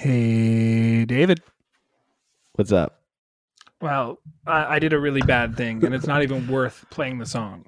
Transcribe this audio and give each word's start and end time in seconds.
Hey, 0.00 1.04
David. 1.06 1.42
What's 2.54 2.70
up? 2.70 3.00
Well, 3.80 4.20
I, 4.46 4.76
I 4.76 4.78
did 4.78 4.92
a 4.92 4.98
really 5.00 5.22
bad 5.22 5.56
thing, 5.56 5.84
and 5.84 5.92
it's 5.92 6.06
not 6.06 6.22
even 6.22 6.46
worth 6.46 6.84
playing 6.88 7.18
the 7.18 7.26
song. 7.26 7.66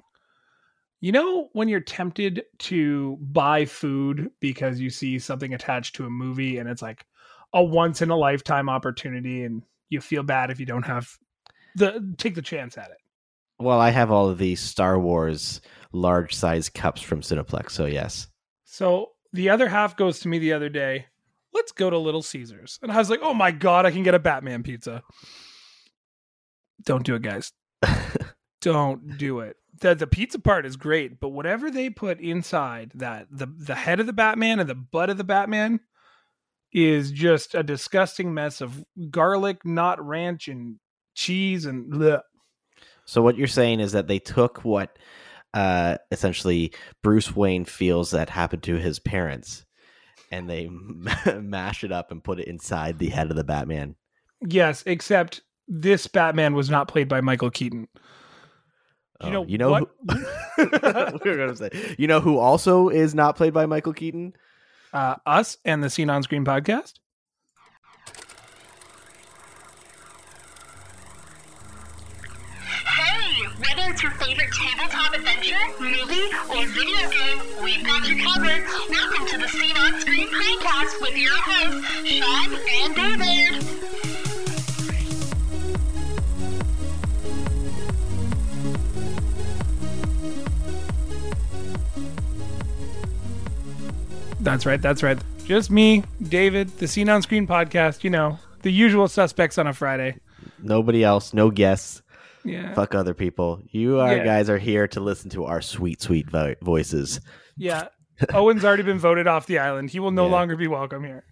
You 1.01 1.11
know, 1.11 1.49
when 1.51 1.67
you're 1.67 1.81
tempted 1.81 2.43
to 2.59 3.17
buy 3.19 3.65
food 3.65 4.31
because 4.39 4.79
you 4.79 4.89
see 4.89 5.19
something 5.19 5.53
attached 5.53 5.97
to 5.97 6.05
a 6.05 6.09
movie 6.09 6.57
and 6.57 6.69
it's 6.69 6.81
like 6.81 7.05
a 7.51 7.61
once 7.61 8.01
in 8.01 8.09
a 8.09 8.15
lifetime 8.15 8.69
opportunity, 8.69 9.43
and 9.43 9.61
you 9.89 9.99
feel 9.99 10.23
bad 10.23 10.51
if 10.51 10.57
you 10.57 10.65
don't 10.65 10.85
have 10.85 11.09
the 11.75 12.15
take 12.17 12.35
the 12.35 12.41
chance 12.41 12.77
at 12.77 12.91
it. 12.91 12.97
Well, 13.59 13.81
I 13.81 13.89
have 13.89 14.09
all 14.09 14.29
of 14.29 14.37
these 14.37 14.61
Star 14.61 14.97
Wars 14.97 15.59
large 15.91 16.33
size 16.33 16.69
cups 16.69 17.01
from 17.01 17.19
Cineplex, 17.19 17.71
so 17.71 17.87
yes. 17.87 18.27
So 18.63 19.09
the 19.33 19.49
other 19.49 19.67
half 19.67 19.97
goes 19.97 20.21
to 20.21 20.29
me 20.29 20.39
the 20.39 20.53
other 20.53 20.69
day. 20.69 21.07
Let's 21.53 21.71
go 21.71 21.89
to 21.89 21.97
Little 21.97 22.21
Caesars, 22.21 22.79
and 22.81 22.91
I 22.91 22.97
was 22.97 23.09
like, 23.09 23.19
"Oh 23.21 23.33
my 23.33 23.51
god, 23.51 23.85
I 23.85 23.91
can 23.91 24.03
get 24.03 24.15
a 24.15 24.19
Batman 24.19 24.63
pizza." 24.63 25.03
Don't 26.83 27.03
do 27.03 27.15
it, 27.15 27.21
guys. 27.21 27.51
don't 28.61 29.17
do 29.17 29.39
it. 29.39 29.57
The 29.79 29.95
the 29.95 30.07
pizza 30.07 30.39
part 30.39 30.65
is 30.65 30.75
great, 30.75 31.19
but 31.19 31.29
whatever 31.29 31.71
they 31.71 31.89
put 31.89 32.19
inside 32.19 32.91
that 32.95 33.27
the 33.31 33.47
the 33.47 33.75
head 33.75 33.99
of 33.99 34.05
the 34.05 34.13
Batman 34.13 34.59
and 34.59 34.69
the 34.69 34.75
butt 34.75 35.09
of 35.09 35.17
the 35.17 35.23
Batman 35.23 35.79
is 36.73 37.11
just 37.11 37.53
a 37.53 37.63
disgusting 37.63 38.33
mess 38.33 38.61
of 38.61 38.85
garlic, 39.09 39.65
not 39.65 40.05
ranch, 40.05 40.47
and 40.47 40.77
cheese 41.15 41.65
and 41.65 41.91
bleh. 41.91 42.21
So 43.05 43.21
what 43.21 43.37
you're 43.37 43.47
saying 43.47 43.79
is 43.79 43.91
that 43.91 44.07
they 44.07 44.19
took 44.19 44.63
what 44.63 44.97
uh 45.53 45.97
essentially 46.11 46.73
Bruce 47.03 47.35
Wayne 47.35 47.65
feels 47.65 48.11
that 48.11 48.29
happened 48.29 48.63
to 48.63 48.75
his 48.75 48.99
parents 48.99 49.65
and 50.31 50.49
they 50.49 50.69
mash 51.39 51.83
it 51.83 51.91
up 51.91 52.11
and 52.11 52.23
put 52.23 52.39
it 52.39 52.47
inside 52.47 52.97
the 52.97 53.09
head 53.09 53.29
of 53.29 53.35
the 53.35 53.43
Batman. 53.43 53.95
Yes, 54.41 54.83
except 54.85 55.41
this 55.67 56.07
Batman 56.07 56.53
was 56.53 56.69
not 56.69 56.87
played 56.87 57.07
by 57.07 57.21
Michael 57.21 57.51
Keaton. 57.51 57.87
You 59.23 59.29
know, 59.29 59.43
oh, 59.43 59.47
you 59.47 59.57
know, 59.59 59.75
who, 59.75 59.87
we 60.57 61.29
were 61.29 61.37
gonna 61.37 61.55
say, 61.55 61.69
you 61.99 62.07
know, 62.07 62.19
who 62.19 62.39
also 62.39 62.89
is 62.89 63.13
not 63.13 63.35
played 63.35 63.53
by 63.53 63.67
Michael 63.67 63.93
Keaton? 63.93 64.33
Uh, 64.93 65.15
us 65.27 65.57
and 65.63 65.83
the 65.83 65.91
Scene 65.91 66.09
on 66.09 66.23
Screen 66.23 66.43
podcast. 66.43 66.93
Whether 74.01 74.13
your 74.13 74.25
favorite 74.25 74.51
tabletop 74.51 75.13
adventure, 75.13 75.55
movie, 75.79 76.29
or 76.49 76.65
video 76.67 77.09
game, 77.09 77.39
we've 77.63 77.85
got 77.85 78.07
you 78.07 78.23
covered. 78.23 78.63
Welcome 78.89 79.27
to 79.27 79.37
the 79.37 79.47
Scene 79.47 79.77
on 79.77 79.99
Screen 80.01 80.27
podcast 80.27 81.01
with 81.01 81.17
your 81.17 81.33
hosts, 81.35 81.87
Sean 82.09 82.57
and 82.81 82.95
David. 82.95 83.63
That's 94.39 94.65
right. 94.65 94.81
That's 94.81 95.03
right. 95.03 95.19
Just 95.45 95.69
me, 95.69 96.03
David, 96.21 96.69
the 96.79 96.87
Scene 96.87 97.09
on 97.09 97.21
Screen 97.21 97.45
podcast. 97.45 98.03
You 98.03 98.09
know, 98.09 98.39
the 98.63 98.71
usual 98.71 99.07
suspects 99.07 99.57
on 99.57 99.67
a 99.67 99.73
Friday. 99.73 100.15
Nobody 100.59 101.03
else, 101.03 101.33
no 101.33 101.51
guests. 101.51 102.01
Yeah. 102.43 102.73
Fuck 102.73 102.95
other 102.95 103.13
people. 103.13 103.61
You 103.69 103.99
are 103.99 104.15
yeah. 104.15 104.23
guys 104.23 104.49
are 104.49 104.57
here 104.57 104.87
to 104.89 104.99
listen 104.99 105.29
to 105.31 105.45
our 105.45 105.61
sweet, 105.61 106.01
sweet 106.01 106.29
vo- 106.29 106.55
voices. 106.61 107.21
Yeah. 107.57 107.87
Owen's 108.33 108.63
already 108.63 108.83
been 108.83 108.99
voted 108.99 109.27
off 109.27 109.45
the 109.45 109.59
island. 109.59 109.89
He 109.89 109.99
will 109.99 110.11
no 110.11 110.25
yeah. 110.25 110.31
longer 110.31 110.55
be 110.55 110.67
welcome 110.67 111.03
here. 111.03 111.23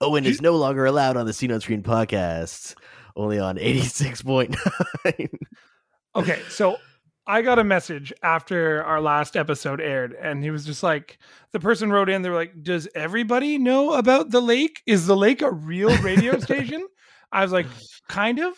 Owen 0.00 0.24
is 0.26 0.42
no 0.42 0.56
longer 0.56 0.84
allowed 0.84 1.16
on 1.16 1.26
the 1.26 1.32
Scene 1.32 1.52
on 1.52 1.60
Screen 1.60 1.82
podcast. 1.82 2.74
Only 3.16 3.38
on 3.38 3.56
86.9. 3.56 5.28
okay, 6.16 6.40
so 6.48 6.76
I 7.26 7.42
got 7.42 7.58
a 7.58 7.64
message 7.64 8.12
after 8.22 8.82
our 8.82 9.00
last 9.00 9.36
episode 9.36 9.80
aired, 9.80 10.14
and 10.14 10.42
he 10.42 10.50
was 10.50 10.64
just 10.64 10.82
like, 10.82 11.18
the 11.52 11.60
person 11.60 11.92
wrote 11.92 12.08
in, 12.08 12.22
they 12.22 12.30
were 12.30 12.34
like, 12.34 12.62
Does 12.62 12.88
everybody 12.94 13.58
know 13.58 13.92
about 13.94 14.30
the 14.30 14.40
lake? 14.40 14.82
Is 14.86 15.06
the 15.06 15.16
lake 15.16 15.42
a 15.42 15.50
real 15.50 15.96
radio 15.98 16.38
station? 16.40 16.86
I 17.30 17.42
was 17.42 17.52
like, 17.52 17.66
Kind 18.08 18.40
of. 18.40 18.54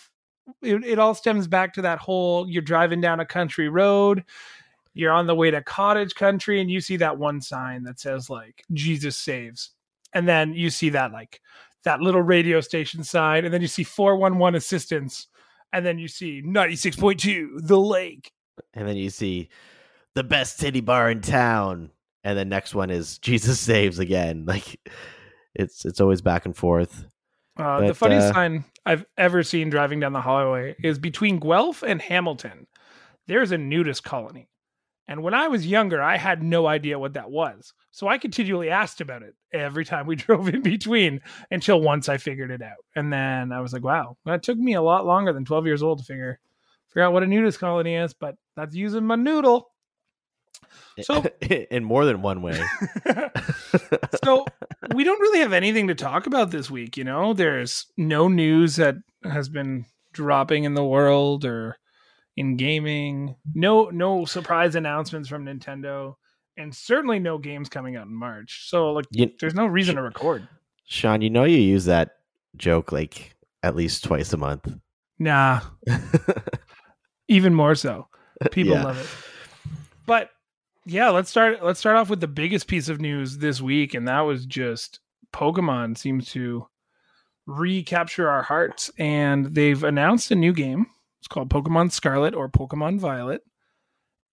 It, 0.62 0.84
it 0.84 0.98
all 0.98 1.14
stems 1.14 1.46
back 1.46 1.74
to 1.74 1.82
that 1.82 1.98
whole 1.98 2.48
you're 2.48 2.62
driving 2.62 3.00
down 3.00 3.20
a 3.20 3.26
country 3.26 3.68
road, 3.68 4.24
you're 4.92 5.12
on 5.12 5.26
the 5.26 5.34
way 5.34 5.50
to 5.50 5.62
cottage 5.62 6.14
country, 6.14 6.60
and 6.60 6.70
you 6.70 6.80
see 6.80 6.96
that 6.98 7.18
one 7.18 7.40
sign 7.40 7.84
that 7.84 7.98
says, 7.98 8.28
like, 8.30 8.62
Jesus 8.72 9.16
saves. 9.16 9.70
And 10.12 10.28
then 10.28 10.52
you 10.54 10.70
see 10.70 10.90
that, 10.90 11.12
like, 11.12 11.40
that 11.84 12.00
little 12.00 12.22
radio 12.22 12.60
station 12.60 13.02
sign, 13.04 13.44
and 13.44 13.52
then 13.52 13.60
you 13.60 13.68
see 13.68 13.84
411 13.84 14.56
assistance, 14.56 15.26
and 15.72 15.84
then 15.84 15.98
you 15.98 16.08
see 16.08 16.42
96.2, 16.42 17.66
the 17.66 17.78
lake 17.78 18.32
and 18.72 18.88
then 18.88 18.96
you 18.96 19.10
see 19.10 19.48
the 20.14 20.24
best 20.24 20.60
titty 20.60 20.80
bar 20.80 21.10
in 21.10 21.20
town, 21.20 21.90
and 22.22 22.38
the 22.38 22.44
next 22.44 22.74
one 22.74 22.90
is 22.90 23.18
Jesus 23.18 23.60
saves 23.60 23.98
again. 23.98 24.44
Like 24.54 24.80
it's 25.54 25.84
it's 25.84 26.00
always 26.00 26.20
back 26.20 26.46
and 26.46 26.56
forth. 26.56 27.06
Uh, 27.56 27.80
but, 27.80 27.86
the 27.86 27.94
funniest 27.94 28.28
uh, 28.28 28.32
sign 28.32 28.64
I've 28.84 29.06
ever 29.16 29.42
seen 29.42 29.70
driving 29.70 30.00
down 30.00 30.12
the 30.12 30.20
highway 30.20 30.76
is 30.82 30.98
between 30.98 31.38
Guelph 31.38 31.82
and 31.82 32.02
Hamilton. 32.02 32.66
There's 33.26 33.52
a 33.52 33.58
nudist 33.58 34.04
colony. 34.04 34.48
And 35.06 35.22
when 35.22 35.34
I 35.34 35.48
was 35.48 35.66
younger, 35.66 36.02
I 36.02 36.16
had 36.16 36.42
no 36.42 36.66
idea 36.66 36.98
what 36.98 37.12
that 37.12 37.30
was. 37.30 37.74
So 37.90 38.08
I 38.08 38.16
continually 38.16 38.70
asked 38.70 39.00
about 39.00 39.22
it 39.22 39.34
every 39.52 39.84
time 39.84 40.06
we 40.06 40.16
drove 40.16 40.48
in 40.48 40.62
between 40.62 41.20
until 41.50 41.80
once 41.80 42.08
I 42.08 42.16
figured 42.16 42.50
it 42.50 42.62
out. 42.62 42.84
And 42.96 43.12
then 43.12 43.52
I 43.52 43.60
was 43.60 43.72
like, 43.72 43.84
wow, 43.84 44.16
that 44.24 44.42
took 44.42 44.58
me 44.58 44.74
a 44.74 44.82
lot 44.82 45.06
longer 45.06 45.32
than 45.32 45.44
12 45.44 45.66
years 45.66 45.82
old 45.82 45.98
to 45.98 46.04
figure 46.04 46.40
figure 46.88 47.02
out 47.02 47.12
what 47.12 47.24
a 47.24 47.26
nudist 47.26 47.58
colony 47.58 47.96
is, 47.96 48.14
but 48.14 48.36
that's 48.56 48.74
using 48.74 49.04
my 49.04 49.16
noodle. 49.16 49.70
So 51.02 51.24
in 51.40 51.84
more 51.84 52.04
than 52.04 52.22
one 52.22 52.42
way. 52.42 52.60
so 54.24 54.46
we 54.94 55.04
don't 55.04 55.20
really 55.20 55.40
have 55.40 55.52
anything 55.52 55.88
to 55.88 55.94
talk 55.94 56.26
about 56.26 56.50
this 56.50 56.70
week, 56.70 56.96
you 56.96 57.04
know? 57.04 57.32
There's 57.32 57.86
no 57.96 58.28
news 58.28 58.76
that 58.76 58.96
has 59.24 59.48
been 59.48 59.86
dropping 60.12 60.64
in 60.64 60.74
the 60.74 60.84
world 60.84 61.44
or 61.44 61.78
in 62.36 62.56
gaming. 62.56 63.36
No 63.54 63.90
no 63.90 64.24
surprise 64.24 64.74
announcements 64.74 65.28
from 65.28 65.44
Nintendo 65.44 66.14
and 66.56 66.74
certainly 66.74 67.18
no 67.18 67.38
games 67.38 67.68
coming 67.68 67.96
out 67.96 68.06
in 68.06 68.14
March. 68.14 68.68
So 68.68 68.92
like 68.92 69.06
you, 69.10 69.30
there's 69.40 69.54
no 69.54 69.66
reason 69.66 69.96
to 69.96 70.02
record. 70.02 70.46
Sean, 70.86 71.22
you 71.22 71.30
know 71.30 71.44
you 71.44 71.58
use 71.58 71.86
that 71.86 72.16
joke 72.56 72.92
like 72.92 73.34
at 73.62 73.74
least 73.74 74.04
twice 74.04 74.32
a 74.32 74.36
month. 74.36 74.72
Nah. 75.18 75.60
even 77.28 77.54
more 77.54 77.74
so. 77.74 78.08
People 78.50 78.74
yeah. 78.74 78.84
love 78.84 79.00
it. 79.00 79.70
But 80.06 80.30
yeah, 80.86 81.10
let's 81.10 81.30
start 81.30 81.64
let's 81.64 81.80
start 81.80 81.96
off 81.96 82.10
with 82.10 82.20
the 82.20 82.28
biggest 82.28 82.66
piece 82.66 82.88
of 82.88 83.00
news 83.00 83.38
this 83.38 83.60
week 83.60 83.94
and 83.94 84.06
that 84.08 84.20
was 84.20 84.46
just 84.46 85.00
Pokemon 85.32 85.98
seems 85.98 86.30
to 86.32 86.66
recapture 87.46 88.28
our 88.28 88.42
hearts 88.42 88.90
and 88.98 89.54
they've 89.54 89.82
announced 89.82 90.30
a 90.30 90.34
new 90.34 90.52
game. 90.52 90.86
It's 91.20 91.28
called 91.28 91.50
Pokemon 91.50 91.92
Scarlet 91.92 92.34
or 92.34 92.48
Pokemon 92.48 93.00
Violet. 93.00 93.42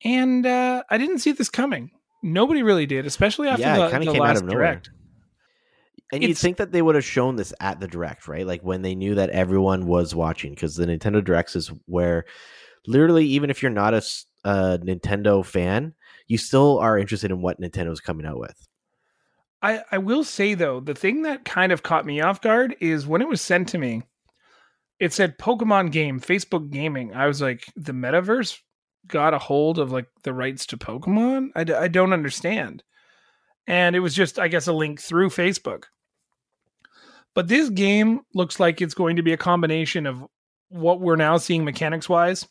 And 0.04 0.46
uh, 0.46 0.84
I 0.90 0.98
didn't 0.98 1.20
see 1.20 1.32
this 1.32 1.50
coming. 1.50 1.92
Nobody 2.24 2.64
really 2.64 2.86
did, 2.86 3.06
especially 3.06 3.48
after 3.48 3.62
yeah, 3.62 3.88
the, 4.00 4.06
the 4.06 4.12
last 4.14 4.46
direct. 4.46 4.90
And 6.12 6.24
you'd 6.24 6.38
think 6.38 6.58
that 6.58 6.72
they 6.72 6.82
would 6.82 6.96
have 6.96 7.06
shown 7.06 7.38
this 7.38 7.54
at 7.62 7.80
the 7.80 7.88
direct, 7.88 8.28
right? 8.28 8.46
Like 8.46 8.62
when 8.62 8.82
they 8.82 8.96
knew 8.96 9.16
that 9.16 9.30
everyone 9.30 9.86
was 9.86 10.14
watching, 10.14 10.54
because 10.54 10.76
the 10.76 10.86
Nintendo 10.86 11.24
Directs 11.24 11.56
is 11.56 11.72
where 11.86 12.26
literally, 12.86 13.26
even 13.28 13.50
if 13.50 13.62
you're 13.62 13.72
not 13.72 13.94
a, 13.94 14.04
a 14.44 14.80
Nintendo 14.80 15.46
fan, 15.46 15.94
you 16.32 16.38
still 16.38 16.80
are 16.80 16.98
interested 16.98 17.30
in 17.30 17.42
what 17.42 17.60
Nintendo's 17.60 18.00
coming 18.00 18.26
out 18.26 18.40
with. 18.40 18.56
I, 19.62 19.84
I 19.92 19.98
will 19.98 20.24
say 20.24 20.54
though, 20.54 20.80
the 20.80 20.96
thing 20.96 21.24
that 21.24 21.44
kind 21.44 21.74
of 21.74 21.84
caught 21.84 22.06
me 22.06 22.22
off 22.22 22.40
guard 22.40 22.78
is 22.80 23.06
when 23.06 23.22
it 23.22 23.28
was 23.28 23.42
sent 23.42 23.68
to 23.70 23.78
me, 23.78 24.04
it 24.98 25.12
said 25.12 25.38
Pokemon 25.38 25.92
game, 25.92 26.22
Facebook 26.22 26.72
gaming. 26.72 27.14
I 27.14 27.28
was 27.28 27.42
like, 27.42 27.66
the 27.76 27.92
metaverse 27.92 28.58
got 29.08 29.34
a 29.34 29.40
hold 29.40 29.78
of 29.78 29.92
like 29.92 30.08
the 30.24 30.32
rights 30.32 30.66
to 30.68 30.78
Pokemon? 30.78 31.50
I 31.54 31.66
d- 31.66 31.74
I 31.74 31.90
don't 31.90 32.14
understand. 32.14 32.82
And 33.68 33.94
it 33.94 34.00
was 34.00 34.16
just, 34.16 34.40
I 34.40 34.48
guess, 34.48 34.68
a 34.68 34.74
link 34.74 35.02
through 35.02 35.32
Facebook. 35.32 35.86
But 37.36 37.50
this 37.50 37.70
game 37.70 38.22
looks 38.34 38.58
like 38.58 38.82
it's 38.82 38.94
going 38.94 39.18
to 39.18 39.22
be 39.22 39.34
a 39.34 39.38
combination 39.38 40.06
of 40.06 40.24
what 40.70 41.02
we're 41.02 41.18
now 41.18 41.36
seeing 41.36 41.66
mechanics 41.66 42.08
wise 42.08 42.48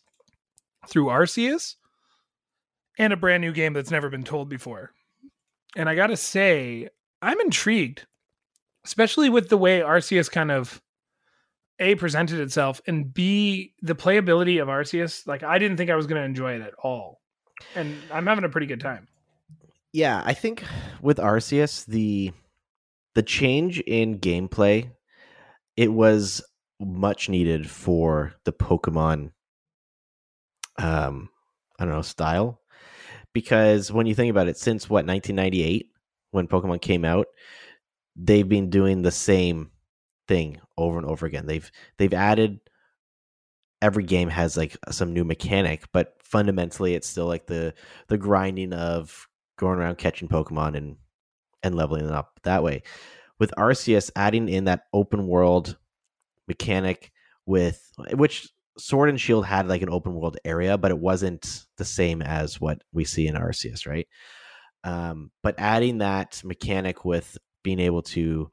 through 0.87 1.07
Arceus 1.07 1.77
and 3.01 3.15
a 3.15 3.17
brand 3.17 3.41
new 3.41 3.51
game 3.51 3.73
that's 3.73 3.91
never 3.91 4.11
been 4.11 4.23
told 4.23 4.51
before. 4.51 4.93
And 5.75 5.89
I 5.89 5.95
got 5.95 6.09
to 6.09 6.19
say, 6.19 6.91
I'm 7.23 7.41
intrigued, 7.41 8.07
especially 8.85 9.31
with 9.31 9.49
the 9.49 9.57
way 9.57 9.81
Arceus 9.81 10.31
kind 10.31 10.51
of 10.51 10.83
A 11.79 11.95
presented 11.95 12.41
itself 12.41 12.83
and 12.87 13.13
B 13.13 13.73
the 13.81 13.95
playability 13.95 14.61
of 14.61 14.69
Arceus. 14.69 15.27
Like 15.27 15.43
I 15.43 15.59
didn't 15.59 15.79
think 15.79 15.91
I 15.91 15.97
was 15.97 16.07
going 16.07 16.21
to 16.21 16.27
enjoy 16.27 16.53
it 16.53 16.61
at 16.61 16.75
all. 16.75 17.23
And 17.75 17.97
I'm 18.13 18.27
having 18.27 18.45
a 18.45 18.51
pretty 18.51 18.67
good 18.67 18.81
time. 18.81 19.09
Yeah, 19.93 20.23
I 20.25 20.35
think 20.35 20.63
with 21.01 21.17
Arceus 21.17 21.87
the 21.87 22.33
the 23.15 23.23
change 23.23 23.81
in 23.81 24.19
gameplay 24.19 24.91
it 25.77 25.93
was 25.93 26.43
much 26.79 27.29
needed 27.29 27.69
for 27.69 28.35
the 28.45 28.53
Pokemon 28.53 29.33
um 30.79 31.31
I 31.79 31.87
don't 31.87 31.95
know, 31.95 32.03
style. 32.03 32.61
Because 33.33 33.93
when 33.93 34.07
you 34.07 34.15
think 34.15 34.31
about 34.31 34.49
it, 34.49 34.57
since 34.57 34.91
what, 34.91 35.07
1998, 35.07 35.91
when 36.33 36.49
Pokemon 36.49 36.81
came 36.81 37.05
out, 37.05 37.27
they've 38.17 38.49
been 38.49 38.71
doing 38.71 39.03
the 39.03 39.11
same 39.11 39.71
thing 40.29 40.61
over 40.77 40.99
and 40.99 41.07
over 41.07 41.27
again. 41.27 41.47
They've 41.47 41.71
they've 41.99 42.15
added 42.15 42.61
every 43.83 44.05
game 44.05 44.29
has 44.29 44.57
like 44.57 44.77
some 44.91 45.13
new 45.13 45.25
mechanic, 45.25 45.85
but 45.93 46.15
fundamentally 46.23 46.95
it's 46.95 47.09
still 47.09 47.27
like 47.27 47.47
the 47.47 47.75
the 48.09 48.19
grinding 48.19 48.73
of 48.73 49.27
going 49.59 49.79
around 49.79 49.99
catching 49.99 50.29
Pokemon 50.29 50.77
and 50.77 50.97
and 51.63 51.75
leveling 51.75 52.07
them 52.07 52.15
up 52.15 52.41
that 52.45 52.63
way. 52.63 52.83
With 53.39 53.53
Arceus 53.57 54.11
adding 54.17 54.49
in 54.49 54.65
that 54.65 54.85
open 54.93 55.27
world 55.27 55.77
mechanic 56.47 57.13
with 57.47 57.93
which 58.13 58.49
Sword 58.79 59.09
and 59.09 59.21
Shield 59.21 59.47
had 59.47 59.69
like 59.69 59.83
an 59.83 59.91
open 59.91 60.15
world 60.15 60.39
area, 60.45 60.79
but 60.79 60.91
it 60.91 60.99
wasn't 60.99 61.67
the 61.77 61.85
same 61.85 62.23
as 62.23 62.61
what 62.61 62.83
we 62.93 63.05
see 63.05 63.27
in 63.27 63.35
Arceus, 63.35 63.87
right? 63.87 64.09
Um, 64.85 65.31
but 65.43 65.57
adding 65.59 65.99
that 65.99 66.41
mechanic 66.45 67.05
with 67.05 67.37
being 67.63 67.81
able 67.81 68.03
to 68.03 68.51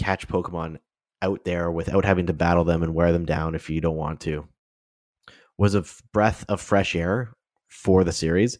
catch 0.00 0.26
Pokemon 0.26 0.78
out 1.22 1.44
there 1.44 1.70
without 1.70 2.04
having 2.04 2.26
to 2.26 2.32
battle 2.32 2.64
them 2.64 2.82
and 2.82 2.94
wear 2.94 3.12
them 3.12 3.24
down 3.24 3.54
if 3.54 3.70
you 3.70 3.80
don't 3.80 3.96
want 3.96 4.20
to 4.20 4.48
was 5.56 5.74
a 5.74 5.84
breath 6.12 6.44
of 6.48 6.60
fresh 6.60 6.94
air 6.94 7.34
for 7.66 8.04
the 8.04 8.12
series. 8.12 8.58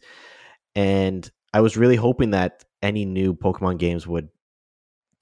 And 0.75 1.29
I 1.53 1.61
was 1.61 1.77
really 1.77 1.95
hoping 1.95 2.31
that 2.31 2.65
any 2.81 3.05
new 3.05 3.33
Pokemon 3.33 3.79
games 3.79 4.05
would 4.05 4.29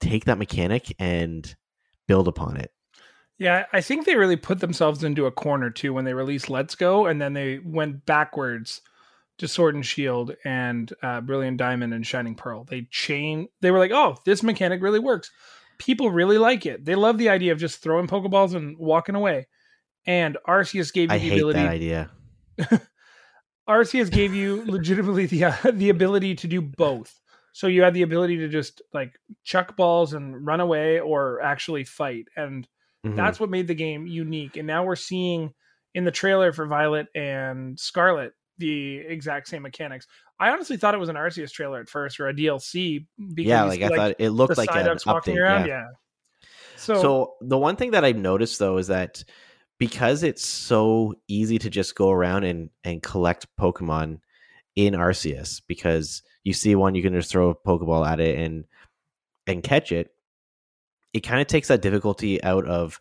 take 0.00 0.26
that 0.26 0.38
mechanic 0.38 0.94
and 0.98 1.54
build 2.06 2.28
upon 2.28 2.56
it. 2.56 2.72
Yeah, 3.38 3.66
I 3.72 3.80
think 3.80 4.04
they 4.04 4.16
really 4.16 4.36
put 4.36 4.60
themselves 4.60 5.04
into 5.04 5.26
a 5.26 5.30
corner 5.30 5.70
too 5.70 5.94
when 5.94 6.04
they 6.04 6.14
released 6.14 6.50
Let's 6.50 6.74
Go, 6.74 7.06
and 7.06 7.20
then 7.22 7.34
they 7.34 7.60
went 7.64 8.04
backwards 8.04 8.80
to 9.38 9.46
Sword 9.46 9.76
and 9.76 9.86
Shield 9.86 10.34
and 10.44 10.92
uh, 11.02 11.20
Brilliant 11.20 11.56
Diamond 11.56 11.94
and 11.94 12.04
Shining 12.04 12.34
Pearl. 12.34 12.64
They 12.64 12.88
chain. 12.90 13.48
They 13.60 13.70
were 13.70 13.78
like, 13.78 13.92
"Oh, 13.92 14.16
this 14.24 14.42
mechanic 14.42 14.82
really 14.82 14.98
works. 14.98 15.30
People 15.78 16.10
really 16.10 16.38
like 16.38 16.66
it. 16.66 16.84
They 16.84 16.96
love 16.96 17.18
the 17.18 17.28
idea 17.28 17.52
of 17.52 17.58
just 17.58 17.80
throwing 17.80 18.08
Pokeballs 18.08 18.54
and 18.54 18.76
walking 18.76 19.14
away." 19.14 19.46
And 20.04 20.36
Arceus 20.46 20.92
gave 20.92 21.10
you 21.10 21.14
I 21.14 21.18
the 21.18 21.28
hate 21.28 21.32
ability. 21.34 21.60
that 21.60 21.68
idea. 21.68 22.10
Arceus 23.68 24.10
gave 24.10 24.34
you 24.34 24.64
legitimately 24.66 25.26
the 25.26 25.44
uh, 25.44 25.54
the 25.72 25.90
ability 25.90 26.34
to 26.36 26.48
do 26.48 26.60
both. 26.60 27.20
So 27.52 27.68
you 27.68 27.82
had 27.82 27.94
the 27.94 28.02
ability 28.02 28.38
to 28.38 28.48
just 28.48 28.82
like 28.92 29.12
chuck 29.44 29.76
balls 29.76 30.12
and 30.12 30.44
run 30.44 30.60
away, 30.60 30.98
or 30.98 31.40
actually 31.40 31.84
fight, 31.84 32.26
and 32.36 32.66
Mhm. 33.12 33.16
that's 33.16 33.38
what 33.40 33.50
made 33.50 33.66
the 33.66 33.74
game 33.74 34.06
unique. 34.06 34.56
And 34.56 34.66
now 34.66 34.84
we're 34.84 34.96
seeing 34.96 35.52
in 35.94 36.04
the 36.04 36.10
trailer 36.10 36.52
for 36.52 36.66
Violet 36.66 37.06
and 37.14 37.78
Scarlet 37.78 38.32
the 38.58 38.96
exact 38.98 39.48
same 39.48 39.62
mechanics. 39.62 40.06
I 40.40 40.50
honestly 40.50 40.76
thought 40.76 40.94
it 40.94 40.98
was 40.98 41.08
an 41.08 41.16
Arceus 41.16 41.50
trailer 41.52 41.80
at 41.80 41.88
first 41.88 42.20
or 42.20 42.28
a 42.28 42.34
DLC. 42.34 43.06
Because 43.34 43.48
yeah, 43.48 43.62
you 43.64 43.68
like 43.68 43.82
I 43.82 43.88
thought 43.88 44.14
it 44.18 44.30
looked 44.30 44.56
like 44.58 44.70
an 44.74 44.86
update. 44.86 45.36
yeah. 45.36 45.64
Yeah. 45.66 45.84
So, 46.76 47.00
So 47.02 47.34
the 47.40 47.58
one 47.58 47.76
thing 47.76 47.92
that 47.92 48.04
I've 48.04 48.16
noticed 48.16 48.58
though 48.58 48.78
is 48.78 48.86
that 48.88 49.24
because 49.78 50.22
it's 50.22 50.44
so 50.44 51.14
easy 51.28 51.58
to 51.58 51.70
just 51.70 51.94
go 51.94 52.10
around 52.10 52.44
and 52.44 52.70
and 52.84 53.02
collect 53.02 53.46
Pokemon 53.58 54.20
in 54.76 54.94
Arceus, 54.94 55.60
because 55.66 56.22
you 56.44 56.52
see 56.52 56.74
one, 56.76 56.94
you 56.94 57.02
can 57.02 57.12
just 57.14 57.30
throw 57.30 57.50
a 57.50 57.54
Pokeball 57.54 58.06
at 58.06 58.20
it 58.20 58.38
and 58.38 58.64
and 59.46 59.62
catch 59.62 59.90
it. 59.92 60.10
It 61.18 61.22
kind 61.22 61.40
of 61.40 61.48
takes 61.48 61.66
that 61.66 61.82
difficulty 61.82 62.42
out 62.44 62.64
of 62.64 63.00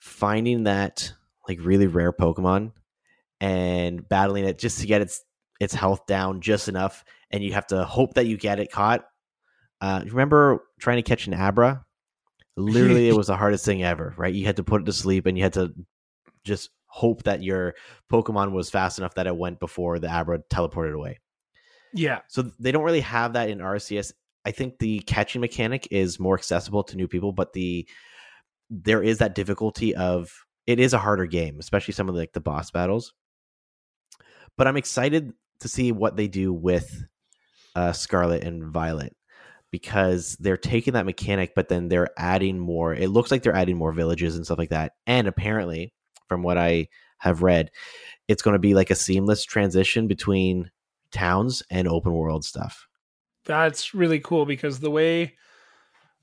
finding 0.00 0.64
that 0.64 1.12
like 1.46 1.58
really 1.62 1.86
rare 1.86 2.10
Pokemon 2.10 2.72
and 3.38 4.08
battling 4.08 4.46
it 4.46 4.58
just 4.58 4.80
to 4.80 4.86
get 4.86 5.02
its 5.02 5.22
its 5.60 5.74
health 5.74 6.06
down 6.06 6.40
just 6.40 6.68
enough, 6.68 7.04
and 7.30 7.44
you 7.44 7.52
have 7.52 7.66
to 7.66 7.84
hope 7.84 8.14
that 8.14 8.26
you 8.26 8.38
get 8.38 8.60
it 8.60 8.72
caught. 8.72 9.04
Uh, 9.82 10.02
remember 10.06 10.64
trying 10.80 10.96
to 10.96 11.02
catch 11.02 11.26
an 11.26 11.34
Abra? 11.34 11.84
literally 12.54 13.08
it 13.08 13.16
was 13.16 13.28
the 13.28 13.36
hardest 13.36 13.64
thing 13.64 13.82
ever 13.82 14.12
right 14.18 14.34
you 14.34 14.44
had 14.44 14.56
to 14.56 14.62
put 14.62 14.82
it 14.82 14.84
to 14.84 14.92
sleep 14.92 15.24
and 15.24 15.38
you 15.38 15.42
had 15.42 15.54
to 15.54 15.72
just 16.44 16.68
hope 16.84 17.22
that 17.22 17.42
your 17.42 17.74
pokemon 18.12 18.52
was 18.52 18.68
fast 18.68 18.98
enough 18.98 19.14
that 19.14 19.26
it 19.26 19.34
went 19.34 19.58
before 19.58 19.98
the 19.98 20.06
abra 20.06 20.38
teleported 20.50 20.92
away 20.92 21.18
yeah, 21.92 22.20
so 22.28 22.42
they 22.58 22.72
don't 22.72 22.84
really 22.84 23.00
have 23.00 23.34
that 23.34 23.50
in 23.50 23.58
Arceus 23.58 24.12
i 24.44 24.50
think 24.50 24.78
the 24.78 25.00
catching 25.00 25.40
mechanic 25.40 25.88
is 25.90 26.20
more 26.20 26.36
accessible 26.36 26.82
to 26.82 26.96
new 26.96 27.08
people 27.08 27.32
but 27.32 27.52
the 27.52 27.86
there 28.70 29.02
is 29.02 29.18
that 29.18 29.34
difficulty 29.34 29.94
of 29.94 30.30
it 30.66 30.80
is 30.80 30.92
a 30.92 30.98
harder 30.98 31.26
game 31.26 31.56
especially 31.58 31.92
some 31.92 32.08
of 32.08 32.14
the, 32.14 32.20
like 32.20 32.32
the 32.32 32.40
boss 32.40 32.70
battles 32.70 33.12
but 34.56 34.66
i'm 34.66 34.76
excited 34.76 35.32
to 35.60 35.68
see 35.68 35.92
what 35.92 36.16
they 36.16 36.28
do 36.28 36.52
with 36.52 37.04
uh, 37.74 37.92
scarlet 37.92 38.44
and 38.44 38.64
violet 38.64 39.16
because 39.72 40.36
they're 40.38 40.58
taking 40.58 40.92
that 40.92 41.06
mechanic, 41.06 41.54
but 41.56 41.68
then 41.68 41.88
they're 41.88 42.10
adding 42.16 42.58
more. 42.58 42.94
It 42.94 43.08
looks 43.08 43.30
like 43.30 43.42
they're 43.42 43.56
adding 43.56 43.78
more 43.78 43.92
villages 43.92 44.36
and 44.36 44.44
stuff 44.44 44.58
like 44.58 44.68
that. 44.68 44.92
And 45.06 45.26
apparently, 45.26 45.92
from 46.28 46.42
what 46.42 46.58
I 46.58 46.88
have 47.18 47.42
read, 47.42 47.70
it's 48.28 48.42
going 48.42 48.52
to 48.52 48.60
be 48.60 48.74
like 48.74 48.90
a 48.90 48.94
seamless 48.94 49.44
transition 49.44 50.06
between 50.06 50.70
towns 51.10 51.62
and 51.70 51.88
open 51.88 52.12
world 52.12 52.44
stuff. 52.44 52.86
That's 53.44 53.94
really 53.94 54.20
cool 54.20 54.46
because 54.46 54.80
the 54.80 54.90
way 54.90 55.34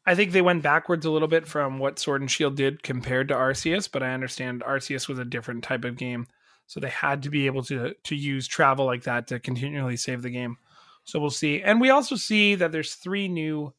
I 0.05 0.15
think 0.15 0.31
they 0.31 0.41
went 0.41 0.63
backwards 0.63 1.05
a 1.05 1.11
little 1.11 1.27
bit 1.27 1.47
from 1.47 1.77
what 1.77 1.99
Sword 1.99 2.21
and 2.21 2.31
Shield 2.31 2.55
did 2.55 2.81
compared 2.81 3.27
to 3.27 3.35
Arceus, 3.35 3.91
but 3.91 4.01
I 4.01 4.13
understand 4.13 4.63
Arceus 4.63 5.07
was 5.07 5.19
a 5.19 5.25
different 5.25 5.63
type 5.63 5.85
of 5.85 5.97
game. 5.97 6.27
So 6.65 6.79
they 6.79 6.89
had 6.89 7.23
to 7.23 7.29
be 7.29 7.47
able 7.47 7.63
to 7.63 7.93
to 8.03 8.15
use 8.15 8.47
travel 8.47 8.85
like 8.85 9.03
that 9.03 9.27
to 9.27 9.39
continually 9.39 9.97
save 9.97 10.21
the 10.21 10.29
game. 10.29 10.57
So 11.03 11.19
we'll 11.19 11.31
see. 11.31 11.61
And 11.61 11.81
we 11.81 11.89
also 11.89 12.15
see 12.15 12.55
that 12.55 12.71
there's 12.71 12.93
three 12.93 13.27
new 13.27 13.73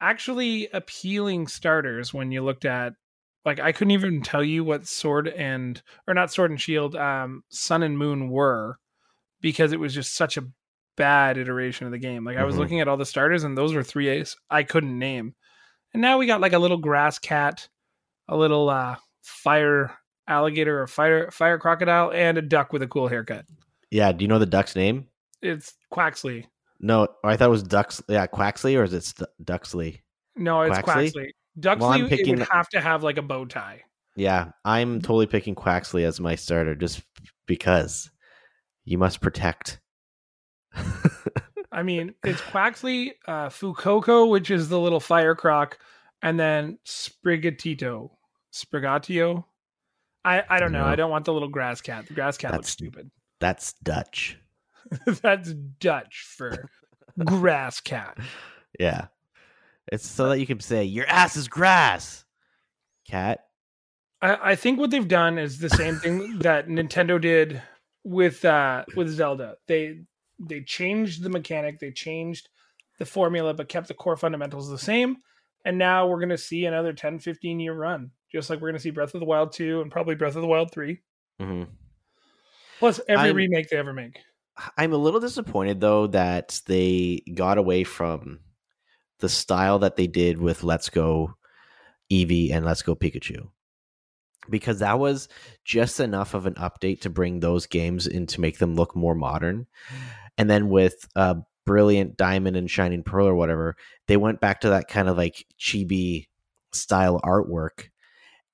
actually 0.00 0.68
appealing 0.72 1.46
starters 1.46 2.12
when 2.12 2.32
you 2.32 2.42
looked 2.42 2.64
at 2.64 2.94
like 3.44 3.60
I 3.60 3.72
couldn't 3.72 3.92
even 3.92 4.22
tell 4.22 4.42
you 4.42 4.64
what 4.64 4.86
sword 4.86 5.28
and 5.28 5.80
or 6.06 6.14
not 6.14 6.32
sword 6.32 6.50
and 6.50 6.60
shield 6.60 6.96
um 6.96 7.44
sun 7.48 7.82
and 7.82 7.96
moon 7.96 8.28
were 8.28 8.78
because 9.40 9.72
it 9.72 9.80
was 9.80 9.94
just 9.94 10.14
such 10.14 10.36
a 10.36 10.44
bad 10.96 11.38
iteration 11.38 11.86
of 11.86 11.92
the 11.92 11.98
game. 11.98 12.24
Like 12.24 12.36
I 12.38 12.44
was 12.44 12.54
Mhm. 12.54 12.58
looking 12.58 12.80
at 12.80 12.88
all 12.88 12.96
the 12.96 13.06
starters 13.06 13.44
and 13.44 13.56
those 13.56 13.74
were 13.74 13.82
three 13.82 14.08
A's 14.08 14.36
I 14.50 14.62
couldn't 14.62 14.98
name. 14.98 15.34
And 15.92 16.00
now 16.02 16.18
we 16.18 16.26
got 16.26 16.40
like 16.40 16.52
a 16.52 16.58
little 16.58 16.78
grass 16.78 17.18
cat, 17.18 17.68
a 18.28 18.36
little 18.36 18.68
uh 18.70 18.96
fire 19.22 19.92
alligator 20.28 20.80
or 20.82 20.86
fire 20.86 21.30
fire 21.30 21.58
crocodile 21.58 22.10
and 22.12 22.38
a 22.38 22.42
duck 22.42 22.72
with 22.72 22.82
a 22.82 22.88
cool 22.88 23.08
haircut. 23.08 23.44
Yeah. 23.90 24.12
Do 24.12 24.24
you 24.24 24.28
know 24.28 24.38
the 24.38 24.46
duck's 24.46 24.74
name? 24.76 25.06
It's 25.42 25.74
Quaxley. 25.92 26.46
No, 26.80 27.08
I 27.24 27.36
thought 27.36 27.46
it 27.46 27.50
was 27.50 27.62
Ducks. 27.62 28.02
Yeah, 28.08 28.26
Quaxley, 28.26 28.78
or 28.78 28.84
is 28.84 28.92
it 28.92 29.04
St- 29.04 29.28
Duxley? 29.42 30.02
No, 30.34 30.60
it's 30.62 30.78
Quaxley? 30.78 31.10
Quaxley. 31.12 31.30
Duxley 31.58 31.80
Well, 31.88 31.92
I'm 32.02 32.08
picking- 32.08 32.38
would 32.38 32.48
have 32.50 32.68
to 32.70 32.80
have 32.80 33.02
like 33.02 33.16
a 33.16 33.22
bow 33.22 33.44
tie. 33.46 33.82
Yeah, 34.14 34.50
I'm 34.64 35.00
totally 35.00 35.26
picking 35.26 35.54
Quaxley 35.54 36.04
as 36.04 36.20
my 36.20 36.34
starter 36.34 36.74
just 36.74 37.02
because 37.46 38.10
you 38.84 38.98
must 38.98 39.20
protect. 39.20 39.80
I 41.72 41.82
mean, 41.82 42.14
it's 42.24 42.40
Quaxley, 42.40 43.12
uh, 43.26 43.48
Fuecoco, 43.48 44.30
which 44.30 44.50
is 44.50 44.68
the 44.68 44.80
little 44.80 45.00
fire 45.00 45.34
croc, 45.34 45.78
and 46.22 46.38
then 46.40 46.78
Sprigatito. 46.86 48.10
Sprigatio? 48.52 49.44
I, 50.24 50.42
I 50.48 50.58
don't 50.58 50.72
know. 50.72 50.84
No. 50.84 50.86
I 50.86 50.96
don't 50.96 51.10
want 51.10 51.24
the 51.24 51.32
little 51.32 51.48
grass 51.48 51.80
cat. 51.80 52.06
The 52.06 52.14
grass 52.14 52.38
cat 52.38 52.52
looks 52.52 52.70
stupid. 52.70 53.10
That's 53.40 53.74
Dutch. 53.82 54.38
That's 55.06 55.52
Dutch 55.52 56.26
for 56.36 56.68
grass 57.24 57.80
cat. 57.80 58.16
Yeah. 58.80 59.06
It's 59.92 60.06
so 60.06 60.30
that 60.30 60.40
you 60.40 60.46
can 60.46 60.60
say, 60.60 60.84
your 60.84 61.06
ass 61.06 61.36
is 61.36 61.46
grass, 61.46 62.24
cat. 63.08 63.40
I, 64.20 64.52
I 64.52 64.56
think 64.56 64.80
what 64.80 64.90
they've 64.90 65.06
done 65.06 65.38
is 65.38 65.58
the 65.58 65.70
same 65.70 65.96
thing 65.96 66.38
that 66.40 66.68
Nintendo 66.68 67.20
did 67.20 67.62
with 68.02 68.44
uh 68.44 68.84
with 68.94 69.08
Zelda. 69.08 69.56
They 69.66 70.00
they 70.38 70.60
changed 70.62 71.22
the 71.22 71.30
mechanic, 71.30 71.78
they 71.78 71.90
changed 71.90 72.48
the 72.98 73.06
formula, 73.06 73.54
but 73.54 73.68
kept 73.68 73.88
the 73.88 73.94
core 73.94 74.16
fundamentals 74.16 74.68
the 74.68 74.78
same. 74.78 75.18
And 75.64 75.78
now 75.78 76.06
we're 76.06 76.20
gonna 76.20 76.38
see 76.38 76.66
another 76.66 76.92
10, 76.92 77.18
15 77.18 77.60
year 77.60 77.74
run. 77.74 78.10
Just 78.30 78.50
like 78.50 78.60
we're 78.60 78.68
gonna 78.68 78.78
see 78.78 78.90
Breath 78.90 79.14
of 79.14 79.20
the 79.20 79.26
Wild 79.26 79.52
2 79.52 79.80
and 79.80 79.90
probably 79.90 80.14
Breath 80.14 80.36
of 80.36 80.42
the 80.42 80.48
Wild 80.48 80.70
3. 80.72 81.00
Mm-hmm. 81.40 81.70
Plus 82.78 83.00
every 83.08 83.28
I'm- 83.28 83.36
remake 83.36 83.68
they 83.70 83.76
ever 83.76 83.92
make. 83.92 84.18
I'm 84.78 84.94
a 84.94 84.96
little 84.98 85.20
disappointed 85.20 85.80
though 85.80 86.06
that 86.08 86.60
they 86.66 87.22
got 87.34 87.58
away 87.58 87.84
from 87.84 88.40
the 89.18 89.28
style 89.28 89.78
that 89.80 89.96
they 89.96 90.06
did 90.06 90.38
with 90.38 90.64
Let's 90.64 90.88
Go 90.88 91.34
Eevee 92.10 92.52
and 92.52 92.64
Let's 92.64 92.82
Go 92.82 92.94
Pikachu. 92.94 93.48
Because 94.48 94.78
that 94.78 94.98
was 94.98 95.28
just 95.64 96.00
enough 96.00 96.32
of 96.32 96.46
an 96.46 96.54
update 96.54 97.00
to 97.02 97.10
bring 97.10 97.40
those 97.40 97.66
games 97.66 98.06
in 98.06 98.26
to 98.28 98.40
make 98.40 98.58
them 98.58 98.76
look 98.76 98.94
more 98.94 99.14
modern. 99.14 99.66
And 100.38 100.48
then 100.50 100.68
with 100.68 101.08
uh 101.16 101.36
Brilliant 101.64 102.16
Diamond 102.16 102.56
and 102.56 102.70
Shining 102.70 103.02
Pearl 103.02 103.26
or 103.26 103.34
whatever, 103.34 103.76
they 104.06 104.16
went 104.16 104.40
back 104.40 104.60
to 104.60 104.68
that 104.70 104.88
kind 104.88 105.08
of 105.08 105.16
like 105.16 105.44
chibi 105.58 106.28
style 106.72 107.20
artwork 107.24 107.88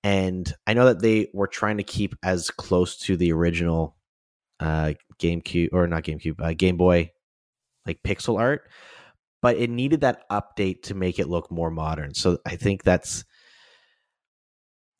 and 0.04 0.52
I 0.66 0.74
know 0.74 0.86
that 0.86 1.00
they 1.00 1.28
were 1.32 1.46
trying 1.46 1.76
to 1.76 1.84
keep 1.84 2.14
as 2.22 2.50
close 2.50 2.96
to 2.98 3.16
the 3.16 3.32
original 3.32 3.96
uh, 4.58 4.94
GameCube 5.18 5.68
or 5.72 5.86
not 5.86 6.02
GameCube, 6.02 6.40
uh, 6.40 6.54
Game 6.54 6.76
Boy, 6.76 7.12
like 7.86 8.02
pixel 8.02 8.38
art, 8.38 8.68
but 9.40 9.56
it 9.56 9.70
needed 9.70 10.00
that 10.00 10.28
update 10.28 10.82
to 10.84 10.94
make 10.94 11.18
it 11.18 11.28
look 11.28 11.50
more 11.50 11.70
modern. 11.70 12.14
So 12.14 12.38
I 12.44 12.56
think 12.56 12.82
that's 12.82 13.24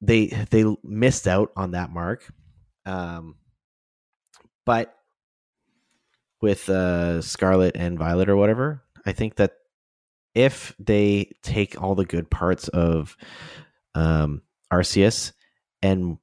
they 0.01 0.27
they 0.51 0.65
missed 0.85 1.27
out 1.27 1.51
on 1.57 1.73
that 1.73 1.91
mark. 1.91 2.33
Um, 2.87 3.37
but 4.65 4.95
with 6.43 6.69
uh, 6.69 7.23
Scarlet 7.23 7.77
and 7.77 7.99
Violet 7.99 8.29
or 8.29 8.37
whatever, 8.37 8.83
I 9.07 9.13
think 9.13 9.37
that 9.37 9.53
if 10.35 10.75
they 10.79 11.31
take 11.43 11.81
all 11.81 11.95
the 11.95 12.05
good 12.05 12.31
parts 12.31 12.69
of 12.69 13.17
um, 13.95 14.43
Arceus 14.73 15.33
and 15.83 16.19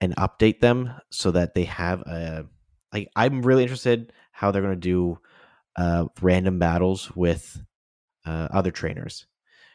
and 0.00 0.16
update 0.16 0.60
them 0.60 0.92
so 1.10 1.30
that 1.30 1.54
they 1.54 1.64
have 1.64 2.02
a 2.02 2.46
like 2.92 3.08
I'm 3.16 3.42
really 3.42 3.62
interested 3.62 4.12
how 4.32 4.50
they're 4.50 4.62
going 4.62 4.74
to 4.74 4.80
do 4.80 5.18
uh, 5.76 6.06
random 6.20 6.58
battles 6.58 7.14
with 7.14 7.62
uh, 8.26 8.48
other 8.52 8.70
trainers 8.70 9.26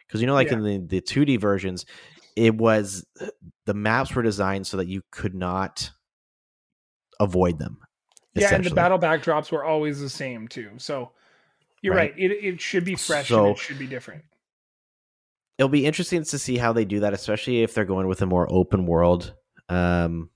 because 0.06 0.22
you 0.22 0.28
know 0.28 0.34
like 0.34 0.50
yeah. 0.52 0.58
in 0.58 0.64
the 0.64 0.78
the 0.78 1.02
2D 1.02 1.40
versions 1.40 1.86
it 2.36 2.56
was 2.56 3.06
the 3.66 3.74
maps 3.74 4.14
were 4.14 4.22
designed 4.22 4.68
so 4.68 4.78
that 4.78 4.88
you 4.88 5.02
could 5.12 5.34
not 5.34 5.90
avoid 7.20 7.58
them. 7.58 7.80
Yeah, 8.42 8.56
and 8.56 8.64
the 8.64 8.74
battle 8.74 9.00
backdrops 9.00 9.52
were 9.52 9.64
always 9.64 10.00
the 10.00 10.10
same 10.10 10.48
too. 10.48 10.72
So 10.78 11.12
you're 11.82 11.96
right. 11.96 12.12
right. 12.12 12.20
It 12.20 12.32
it 12.32 12.62
should 12.62 12.86
be 12.86 12.96
fresh 12.96 13.30
so, 13.30 13.48
and 13.48 13.56
it 13.56 13.60
should 13.60 13.80
be 13.80 13.88
different. 13.88 14.24
It'll 15.58 15.70
be 15.70 15.86
interesting 15.86 16.24
to 16.24 16.40
see 16.40 16.58
how 16.58 16.74
they 16.74 16.86
do 16.86 17.00
that, 17.02 17.14
especially 17.14 17.64
if 17.64 17.74
they're 17.74 17.86
going 17.86 18.08
with 18.08 18.22
a 18.22 18.28
more 18.28 18.48
open 18.52 18.86
world 18.86 19.34
um, 19.70 20.30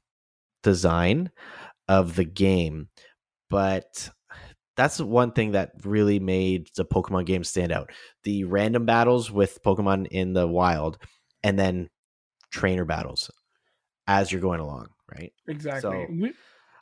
design 0.63 1.29
of 1.88 2.15
the 2.15 2.24
game. 2.24 2.89
But 3.50 4.10
that's 4.77 5.00
one 5.00 5.31
thing 5.31 5.51
that 5.51 5.74
really 5.84 6.20
made 6.20 6.70
the 6.75 6.86
Pokemon 6.86 7.25
game 7.25 7.43
stand 7.43 7.72
out. 7.72 7.91
The 8.24 8.46
random 8.46 8.86
battles 8.86 9.29
with 9.29 9.62
Pokemon 9.63 10.08
in 10.08 10.34
the 10.34 10.48
wild 10.48 10.98
and 11.43 11.60
then 11.60 11.89
trainer 12.50 12.86
battles 12.86 13.29
as 14.08 14.31
you're 14.31 14.41
going 14.41 14.60
along, 14.60 14.88
right? 15.13 15.34
Exactly. 15.48 15.81
So, 15.81 16.31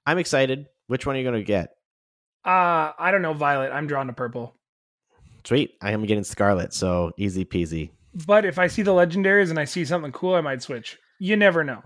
I'm 0.05 0.17
excited. 0.17 0.67
Which 0.89 1.05
one 1.05 1.15
are 1.15 1.19
you 1.19 1.24
going 1.24 1.39
to 1.39 1.46
get? 1.46 1.75
Uh, 2.43 2.93
I 2.98 3.12
don't 3.12 3.22
know, 3.22 3.34
Violet. 3.34 3.72
I'm 3.72 3.86
drawn 3.86 4.08
to 4.08 4.13
purple. 4.13 4.55
Sweet. 5.43 5.75
I 5.84 5.91
am 5.91 6.03
getting 6.08 6.24
Scarlet, 6.24 6.74
so 6.74 7.12
easy 7.15 7.46
peasy. 7.46 7.91
But 8.25 8.43
if 8.43 8.58
I 8.58 8.65
see 8.65 8.81
the 8.81 8.89
legendaries 8.91 9.51
and 9.51 9.60
I 9.60 9.65
see 9.65 9.86
something 9.86 10.12
cool, 10.12 10.34
I 10.34 10.41
might 10.41 10.63
switch. 10.63 10.98
You 11.19 11.36
never 11.36 11.63
know. 11.63 11.84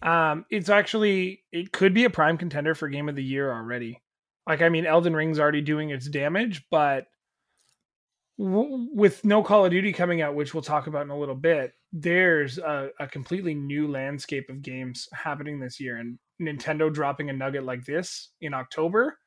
Um, 0.00 0.46
it's 0.50 0.70
actually 0.70 1.42
it 1.52 1.72
could 1.72 1.92
be 1.92 2.04
a 2.04 2.10
prime 2.10 2.38
contender 2.38 2.74
for 2.74 2.88
game 2.88 3.10
of 3.10 3.16
the 3.16 3.22
year 3.22 3.52
already. 3.52 4.00
Like 4.46 4.62
I 4.62 4.70
mean, 4.70 4.86
Elden 4.86 5.14
Ring's 5.14 5.38
already 5.38 5.60
doing 5.60 5.90
its 5.90 6.08
damage, 6.08 6.64
but 6.70 7.04
w- 8.38 8.88
with 8.94 9.26
no 9.26 9.42
Call 9.42 9.66
of 9.66 9.72
Duty 9.72 9.92
coming 9.92 10.22
out, 10.22 10.34
which 10.34 10.54
we'll 10.54 10.62
talk 10.62 10.86
about 10.86 11.02
in 11.02 11.10
a 11.10 11.18
little 11.18 11.34
bit, 11.34 11.72
there's 11.92 12.56
a, 12.56 12.88
a 12.98 13.08
completely 13.08 13.54
new 13.54 13.88
landscape 13.88 14.48
of 14.48 14.62
games 14.62 15.06
happening 15.12 15.60
this 15.60 15.80
year, 15.80 15.98
and 15.98 16.18
Nintendo 16.40 16.92
dropping 16.92 17.30
a 17.30 17.32
nugget 17.32 17.64
like 17.64 17.84
this 17.84 18.30
in 18.40 18.54
October 18.54 19.18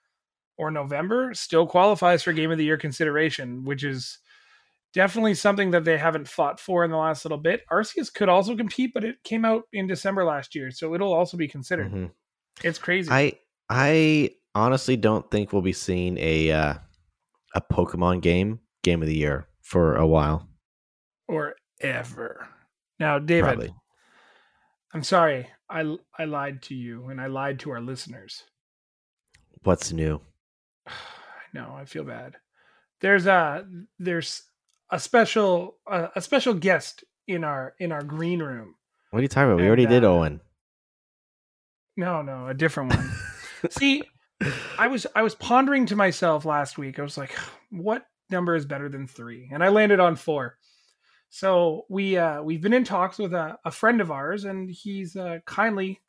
or 0.58 0.72
November 0.72 1.34
still 1.34 1.66
qualifies 1.66 2.24
for 2.24 2.34
Game 2.34 2.52
of 2.52 2.58
the 2.58 2.64
Year 2.64 2.78
consideration, 2.78 3.64
which 3.66 3.84
is 3.84 4.20
definitely 4.94 5.34
something 5.34 5.72
that 5.72 5.84
they 5.84 5.98
haven't 5.98 6.28
fought 6.28 6.60
for 6.60 6.84
in 6.84 6.92
the 6.92 6.98
last 6.98 7.26
little 7.26 7.38
bit. 7.38 7.62
Arceus 7.72 8.14
could 8.14 8.30
also 8.30 8.56
compete, 8.56 8.92
but 8.94 9.04
it 9.04 9.24
came 9.24 9.46
out 9.46 9.64
in 9.74 9.88
December 9.88 10.24
last 10.24 10.54
year, 10.56 10.72
so 10.72 10.94
it'll 10.94 11.14
also 11.14 11.38
be 11.38 11.48
considered. 11.48 11.88
Mm-hmm. 11.88 12.06
It's 12.64 12.78
crazy. 12.78 13.10
I 13.12 13.34
I 13.70 14.32
honestly 14.54 14.98
don't 14.98 15.30
think 15.32 15.54
we'll 15.54 15.62
be 15.62 15.74
seeing 15.74 16.18
a 16.18 16.52
uh, 16.52 16.74
a 17.56 17.62
Pokemon 17.62 18.22
game 18.22 18.60
game 18.84 19.02
of 19.02 19.08
the 19.08 19.18
year 19.18 19.48
for 19.62 19.96
a 19.96 20.06
while 20.06 20.48
or 21.28 21.56
ever. 21.80 22.48
Now, 23.00 23.18
David, 23.18 23.46
Probably. 23.46 23.74
I'm 24.94 25.04
sorry. 25.04 25.48
I 25.70 25.96
I 26.18 26.26
lied 26.26 26.62
to 26.64 26.76
you 26.76 27.08
and 27.08 27.22
I 27.22 27.28
lied 27.28 27.60
to 27.60 27.72
our 27.72 27.82
listeners. 27.82 28.44
What's 29.64 29.92
new? 29.92 30.22
no, 31.54 31.74
I 31.78 31.86
feel 31.86 32.04
bad. 32.04 32.36
There's 33.00 33.26
a 33.26 33.66
there's 34.00 34.44
a 34.90 35.00
special 35.00 35.78
uh, 35.90 36.08
a 36.16 36.22
special 36.22 36.54
guest 36.54 37.04
in 37.28 37.44
our 37.44 37.74
in 37.80 37.92
our 37.92 38.04
green 38.04 38.42
room. 38.42 38.76
What 39.12 39.20
are 39.20 39.24
you 39.24 39.28
talking 39.28 39.50
about? 39.50 39.58
We 39.58 39.64
and, 39.64 39.68
already 39.70 39.88
uh, 39.88 39.90
did 39.90 40.04
Owen. 40.04 40.42
No, 41.98 42.22
no, 42.22 42.48
a 42.48 42.54
different 42.54 42.96
one. 42.96 43.12
See, 43.70 44.04
I 44.78 44.88
was 44.88 45.06
I 45.16 45.22
was 45.22 45.36
pondering 45.36 45.86
to 45.88 45.96
myself 45.96 46.46
last 46.46 46.78
week. 46.78 47.00
I 47.00 47.04
was 47.04 47.18
like, 47.18 47.36
what 47.70 48.06
number 48.30 48.56
is 48.56 48.66
better 48.66 48.90
than 48.90 49.08
3? 49.08 49.50
And 49.52 49.64
I 49.64 49.70
landed 49.70 50.00
on 50.00 50.16
4. 50.16 50.58
So 51.32 51.86
we 51.88 52.18
uh, 52.18 52.44
we've 52.44 52.62
been 52.62 52.74
in 52.74 52.84
talks 52.84 53.18
with 53.18 53.34
a, 53.34 53.58
a 53.64 53.72
friend 53.72 54.02
of 54.02 54.12
ours, 54.12 54.44
and 54.44 54.70
he's 54.70 55.16
uh, 55.16 55.40
kindly 55.46 56.02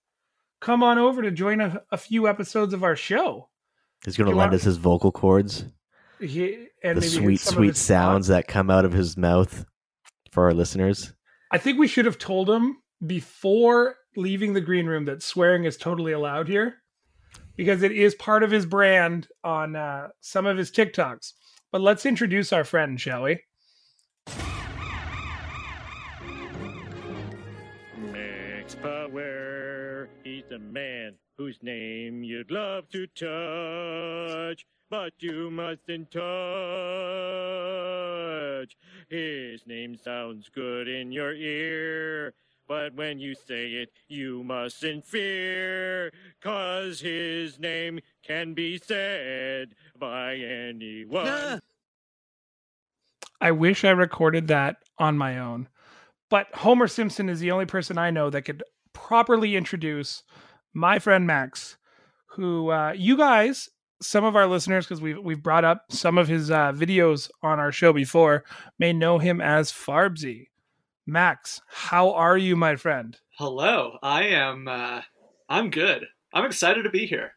come 0.60 0.82
on 0.82 0.98
over 0.98 1.22
to 1.22 1.30
join 1.30 1.60
a, 1.60 1.80
a 1.92 1.96
few 1.96 2.28
episodes 2.28 2.74
of 2.74 2.82
our 2.82 2.96
show. 2.96 3.48
He's 4.04 4.16
going 4.16 4.28
to 4.28 4.36
lend 4.36 4.52
us 4.52 4.64
his 4.64 4.78
vocal 4.78 5.12
cords. 5.12 5.64
He, 6.20 6.66
and 6.82 6.98
the 6.98 7.02
sweet, 7.02 7.40
sweet 7.40 7.76
sounds 7.76 8.26
that 8.28 8.48
come 8.48 8.68
out 8.68 8.84
of 8.84 8.92
his 8.92 9.16
mouth 9.16 9.64
for 10.32 10.44
our 10.44 10.52
listeners. 10.52 11.12
I 11.52 11.58
think 11.58 11.78
we 11.78 11.86
should 11.86 12.04
have 12.04 12.18
told 12.18 12.50
him 12.50 12.78
before 13.06 13.96
leaving 14.16 14.54
the 14.54 14.60
green 14.60 14.86
room 14.86 15.04
that 15.04 15.22
swearing 15.22 15.64
is 15.64 15.76
totally 15.76 16.12
allowed 16.12 16.48
here 16.48 16.82
because 17.54 17.82
it 17.84 17.92
is 17.92 18.16
part 18.16 18.42
of 18.42 18.50
his 18.50 18.66
brand 18.66 19.28
on 19.44 19.76
uh, 19.76 20.08
some 20.20 20.46
of 20.46 20.56
his 20.56 20.72
TikToks. 20.72 21.32
But 21.70 21.80
let's 21.80 22.06
introduce 22.06 22.52
our 22.52 22.64
friend, 22.64 23.00
shall 23.00 23.22
we? 23.22 23.38
A 30.52 30.58
man 30.58 31.14
whose 31.38 31.62
name 31.62 32.22
you'd 32.22 32.50
love 32.50 32.86
to 32.90 33.06
touch, 33.06 34.66
but 34.90 35.14
you 35.20 35.50
mustn't 35.50 36.10
touch. 36.10 36.20
His 39.08 39.66
name 39.66 39.96
sounds 39.96 40.50
good 40.54 40.88
in 40.88 41.10
your 41.10 41.32
ear, 41.32 42.34
but 42.68 42.94
when 42.94 43.18
you 43.18 43.34
say 43.34 43.68
it, 43.68 43.92
you 44.08 44.44
mustn't 44.44 45.06
fear, 45.06 46.12
cause 46.42 47.00
his 47.00 47.58
name 47.58 48.00
can 48.22 48.52
be 48.52 48.76
said 48.76 49.74
by 49.98 50.34
anyone. 50.36 51.62
I 53.40 53.52
wish 53.52 53.84
I 53.84 53.90
recorded 53.90 54.48
that 54.48 54.76
on 54.98 55.16
my 55.16 55.38
own. 55.38 55.68
But 56.28 56.48
Homer 56.54 56.88
Simpson 56.88 57.28
is 57.28 57.40
the 57.40 57.50
only 57.50 57.66
person 57.66 57.98
I 57.98 58.10
know 58.10 58.30
that 58.30 58.42
could 58.42 58.62
properly 59.02 59.56
introduce 59.56 60.22
my 60.72 60.98
friend 60.98 61.26
Max, 61.26 61.76
who 62.26 62.70
uh, 62.70 62.92
you 62.96 63.16
guys, 63.16 63.68
some 64.00 64.24
of 64.24 64.36
our 64.36 64.46
listeners, 64.46 64.86
because 64.86 65.00
we've 65.00 65.18
we've 65.18 65.42
brought 65.42 65.64
up 65.64 65.84
some 65.90 66.18
of 66.18 66.28
his 66.28 66.50
uh, 66.50 66.72
videos 66.72 67.30
on 67.42 67.58
our 67.58 67.72
show 67.72 67.92
before, 67.92 68.44
may 68.78 68.92
know 68.92 69.18
him 69.18 69.40
as 69.40 69.72
Farbsy. 69.72 70.48
Max, 71.06 71.60
how 71.68 72.12
are 72.12 72.38
you, 72.38 72.54
my 72.54 72.76
friend? 72.76 73.18
Hello, 73.36 73.98
I 74.02 74.28
am. 74.28 74.68
Uh, 74.68 75.02
I'm 75.48 75.70
good. 75.70 76.06
I'm 76.32 76.44
excited 76.44 76.84
to 76.84 76.90
be 76.90 77.06
here. 77.06 77.32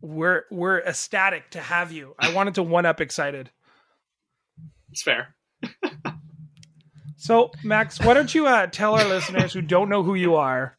We're 0.00 0.44
we're 0.50 0.80
ecstatic 0.80 1.50
to 1.50 1.60
have 1.60 1.92
you. 1.92 2.14
I 2.18 2.32
wanted 2.32 2.54
to 2.54 2.62
one 2.62 2.86
up 2.86 3.00
excited. 3.00 3.50
It's 4.92 5.02
fair. 5.02 5.34
So, 7.20 7.50
Max, 7.62 8.00
why 8.00 8.14
don't 8.14 8.34
you 8.34 8.46
uh, 8.46 8.66
tell 8.66 8.94
our 8.94 9.04
listeners 9.04 9.52
who 9.52 9.62
don't 9.62 9.88
know 9.88 10.02
who 10.02 10.14
you 10.14 10.36
are 10.36 10.76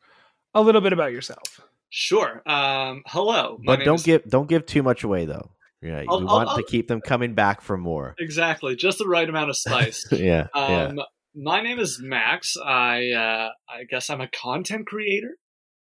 a 0.53 0.61
little 0.61 0.81
bit 0.81 0.93
about 0.93 1.11
yourself. 1.11 1.61
Sure. 1.89 2.41
Um, 2.45 3.03
hello. 3.05 3.59
but 3.63 3.83
don't 3.83 3.95
is... 3.95 4.03
give 4.03 4.23
don't 4.29 4.49
give 4.49 4.65
too 4.65 4.81
much 4.81 5.03
away 5.03 5.25
though. 5.25 5.51
Yeah, 5.81 6.03
I'll, 6.07 6.19
we 6.19 6.25
want 6.25 6.49
I'll, 6.49 6.57
to 6.57 6.63
keep 6.63 6.87
them 6.87 7.01
coming 7.01 7.33
back 7.33 7.61
for 7.61 7.75
more. 7.77 8.15
Exactly, 8.19 8.75
just 8.75 8.97
the 8.99 9.07
right 9.07 9.27
amount 9.27 9.49
of 9.49 9.57
spice. 9.57 10.05
yeah, 10.11 10.47
um, 10.53 10.97
yeah. 10.97 11.03
My 11.35 11.61
name 11.61 11.79
is 11.79 11.99
Max. 12.01 12.55
I 12.57 13.11
uh, 13.11 13.49
I 13.69 13.83
guess 13.89 14.09
I'm 14.09 14.21
a 14.21 14.27
content 14.29 14.85
creator. 14.87 15.37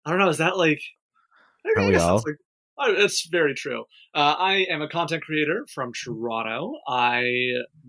I 0.05 0.11
don't 0.11 0.19
know. 0.19 0.29
Is 0.29 0.37
that 0.37 0.57
like? 0.57 0.81
I 1.65 1.81
Are 1.81 1.87
we 1.87 1.95
all? 1.95 2.15
Like, 2.17 2.37
oh, 2.77 2.93
it's 2.95 3.27
very 3.29 3.53
true. 3.53 3.85
Uh, 4.13 4.35
I 4.37 4.65
am 4.69 4.81
a 4.81 4.87
content 4.87 5.23
creator 5.23 5.65
from 5.73 5.91
Toronto. 5.93 6.73
I 6.87 7.23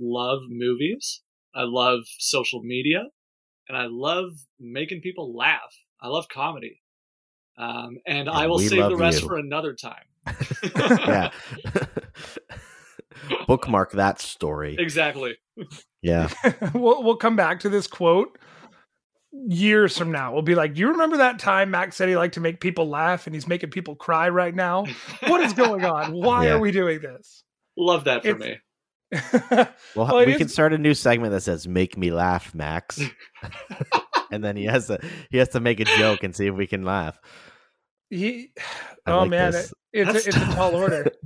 love 0.01 0.41
movies. 0.49 1.23
I 1.55 1.63
love 1.63 2.01
social 2.19 2.63
media, 2.63 3.05
and 3.69 3.77
I 3.77 3.87
love 3.89 4.31
making 4.61 5.01
people 5.01 5.35
laugh. 5.37 5.75
I 6.01 6.09
love 6.09 6.29
comedy. 6.29 6.81
Um, 7.57 7.99
and, 8.07 8.29
and 8.29 8.31
I 8.31 8.47
will 8.47 8.61
save 8.61 8.89
the 8.89 8.97
rest 8.97 9.23
you. 9.23 9.29
for 9.29 9.37
another 9.37 9.75
time. 9.75 10.05
yeah. 10.77 11.31
Bookmark 13.47 13.93
that 13.93 14.21
story. 14.21 14.77
Exactly. 14.79 15.37
Yeah. 16.03 16.29
we'll 16.75 17.03
we'll 17.03 17.17
come 17.17 17.35
back 17.35 17.61
to 17.61 17.69
this 17.69 17.87
quote 17.87 18.39
years 19.33 19.97
from 19.97 20.11
now, 20.11 20.33
we'll 20.33 20.43
be 20.43 20.55
like, 20.55 20.75
"Do 20.75 20.81
you 20.81 20.89
remember 20.89 21.19
that 21.19 21.39
time 21.39 21.71
Max 21.71 21.97
said 21.97 22.09
he 22.09 22.17
liked 22.17 22.35
to 22.35 22.41
make 22.41 22.61
people 22.61 22.89
laugh, 22.89 23.27
and 23.27 23.35
he's 23.35 23.47
making 23.47 23.71
people 23.71 23.95
cry 23.95 24.29
right 24.29 24.55
now? 24.55 24.85
What 25.27 25.41
is 25.43 25.53
going 25.53 25.85
on? 25.85 26.13
Why 26.13 26.47
Yeah. 26.47 26.55
are 26.55 26.59
we 26.61 26.71
doing 26.71 27.01
this?" 27.01 27.45
Love 27.77 28.05
that 28.05 28.23
for 28.23 28.29
It's- 28.31 28.49
me. 28.49 28.57
Well, 29.11 29.69
Well, 29.95 30.27
we 30.27 30.33
is- 30.33 30.39
can 30.39 30.49
start 30.49 30.73
a 30.73 30.79
new 30.79 30.95
segment 30.95 31.33
that 31.33 31.41
says 31.43 31.67
"Make 31.67 31.97
me 31.97 32.11
laugh, 32.11 32.55
Max," 32.55 33.01
and 34.31 34.45
then 34.45 34.57
he 34.57 34.65
has 34.65 34.87
to 34.89 34.99
he 35.31 35.39
has 35.39 35.49
to 35.51 35.61
make 35.61 35.81
a 35.81 35.85
joke 35.85 36.23
and 36.23 36.35
see 36.37 36.47
if 36.47 36.55
we 36.55 36.67
can 36.67 36.85
laugh. 36.85 37.19
He, 38.11 38.51
I 39.07 39.13
oh 39.13 39.21
like 39.21 39.31
man, 39.31 39.55
it, 39.55 39.73
it's 39.93 40.11
a, 40.11 40.29
it's 40.29 40.37
a 40.37 40.55
tall 40.55 40.75
order. 40.75 41.11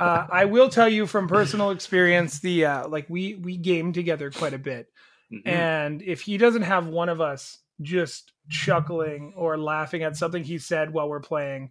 Uh, 0.00 0.26
I 0.30 0.44
will 0.44 0.68
tell 0.68 0.88
you 0.88 1.06
from 1.06 1.26
personal 1.26 1.70
experience, 1.70 2.40
the 2.40 2.66
uh, 2.66 2.88
like 2.88 3.06
we 3.08 3.34
we 3.36 3.56
game 3.56 3.92
together 3.94 4.30
quite 4.30 4.52
a 4.52 4.58
bit, 4.58 4.88
Mhm. 5.32 5.46
and 5.46 6.02
if 6.02 6.20
he 6.20 6.36
doesn't 6.36 6.62
have 6.62 6.86
one 6.88 7.08
of 7.08 7.20
us 7.22 7.58
just 7.80 8.32
chuckling 8.50 9.32
or 9.36 9.56
laughing 9.56 10.02
at 10.02 10.16
something 10.16 10.42
he 10.44 10.58
said 10.58 10.92
while 10.92 11.08
we're 11.08 11.20
playing, 11.20 11.70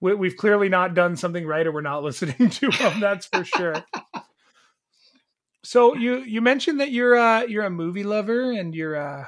we, 0.00 0.14
we've 0.14 0.36
clearly 0.36 0.68
not 0.68 0.94
done 0.94 1.16
something 1.16 1.44
right, 1.46 1.66
or 1.66 1.72
we're 1.72 1.80
not 1.80 2.02
listening 2.04 2.50
to 2.50 2.70
him. 2.70 3.00
That's 3.00 3.26
for 3.26 3.42
sure. 3.42 3.82
So 5.66 5.96
you 5.96 6.18
you 6.18 6.40
mentioned 6.40 6.78
that 6.80 6.92
you're 6.92 7.16
uh 7.16 7.42
you're 7.42 7.64
a 7.64 7.70
movie 7.70 8.04
lover 8.04 8.52
and 8.52 8.72
you're 8.72 8.96
uh, 8.96 9.26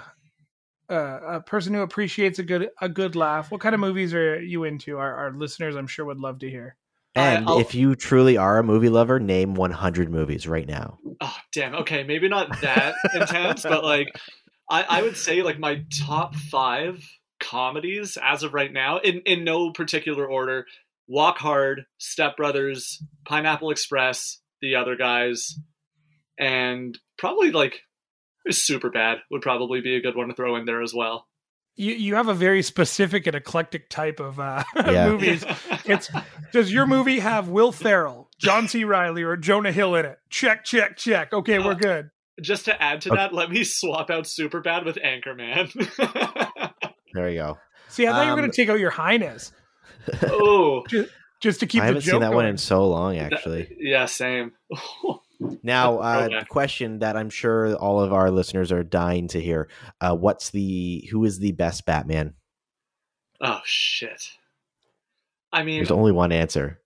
uh, 0.88 1.21
a 1.25 1.40
person 1.40 1.75
who 1.75 1.80
appreciates 1.83 2.38
a 2.38 2.45
good 2.45 2.71
a 2.80 2.88
good 2.88 3.16
laugh. 3.16 3.50
What 3.50 3.61
kind 3.61 3.75
of 3.75 3.80
movies 3.80 4.14
are 4.14 4.40
you 4.40 4.62
into? 4.62 4.99
Our, 4.99 5.14
our 5.16 5.33
listeners, 5.33 5.75
I'm 5.75 5.88
sure, 5.88 6.04
would 6.04 6.21
love 6.21 6.38
to 6.38 6.49
hear. 6.49 6.76
And 7.16 7.49
I'll- 7.49 7.59
if 7.59 7.75
you 7.75 7.97
truly 7.97 8.37
are 8.37 8.59
a 8.59 8.62
movie 8.62 8.88
lover, 8.88 9.18
name 9.18 9.54
100 9.54 10.11
movies 10.11 10.47
right 10.47 10.66
now. 10.66 11.00
Oh 11.21 11.37
damn. 11.52 11.75
Okay, 11.75 12.04
maybe 12.04 12.28
not 12.28 12.61
that 12.61 12.95
intense, 13.12 13.64
but 13.64 13.83
like 13.83 14.09
I, 14.71 14.85
I 14.85 15.02
would 15.02 15.16
say 15.16 15.42
like 15.42 15.59
my 15.59 15.83
top 16.07 16.37
five 16.37 17.02
comedies 17.40 18.16
as 18.23 18.45
of 18.45 18.54
right 18.54 18.73
now, 18.73 18.99
in 18.99 19.23
in 19.23 19.42
no 19.42 19.73
particular 19.73 20.25
order: 20.25 20.66
Walk 21.09 21.38
Hard, 21.38 21.87
Step 21.99 22.37
Brothers, 22.37 23.02
Pineapple 23.26 23.73
Express, 23.73 24.38
The 24.62 24.76
Other 24.76 24.95
Guys, 24.95 25.59
and 26.38 26.99
probably 27.18 27.50
like 27.50 27.80
Super 28.50 28.90
Bad 28.90 29.18
would 29.30 29.42
probably 29.42 29.80
be 29.80 29.97
a 29.97 30.00
good 30.00 30.16
one 30.16 30.28
to 30.28 30.35
throw 30.35 30.57
in 30.57 30.64
there 30.64 30.83
as 30.83 30.95
well. 30.95 31.26
You 31.76 31.95
you 31.95 32.14
have 32.16 32.28
a 32.28 32.35
very 32.35 32.62
specific 32.62 33.26
and 33.26 33.37
eclectic 33.37 33.88
type 33.88 34.18
of 34.21 34.40
uh, 34.40 34.64
Yeah. 34.76 35.09
movies. 35.11 35.45
It's 35.85 36.11
does 36.52 36.73
your 36.73 36.87
movie 36.87 37.21
have 37.21 37.49
Will 37.49 37.71
Ferrell, 37.73 38.30
John 38.38 38.66
C. 38.68 38.85
Reilly, 38.85 39.23
or 39.23 39.37
Jonah 39.37 39.71
Hill 39.73 39.95
in 39.95 40.04
it? 40.07 40.18
Check, 40.30 40.64
check, 40.64 40.97
check. 40.97 41.33
Okay, 41.33 41.59
we're 41.59 41.73
Uh, 41.73 41.75
good. 41.75 42.11
Just 42.40 42.64
to 42.66 42.83
add 42.83 43.00
to 43.02 43.11
Okay. 43.11 43.16
that, 43.16 43.33
let 43.35 43.50
me 43.50 43.64
swap 43.64 44.11
out 44.11 44.26
Super 44.26 44.61
Bad 44.61 44.85
with 44.85 44.97
Anchorman. 44.97 45.73
There 47.14 47.28
you 47.30 47.38
go. 47.38 47.59
See, 47.88 48.07
I 48.07 48.11
thought 48.12 48.21
you 48.23 48.26
were 48.26 48.33
um, 48.35 48.38
going 48.40 48.50
to 48.50 48.57
take 48.57 48.68
out 48.68 48.78
your 48.78 48.90
highness 48.90 49.50
oh, 50.25 50.85
just 51.40 51.61
to 51.61 51.66
keep 51.66 51.83
I 51.83 51.87
haven't 51.87 52.02
joke 52.02 52.12
seen 52.12 52.21
that 52.21 52.26
going. 52.26 52.37
one 52.37 52.47
in 52.47 52.59
so 52.59 52.87
long, 52.87 53.16
actually. 53.16 53.75
yeah, 53.80 54.04
same. 54.07 54.52
Now, 55.62 55.99
uh, 55.99 56.45
question 56.49 56.99
that 56.99 57.16
I'm 57.16 57.30
sure 57.30 57.75
all 57.76 58.00
of 58.00 58.12
our 58.12 58.30
listeners 58.30 58.73
are 58.73 58.83
dying 58.83 59.28
to 59.28 59.40
hear: 59.40 59.68
uh, 60.00 60.16
What's 60.16 60.50
the 60.50 61.09
who 61.11 61.25
is 61.25 61.38
the 61.38 61.52
best 61.52 61.87
Batman? 61.87 62.35
oh 63.40 63.61
shit. 63.64 64.30
I 65.52 65.62
mean, 65.62 65.76
There's 65.76 65.90
only 65.90 66.12
one 66.12 66.33
answer. 66.33 66.80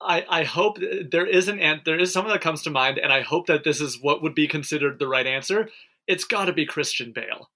I, 0.00 0.24
I 0.28 0.44
hope 0.44 0.78
there 1.10 1.26
is 1.26 1.48
an 1.48 1.58
an- 1.60 1.80
there 1.84 1.98
is 1.98 2.12
someone 2.12 2.32
that 2.34 2.42
comes 2.42 2.62
to 2.64 2.70
mind, 2.70 2.98
and 2.98 3.12
I 3.12 3.22
hope 3.22 3.46
that 3.46 3.64
this 3.64 3.80
is 3.80 3.98
what 4.00 4.22
would 4.22 4.34
be 4.34 4.46
considered 4.46 4.98
the 4.98 5.08
right 5.08 5.26
answer. 5.26 5.70
It's 6.06 6.24
got 6.24 6.44
to 6.44 6.52
be 6.52 6.66
Christian 6.66 7.12
Bale. 7.12 7.50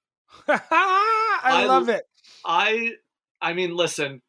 I, 0.48 0.60
I- 1.42 1.64
love 1.66 1.88
it. 1.88 2.04
I 2.44 2.92
I 3.42 3.54
mean, 3.54 3.74
listen, 3.74 4.22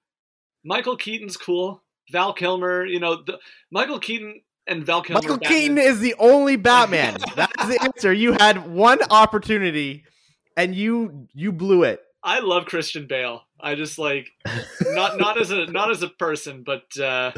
Michael 0.63 0.97
Keaton's 0.97 1.38
cool. 1.38 1.84
Val 2.12 2.34
Kilmer, 2.34 2.84
you 2.86 3.00
know, 3.00 3.21
the, 3.24 3.39
Michael 3.71 4.00
Keaton 4.00 4.41
and 4.71 4.84
Val 4.84 5.01
Kilmer. 5.01 5.21
Michael 5.21 5.38
Keaton 5.38 5.77
is 5.77 5.99
the 5.99 6.15
only 6.17 6.55
Batman. 6.55 7.17
That's 7.36 7.67
the 7.67 7.79
answer. 7.84 8.13
You 8.13 8.34
had 8.34 8.71
one 8.71 8.99
opportunity, 9.10 10.05
and 10.57 10.73
you 10.73 11.27
you 11.34 11.51
blew 11.51 11.84
it. 11.84 12.01
I 12.23 12.39
love 12.39 12.65
Christian 12.65 13.07
Bale. 13.07 13.43
I 13.60 13.75
just 13.75 13.99
like 13.99 14.29
not 14.81 15.19
not 15.19 15.39
as 15.39 15.51
a 15.51 15.65
not 15.67 15.91
as 15.91 16.01
a 16.01 16.10
person, 16.10 16.63
but 16.63 16.84
uh, 16.99 17.31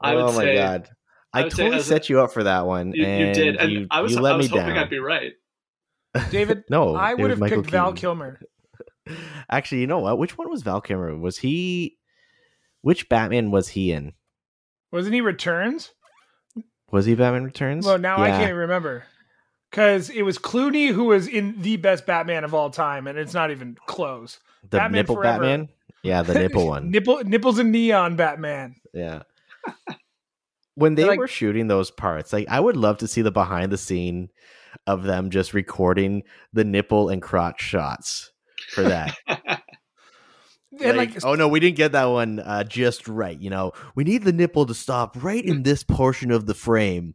I 0.00 0.14
would 0.14 0.30
say. 0.30 0.34
oh 0.34 0.38
my 0.38 0.44
say 0.44 0.54
god! 0.54 0.88
I 1.32 1.40
I, 1.40 1.42
totally 1.48 1.76
as 1.76 1.82
a- 1.82 1.88
set 1.88 2.08
you 2.08 2.20
up 2.20 2.32
for 2.32 2.44
that 2.44 2.66
one, 2.66 2.92
you, 2.92 3.04
you 3.04 3.32
did, 3.32 3.56
and 3.56 3.72
you, 3.72 3.86
I 3.90 4.00
was 4.00 4.12
you 4.12 4.20
let 4.20 4.34
I 4.34 4.36
was 4.36 4.50
me 4.50 4.58
hoping 4.58 4.74
down. 4.74 4.84
I'd 4.84 4.90
be 4.90 4.98
right. 4.98 5.32
David, 6.30 6.64
no, 6.70 6.94
I 6.94 7.14
would 7.14 7.30
have 7.30 7.38
Michael 7.38 7.58
picked 7.62 7.70
Val 7.70 7.92
Kilmer. 7.92 8.40
Actually, 9.50 9.80
you 9.80 9.86
know 9.86 10.00
what? 10.00 10.18
Which 10.18 10.36
one 10.36 10.50
was 10.50 10.62
Val 10.62 10.80
Kilmer? 10.80 11.16
Was 11.16 11.38
he? 11.38 11.98
Which 12.82 13.08
Batman 13.08 13.50
was 13.50 13.68
he 13.68 13.92
in? 13.92 14.12
Wasn't 14.90 15.14
he 15.14 15.20
Returns? 15.20 15.92
Was 16.90 17.06
he 17.06 17.14
Batman 17.14 17.44
Returns? 17.44 17.86
Well, 17.86 17.98
now 17.98 18.20
I 18.20 18.30
can't 18.30 18.54
remember. 18.56 19.04
Because 19.70 20.10
it 20.10 20.22
was 20.22 20.36
Clooney 20.38 20.92
who 20.92 21.04
was 21.04 21.28
in 21.28 21.62
the 21.62 21.76
best 21.76 22.04
Batman 22.04 22.42
of 22.42 22.54
all 22.54 22.70
time, 22.70 23.06
and 23.06 23.16
it's 23.16 23.34
not 23.34 23.50
even 23.52 23.76
close. 23.86 24.40
The 24.62 24.78
Batman 24.78 24.92
nipple 24.92 25.14
Forever. 25.16 25.38
Batman. 25.44 25.68
Yeah, 26.02 26.22
the 26.22 26.34
nipple 26.34 26.66
one. 26.66 26.90
Nipple, 26.90 27.22
nipples 27.24 27.58
and 27.58 27.70
neon 27.70 28.16
Batman. 28.16 28.76
Yeah. 28.94 29.22
When 30.74 30.94
they 30.94 31.04
Like- 31.04 31.18
were 31.18 31.28
shooting 31.28 31.68
those 31.68 31.90
parts, 31.90 32.32
like 32.32 32.48
I 32.48 32.58
would 32.58 32.76
love 32.76 32.98
to 32.98 33.06
see 33.08 33.22
the 33.22 33.30
behind 33.30 33.70
the 33.70 33.76
scene 33.78 34.30
of 34.86 35.02
them 35.02 35.30
just 35.30 35.52
recording 35.52 36.22
the 36.52 36.64
nipple 36.64 37.08
and 37.10 37.20
crotch 37.20 37.60
shots 37.60 38.32
for 38.70 38.82
that. 38.82 39.14
Like, 40.72 40.96
like, 40.96 41.24
oh 41.24 41.34
no, 41.34 41.48
we 41.48 41.58
didn't 41.58 41.76
get 41.76 41.92
that 41.92 42.04
one 42.04 42.38
uh, 42.38 42.62
just 42.62 43.08
right. 43.08 43.38
You 43.38 43.50
know, 43.50 43.72
we 43.94 44.04
need 44.04 44.22
the 44.22 44.32
nipple 44.32 44.66
to 44.66 44.74
stop 44.74 45.20
right 45.22 45.44
in 45.44 45.64
this 45.64 45.82
portion 45.82 46.30
of 46.30 46.46
the 46.46 46.54
frame. 46.54 47.14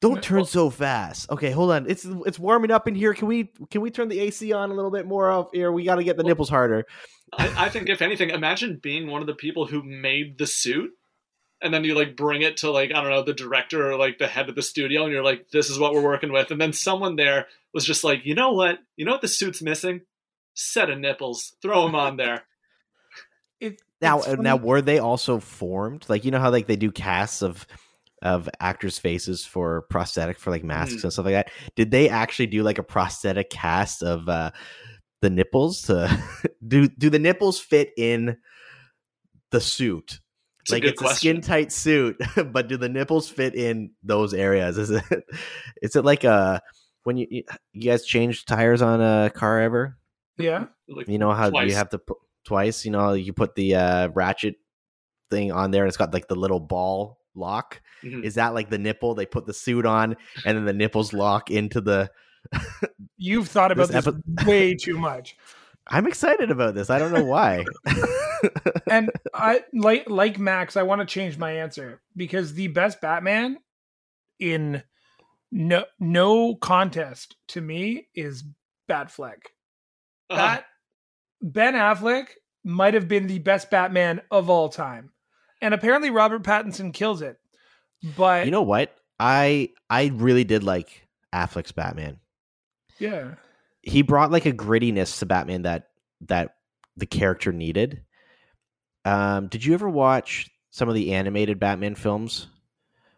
Don't 0.00 0.22
turn 0.22 0.46
so 0.46 0.70
fast. 0.70 1.30
Okay, 1.30 1.50
hold 1.50 1.70
on. 1.70 1.88
It's 1.88 2.06
it's 2.24 2.38
warming 2.38 2.70
up 2.70 2.88
in 2.88 2.94
here. 2.94 3.12
Can 3.12 3.28
we 3.28 3.50
can 3.70 3.82
we 3.82 3.90
turn 3.90 4.08
the 4.08 4.20
AC 4.20 4.50
on 4.52 4.70
a 4.70 4.74
little 4.74 4.90
bit 4.90 5.06
more 5.06 5.30
up 5.30 5.50
here? 5.52 5.70
We 5.70 5.84
got 5.84 5.96
to 5.96 6.04
get 6.04 6.16
the 6.16 6.22
nipples 6.22 6.48
harder. 6.48 6.86
I, 7.32 7.66
I 7.66 7.68
think 7.68 7.90
if 7.90 8.00
anything, 8.00 8.30
imagine 8.30 8.80
being 8.82 9.08
one 9.08 9.20
of 9.20 9.26
the 9.26 9.34
people 9.34 9.66
who 9.66 9.82
made 9.82 10.38
the 10.38 10.46
suit, 10.46 10.92
and 11.60 11.74
then 11.74 11.84
you 11.84 11.94
like 11.94 12.16
bring 12.16 12.40
it 12.40 12.56
to 12.58 12.70
like 12.70 12.90
I 12.90 13.02
don't 13.02 13.10
know 13.10 13.22
the 13.22 13.34
director 13.34 13.90
or 13.90 13.98
like 13.98 14.16
the 14.16 14.26
head 14.26 14.48
of 14.48 14.54
the 14.54 14.62
studio, 14.62 15.04
and 15.04 15.12
you're 15.12 15.22
like, 15.22 15.50
"This 15.50 15.68
is 15.68 15.78
what 15.78 15.92
we're 15.92 16.00
working 16.00 16.32
with," 16.32 16.50
and 16.50 16.60
then 16.60 16.72
someone 16.72 17.16
there 17.16 17.46
was 17.74 17.84
just 17.84 18.02
like, 18.02 18.24
"You 18.24 18.34
know 18.34 18.52
what? 18.52 18.78
You 18.96 19.04
know 19.04 19.12
what 19.12 19.20
the 19.20 19.28
suit's 19.28 19.60
missing? 19.60 20.00
Set 20.60 20.90
of 20.90 20.98
nipples. 20.98 21.54
Throw 21.62 21.84
them 21.86 21.94
on 21.94 22.16
there." 22.16 22.42
it, 23.60 23.80
Now, 24.00 24.18
uh, 24.20 24.22
funny- 24.22 24.42
now, 24.42 24.56
were 24.56 24.82
they 24.82 24.98
also 24.98 25.38
formed? 25.40 26.04
Like 26.08 26.24
you 26.24 26.30
know 26.30 26.40
how 26.40 26.50
like 26.50 26.66
they 26.66 26.76
do 26.76 26.90
casts 26.90 27.42
of 27.42 27.66
of 28.22 28.50
actors' 28.60 28.98
faces 28.98 29.46
for 29.46 29.82
prosthetic 29.88 30.38
for 30.38 30.50
like 30.50 30.62
masks 30.62 30.96
Mm. 30.96 31.04
and 31.04 31.12
stuff 31.12 31.24
like 31.24 31.34
that. 31.34 31.50
Did 31.74 31.90
they 31.90 32.10
actually 32.10 32.48
do 32.48 32.62
like 32.62 32.76
a 32.78 32.82
prosthetic 32.82 33.48
cast 33.48 34.02
of 34.02 34.28
uh 34.28 34.50
the 35.22 35.30
nipples 35.30 35.82
to 35.82 36.22
do? 36.66 36.88
Do 36.88 37.08
the 37.10 37.18
nipples 37.18 37.58
fit 37.58 37.90
in 37.96 38.36
the 39.50 39.60
suit? 39.60 40.20
It's 40.60 40.70
like 40.70 40.82
a 40.82 40.86
good 40.88 40.92
it's 40.92 41.00
a 41.00 41.04
question. 41.04 41.16
skin 41.36 41.40
tight 41.40 41.72
suit, 41.72 42.20
but 42.52 42.68
do 42.68 42.76
the 42.76 42.90
nipples 42.90 43.30
fit 43.30 43.54
in 43.54 43.92
those 44.02 44.34
areas? 44.34 44.76
Is 44.76 44.90
it 44.90 45.02
is 45.80 45.96
it 45.96 46.04
like 46.04 46.24
a 46.24 46.60
when 47.04 47.16
you 47.16 47.26
you 47.30 47.42
you 47.72 47.90
guys 47.90 48.04
change 48.04 48.44
tires 48.44 48.82
on 48.82 49.00
a 49.00 49.30
car 49.30 49.60
ever? 49.62 49.96
Yeah. 50.42 50.66
Like, 50.88 51.08
You 51.08 51.18
know 51.18 51.32
how 51.32 51.50
Twice. 51.50 51.68
you 51.70 51.76
have 51.76 51.90
to 51.90 51.98
put 51.98 52.18
twice. 52.44 52.84
You 52.84 52.90
know, 52.90 53.12
you 53.12 53.32
put 53.32 53.54
the 53.54 53.74
uh, 53.76 54.08
ratchet 54.08 54.56
thing 55.30 55.52
on 55.52 55.70
there, 55.70 55.82
and 55.84 55.88
it's 55.88 55.96
got 55.96 56.12
like 56.12 56.28
the 56.28 56.34
little 56.34 56.60
ball 56.60 57.18
lock. 57.34 57.80
Mhm. 58.02 58.24
Is 58.24 58.34
that 58.34 58.54
like 58.54 58.70
the 58.70 58.78
nipple? 58.78 59.14
They 59.14 59.26
put 59.26 59.46
the 59.46 59.54
suit 59.54 59.86
on, 59.86 60.16
and 60.44 60.56
then 60.56 60.64
the 60.64 60.72
nipples 60.72 61.12
lock 61.12 61.50
into 61.50 61.80
the. 61.80 62.10
You've 63.16 63.48
thought 63.48 63.70
about 63.72 63.88
This 63.88 64.04
this, 64.04 64.46
way 64.46 64.74
too 64.80 64.98
much. 64.98 65.36
I'm 65.86 66.06
excited 66.06 66.50
about 66.50 66.74
this. 66.74 66.88
I 66.90 66.98
don't 66.98 67.12
know 67.12 67.24
why. 67.24 67.64
and 68.90 69.10
I 69.34 69.62
like 69.72 70.08
like 70.08 70.38
Max, 70.38 70.76
I 70.76 70.82
want 70.82 71.00
to 71.00 71.06
change 71.06 71.36
my 71.38 71.52
answer 71.52 72.00
because 72.16 72.54
the 72.54 72.68
best 72.68 73.00
Batman 73.00 73.58
in 74.38 74.82
no 75.52 75.84
no 75.98 76.54
contest 76.54 77.36
to 77.48 77.60
me 77.60 78.08
is 78.14 78.44
Batfleck. 78.88 79.38
Uh, 80.30 80.36
That 80.36 80.64
Ben 81.42 81.74
Affleck 81.74 82.26
might 82.64 82.94
have 82.94 83.08
been 83.08 83.26
the 83.26 83.38
best 83.40 83.70
Batman 83.70 84.20
of 84.30 84.48
all 84.50 84.68
time. 84.68 85.10
And 85.62 85.74
apparently 85.74 86.10
Robert 86.10 86.42
Pattinson 86.42 86.92
kills 86.94 87.20
it. 87.22 87.38
But 88.16 88.44
you 88.46 88.50
know 88.50 88.62
what? 88.62 88.94
I 89.18 89.70
I 89.90 90.06
really 90.14 90.44
did 90.44 90.62
like 90.64 91.06
Affleck's 91.34 91.72
Batman. 91.72 92.18
yeah. 92.98 93.34
He 93.82 94.02
brought 94.02 94.30
like 94.30 94.44
a 94.46 94.52
grittiness 94.52 95.18
to 95.20 95.26
Batman 95.26 95.62
that 95.62 95.88
that 96.28 96.54
the 96.96 97.06
character 97.06 97.50
needed. 97.52 98.02
Um, 99.06 99.48
did 99.48 99.64
you 99.64 99.72
ever 99.74 99.88
watch 99.88 100.50
some 100.70 100.88
of 100.88 100.94
the 100.94 101.14
animated 101.14 101.58
Batman 101.58 101.94
films? 101.94 102.46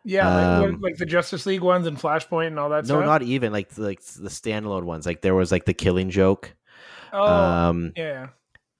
Yeah, 0.04 0.60
like, 0.60 0.68
Um, 0.70 0.80
like 0.80 0.96
the 0.96 1.06
Justice 1.06 1.46
League 1.46 1.62
ones 1.62 1.86
and 1.86 1.96
Flashpoint 1.98 2.48
and 2.48 2.58
all 2.58 2.68
that 2.70 2.86
stuff. 2.86 2.96
no, 2.96 3.00
stuff. 3.00 3.06
not 3.06 3.22
even 3.22 3.52
like 3.52 3.68
the, 3.70 3.82
like 3.82 4.00
the 4.02 4.28
standalone 4.28 4.84
ones. 4.84 5.06
Like 5.06 5.20
there 5.20 5.34
was 5.34 5.50
like 5.52 5.64
the 5.64 5.74
Killing 5.74 6.10
Joke. 6.10 6.54
Oh, 7.12 7.26
um, 7.26 7.92
yeah. 7.96 8.28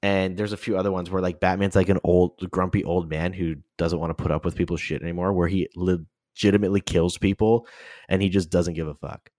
and 0.03 0.37
there's 0.37 0.53
a 0.53 0.57
few 0.57 0.77
other 0.77 0.92
ones 0.92 1.11
where 1.11 1.23
like 1.23 1.40
Batman's 1.40 1.77
like 1.77 1.88
an 1.88 2.01
old, 2.05 2.38
grumpy 2.51 2.85
old 2.85 3.09
man 3.09 3.33
who 3.33 3.57
doesn't 3.79 3.99
want 3.99 4.16
to 4.16 4.23
put 4.23 4.31
up 4.31 4.45
with 4.45 4.57
people's 4.57 4.81
shit 4.81 5.03
anymore, 5.03 5.33
where 5.33 5.49
he 5.49 5.68
legitimately 5.77 6.81
kills 6.81 7.18
people 7.18 7.66
and 8.09 8.23
he 8.23 8.29
just 8.29 8.51
doesn't 8.51 8.75
give 8.75 8.88
a 8.88 8.95
fuck. 8.95 9.31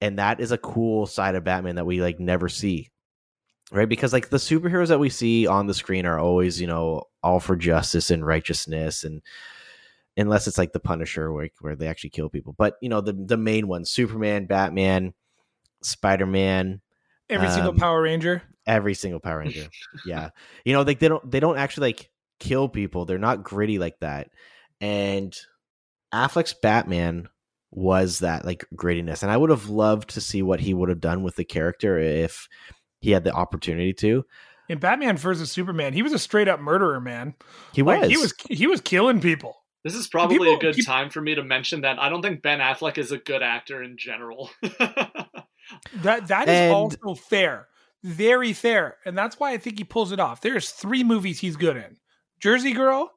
And 0.00 0.18
that 0.18 0.40
is 0.40 0.52
a 0.52 0.58
cool 0.58 1.06
side 1.06 1.34
of 1.34 1.44
Batman 1.44 1.76
that 1.76 1.86
we 1.86 2.00
like 2.02 2.20
never 2.20 2.48
see. 2.48 2.90
Right? 3.72 3.88
Because 3.88 4.12
like 4.12 4.28
the 4.28 4.36
superheroes 4.36 4.88
that 4.88 5.00
we 5.00 5.10
see 5.10 5.46
on 5.46 5.66
the 5.66 5.74
screen 5.74 6.06
are 6.06 6.20
always, 6.20 6.60
you 6.60 6.68
know, 6.68 7.04
all 7.22 7.40
for 7.40 7.56
justice 7.56 8.10
and 8.10 8.24
righteousness 8.24 9.02
and 9.02 9.22
unless 10.16 10.46
it's 10.46 10.58
like 10.58 10.72
the 10.72 10.80
Punisher 10.80 11.32
where, 11.32 11.48
where 11.60 11.76
they 11.76 11.88
actually 11.88 12.10
kill 12.10 12.28
people. 12.28 12.54
But 12.56 12.76
you 12.80 12.88
know, 12.88 13.00
the 13.00 13.12
the 13.12 13.36
main 13.36 13.68
ones, 13.68 13.90
Superman, 13.90 14.46
Batman, 14.46 15.14
Spider-Man, 15.82 16.80
Every 17.28 17.48
single 17.50 17.70
um, 17.72 17.76
Power 17.76 18.02
Ranger. 18.02 18.42
every 18.66 18.94
single 18.94 19.20
Power 19.20 19.38
Ranger. 19.40 19.68
yeah. 20.06 20.30
You 20.64 20.72
know, 20.72 20.82
like 20.82 20.98
they 21.00 21.08
don't 21.08 21.28
they 21.30 21.40
don't 21.40 21.58
actually 21.58 21.88
like 21.88 22.10
kill 22.40 22.68
people. 22.68 23.04
They're 23.04 23.18
not 23.18 23.42
gritty 23.42 23.78
like 23.78 23.98
that. 24.00 24.28
And 24.80 25.36
Affleck's 26.14 26.54
Batman 26.54 27.28
was 27.72 28.20
that 28.20 28.44
like 28.44 28.64
grittiness. 28.74 29.22
And 29.22 29.30
I 29.32 29.36
would 29.36 29.50
have 29.50 29.68
loved 29.68 30.10
to 30.10 30.20
see 30.20 30.42
what 30.42 30.60
he 30.60 30.72
would 30.74 30.88
have 30.88 31.00
done 31.00 31.22
with 31.22 31.36
the 31.36 31.44
character 31.44 31.98
if 31.98 32.48
he 33.00 33.10
had 33.10 33.24
the 33.24 33.32
opportunity 33.32 33.92
to. 33.94 34.24
In 34.68 34.78
Batman 34.78 35.16
versus 35.16 35.50
Superman, 35.50 35.92
he 35.92 36.02
was 36.02 36.12
a 36.12 36.18
straight 36.18 36.48
up 36.48 36.58
murderer, 36.60 37.00
man. 37.00 37.34
He 37.72 37.82
Like, 37.82 38.02
was. 38.02 38.10
he 38.10 38.16
was 38.16 38.34
he 38.50 38.66
was 38.66 38.80
killing 38.80 39.20
people. 39.20 39.56
This 39.84 39.94
is 39.94 40.08
probably 40.08 40.38
People 40.38 40.54
a 40.56 40.58
good 40.58 40.74
keep- 40.74 40.86
time 40.86 41.10
for 41.10 41.20
me 41.20 41.34
to 41.36 41.44
mention 41.44 41.82
that 41.82 42.00
I 42.00 42.08
don't 42.08 42.20
think 42.22 42.42
Ben 42.42 42.58
Affleck 42.58 42.98
is 42.98 43.12
a 43.12 43.18
good 43.18 43.42
actor 43.42 43.82
in 43.82 43.96
general. 43.96 44.50
That 45.96 46.28
that 46.28 46.48
is 46.48 46.54
And- 46.54 46.74
also 46.74 47.14
fair. 47.14 47.68
Very 48.04 48.52
fair. 48.52 48.96
And 49.04 49.16
that's 49.18 49.40
why 49.40 49.52
I 49.52 49.58
think 49.58 49.78
he 49.78 49.84
pulls 49.84 50.12
it 50.12 50.20
off. 50.20 50.40
There's 50.40 50.70
three 50.70 51.02
movies 51.02 51.40
he's 51.40 51.56
good 51.56 51.76
in. 51.76 51.96
Jersey 52.40 52.72
Girl, 52.72 53.10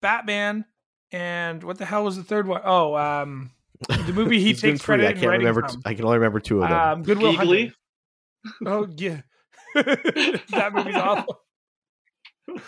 Batman, 0.00 0.64
and 1.12 1.62
what 1.62 1.78
the 1.78 1.84
hell 1.84 2.04
was 2.04 2.16
the 2.16 2.22
third 2.24 2.46
one? 2.46 2.62
Oh, 2.64 2.94
um 2.96 3.50
the 3.88 4.12
movie 4.14 4.38
he 4.38 4.46
He's 4.48 4.62
been 4.62 4.72
takes 4.74 4.84
free. 4.84 4.96
credit 4.98 5.16
I 5.16 5.20
can't 5.20 5.32
remember. 5.32 5.68
from. 5.68 5.82
I 5.84 5.94
can 5.94 6.04
only 6.04 6.16
remember 6.18 6.40
two 6.40 6.62
of 6.62 6.68
them. 6.70 6.78
Um, 6.78 7.02
Goodwill 7.02 7.32
Giggly? 7.36 7.72
Hunting. 8.62 8.66
Oh 8.66 8.88
yeah, 8.96 9.20
that 9.74 10.70
movie's 10.72 10.94
awful. 10.96 11.40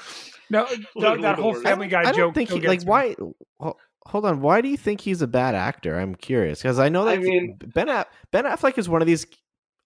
No, 0.51 0.67
no 0.97 1.21
that 1.21 1.39
whole 1.39 1.53
Family 1.55 1.89
Guy 1.89 2.01
I 2.01 2.05
don't 2.05 2.15
joke. 2.17 2.35
think 2.35 2.49
he, 2.49 2.61
like 2.67 2.81
me. 2.81 2.87
why. 2.87 3.17
ho- 3.61 3.77
Hold 4.09 4.25
on. 4.25 4.41
Why 4.41 4.63
do 4.63 4.69
you 4.69 4.77
think 4.79 5.03
he's 5.03 5.21
a 5.21 5.27
bad 5.27 5.55
actor? 5.55 5.99
I'm 5.99 6.15
curious 6.15 6.63
because 6.63 6.79
I 6.79 6.89
know 6.89 7.05
that 7.05 7.19
I 7.19 7.19
mean- 7.19 7.59
Ben 7.75 7.89
Aff- 7.91 8.09
Ben 8.33 8.45
Affleck 8.45 8.79
is 8.79 8.89
one 8.89 9.03
of 9.03 9.07
these 9.07 9.27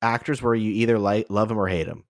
actors 0.01 0.41
where 0.41 0.55
you 0.55 0.71
either 0.71 0.99
like 0.99 1.27
love 1.29 1.51
him 1.51 1.59
or 1.59 1.67
hate 1.69 1.89
him. 1.89 2.05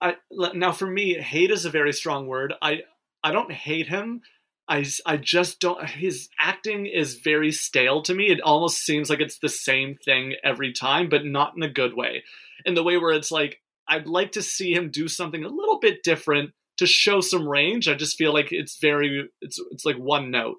I, 0.00 0.16
now, 0.54 0.72
for 0.72 0.86
me, 0.86 1.14
hate 1.14 1.50
is 1.50 1.64
a 1.64 1.70
very 1.70 1.92
strong 1.92 2.26
word. 2.26 2.54
I 2.62 2.82
I 3.22 3.32
don't 3.32 3.52
hate 3.52 3.88
him. 3.88 4.22
I, 4.68 4.86
I 5.04 5.16
just 5.16 5.60
don't. 5.60 5.84
His 5.88 6.28
acting 6.38 6.86
is 6.86 7.16
very 7.16 7.50
stale 7.52 8.02
to 8.02 8.14
me. 8.14 8.26
It 8.30 8.40
almost 8.40 8.78
seems 8.78 9.10
like 9.10 9.20
it's 9.20 9.38
the 9.38 9.48
same 9.48 9.96
thing 9.96 10.34
every 10.44 10.72
time, 10.72 11.08
but 11.08 11.24
not 11.24 11.54
in 11.56 11.62
a 11.62 11.68
good 11.72 11.94
way. 11.94 12.22
In 12.64 12.74
the 12.74 12.82
way 12.82 12.96
where 12.96 13.12
it's 13.12 13.30
like 13.32 13.60
I'd 13.88 14.06
like 14.06 14.32
to 14.32 14.42
see 14.42 14.72
him 14.72 14.90
do 14.90 15.08
something 15.08 15.44
a 15.44 15.48
little 15.48 15.80
bit 15.80 16.02
different 16.02 16.52
to 16.76 16.86
show 16.86 17.20
some 17.20 17.48
range. 17.48 17.88
I 17.88 17.94
just 17.94 18.16
feel 18.16 18.32
like 18.32 18.48
it's 18.52 18.78
very 18.80 19.28
it's 19.42 19.58
it's 19.72 19.84
like 19.84 19.96
one 19.96 20.30
note. 20.30 20.56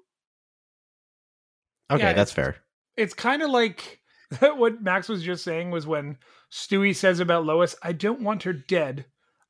Okay, 1.90 2.02
Yeah, 2.02 2.12
that's 2.12 2.32
fair. 2.32 2.56
it's 2.96 3.14
kind 3.14 3.42
of 3.42 3.50
like 3.50 4.00
what 4.40 4.82
Max 4.82 5.08
was 5.08 5.22
just 5.22 5.42
saying 5.44 5.70
was 5.70 5.86
when 5.86 6.18
Stewie 6.52 6.94
says 6.94 7.20
about 7.20 7.44
Lois, 7.44 7.74
I 7.82 7.92
don't 7.92 8.20
want 8.22 8.42
her 8.44 8.52
dead. 8.52 9.06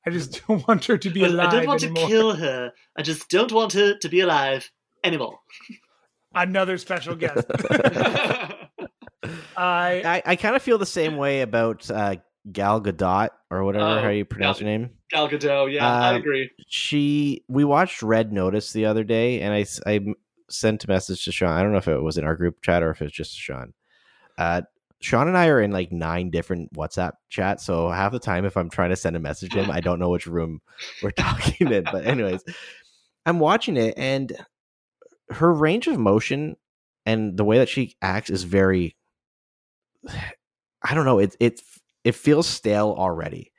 I 0.06 0.10
just 0.10 0.42
don't 0.48 0.66
want 0.66 0.84
her 0.86 0.96
to 0.98 1.10
be 1.10 1.24
alive 1.24 1.48
I 1.48 1.56
don't 1.56 1.66
want 1.66 1.82
anymore. 1.82 2.02
To 2.02 2.08
kill 2.08 2.34
her. 2.36 2.72
I 2.96 3.02
just 3.02 3.28
don't 3.28 3.52
want 3.52 3.72
her 3.74 3.96
to 3.98 4.08
be 4.08 4.20
alive 4.20 4.70
anymore. 5.04 5.38
Another 6.34 6.78
special 6.78 7.16
guest. 7.16 7.44
I 9.56 10.02
I, 10.04 10.22
I 10.26 10.36
kind 10.36 10.56
of 10.56 10.62
feel 10.62 10.78
the 10.78 10.86
same 10.86 11.16
way 11.16 11.42
about 11.42 11.90
uh, 11.90 12.16
Gal 12.50 12.80
Gadot 12.80 13.30
or 13.50 13.64
whatever 13.64 13.98
Oh, 13.98 14.02
how 14.02 14.08
you 14.08 14.24
pronounce 14.24 14.58
Gal- 14.60 14.66
her 14.68 14.78
name. 14.78 14.90
Gal 15.10 15.28
Gadot, 15.28 15.72
yeah, 15.72 15.86
I 15.86 16.10
Um, 16.10 16.16
agree. 16.16 16.50
She 16.68 17.44
we 17.48 17.64
watched 17.64 18.02
Red 18.02 18.32
Notice 18.32 18.72
the 18.72 18.86
other 18.86 19.04
day, 19.04 19.40
and 19.40 19.52
I 19.52 19.60
s- 19.62 19.80
I 19.86 19.94
m- 19.96 20.14
sent 20.50 20.84
a 20.84 20.88
message 20.88 21.24
to 21.24 21.32
Sean. 21.32 21.50
I 21.50 21.62
don't 21.62 21.72
know 21.72 21.78
if 21.78 21.88
it 21.88 22.02
was 22.02 22.18
in 22.18 22.24
our 22.24 22.36
group 22.36 22.62
chat 22.62 22.82
or 22.82 22.90
if 22.90 23.02
it's 23.02 23.14
just 23.14 23.36
Sean. 23.36 23.72
Uh, 24.38 24.62
Sean 25.00 25.28
and 25.28 25.36
I 25.36 25.48
are 25.48 25.60
in 25.60 25.70
like 25.70 25.92
nine 25.92 26.30
different 26.30 26.72
WhatsApp 26.74 27.12
chats, 27.30 27.64
so 27.64 27.88
half 27.88 28.12
the 28.12 28.18
time 28.18 28.44
if 28.44 28.56
I'm 28.56 28.68
trying 28.68 28.90
to 28.90 28.96
send 28.96 29.16
a 29.16 29.20
message 29.20 29.52
to 29.52 29.62
him, 29.62 29.70
I 29.70 29.80
don't 29.80 29.98
know 29.98 30.10
which 30.10 30.26
room 30.26 30.60
we're 31.02 31.10
talking 31.16 31.72
in. 31.72 31.84
But 31.84 32.06
anyways, 32.06 32.42
I'm 33.24 33.38
watching 33.38 33.76
it, 33.76 33.94
and 33.96 34.32
her 35.30 35.52
range 35.52 35.86
of 35.86 35.98
motion 35.98 36.56
and 37.06 37.36
the 37.36 37.44
way 37.44 37.58
that 37.58 37.68
she 37.68 37.96
acts 38.02 38.30
is 38.30 38.44
very. 38.44 38.96
I 40.82 40.94
don't 40.94 41.04
know. 41.04 41.18
It 41.18 41.36
it 41.40 41.60
it 42.04 42.14
feels 42.14 42.46
stale 42.46 42.94
already 42.96 43.52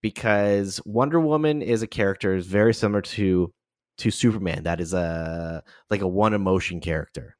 because 0.00 0.80
Wonder 0.84 1.20
Woman 1.20 1.62
is 1.62 1.82
a 1.82 1.86
character 1.86 2.34
is 2.34 2.46
very 2.46 2.74
similar 2.74 3.00
to 3.00 3.52
to 3.98 4.10
Superman. 4.10 4.64
That 4.64 4.80
is 4.80 4.94
a 4.94 5.62
like 5.90 6.02
a 6.02 6.08
one 6.08 6.34
emotion 6.34 6.80
character, 6.80 7.36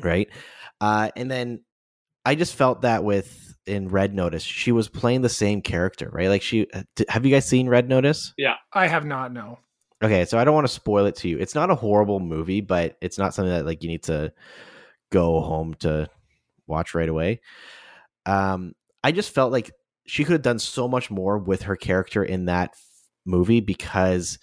right? 0.00 0.28
Uh, 0.80 1.10
and 1.16 1.30
then 1.30 1.62
I 2.24 2.34
just 2.34 2.54
felt 2.54 2.82
that 2.82 3.04
with 3.04 3.56
in 3.66 3.88
Red 3.88 4.14
Notice, 4.14 4.42
she 4.42 4.72
was 4.72 4.88
playing 4.88 5.22
the 5.22 5.28
same 5.28 5.62
character, 5.62 6.10
right? 6.12 6.28
Like 6.28 6.42
she. 6.42 6.66
Have 7.08 7.24
you 7.24 7.32
guys 7.32 7.46
seen 7.46 7.68
Red 7.68 7.88
Notice? 7.88 8.34
Yeah, 8.36 8.56
I 8.72 8.86
have 8.86 9.04
not 9.04 9.32
no. 9.32 9.58
Okay, 10.02 10.24
so 10.24 10.36
I 10.36 10.44
don't 10.44 10.54
want 10.54 10.66
to 10.66 10.72
spoil 10.72 11.06
it 11.06 11.16
to 11.16 11.28
you. 11.28 11.38
It's 11.38 11.54
not 11.54 11.70
a 11.70 11.76
horrible 11.76 12.18
movie, 12.18 12.60
but 12.60 12.96
it's 13.00 13.18
not 13.18 13.34
something 13.34 13.52
that 13.52 13.66
like 13.66 13.82
you 13.84 13.88
need 13.88 14.02
to 14.04 14.32
go 15.10 15.40
home 15.40 15.74
to 15.74 16.08
watch 16.66 16.94
right 16.94 17.08
away. 17.08 17.40
Um, 18.26 18.74
I 19.04 19.12
just 19.12 19.32
felt 19.32 19.52
like 19.52 19.70
she 20.06 20.24
could 20.24 20.32
have 20.32 20.42
done 20.42 20.58
so 20.58 20.88
much 20.88 21.10
more 21.10 21.38
with 21.38 21.62
her 21.62 21.76
character 21.76 22.24
in 22.24 22.46
that 22.46 22.74
movie 23.24 23.60
because 23.60 24.38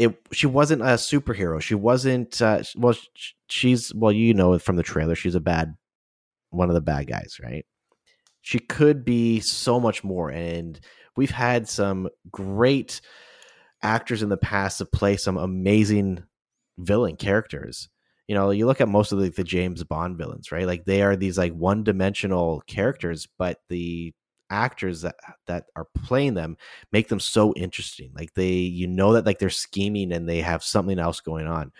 it 0.00 0.18
she 0.32 0.46
wasn't 0.46 0.80
a 0.80 0.96
superhero. 0.96 1.60
She 1.60 1.74
wasn't 1.74 2.40
uh, 2.40 2.62
well. 2.74 2.94
She's 3.50 3.94
well, 3.94 4.10
you 4.10 4.32
know 4.32 4.58
from 4.58 4.76
the 4.76 4.82
trailer, 4.82 5.14
she's 5.14 5.34
a 5.34 5.40
bad 5.40 5.74
one 6.48 6.70
of 6.70 6.74
the 6.74 6.80
bad 6.80 7.06
guys, 7.06 7.36
right? 7.42 7.66
She 8.40 8.58
could 8.58 9.04
be 9.04 9.40
so 9.40 9.78
much 9.78 10.02
more, 10.02 10.30
and 10.30 10.80
we've 11.16 11.30
had 11.30 11.68
some 11.68 12.08
great 12.30 13.02
actors 13.82 14.22
in 14.22 14.30
the 14.30 14.38
past 14.38 14.78
to 14.78 14.86
play 14.86 15.18
some 15.18 15.36
amazing 15.36 16.24
villain 16.78 17.16
characters. 17.16 17.90
You 18.26 18.34
know, 18.34 18.52
you 18.52 18.64
look 18.64 18.80
at 18.80 18.88
most 18.88 19.12
of 19.12 19.18
the, 19.18 19.28
the 19.28 19.44
James 19.44 19.84
Bond 19.84 20.16
villains, 20.16 20.50
right? 20.50 20.66
Like 20.66 20.86
they 20.86 21.02
are 21.02 21.14
these 21.14 21.36
like 21.36 21.52
one 21.52 21.84
dimensional 21.84 22.62
characters, 22.66 23.28
but 23.38 23.58
the 23.68 24.14
actors 24.50 25.02
that 25.02 25.16
that 25.46 25.66
are 25.76 25.86
playing 26.04 26.34
them 26.34 26.56
make 26.92 27.08
them 27.08 27.20
so 27.20 27.54
interesting. 27.54 28.12
Like 28.14 28.34
they, 28.34 28.50
you 28.50 28.86
know, 28.86 29.14
that 29.14 29.26
like 29.26 29.38
they're 29.38 29.50
scheming 29.50 30.12
and 30.12 30.28
they 30.28 30.40
have 30.40 30.62
something 30.62 30.98
else 30.98 31.20
going 31.20 31.46
on. 31.46 31.72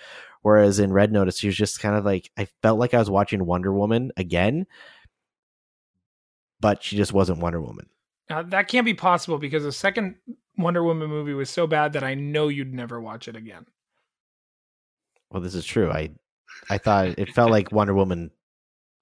Whereas 0.42 0.78
in 0.78 0.92
Red 0.92 1.12
Notice, 1.12 1.42
was 1.42 1.56
just 1.56 1.80
kind 1.80 1.96
of 1.96 2.04
like 2.04 2.30
I 2.38 2.46
felt 2.62 2.78
like 2.78 2.94
I 2.94 2.98
was 2.98 3.10
watching 3.10 3.44
Wonder 3.44 3.72
Woman 3.72 4.12
again, 4.16 4.66
but 6.60 6.82
she 6.82 6.96
just 6.96 7.12
wasn't 7.12 7.40
Wonder 7.40 7.60
Woman. 7.60 7.88
Uh, 8.30 8.42
that 8.44 8.68
can't 8.68 8.86
be 8.86 8.94
possible 8.94 9.38
because 9.38 9.64
the 9.64 9.72
second 9.72 10.14
Wonder 10.56 10.82
Woman 10.82 11.10
movie 11.10 11.34
was 11.34 11.50
so 11.50 11.66
bad 11.66 11.92
that 11.94 12.04
I 12.04 12.14
know 12.14 12.48
you'd 12.48 12.72
never 12.72 13.00
watch 13.00 13.28
it 13.28 13.36
again. 13.36 13.66
Well, 15.30 15.42
this 15.42 15.54
is 15.54 15.66
true. 15.66 15.90
I 15.90 16.10
I 16.68 16.78
thought 16.78 17.18
it 17.18 17.34
felt 17.34 17.50
like 17.50 17.72
Wonder 17.72 17.94
Woman 17.94 18.30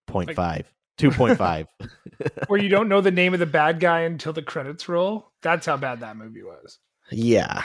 0.5, 0.09 0.65
2.5. 0.99 1.67
Where 2.49 2.61
you 2.61 2.69
don't 2.69 2.89
know 2.89 3.01
the 3.01 3.11
name 3.11 3.33
of 3.35 3.41
the 3.41 3.47
bad 3.47 3.81
guy 3.81 4.01
until 4.01 4.33
the 4.33 4.43
credits 4.43 4.89
roll. 4.89 5.31
That's 5.43 5.67
how 5.67 5.77
bad 5.77 6.01
that 6.01 6.17
movie 6.17 6.43
was. 6.43 6.79
yeah. 7.11 7.63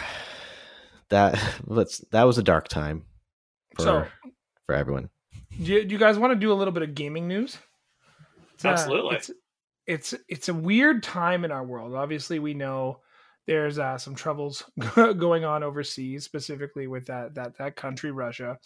That 1.10 1.40
let's 1.66 2.00
that 2.12 2.24
was 2.24 2.38
a 2.38 2.44
dark 2.44 2.68
time 2.70 3.06
for 3.76 3.82
So, 3.82 4.06
for 4.66 4.74
everyone. 4.76 5.10
do 5.52 5.74
you, 5.74 5.86
do 5.86 5.94
you 5.94 6.00
guys 6.00 6.18
want 6.18 6.32
to 6.34 6.40
do 6.40 6.52
a 6.52 6.56
little 6.56 6.72
bit 6.72 6.82
of 6.84 6.96
gaming 6.96 7.28
news? 7.28 7.58
It's, 8.56 8.66
uh, 8.66 8.70
Absolutely. 8.70 9.16
it's, 9.18 9.32
it's 9.86 10.16
it's 10.30 10.50
a 10.50 10.54
weird 10.54 11.04
time 11.04 11.46
in 11.46 11.52
our 11.52 11.64
world. 11.64 11.94
Obviously, 11.94 12.40
we 12.40 12.54
know 12.54 13.02
there's 13.46 13.78
uh, 13.78 13.98
some 13.98 14.16
troubles 14.16 14.64
going 14.96 15.44
on 15.46 15.62
overseas, 15.62 16.24
specifically 16.24 16.88
with 16.88 17.06
that 17.08 17.36
that 17.36 17.58
that 17.58 17.76
country, 17.76 18.12
Russia. 18.12 18.58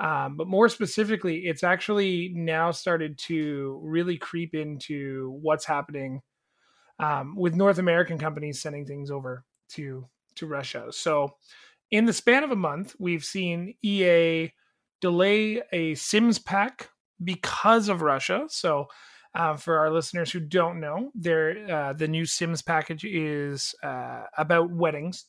Um, 0.00 0.36
but 0.36 0.48
more 0.48 0.68
specifically, 0.68 1.46
it's 1.46 1.62
actually 1.62 2.32
now 2.34 2.72
started 2.72 3.16
to 3.18 3.80
really 3.82 4.18
creep 4.18 4.54
into 4.54 5.38
what's 5.40 5.64
happening 5.64 6.20
um, 6.98 7.36
with 7.36 7.54
North 7.54 7.78
American 7.78 8.18
companies 8.18 8.60
sending 8.60 8.86
things 8.86 9.10
over 9.10 9.44
to 9.70 10.06
to 10.36 10.46
Russia. 10.46 10.86
So, 10.90 11.36
in 11.90 12.06
the 12.06 12.12
span 12.12 12.42
of 12.42 12.50
a 12.50 12.56
month, 12.56 12.96
we've 12.98 13.24
seen 13.24 13.74
EA 13.82 14.52
delay 15.00 15.62
a 15.72 15.94
Sims 15.94 16.38
pack 16.38 16.90
because 17.22 17.88
of 17.88 18.02
Russia. 18.02 18.46
So, 18.48 18.86
uh, 19.34 19.56
for 19.56 19.78
our 19.78 19.92
listeners 19.92 20.30
who 20.30 20.40
don't 20.40 20.80
know, 20.80 21.10
there 21.14 21.70
uh, 21.72 21.92
the 21.92 22.08
new 22.08 22.24
Sims 22.24 22.62
package 22.62 23.04
is 23.04 23.74
uh, 23.82 24.24
about 24.36 24.72
weddings, 24.72 25.26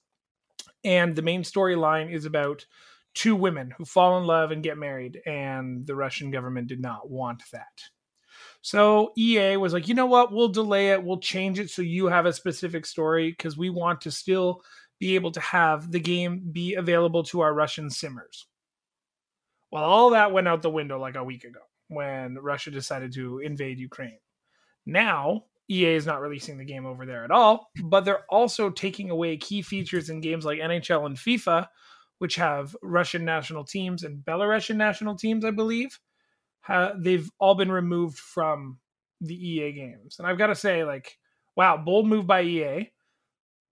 and 0.84 1.16
the 1.16 1.22
main 1.22 1.44
storyline 1.44 2.12
is 2.12 2.26
about 2.26 2.66
two 3.16 3.36
women 3.36 3.72
who 3.76 3.86
fall 3.86 4.18
in 4.20 4.26
love 4.26 4.52
and 4.52 4.62
get 4.62 4.78
married, 4.78 5.22
and 5.26 5.86
the 5.88 5.96
Russian 5.96 6.30
government 6.30 6.68
did 6.68 6.82
not 6.82 7.10
want 7.10 7.42
that. 7.52 7.82
So 8.62 9.14
EA 9.18 9.58
was 9.58 9.74
like, 9.74 9.88
you 9.88 9.94
know 9.94 10.06
what? 10.06 10.32
We'll 10.32 10.50
delay 10.50 10.92
it. 10.92 11.04
We'll 11.04 11.20
change 11.20 11.60
it 11.60 11.70
so 11.70 11.82
you 11.82 12.08
have 12.08 12.26
a 12.26 12.34
specific 12.34 12.86
story 12.86 13.32
because 13.32 13.58
we 13.58 13.70
want 13.70 14.02
to 14.02 14.12
still 14.12 14.62
be 15.00 15.16
able 15.16 15.32
to 15.32 15.40
have 15.40 15.92
the 15.92 16.00
game 16.00 16.42
be 16.52 16.76
available 16.76 17.24
to 17.26 17.42
our 17.42 17.54
Russian 17.54 17.90
simmers. 17.90 18.48
Well, 19.72 19.84
all 19.84 20.12
that 20.12 20.32
went 20.32 20.48
out 20.48 20.62
the 20.62 20.70
window 20.70 21.00
like 21.00 21.16
a 21.16 21.24
week 21.24 21.44
ago 21.44 21.60
when 21.88 22.36
Russia 22.36 22.72
decided 22.72 23.14
to 23.14 23.40
invade 23.40 23.80
Ukraine. 23.80 24.20
Now, 24.86 25.46
EA 25.70 25.96
is 25.96 26.06
not 26.06 26.22
releasing 26.22 26.58
the 26.58 26.66
game 26.66 26.86
over 26.86 27.06
there 27.06 27.24
at 27.24 27.32
all, 27.32 27.70
but 27.84 28.06
they're 28.06 28.26
also 28.30 28.70
taking 28.70 29.10
away 29.10 29.38
key 29.38 29.62
features 29.62 30.10
in 30.10 30.22
games 30.22 30.46
like 30.46 30.60
NHL 30.60 31.06
and 31.06 31.18
FIFA, 31.18 31.68
which 32.20 32.36
have 32.36 32.76
Russian 32.82 33.26
national 33.26 33.66
teams 33.66 34.04
and 34.04 34.24
Belarusian 34.24 34.78
national 34.78 35.16
teams, 35.16 35.44
I 35.46 35.52
believe. 35.52 36.00
they've 36.98 37.30
all 37.40 37.56
been 37.56 37.72
removed 37.72 38.18
from 38.18 38.80
the 39.22 39.36
EA 39.36 39.72
games. 39.74 40.18
And 40.20 40.28
I've 40.28 40.38
got 40.38 40.48
to 40.48 40.56
say, 40.56 40.84
like, 40.84 41.18
wow, 41.56 41.78
bold 41.78 42.08
move 42.08 42.28
by 42.28 42.44
EA. 42.44 42.92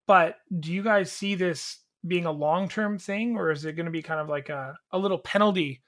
But 0.07 0.37
do 0.59 0.71
you 0.71 0.83
guys 0.83 1.11
see 1.11 1.35
this 1.35 1.79
being 2.05 2.25
a 2.25 2.31
long 2.31 2.67
term 2.67 2.97
thing, 2.97 3.37
or 3.37 3.51
is 3.51 3.65
it 3.65 3.73
going 3.73 3.85
to 3.85 3.91
be 3.91 4.01
kind 4.01 4.19
of 4.19 4.29
like 4.29 4.49
a, 4.49 4.75
a 4.91 4.97
little 4.97 5.17
penalty? 5.17 5.81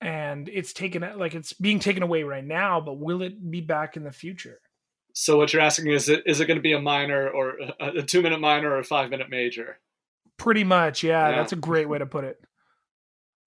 And 0.00 0.48
it's 0.48 0.72
taken 0.72 1.04
like 1.16 1.34
it's 1.34 1.52
being 1.52 1.80
taken 1.80 2.04
away 2.04 2.22
right 2.22 2.44
now, 2.44 2.80
but 2.80 3.00
will 3.00 3.22
it 3.22 3.50
be 3.50 3.60
back 3.60 3.96
in 3.96 4.04
the 4.04 4.12
future? 4.12 4.60
So 5.12 5.36
what 5.36 5.52
you're 5.52 5.62
asking 5.62 5.88
is 5.88 6.08
is 6.08 6.40
it 6.40 6.46
going 6.46 6.58
to 6.58 6.62
be 6.62 6.72
a 6.72 6.80
minor 6.80 7.28
or 7.28 7.56
a, 7.80 7.98
a 7.98 8.02
two 8.02 8.22
minute 8.22 8.40
minor 8.40 8.70
or 8.70 8.78
a 8.78 8.84
five 8.84 9.10
minute 9.10 9.28
major? 9.28 9.80
Pretty 10.38 10.64
much, 10.64 11.02
yeah, 11.02 11.30
yeah. 11.30 11.36
That's 11.36 11.52
a 11.52 11.56
great 11.56 11.88
way 11.88 11.98
to 11.98 12.06
put 12.06 12.24
it. 12.24 12.38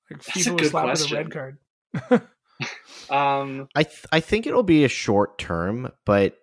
Like 0.09 0.23
that's 0.23 0.47
FIFA 0.47 0.59
was 0.59 0.69
slapped 0.69 0.89
with 0.89 1.11
a 1.11 1.15
red 1.15 1.31
card. 1.31 1.57
um, 3.09 3.67
I 3.75 3.83
th- 3.83 4.05
I 4.11 4.19
think 4.19 4.45
it'll 4.45 4.63
be 4.63 4.83
a 4.83 4.89
short 4.89 5.37
term, 5.37 5.91
but 6.05 6.37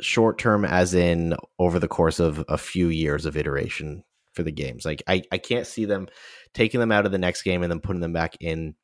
short 0.00 0.38
term 0.38 0.64
as 0.64 0.94
in 0.94 1.34
over 1.58 1.78
the 1.78 1.88
course 1.88 2.20
of 2.20 2.44
a 2.48 2.58
few 2.58 2.88
years 2.88 3.26
of 3.26 3.36
iteration 3.36 4.04
for 4.32 4.42
the 4.42 4.52
games. 4.52 4.84
Like 4.84 5.02
I, 5.06 5.22
I 5.30 5.38
can't 5.38 5.66
see 5.66 5.84
them 5.84 6.08
taking 6.52 6.80
them 6.80 6.92
out 6.92 7.06
of 7.06 7.12
the 7.12 7.18
next 7.18 7.42
game 7.42 7.62
and 7.62 7.70
then 7.70 7.80
putting 7.80 8.00
them 8.00 8.12
back 8.12 8.36
in 8.40 8.74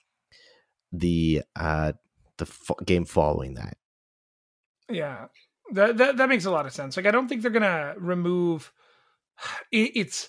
the 0.92 1.42
uh 1.56 1.92
the 2.38 2.46
f- 2.46 2.86
game 2.86 3.04
following 3.04 3.54
that. 3.54 3.76
Yeah. 4.88 5.26
That, 5.72 5.98
that 5.98 6.16
that 6.16 6.28
makes 6.28 6.46
a 6.46 6.50
lot 6.50 6.66
of 6.66 6.72
sense. 6.72 6.96
Like 6.96 7.06
I 7.06 7.10
don't 7.10 7.28
think 7.28 7.42
they're 7.42 7.50
going 7.50 7.62
to 7.62 7.94
remove 7.98 8.72
it, 9.72 9.92
it's 9.94 10.28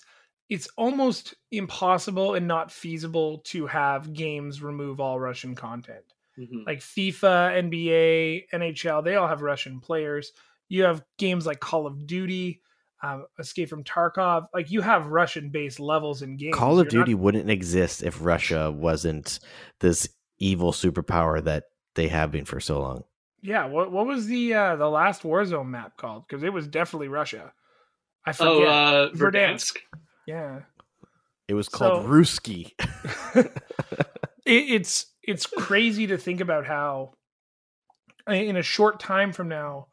it's 0.52 0.68
almost 0.76 1.34
impossible 1.50 2.34
and 2.34 2.46
not 2.46 2.70
feasible 2.70 3.38
to 3.46 3.66
have 3.66 4.12
games 4.12 4.62
remove 4.62 5.00
all 5.00 5.18
Russian 5.18 5.54
content. 5.54 6.04
Mm-hmm. 6.38 6.64
Like 6.66 6.80
FIFA, 6.80 7.70
NBA, 7.70 8.44
NHL, 8.52 9.04
they 9.04 9.16
all 9.16 9.28
have 9.28 9.42
Russian 9.42 9.80
players 9.80 10.32
you 10.72 10.84
have 10.84 11.04
games 11.18 11.44
like 11.44 11.60
Call 11.60 11.86
of 11.86 12.06
Duty, 12.06 12.62
um, 13.02 13.26
Escape 13.38 13.68
from 13.68 13.84
Tarkov. 13.84 14.46
Like 14.54 14.70
you 14.70 14.80
have 14.80 15.08
Russian 15.08 15.50
based 15.50 15.78
levels 15.78 16.22
in 16.22 16.38
games. 16.38 16.54
Call 16.54 16.80
of 16.80 16.90
You're 16.90 17.04
Duty 17.04 17.12
not... 17.12 17.20
wouldn't 17.20 17.50
exist 17.50 18.02
if 18.02 18.24
Russia 18.24 18.70
wasn't 18.70 19.38
this 19.80 20.08
evil 20.38 20.72
superpower 20.72 21.44
that 21.44 21.64
they 21.94 22.08
have 22.08 22.32
been 22.32 22.46
for 22.46 22.58
so 22.58 22.80
long. 22.80 23.04
Yeah, 23.42 23.66
what 23.66 23.92
what 23.92 24.06
was 24.06 24.26
the 24.26 24.54
uh, 24.54 24.76
the 24.76 24.88
last 24.88 25.24
Warzone 25.24 25.68
map 25.68 25.98
called? 25.98 26.24
Because 26.26 26.42
it 26.42 26.54
was 26.54 26.66
definitely 26.66 27.08
Russia. 27.08 27.52
I 28.24 28.30
oh, 28.30 28.32
forget. 28.32 28.48
Oh, 28.48 28.70
uh, 28.70 29.10
Verdansk. 29.10 29.76
Yeah. 30.26 30.60
It 31.48 31.54
was 31.54 31.68
called 31.68 32.04
so, 32.04 32.08
Ruski. 32.08 32.72
it, 33.34 33.50
it's 34.44 35.06
it's 35.22 35.46
crazy 35.46 36.06
to 36.08 36.18
think 36.18 36.40
about 36.40 36.66
how 36.66 37.12
in 38.28 38.56
a 38.56 38.62
short 38.62 39.00
time 39.00 39.32
from 39.32 39.48
now 39.48 39.86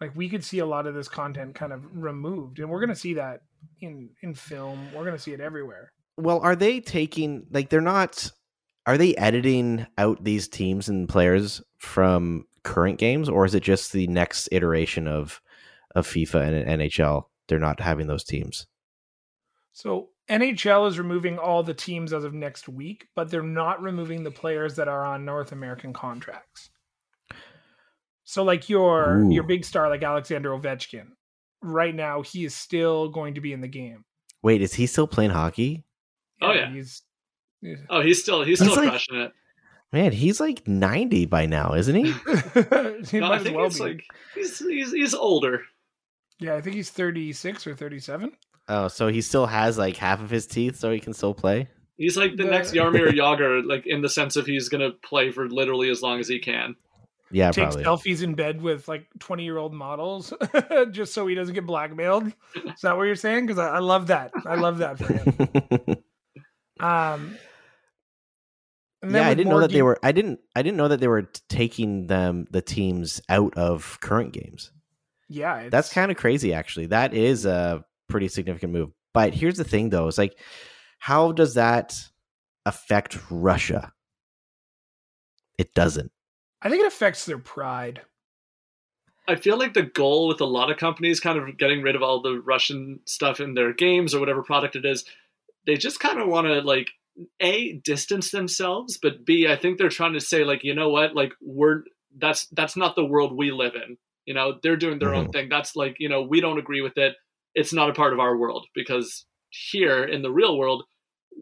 like 0.00 0.14
we 0.14 0.28
could 0.28 0.44
see 0.44 0.58
a 0.58 0.66
lot 0.66 0.86
of 0.86 0.94
this 0.94 1.08
content 1.08 1.54
kind 1.54 1.72
of 1.72 1.84
removed 1.96 2.58
and 2.58 2.68
we're 2.68 2.80
going 2.80 2.90
to 2.90 2.96
see 2.96 3.14
that 3.14 3.42
in 3.80 4.10
in 4.22 4.34
film 4.34 4.88
we're 4.92 5.04
going 5.04 5.16
to 5.16 5.22
see 5.22 5.32
it 5.32 5.40
everywhere 5.40 5.92
well 6.16 6.40
are 6.40 6.56
they 6.56 6.80
taking 6.80 7.46
like 7.50 7.68
they're 7.68 7.80
not 7.80 8.30
are 8.86 8.98
they 8.98 9.14
editing 9.16 9.86
out 9.98 10.22
these 10.22 10.48
teams 10.48 10.88
and 10.88 11.08
players 11.08 11.62
from 11.78 12.44
current 12.62 12.98
games 12.98 13.28
or 13.28 13.44
is 13.44 13.54
it 13.54 13.62
just 13.62 13.92
the 13.92 14.06
next 14.08 14.48
iteration 14.52 15.06
of 15.06 15.40
of 15.94 16.06
FIFA 16.06 16.64
and 16.66 16.80
NHL 16.80 17.24
they're 17.48 17.58
not 17.58 17.80
having 17.80 18.06
those 18.06 18.24
teams 18.24 18.66
so 19.76 20.08
NHL 20.30 20.88
is 20.88 20.98
removing 20.98 21.38
all 21.38 21.62
the 21.62 21.74
teams 21.74 22.12
as 22.12 22.24
of 22.24 22.32
next 22.34 22.68
week 22.68 23.08
but 23.14 23.30
they're 23.30 23.42
not 23.42 23.82
removing 23.82 24.22
the 24.22 24.30
players 24.30 24.76
that 24.76 24.88
are 24.88 25.04
on 25.04 25.24
North 25.24 25.52
American 25.52 25.92
contracts 25.92 26.70
so 28.28 28.42
like 28.42 28.68
your 28.68 29.20
Ooh. 29.20 29.32
your 29.32 29.44
big 29.44 29.64
star 29.64 29.88
like 29.88 30.02
Alexander 30.02 30.50
Ovechkin, 30.50 31.06
right 31.62 31.94
now 31.94 32.22
he 32.22 32.44
is 32.44 32.56
still 32.56 33.08
going 33.08 33.34
to 33.34 33.40
be 33.40 33.52
in 33.52 33.60
the 33.60 33.68
game. 33.68 34.04
Wait, 34.42 34.60
is 34.60 34.74
he 34.74 34.86
still 34.86 35.06
playing 35.06 35.30
hockey? 35.30 35.84
Oh 36.42 36.52
yeah, 36.52 36.68
he's, 36.68 37.02
he's 37.60 37.78
oh 37.88 38.02
he's 38.02 38.20
still 38.20 38.42
he's, 38.42 38.58
he's 38.58 38.68
still 38.68 38.82
like, 38.82 38.90
crushing 38.90 39.20
it. 39.20 39.32
Man, 39.92 40.10
he's 40.10 40.40
like 40.40 40.66
ninety 40.66 41.24
by 41.24 41.46
now, 41.46 41.74
isn't 41.74 41.94
he? 41.94 42.02
he 43.10 43.20
no, 43.20 43.30
I 43.30 43.38
think 43.38 43.56
well 43.56 43.66
it's 43.66 43.78
be. 43.78 43.84
like 43.84 44.04
he's, 44.34 44.58
he's 44.58 44.92
he's 44.92 45.14
older. 45.14 45.62
Yeah, 46.40 46.56
I 46.56 46.60
think 46.60 46.74
he's 46.74 46.90
thirty 46.90 47.32
six 47.32 47.64
or 47.64 47.76
thirty 47.76 48.00
seven. 48.00 48.32
Oh, 48.68 48.88
so 48.88 49.08
he 49.08 49.20
still 49.20 49.46
has 49.46 49.78
like 49.78 49.96
half 49.96 50.20
of 50.20 50.30
his 50.30 50.46
teeth, 50.46 50.76
so 50.76 50.90
he 50.90 51.00
can 51.00 51.12
still 51.12 51.34
play. 51.34 51.68
He's 51.96 52.16
like 52.16 52.36
the, 52.36 52.44
the... 52.44 52.50
next 52.50 52.72
Jaromir 52.72 53.08
Jagr, 53.12 53.64
like 53.64 53.86
in 53.86 54.02
the 54.02 54.08
sense 54.08 54.36
of 54.36 54.46
he's 54.46 54.68
gonna 54.68 54.90
play 54.90 55.30
for 55.30 55.48
literally 55.48 55.90
as 55.90 56.02
long 56.02 56.20
as 56.20 56.28
he 56.28 56.38
can. 56.38 56.76
Yeah, 57.30 57.50
takes 57.50 57.76
probably. 57.76 57.84
selfies 57.84 58.22
in 58.22 58.34
bed 58.34 58.62
with 58.62 58.86
like 58.86 59.06
20 59.18 59.44
year 59.44 59.58
old 59.58 59.74
models 59.74 60.32
just 60.92 61.12
so 61.12 61.26
he 61.26 61.34
doesn't 61.34 61.54
get 61.54 61.66
blackmailed. 61.66 62.28
Is 62.28 62.80
that 62.82 62.96
what 62.96 63.04
you're 63.04 63.16
saying? 63.16 63.46
Because 63.46 63.58
I, 63.58 63.76
I, 63.76 63.78
love 63.80 64.08
that. 64.08 64.30
I 64.46 64.54
love 64.54 64.78
that 64.78 64.98
for 64.98 65.12
him. 65.12 65.96
um, 66.88 67.36
yeah, 69.02 69.26
I 69.26 69.34
didn't 69.34 69.50
know 69.50 69.60
that 69.60 69.70
game- 69.70 69.78
they 69.78 69.82
were. 69.82 69.98
I 70.02 70.12
didn't. 70.12 70.40
I 70.54 70.62
didn't 70.62 70.76
know 70.76 70.88
that 70.88 71.00
they 71.00 71.08
were 71.08 71.28
taking 71.48 72.06
them 72.06 72.46
the 72.50 72.62
teams 72.62 73.20
out 73.28 73.56
of 73.56 73.98
current 74.00 74.32
games. 74.32 74.70
Yeah, 75.28 75.68
that's 75.68 75.92
kind 75.92 76.10
of 76.10 76.16
crazy. 76.16 76.52
Actually, 76.52 76.86
that 76.86 77.12
is 77.12 77.44
a 77.44 77.84
pretty 78.08 78.28
significant 78.28 78.72
move. 78.72 78.90
But 79.14 79.34
here's 79.34 79.56
the 79.56 79.64
thing, 79.64 79.90
though: 79.90 80.08
it's 80.08 80.18
like, 80.18 80.38
how 80.98 81.32
does 81.32 81.54
that 81.54 81.98
affect 82.64 83.18
Russia? 83.30 83.92
It 85.58 85.74
doesn't. 85.74 86.10
I 86.62 86.68
think 86.68 86.82
it 86.82 86.88
affects 86.88 87.24
their 87.24 87.38
pride. 87.38 88.02
I 89.28 89.36
feel 89.36 89.58
like 89.58 89.74
the 89.74 89.82
goal 89.82 90.28
with 90.28 90.40
a 90.40 90.46
lot 90.46 90.70
of 90.70 90.76
companies 90.76 91.20
kind 91.20 91.38
of 91.38 91.58
getting 91.58 91.82
rid 91.82 91.96
of 91.96 92.02
all 92.02 92.22
the 92.22 92.40
Russian 92.40 93.00
stuff 93.06 93.40
in 93.40 93.54
their 93.54 93.72
games 93.72 94.14
or 94.14 94.20
whatever 94.20 94.42
product 94.42 94.76
it 94.76 94.84
is, 94.84 95.04
they 95.66 95.74
just 95.74 96.00
kind 96.00 96.20
of 96.20 96.28
want 96.28 96.46
to 96.46 96.60
like 96.60 96.90
a 97.40 97.72
distance 97.84 98.30
themselves, 98.30 98.98
but 98.98 99.24
b 99.24 99.48
I 99.48 99.56
think 99.56 99.78
they're 99.78 99.88
trying 99.88 100.12
to 100.12 100.20
say 100.20 100.44
like 100.44 100.62
you 100.64 100.74
know 100.74 100.90
what 100.90 101.14
like 101.14 101.32
we're 101.40 101.82
that's 102.18 102.46
that's 102.48 102.76
not 102.76 102.94
the 102.94 103.04
world 103.04 103.36
we 103.36 103.50
live 103.50 103.74
in. 103.74 103.96
You 104.26 104.34
know 104.34 104.58
they're 104.62 104.76
doing 104.76 104.98
their 104.98 105.10
mm-hmm. 105.10 105.26
own 105.26 105.32
thing. 105.32 105.48
That's 105.48 105.76
like 105.76 105.96
you 105.98 106.08
know 106.08 106.22
we 106.22 106.40
don't 106.40 106.58
agree 106.58 106.82
with 106.82 106.96
it. 106.98 107.16
It's 107.56 107.72
not 107.72 107.90
a 107.90 107.94
part 107.94 108.12
of 108.12 108.20
our 108.20 108.36
world 108.36 108.66
because 108.74 109.26
here 109.50 110.04
in 110.04 110.22
the 110.22 110.30
real 110.30 110.56
world 110.56 110.84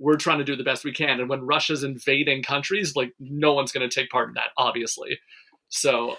we're 0.00 0.16
trying 0.16 0.38
to 0.38 0.44
do 0.44 0.56
the 0.56 0.64
best 0.64 0.84
we 0.84 0.92
can. 0.92 1.20
And 1.20 1.28
when 1.28 1.42
Russia's 1.42 1.84
invading 1.84 2.42
countries, 2.42 2.96
like 2.96 3.12
no 3.20 3.52
one's 3.52 3.72
going 3.72 3.88
to 3.88 3.94
take 3.94 4.10
part 4.10 4.28
in 4.28 4.34
that, 4.34 4.50
obviously. 4.56 5.18
So 5.68 6.16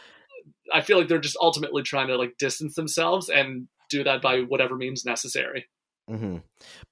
I 0.73 0.81
feel 0.81 0.97
like 0.97 1.07
they're 1.07 1.19
just 1.19 1.37
ultimately 1.41 1.83
trying 1.83 2.07
to 2.07 2.17
like 2.17 2.37
distance 2.37 2.75
themselves 2.75 3.29
and 3.29 3.67
do 3.89 4.03
that 4.03 4.21
by 4.21 4.41
whatever 4.41 4.75
means 4.75 5.05
necessary. 5.05 5.65
Mm-hmm. 6.09 6.37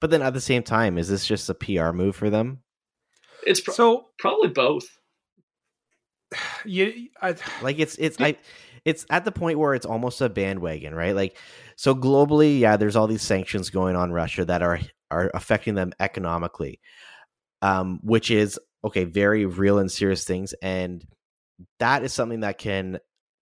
But 0.00 0.10
then 0.10 0.22
at 0.22 0.34
the 0.34 0.40
same 0.40 0.62
time, 0.62 0.98
is 0.98 1.08
this 1.08 1.26
just 1.26 1.48
a 1.48 1.54
PR 1.54 1.92
move 1.92 2.16
for 2.16 2.30
them? 2.30 2.60
It's 3.46 3.60
pro- 3.60 3.74
so 3.74 4.06
probably 4.18 4.48
both. 4.48 4.84
Yeah, 6.66 6.88
I, 7.20 7.36
like 7.62 7.78
it's 7.78 7.94
it's 7.96 8.16
I 8.18 8.36
it's 8.84 9.06
at 9.10 9.24
the 9.24 9.30
point 9.30 9.58
where 9.58 9.74
it's 9.74 9.86
almost 9.86 10.20
a 10.20 10.28
bandwagon, 10.28 10.94
right? 10.94 11.14
Like 11.14 11.36
so 11.76 11.94
globally, 11.94 12.58
yeah, 12.58 12.76
there's 12.76 12.96
all 12.96 13.06
these 13.06 13.22
sanctions 13.22 13.70
going 13.70 13.96
on 13.96 14.12
Russia 14.12 14.44
that 14.44 14.62
are 14.62 14.80
are 15.10 15.30
affecting 15.34 15.74
them 15.74 15.92
economically, 16.00 16.80
um, 17.62 18.00
which 18.02 18.30
is 18.30 18.58
okay, 18.84 19.04
very 19.04 19.46
real 19.46 19.78
and 19.78 19.90
serious 19.90 20.24
things, 20.24 20.54
and 20.62 21.04
that 21.78 22.02
is 22.04 22.12
something 22.12 22.40
that 22.40 22.58
can 22.58 22.98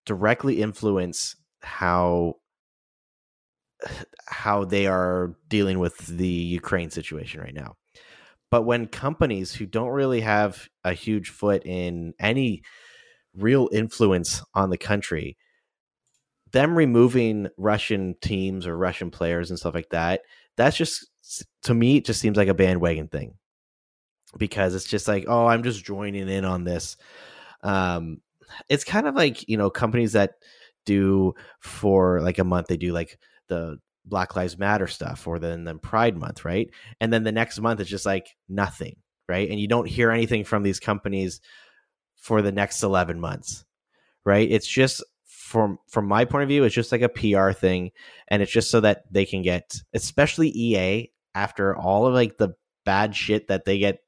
directly 0.05 0.61
influence 0.61 1.35
how 1.61 2.35
how 4.25 4.65
they 4.65 4.87
are 4.87 5.35
dealing 5.47 5.79
with 5.79 5.97
the 5.97 6.27
Ukraine 6.27 6.89
situation 6.89 7.41
right 7.41 7.53
now. 7.53 7.75
But 8.49 8.63
when 8.63 8.87
companies 8.87 9.53
who 9.53 9.65
don't 9.65 9.89
really 9.89 10.21
have 10.21 10.67
a 10.83 10.93
huge 10.93 11.29
foot 11.29 11.65
in 11.65 12.13
any 12.19 12.63
real 13.33 13.69
influence 13.71 14.43
on 14.53 14.69
the 14.69 14.77
country, 14.77 15.37
them 16.51 16.77
removing 16.77 17.47
Russian 17.57 18.15
teams 18.21 18.67
or 18.67 18.77
Russian 18.77 19.11
players 19.11 19.49
and 19.49 19.59
stuff 19.59 19.75
like 19.75 19.89
that, 19.89 20.21
that's 20.57 20.77
just 20.77 21.07
to 21.63 21.73
me 21.73 21.97
it 21.97 22.05
just 22.05 22.19
seems 22.19 22.37
like 22.37 22.47
a 22.47 22.53
bandwagon 22.53 23.07
thing. 23.07 23.35
Because 24.37 24.75
it's 24.75 24.85
just 24.85 25.07
like 25.07 25.25
oh 25.27 25.47
i'm 25.47 25.63
just 25.63 25.83
joining 25.83 26.29
in 26.29 26.45
on 26.45 26.63
this. 26.63 26.97
Um 27.63 28.21
it's 28.69 28.83
kind 28.83 29.07
of 29.07 29.15
like 29.15 29.47
you 29.47 29.57
know 29.57 29.69
companies 29.69 30.13
that 30.13 30.33
do 30.85 31.33
for 31.59 32.21
like 32.21 32.39
a 32.39 32.43
month 32.43 32.67
they 32.67 32.77
do 32.77 32.91
like 32.91 33.19
the 33.47 33.77
black 34.05 34.35
lives 34.35 34.57
matter 34.57 34.87
stuff 34.87 35.27
or 35.27 35.37
then 35.37 35.63
then 35.63 35.79
pride 35.79 36.17
month 36.17 36.43
right? 36.43 36.69
And 36.99 37.13
then 37.13 37.23
the 37.23 37.31
next 37.31 37.59
month 37.59 37.79
it's 37.79 37.89
just 37.89 38.05
like 38.05 38.35
nothing 38.49 38.95
right? 39.29 39.49
And 39.49 39.59
you 39.59 39.67
don't 39.67 39.87
hear 39.87 40.11
anything 40.11 40.43
from 40.43 40.63
these 40.63 40.79
companies 40.79 41.39
for 42.15 42.41
the 42.41 42.51
next 42.51 42.83
11 42.83 43.19
months 43.19 43.63
right? 44.25 44.49
It's 44.51 44.67
just 44.67 45.03
from 45.51 45.77
from 45.89 46.07
my 46.07 46.23
point 46.25 46.43
of 46.43 46.49
view 46.49 46.63
it's 46.63 46.73
just 46.73 46.91
like 46.91 47.01
a 47.01 47.09
pr 47.09 47.51
thing 47.51 47.91
and 48.29 48.41
it's 48.41 48.51
just 48.51 48.71
so 48.71 48.79
that 48.79 49.03
they 49.11 49.25
can 49.25 49.41
get 49.41 49.69
especially 49.93 50.49
ea 50.57 51.11
after 51.35 51.75
all 51.75 52.07
of 52.07 52.13
like 52.13 52.37
the 52.37 52.53
bad 52.85 53.15
shit 53.15 53.47
that 53.49 53.65
they 53.65 53.77
get 53.77 53.99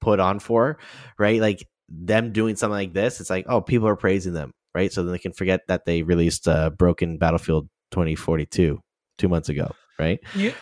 put 0.00 0.20
on 0.20 0.38
for 0.38 0.78
right? 1.18 1.40
Like 1.40 1.66
them 1.88 2.32
doing 2.32 2.56
something 2.56 2.74
like 2.74 2.92
this 2.92 3.20
it's 3.20 3.30
like 3.30 3.46
oh 3.48 3.60
people 3.60 3.88
are 3.88 3.96
praising 3.96 4.32
them 4.32 4.52
right? 4.74 4.92
So 4.92 5.02
then 5.02 5.12
they 5.12 5.18
can 5.18 5.32
forget 5.32 5.60
that 5.68 5.84
they 5.86 6.02
released 6.02 6.48
uh, 6.48 6.70
broken 6.70 7.18
battlefield 7.18 7.68
2042 7.92 8.80
two 9.18 9.28
months 9.28 9.48
ago 9.48 9.72
right? 9.98 10.18
You 10.34 10.52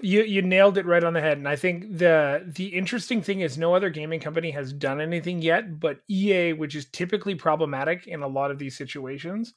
you 0.00 0.22
you 0.22 0.42
nailed 0.42 0.78
it 0.78 0.86
right 0.86 1.04
on 1.04 1.12
the 1.12 1.20
head. 1.20 1.38
And 1.38 1.48
i 1.48 1.56
think 1.56 1.98
the 1.98 2.44
the 2.46 2.66
interesting 2.66 3.22
thing 3.22 3.40
is 3.40 3.58
no 3.58 3.74
other 3.74 3.90
gaming 3.90 4.20
company 4.20 4.50
has 4.50 4.72
done 4.72 5.00
anything 5.00 5.42
yet 5.42 5.80
but 5.80 6.00
ea 6.10 6.52
which 6.52 6.74
is 6.74 6.86
typically 6.86 7.34
problematic 7.34 8.06
in 8.06 8.22
a 8.22 8.28
lot 8.28 8.50
of 8.50 8.58
these 8.58 8.76
situations 8.76 9.54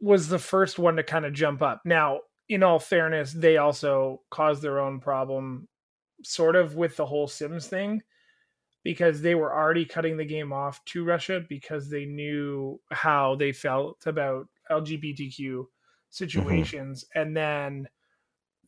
was 0.00 0.28
the 0.28 0.38
first 0.38 0.78
one 0.78 0.96
to 0.96 1.02
kind 1.04 1.24
of 1.24 1.32
jump 1.32 1.62
up. 1.62 1.82
Now 1.84 2.20
in 2.48 2.62
all 2.62 2.78
fairness 2.78 3.32
they 3.32 3.56
also 3.56 4.22
caused 4.30 4.62
their 4.62 4.80
own 4.80 5.00
problem 5.00 5.68
sort 6.24 6.56
of 6.56 6.74
with 6.76 6.96
the 6.96 7.06
whole 7.06 7.28
sims 7.28 7.66
thing 7.66 8.02
because 8.84 9.20
they 9.22 9.34
were 9.34 9.54
already 9.54 9.84
cutting 9.84 10.16
the 10.16 10.24
game 10.24 10.52
off 10.52 10.84
to 10.84 11.04
russia 11.04 11.40
because 11.48 11.88
they 11.88 12.04
knew 12.04 12.80
how 12.90 13.36
they 13.36 13.52
felt 13.52 14.06
about 14.06 14.48
lgbtq 14.70 15.66
Mm-hmm. 16.34 16.64
situations. 16.64 17.04
And 17.14 17.36
then 17.36 17.88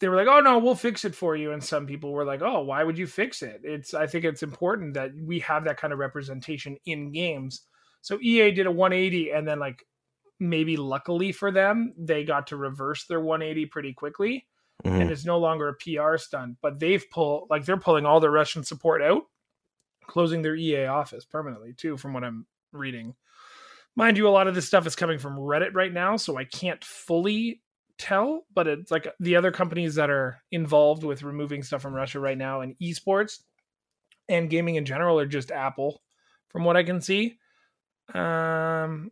they 0.00 0.08
were 0.08 0.16
like, 0.16 0.28
"Oh 0.28 0.40
no, 0.40 0.58
we'll 0.58 0.74
fix 0.74 1.04
it 1.04 1.14
for 1.14 1.36
you." 1.36 1.52
And 1.52 1.62
some 1.62 1.86
people 1.86 2.12
were 2.12 2.24
like, 2.24 2.42
"Oh, 2.42 2.62
why 2.62 2.82
would 2.84 2.98
you 2.98 3.06
fix 3.06 3.42
it?" 3.42 3.60
It's 3.64 3.94
I 3.94 4.06
think 4.06 4.24
it's 4.24 4.42
important 4.42 4.94
that 4.94 5.12
we 5.16 5.38
have 5.40 5.64
that 5.64 5.76
kind 5.78 5.92
of 5.92 5.98
representation 5.98 6.76
in 6.86 7.12
games. 7.12 7.62
So 8.02 8.18
EA 8.20 8.50
did 8.52 8.66
a 8.66 8.70
180 8.70 9.30
and 9.32 9.46
then 9.48 9.58
like 9.58 9.84
maybe 10.40 10.76
luckily 10.76 11.32
for 11.32 11.50
them, 11.52 11.94
they 11.98 12.24
got 12.24 12.48
to 12.48 12.56
reverse 12.56 13.06
their 13.06 13.20
180 13.20 13.66
pretty 13.66 13.92
quickly 13.94 14.46
Mhm. 14.84 15.02
and 15.02 15.10
it's 15.10 15.24
no 15.24 15.38
longer 15.38 15.68
a 15.68 15.74
PR 15.74 16.18
stunt, 16.18 16.58
but 16.62 16.78
they've 16.80 17.08
pulled 17.10 17.48
like 17.50 17.64
they're 17.64 17.76
pulling 17.78 18.06
all 18.06 18.20
their 18.20 18.30
Russian 18.32 18.64
support 18.64 19.02
out, 19.02 19.24
closing 20.06 20.42
their 20.42 20.56
EA 20.56 20.86
office 20.86 21.24
permanently 21.24 21.72
too 21.74 21.96
from 21.96 22.12
what 22.14 22.24
I'm 22.24 22.46
reading. 22.72 23.14
Mind 23.96 24.18
you, 24.18 24.28
a 24.28 24.30
lot 24.30 24.48
of 24.48 24.54
this 24.56 24.66
stuff 24.68 24.86
is 24.86 24.96
coming 24.96 25.18
from 25.18 25.36
Reddit 25.38 25.74
right 25.74 25.92
now, 25.92 26.16
so 26.16 26.38
I 26.38 26.44
can't 26.44 26.84
fully 26.84 27.62
tell, 27.98 28.46
but 28.54 28.66
it's 28.66 28.90
like 28.90 29.06
the 29.20 29.36
other 29.36 29.50
companies 29.50 29.94
that 29.96 30.10
are 30.10 30.42
involved 30.50 31.04
with 31.04 31.22
removing 31.22 31.62
stuff 31.62 31.82
from 31.82 31.94
Russia 31.94 32.20
right 32.20 32.38
now 32.38 32.60
and 32.60 32.76
esports 32.82 33.42
and 34.28 34.50
gaming 34.50 34.76
in 34.76 34.84
general 34.84 35.18
are 35.18 35.26
just 35.26 35.50
Apple, 35.50 36.02
from 36.48 36.64
what 36.64 36.76
I 36.76 36.82
can 36.82 37.00
see. 37.00 37.38
Um, 38.12 39.10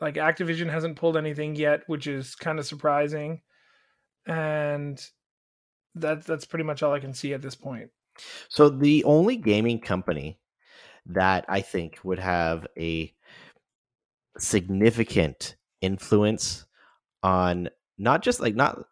like 0.00 0.14
Activision 0.14 0.70
hasn't 0.70 0.96
pulled 0.96 1.16
anything 1.16 1.56
yet, 1.56 1.82
which 1.86 2.06
is 2.06 2.34
kind 2.34 2.58
of 2.58 2.66
surprising, 2.66 3.42
and 4.26 5.00
that 5.94 6.24
that's 6.24 6.44
pretty 6.44 6.64
much 6.64 6.82
all 6.82 6.92
I 6.92 7.00
can 7.00 7.14
see 7.14 7.34
at 7.34 7.42
this 7.42 7.54
point. 7.54 7.90
So 8.48 8.68
the 8.68 9.04
only 9.04 9.36
gaming 9.36 9.80
company 9.80 10.38
that 11.06 11.44
I 11.48 11.60
think 11.60 11.98
would 12.04 12.18
have 12.18 12.66
a 12.78 13.12
significant 14.38 15.56
influence 15.80 16.66
on 17.24 17.70
not 17.98 18.22
just 18.22 18.38
like 18.38 18.54
not 18.54 18.84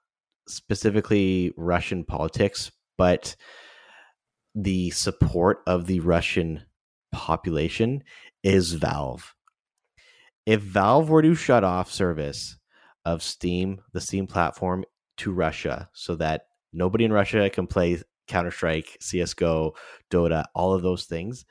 specifically 0.48 1.52
Russian 1.56 2.04
politics, 2.04 2.72
but 2.98 3.36
the 4.54 4.90
support 4.90 5.60
of 5.66 5.86
the 5.86 6.00
Russian 6.00 6.62
population 7.12 8.02
is 8.42 8.72
Valve. 8.72 9.34
If 10.46 10.60
Valve 10.60 11.08
were 11.08 11.22
to 11.22 11.34
shut 11.34 11.62
off 11.62 11.92
service 11.92 12.56
of 13.04 13.22
Steam, 13.22 13.80
the 13.92 14.00
Steam 14.00 14.26
platform 14.26 14.84
to 15.18 15.32
Russia 15.32 15.88
so 15.92 16.16
that 16.16 16.46
nobody 16.72 17.04
in 17.04 17.12
Russia 17.12 17.48
can 17.50 17.66
play 17.66 18.02
Counter 18.28 18.50
Strike, 18.50 18.96
CSGO, 19.00 19.72
Dota, 20.10 20.44
all 20.54 20.72
of 20.72 20.82
those 20.82 21.04
things, 21.04 21.44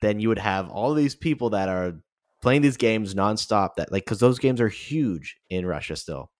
then 0.00 0.20
you 0.20 0.28
would 0.28 0.38
have 0.38 0.68
all 0.68 0.94
these 0.94 1.14
people 1.14 1.50
that 1.50 1.68
are 1.68 1.94
playing 2.42 2.62
these 2.62 2.76
games 2.76 3.14
nonstop 3.14 3.76
that 3.76 3.90
like 3.90 4.04
because 4.04 4.20
those 4.20 4.38
games 4.38 4.60
are 4.60 4.68
huge 4.68 5.36
in 5.48 5.64
Russia 5.64 5.96
still. 5.96 6.30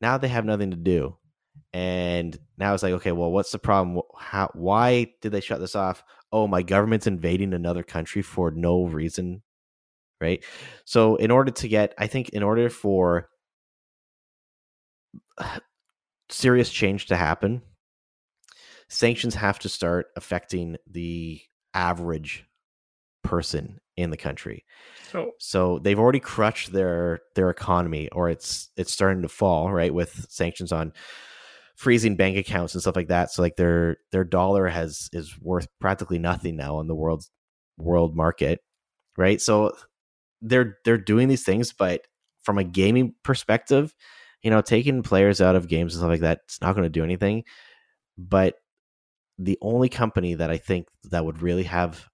Now 0.00 0.18
they 0.18 0.28
have 0.28 0.44
nothing 0.44 0.70
to 0.70 0.76
do. 0.76 1.16
And 1.72 2.38
now 2.58 2.74
it's 2.74 2.82
like, 2.82 2.92
okay, 2.94 3.12
well, 3.12 3.32
what's 3.32 3.50
the 3.50 3.58
problem? 3.58 4.02
How 4.16 4.50
why 4.54 5.12
did 5.22 5.32
they 5.32 5.40
shut 5.40 5.60
this 5.60 5.74
off? 5.74 6.04
Oh, 6.30 6.46
my 6.46 6.62
government's 6.62 7.06
invading 7.06 7.54
another 7.54 7.82
country 7.82 8.22
for 8.22 8.50
no 8.50 8.84
reason. 8.84 9.42
Right. 10.20 10.44
So 10.84 11.16
in 11.16 11.30
order 11.30 11.50
to 11.50 11.68
get, 11.68 11.94
I 11.98 12.06
think 12.06 12.28
in 12.30 12.42
order 12.42 12.70
for 12.70 13.28
serious 16.28 16.70
change 16.70 17.06
to 17.06 17.16
happen, 17.16 17.62
sanctions 18.88 19.34
have 19.34 19.58
to 19.60 19.68
start 19.68 20.06
affecting 20.16 20.76
the 20.88 21.40
average 21.74 22.44
person 23.22 23.80
in 23.96 24.10
the 24.10 24.16
country. 24.16 24.64
So 25.10 25.32
So 25.38 25.78
they've 25.78 25.98
already 25.98 26.20
crushed 26.20 26.72
their 26.72 27.20
their 27.34 27.50
economy, 27.50 28.08
or 28.10 28.28
it's 28.30 28.70
it's 28.76 28.92
starting 28.92 29.22
to 29.22 29.28
fall, 29.28 29.72
right? 29.72 29.92
With 29.92 30.26
sanctions 30.28 30.72
on 30.72 30.92
freezing 31.76 32.16
bank 32.16 32.36
accounts 32.36 32.74
and 32.74 32.82
stuff 32.82 32.96
like 32.96 33.08
that. 33.08 33.30
So 33.30 33.42
like 33.42 33.56
their 33.56 33.98
their 34.12 34.24
dollar 34.24 34.68
has 34.68 35.08
is 35.12 35.34
worth 35.40 35.68
practically 35.80 36.18
nothing 36.18 36.56
now 36.56 36.76
on 36.76 36.86
the 36.86 36.94
world 36.94 37.24
world 37.76 38.16
market, 38.16 38.60
right? 39.16 39.40
So 39.40 39.72
they're 40.40 40.78
they're 40.84 40.98
doing 40.98 41.28
these 41.28 41.44
things, 41.44 41.72
but 41.72 42.02
from 42.42 42.58
a 42.58 42.64
gaming 42.64 43.14
perspective, 43.22 43.94
you 44.42 44.50
know, 44.50 44.60
taking 44.60 45.02
players 45.02 45.40
out 45.40 45.56
of 45.56 45.68
games 45.68 45.94
and 45.94 46.00
stuff 46.00 46.10
like 46.10 46.20
that, 46.20 46.40
it's 46.44 46.60
not 46.60 46.74
going 46.74 46.84
to 46.84 46.90
do 46.90 47.04
anything. 47.04 47.44
But 48.18 48.56
the 49.38 49.58
only 49.60 49.88
company 49.88 50.34
that 50.34 50.50
I 50.50 50.58
think 50.58 50.86
that 51.10 51.24
would 51.24 51.42
really 51.42 51.64
have 51.64 52.06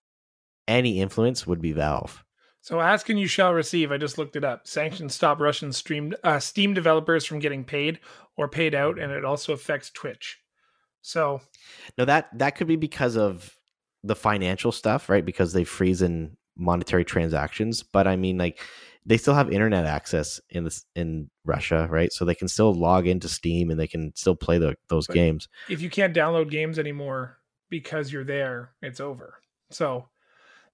any 0.69 1.01
influence 1.01 1.47
would 1.47 1.61
be 1.61 1.73
Valve. 1.73 2.25
So 2.63 2.81
ask 2.81 3.09
and 3.09 3.19
you 3.19 3.27
shall 3.27 3.55
receive. 3.55 3.91
I 3.91 3.97
just 3.97 4.19
looked 4.19 4.37
it 4.37 4.45
up. 4.45 4.67
Sanctions 4.67 5.15
stop 5.15 5.41
Russian 5.41 5.73
stream 5.73 6.13
uh, 6.23 6.39
Steam 6.39 6.75
developers 6.75 7.25
from 7.25 7.39
getting 7.39 7.65
paid 7.65 8.01
or 8.37 8.49
paid 8.49 8.75
out, 8.75 8.99
and 8.99 9.11
it 9.13 9.25
also 9.25 9.53
affects 9.55 9.91
Twitch. 9.91 10.39
So 11.03 11.41
No, 11.97 12.05
that 12.05 12.29
that 12.39 12.57
could 12.57 12.67
be 12.67 12.77
because 12.77 13.17
of 13.17 13.57
the 14.05 14.15
financial 14.15 14.73
stuff, 14.73 15.09
right? 15.09 15.25
Because 15.25 15.53
they 15.55 15.65
freeze 15.65 16.03
in 16.03 16.37
monetary 16.57 17.05
transactions. 17.05 17.83
But 17.83 18.07
I 18.07 18.17
mean, 18.17 18.37
like 18.37 18.61
they 19.07 19.17
still 19.17 19.33
have 19.35 19.51
internet 19.51 19.87
access 19.87 20.39
in 20.51 20.65
this 20.65 20.85
in 20.95 21.31
Russia, 21.47 21.89
right? 21.91 22.13
So 22.13 22.27
they 22.27 22.35
can 22.35 22.49
still 22.49 22.75
log 22.75 23.07
into 23.07 23.29
Steam 23.31 23.71
and 23.71 23.81
they 23.81 23.87
can 23.87 24.13
still 24.15 24.37
play 24.37 24.59
the, 24.59 24.77
those 24.91 25.07
But- 25.07 25.15
games. 25.15 25.49
if 25.71 25.81
you 25.81 25.89
can't 25.89 26.15
download 26.15 26.51
games 26.51 26.79
anymore 26.79 27.39
because 27.71 28.13
you're 28.13 28.25
there, 28.25 28.73
it's 28.83 29.01
over. 29.01 29.37
So 29.71 30.10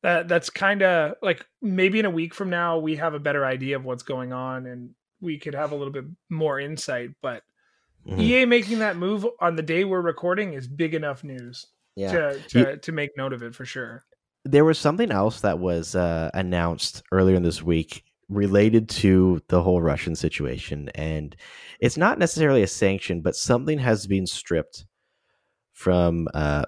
that 0.07 0.29
that's 0.29 0.51
kind 0.51 0.83
of 0.83 1.15
like 1.21 1.45
maybe 1.61 1.99
in 1.99 2.05
a 2.05 2.11
week 2.11 2.33
from 2.33 2.49
now 2.49 2.79
we 2.79 2.95
have 2.95 3.15
a 3.15 3.19
better 3.19 3.45
idea 3.45 3.75
of 3.75 3.85
what's 3.85 4.05
going 4.05 4.33
on 4.33 4.67
and 4.67 4.91
we 5.21 5.37
could 5.37 5.55
have 5.55 5.73
a 5.73 5.75
little 5.75 5.93
bit 5.93 6.05
more 6.31 6.61
insight. 6.61 7.11
But 7.23 7.43
Mhm. 8.07 8.21
EA 8.21 8.45
making 8.45 8.79
that 8.79 8.97
move 8.97 9.27
on 9.41 9.57
the 9.57 9.63
day 9.65 9.83
we're 9.85 10.01
recording 10.01 10.53
is 10.53 10.69
big 10.69 10.95
enough 10.95 11.25
news 11.25 11.67
Yeah. 11.97 12.13
to 12.13 12.41
to, 12.51 12.77
to 12.77 12.93
make 12.93 13.17
note 13.17 13.33
of 13.33 13.43
it 13.43 13.53
for 13.55 13.65
sure. 13.65 14.05
there 14.45 14.65
was 14.65 14.79
something 14.79 15.11
else 15.11 15.41
that 15.41 15.59
was 15.59 15.97
uh, 15.97 16.31
announced 16.35 17.03
earlier 17.11 17.35
in 17.35 17.43
this 17.43 17.65
week 17.65 18.05
related 18.29 18.89
to 18.89 19.43
the 19.49 19.61
whole 19.61 19.83
Russian 19.83 20.15
situation, 20.15 20.89
and 20.95 21.35
it's 21.81 21.97
not 21.97 22.21
necessarily 22.21 22.63
a 22.63 22.69
sanction, 22.69 23.23
but 23.23 23.35
something 23.35 23.79
has 23.81 24.07
been 24.07 24.25
stripped 24.25 24.87
from 25.73 26.29
uh, 26.33 26.65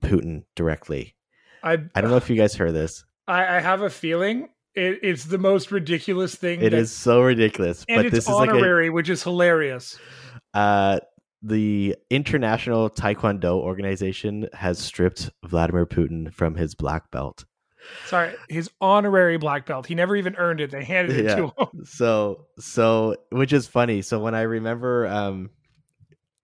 Putin 0.00 0.44
directly. 0.56 1.14
I 1.62 1.78
I 1.94 2.00
don't 2.00 2.10
know 2.10 2.16
if 2.16 2.28
you 2.30 2.36
guys 2.36 2.54
heard 2.54 2.72
this. 2.72 3.04
I, 3.26 3.56
I 3.56 3.60
have 3.60 3.82
a 3.82 3.90
feeling 3.90 4.48
it, 4.74 5.00
it's 5.02 5.24
the 5.24 5.38
most 5.38 5.70
ridiculous 5.72 6.34
thing. 6.34 6.60
It 6.60 6.70
that- 6.70 6.78
is 6.78 6.92
so 6.92 7.22
ridiculous, 7.22 7.84
and 7.88 7.98
but 7.98 8.06
it's 8.06 8.14
this 8.14 8.24
is 8.24 8.30
like 8.30 8.48
a 8.50 8.52
honorary, 8.52 8.90
which 8.90 9.08
is 9.08 9.22
hilarious. 9.22 9.98
uh, 10.54 11.00
the 11.42 11.94
International 12.10 12.90
Taekwondo 12.90 13.54
Organization 13.60 14.48
has 14.52 14.78
stripped 14.78 15.30
Vladimir 15.46 15.86
Putin 15.86 16.32
from 16.34 16.56
his 16.56 16.74
black 16.74 17.10
belt. 17.12 17.44
Sorry, 18.06 18.34
his 18.48 18.68
honorary 18.80 19.36
black 19.38 19.64
belt. 19.64 19.86
He 19.86 19.94
never 19.94 20.16
even 20.16 20.34
earned 20.36 20.60
it. 20.60 20.70
They 20.72 20.82
handed 20.84 21.16
it 21.16 21.24
Yeah. 21.26 21.36
to 21.36 21.42
him. 21.56 21.68
So 21.84 22.46
so 22.58 23.16
which 23.30 23.52
is 23.52 23.66
funny. 23.68 24.02
So 24.02 24.18
when 24.18 24.34
I 24.34 24.42
remember 24.42 25.06
um 25.06 25.50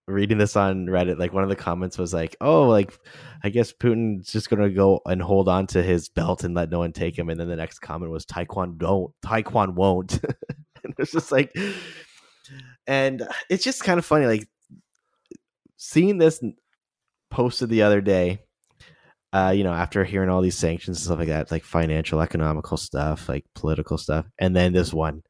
reading 0.07 0.37
this 0.37 0.55
on 0.55 0.85
Reddit, 0.85 1.17
like 1.17 1.33
one 1.33 1.43
of 1.43 1.49
the 1.49 1.55
comments 1.55 1.97
was 1.97 2.13
like, 2.13 2.35
"Oh, 2.41 2.67
like 2.67 2.97
I 3.43 3.49
guess 3.49 3.73
Putin's 3.73 4.31
just 4.31 4.49
gonna 4.49 4.69
go 4.69 5.01
and 5.05 5.21
hold 5.21 5.49
on 5.49 5.67
to 5.67 5.81
his 5.81 6.09
belt 6.09 6.43
and 6.43 6.55
let 6.55 6.69
no 6.69 6.79
one 6.79 6.93
take 6.93 7.17
him." 7.17 7.29
And 7.29 7.39
then 7.39 7.47
the 7.47 7.55
next 7.55 7.79
comment 7.79 8.11
was, 8.11 8.25
"Taekwon 8.25 8.77
don't, 8.77 9.11
Taekwon 9.25 9.73
won't." 9.75 10.13
and 10.83 10.93
it's 10.97 11.11
just 11.11 11.31
like, 11.31 11.55
and 12.87 13.27
it's 13.49 13.63
just 13.63 13.83
kind 13.83 13.97
of 13.99 14.05
funny, 14.05 14.25
like 14.25 14.47
seeing 15.77 16.17
this 16.17 16.41
posted 17.31 17.69
the 17.69 17.83
other 17.83 18.01
day. 18.01 18.39
Uh, 19.33 19.51
you 19.51 19.65
know, 19.65 19.73
after 19.73 20.05
hearing 20.05 20.29
all 20.29 20.41
these 20.41 20.57
sanctions 20.57 20.97
and 20.97 21.03
stuff 21.05 21.19
like 21.19 21.27
that, 21.27 21.51
like 21.51 21.65
financial, 21.65 22.21
economical 22.21 22.77
stuff, 22.77 23.27
like 23.27 23.43
political 23.53 23.97
stuff, 23.97 24.25
and 24.39 24.55
then 24.55 24.71
this 24.71 24.93
one, 24.93 25.23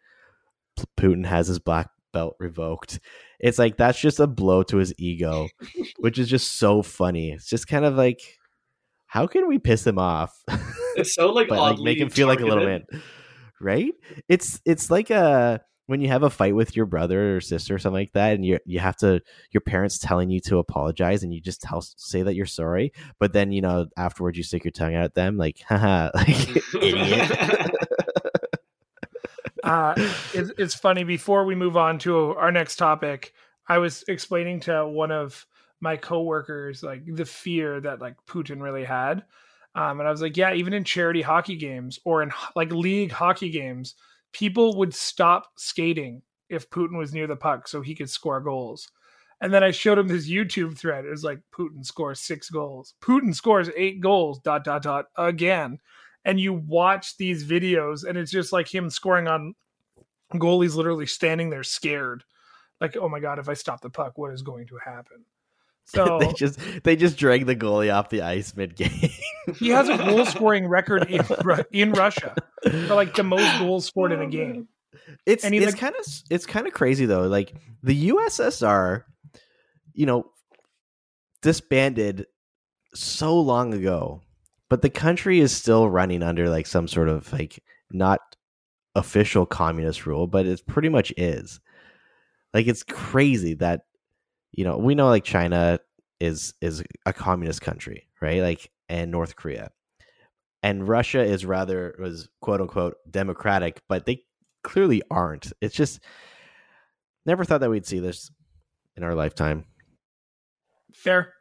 Putin 0.96 1.26
has 1.26 1.48
his 1.48 1.58
black 1.58 1.90
belt 2.14 2.36
revoked. 2.40 3.00
It's 3.40 3.60
like 3.60 3.78
that's 3.78 4.00
just 4.00 4.20
a 4.20 4.28
blow 4.28 4.64
to 4.64 4.78
his 4.78 4.94
ego, 4.98 5.48
which 6.00 6.20
is 6.20 6.30
just 6.30 6.54
so 6.54 6.82
funny. 6.82 7.32
It's 7.32 7.50
just 7.50 7.68
kind 7.68 7.86
of 7.86 7.96
like, 7.96 8.22
how 9.08 9.28
can 9.28 9.48
we 9.48 9.60
piss 9.60 9.86
him 9.86 10.00
off? 10.00 10.44
It's 10.96 11.14
so 11.14 11.28
like 11.32 11.48
but 11.48 11.60
like 11.60 11.80
make 11.80 12.00
him 12.00 12.10
feel 12.10 12.28
like 12.28 12.40
a 12.40 12.46
little 12.46 12.66
man, 12.66 12.86
right? 13.62 13.94
It's 14.28 14.62
it's 14.66 14.90
like 14.90 15.10
a 15.10 15.62
when 15.88 16.02
you 16.02 16.08
have 16.08 16.24
a 16.24 16.30
fight 16.30 16.56
with 16.56 16.76
your 16.76 16.86
brother 16.88 17.36
or 17.36 17.42
sister 17.42 17.76
or 17.76 17.80
something 17.80 18.02
like 18.02 18.14
that, 18.14 18.34
and 18.34 18.46
you 18.46 18.60
you 18.66 18.80
have 18.80 18.98
to 18.98 19.22
your 19.52 19.62
parents 19.62 20.00
telling 20.00 20.30
you 20.30 20.40
to 20.42 20.58
apologize, 20.58 21.24
and 21.24 21.34
you 21.34 21.42
just 21.42 21.62
tell 21.62 21.82
say 21.82 22.24
that 22.24 22.36
you're 22.36 22.46
sorry, 22.46 22.92
but 23.20 23.34
then 23.34 23.52
you 23.52 23.62
know 23.62 23.88
afterwards 23.98 24.38
you 24.38 24.44
stick 24.44 24.64
your 24.64 24.72
tongue 24.72 24.96
out 24.96 25.04
at 25.04 25.16
them 25.16 25.38
like, 25.38 25.60
haha, 25.68 26.10
like 26.16 26.58
idiot. 26.82 27.72
Uh, 29.66 29.94
it's, 30.34 30.52
it's 30.58 30.76
funny. 30.76 31.04
Before 31.04 31.44
we 31.44 31.56
move 31.56 31.76
on 31.76 32.00
to 32.00 32.36
our 32.36 32.52
next 32.52 32.78
topic, 32.78 33.34
I 33.68 33.80
was 33.80 34.04
explaining 34.08 34.62
to 34.62 34.88
one 34.88 35.12
of 35.12 35.46
my 35.82 35.98
coworkers 35.98 36.84
like 36.84 37.04
the 37.06 37.26
fear 37.26 37.82
that 37.82 38.00
like 38.00 38.16
Putin 38.28 38.62
really 38.62 38.86
had, 38.86 39.26
um, 39.76 40.00
and 40.00 40.08
I 40.08 40.12
was 40.12 40.22
like, 40.22 40.38
yeah, 40.38 40.54
even 40.54 40.74
in 40.74 40.84
charity 40.84 41.22
hockey 41.22 41.58
games 41.58 42.00
or 42.06 42.24
in 42.24 42.32
like 42.56 42.72
league 42.72 43.12
hockey 43.12 43.50
games, 43.50 43.96
people 44.32 44.78
would 44.78 44.94
stop 44.94 45.48
skating 45.58 46.22
if 46.50 46.70
Putin 46.70 46.98
was 46.98 47.14
near 47.14 47.28
the 47.28 47.36
puck 47.36 47.68
so 47.68 47.82
he 47.82 47.96
could 47.96 48.10
score 48.10 48.40
goals. 48.40 48.90
And 49.42 49.54
then 49.54 49.64
I 49.64 49.72
showed 49.72 49.98
him 49.98 50.08
this 50.08 50.30
YouTube 50.30 50.78
thread. 50.78 51.06
It 51.06 51.10
was 51.10 51.24
like 51.26 51.42
Putin 51.54 51.86
scores 51.86 52.22
six 52.22 52.50
goals. 52.50 52.94
Putin 53.02 53.36
scores 53.36 53.70
eight 53.76 54.00
goals. 54.00 54.40
Dot 54.40 54.64
dot 54.64 54.82
dot 54.82 55.08
again 55.18 55.80
and 56.26 56.40
you 56.40 56.52
watch 56.54 57.16
these 57.18 57.46
videos 57.46 58.04
and 58.04 58.18
it's 58.18 58.32
just 58.32 58.52
like 58.52 58.68
him 58.74 58.90
scoring 58.90 59.28
on 59.28 59.54
goalies 60.34 60.76
literally 60.76 61.06
standing 61.06 61.50
there 61.50 61.64
scared 61.64 62.24
like 62.82 62.98
oh 62.98 63.08
my 63.08 63.20
god 63.20 63.40
if 63.40 63.48
i 63.48 63.54
stop 63.54 63.80
the 63.82 63.90
puck 63.90 64.18
what 64.18 64.34
is 64.34 64.42
going 64.42 64.66
to 64.68 64.78
happen 64.84 65.24
so 65.86 66.18
they 66.20 66.34
just 66.34 66.60
they 66.84 66.96
just 66.96 67.16
drag 67.16 67.46
the 67.46 67.56
goalie 67.56 67.94
off 67.94 68.10
the 68.10 68.22
ice 68.24 68.56
mid 68.56 68.76
game. 68.76 69.10
he 69.58 69.70
has 69.70 69.88
a 69.88 69.98
goal 69.98 70.26
scoring 70.36 70.68
record 70.68 71.10
in, 71.12 71.24
in 71.72 71.92
russia 71.92 72.34
for 72.64 72.96
like 72.96 73.14
the 73.14 73.24
most 73.24 73.60
goals 73.60 73.86
scored 73.86 74.12
in 74.12 74.20
a 74.22 74.28
game 74.28 74.68
It's 75.28 75.46
it's 75.46 75.66
like- 75.66 75.78
kind 75.78 75.96
of 76.00 76.06
it's 76.32 76.46
kind 76.48 76.66
of 76.66 76.74
crazy 76.74 77.06
though. 77.06 77.28
Like 77.28 77.54
the 77.84 78.10
USSR, 78.10 79.04
you 79.94 80.08
know, 80.08 80.32
disbanded 81.44 82.26
so 82.96 83.40
long 83.40 83.74
ago, 83.74 84.22
but 84.70 84.82
the 84.82 84.90
country 84.90 85.40
is 85.40 85.56
still 85.56 85.90
running 85.90 86.24
under 86.24 86.50
like 86.50 86.68
some 86.68 86.88
sort 86.88 87.10
of 87.10 87.32
like 87.34 87.64
not 87.92 88.20
official 88.96 89.46
communist 89.46 90.06
rule, 90.06 90.28
but 90.28 90.46
it 90.46 90.66
pretty 90.66 90.90
much 90.90 91.14
is. 91.18 91.60
Like 92.54 92.68
it's 92.68 92.84
crazy 92.84 93.54
that 93.56 93.82
you 94.52 94.64
know 94.64 94.78
we 94.78 94.96
know 94.96 95.08
like 95.08 95.24
China 95.24 95.80
is 96.20 96.54
is 96.62 96.84
a 97.06 97.14
communist 97.14 97.62
country, 97.62 98.08
right? 98.22 98.42
Like 98.42 98.72
and 98.88 99.12
North 99.12 99.36
Korea, 99.36 99.72
and 100.64 100.88
Russia 100.88 101.22
is 101.22 101.46
rather 101.46 101.96
was 102.00 102.30
quote 102.42 102.62
unquote 102.62 102.96
democratic, 103.10 103.82
but 103.90 104.06
they 104.06 104.24
clearly 104.64 105.02
aren't. 105.12 105.52
It's 105.62 105.76
just 105.76 106.00
never 107.26 107.44
thought 107.44 107.60
that 107.60 107.70
we'd 107.70 107.86
see 107.86 108.00
this 108.00 108.32
in 108.96 109.04
our 109.04 109.16
lifetime. 109.16 109.66
fair 110.94 111.34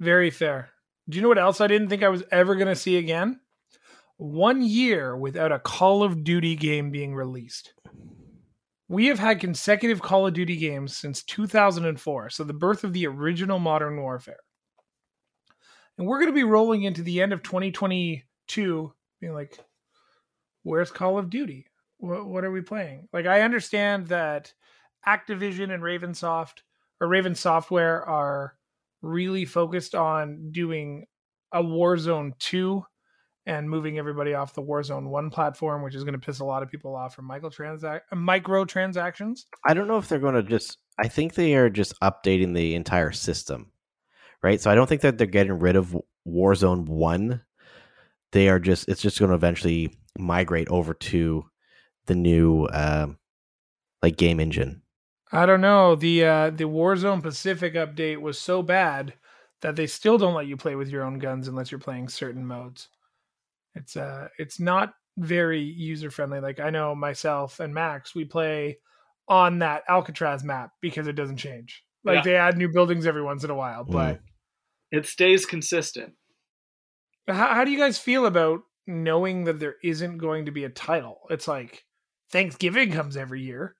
very 0.00 0.30
fair 0.30 0.70
do 1.08 1.16
you 1.16 1.22
know 1.22 1.28
what 1.28 1.38
else 1.38 1.60
i 1.60 1.66
didn't 1.66 1.88
think 1.88 2.02
i 2.02 2.08
was 2.08 2.24
ever 2.30 2.54
going 2.54 2.68
to 2.68 2.76
see 2.76 2.96
again? 2.96 3.40
One 4.18 4.62
year 4.62 5.16
without 5.16 5.52
a 5.52 5.58
call 5.58 6.02
of 6.02 6.24
duty 6.24 6.56
game 6.56 6.90
being 6.90 7.14
released. 7.14 7.74
We 8.88 9.06
have 9.06 9.18
had 9.18 9.40
consecutive 9.40 10.00
call 10.00 10.26
of 10.26 10.34
duty 10.34 10.56
games 10.56 10.96
since 10.96 11.22
2004 11.24 12.30
so 12.30 12.44
the 12.44 12.52
birth 12.52 12.84
of 12.84 12.92
the 12.92 13.06
original 13.06 13.58
modern 13.58 14.00
warfare. 14.00 14.38
And 15.98 16.06
we're 16.06 16.18
going 16.18 16.30
to 16.30 16.34
be 16.34 16.44
rolling 16.44 16.84
into 16.84 17.02
the 17.02 17.20
end 17.20 17.32
of 17.32 17.42
2022 17.42 18.92
being 19.20 19.34
like 19.34 19.58
where's 20.62 20.90
call 20.90 21.18
of 21.18 21.30
duty? 21.30 21.66
What, 21.98 22.44
are 22.44 22.50
we 22.50 22.60
playing? 22.60 23.08
Like 23.12 23.26
i 23.26 23.42
understand 23.42 24.08
that 24.08 24.52
activision 25.06 25.72
and 25.72 25.82
ravensoft 25.82 26.62
or 27.00 27.08
raven 27.08 27.34
software 27.34 28.04
are 28.04 28.55
really 29.06 29.44
focused 29.44 29.94
on 29.94 30.50
doing 30.50 31.06
a 31.52 31.62
warzone 31.62 32.38
2 32.38 32.84
and 33.46 33.70
moving 33.70 33.98
everybody 33.98 34.34
off 34.34 34.54
the 34.54 34.62
warzone 34.62 35.08
1 35.08 35.30
platform 35.30 35.82
which 35.82 35.94
is 35.94 36.02
going 36.02 36.14
to 36.14 36.18
piss 36.18 36.40
a 36.40 36.44
lot 36.44 36.62
of 36.62 36.70
people 36.70 36.94
off 36.96 37.14
from 37.14 37.24
micro 37.24 37.48
transac- 37.48 38.00
micro 38.12 38.64
transactions 38.64 39.46
I 39.66 39.74
don't 39.74 39.88
know 39.88 39.98
if 39.98 40.08
they're 40.08 40.18
going 40.18 40.34
to 40.34 40.42
just. 40.42 40.78
I 40.98 41.08
think 41.08 41.34
they 41.34 41.54
are 41.56 41.68
just 41.68 41.98
updating 42.00 42.54
the 42.54 42.74
entire 42.74 43.12
system, 43.12 43.72
right? 44.42 44.60
So 44.60 44.70
I 44.70 44.74
don't 44.74 44.88
think 44.88 45.02
that 45.02 45.18
they're 45.18 45.26
getting 45.26 45.58
rid 45.58 45.76
of 45.76 45.96
Warzone 46.26 46.86
One. 46.86 47.42
They 48.32 48.48
are 48.48 48.58
just. 48.58 48.88
It's 48.88 49.02
just 49.02 49.18
going 49.18 49.30
to 49.30 49.34
eventually 49.34 49.96
migrate 50.18 50.68
over 50.68 50.94
to 50.94 51.44
the 52.06 52.14
new, 52.14 52.68
um, 52.72 53.18
like 54.02 54.16
game 54.16 54.40
engine. 54.40 54.82
I 55.32 55.44
don't 55.46 55.60
know. 55.60 55.94
The 55.96 56.24
uh, 56.24 56.50
the 56.50 56.64
Warzone 56.64 57.22
Pacific 57.22 57.74
update 57.74 58.20
was 58.20 58.38
so 58.38 58.62
bad 58.62 59.14
that 59.62 59.74
they 59.76 59.86
still 59.86 60.18
don't 60.18 60.34
let 60.34 60.46
you 60.46 60.56
play 60.56 60.76
with 60.76 60.88
your 60.88 61.02
own 61.02 61.18
guns 61.18 61.48
unless 61.48 61.70
you're 61.70 61.80
playing 61.80 62.08
certain 62.08 62.46
modes. 62.46 62.88
It's 63.74 63.96
uh 63.96 64.28
it's 64.38 64.60
not 64.60 64.94
very 65.18 65.60
user 65.62 66.10
friendly. 66.10 66.40
Like 66.40 66.60
I 66.60 66.70
know 66.70 66.94
myself 66.94 67.60
and 67.60 67.74
Max, 67.74 68.14
we 68.14 68.24
play 68.24 68.78
on 69.28 69.58
that 69.58 69.82
Alcatraz 69.88 70.44
map 70.44 70.70
because 70.80 71.06
it 71.08 71.14
doesn't 71.14 71.38
change. 71.38 71.82
Like 72.04 72.16
Yeah. 72.16 72.22
they 72.22 72.36
add 72.36 72.56
new 72.56 72.68
buildings 72.72 73.06
every 73.06 73.22
once 73.22 73.42
in 73.44 73.50
a 73.50 73.54
while. 73.54 73.84
But 73.84 74.20
It 74.92 75.06
stays 75.06 75.44
consistent. 75.44 76.14
how, 77.26 77.54
how 77.54 77.64
do 77.64 77.70
you 77.70 77.78
guys 77.78 77.98
feel 77.98 78.26
about 78.26 78.60
knowing 78.86 79.44
that 79.44 79.58
there 79.58 79.76
isn't 79.82 80.18
going 80.18 80.46
to 80.46 80.52
be 80.52 80.64
a 80.64 80.68
title? 80.70 81.26
It's 81.30 81.48
like 81.48 81.84
Thanksgiving 82.30 82.92
comes 82.92 83.16
every 83.16 83.42
year. 83.42 83.75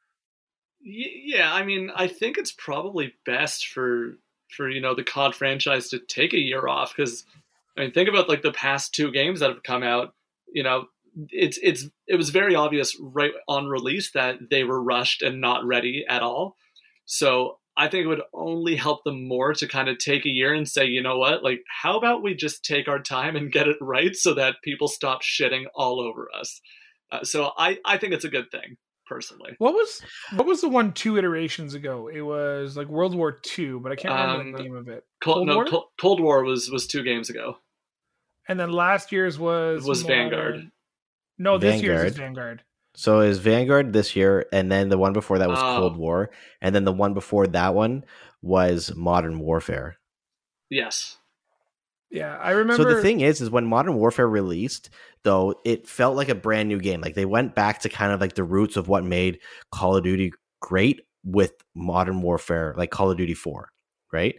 Yeah, 0.89 1.53
I 1.53 1.65
mean, 1.65 1.91
I 1.97 2.07
think 2.07 2.39
it's 2.39 2.53
probably 2.53 3.13
best 3.25 3.67
for 3.67 4.19
for 4.57 4.71
you 4.71 4.81
know 4.81 4.95
the 4.95 5.03
COD 5.03 5.35
franchise 5.35 5.89
to 5.89 5.99
take 5.99 6.33
a 6.33 6.39
year 6.39 6.69
off 6.69 6.95
because 6.97 7.25
I 7.77 7.81
mean, 7.81 7.91
think 7.91 8.09
about 8.09 8.29
like 8.29 8.43
the 8.43 8.53
past 8.53 8.95
two 8.95 9.11
games 9.11 9.41
that 9.41 9.51
have 9.51 9.65
come 9.65 9.83
out. 9.83 10.15
You 10.47 10.63
know, 10.63 10.87
it's 11.31 11.59
it's 11.61 11.87
it 12.07 12.15
was 12.15 12.31
very 12.31 12.55
obvious 12.55 12.97
right 13.01 13.33
on 13.49 13.67
release 13.67 14.13
that 14.13 14.37
they 14.49 14.63
were 14.63 14.81
rushed 14.81 15.23
and 15.23 15.41
not 15.41 15.67
ready 15.67 16.05
at 16.09 16.23
all. 16.23 16.55
So 17.05 17.59
I 17.77 17.89
think 17.89 18.05
it 18.05 18.09
would 18.09 18.23
only 18.33 18.77
help 18.77 19.03
them 19.03 19.27
more 19.27 19.55
to 19.55 19.67
kind 19.67 19.89
of 19.89 19.99
take 19.99 20.25
a 20.25 20.31
year 20.31 20.55
and 20.55 20.69
say, 20.69 20.87
you 20.87 21.03
know 21.03 21.19
what, 21.19 21.43
like 21.43 21.63
how 21.83 21.99
about 21.99 22.23
we 22.23 22.37
just 22.37 22.65
take 22.65 22.87
our 22.87 23.01
time 23.01 23.35
and 23.35 23.51
get 23.51 23.67
it 23.67 23.77
right 23.81 24.15
so 24.15 24.35
that 24.35 24.63
people 24.63 24.87
stop 24.87 25.23
shitting 25.23 25.65
all 25.75 25.99
over 25.99 26.29
us. 26.39 26.61
Uh, 27.11 27.25
so 27.25 27.51
I 27.59 27.81
I 27.85 27.99
think 27.99 28.13
it's 28.13 28.25
a 28.25 28.29
good 28.31 28.53
thing 28.53 28.77
personally. 29.07 29.55
What 29.59 29.73
was 29.75 30.03
what 30.35 30.47
was 30.47 30.61
the 30.61 30.69
one 30.69 30.93
two 30.93 31.17
iterations 31.17 31.75
ago? 31.75 32.09
It 32.09 32.21
was 32.23 32.77
like 32.77 32.89
World 32.89 33.15
War 33.15 33.33
Two, 33.33 33.81
but 33.81 33.93
I 33.93 33.97
can't 33.97 34.15
remember 34.15 34.43
Um, 34.43 34.53
the 34.53 34.63
name 34.63 34.77
of 34.77 34.89
it. 34.89 35.05
Cold, 35.23 35.37
Cold 35.37 35.47
no, 35.49 35.55
War? 35.57 35.65
Cold, 35.67 35.85
Cold 36.01 36.21
War 36.21 36.43
was 36.45 36.71
was 36.71 36.87
two 36.87 37.03
games 37.03 37.31
ago. 37.31 37.59
And 38.49 38.61
then 38.61 38.71
last 38.73 39.11
year's 39.13 39.39
was 39.39 39.85
Was 39.87 40.03
Modern- 40.03 40.31
Vanguard. 40.31 40.71
No, 41.39 41.59
this 41.59 41.83
year's 41.83 42.13
is 42.13 42.17
Vanguard. 42.17 42.37
Vanguard. 42.59 42.63
So 42.95 43.21
is 43.21 43.39
Vanguard 43.39 43.93
this 43.93 44.17
year, 44.17 44.47
and 44.53 44.73
then 44.73 44.89
the 44.89 44.97
one 44.97 45.13
before 45.13 45.39
that 45.39 45.49
was 45.51 45.59
Oh. 45.59 45.77
Cold 45.81 45.97
War, 45.99 46.31
and 46.63 46.75
then 46.75 46.85
the 46.85 46.93
one 46.93 47.13
before 47.13 47.47
that 47.49 47.75
one 47.75 48.05
was 48.41 48.95
Modern 48.95 49.39
Warfare. 49.41 49.99
Yes. 50.71 51.19
Yeah, 52.11 52.37
I 52.37 52.53
remember. 52.53 52.85
So 52.85 52.95
the 52.95 53.03
thing 53.03 53.21
is, 53.21 53.41
is 53.41 53.51
when 53.51 53.67
Modern 53.67 53.97
Warfare 53.97 54.29
released, 54.29 54.91
though, 55.25 55.61
it 55.65 55.89
felt 55.89 56.17
like 56.17 56.29
a 56.29 56.35
brand 56.35 56.69
new 56.69 56.79
game. 56.79 57.01
Like 57.01 57.15
they 57.15 57.25
went 57.25 57.55
back 57.55 57.81
to 57.81 57.89
kind 57.89 58.13
of 58.13 58.21
like 58.21 58.35
the 58.35 58.45
roots 58.45 58.77
of 58.77 58.89
what 58.89 59.05
made 59.05 59.41
Call 59.73 59.97
of 59.97 60.05
Duty 60.05 60.33
great 60.61 61.01
with 61.25 61.53
Modern 61.75 62.23
Warfare, 62.23 62.75
like 62.77 62.91
Call 62.91 63.11
of 63.11 63.19
Duty 63.19 63.35
Four. 63.35 63.71
right? 64.13 64.37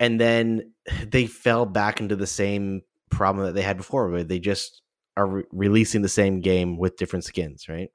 And 0.00 0.20
then 0.20 0.72
they 1.06 1.26
fell 1.26 1.66
back 1.66 2.00
into 2.00 2.16
the 2.16 2.26
same 2.26 2.82
problem 3.10 3.46
that 3.46 3.54
they 3.54 3.62
had 3.62 3.76
before, 3.76 4.08
where 4.10 4.24
they 4.24 4.38
just 4.38 4.82
are 5.16 5.26
re- 5.26 5.44
releasing 5.52 6.02
the 6.02 6.08
same 6.08 6.40
game 6.40 6.78
with 6.78 6.96
different 6.96 7.24
skins, 7.24 7.68
right? 7.68 7.90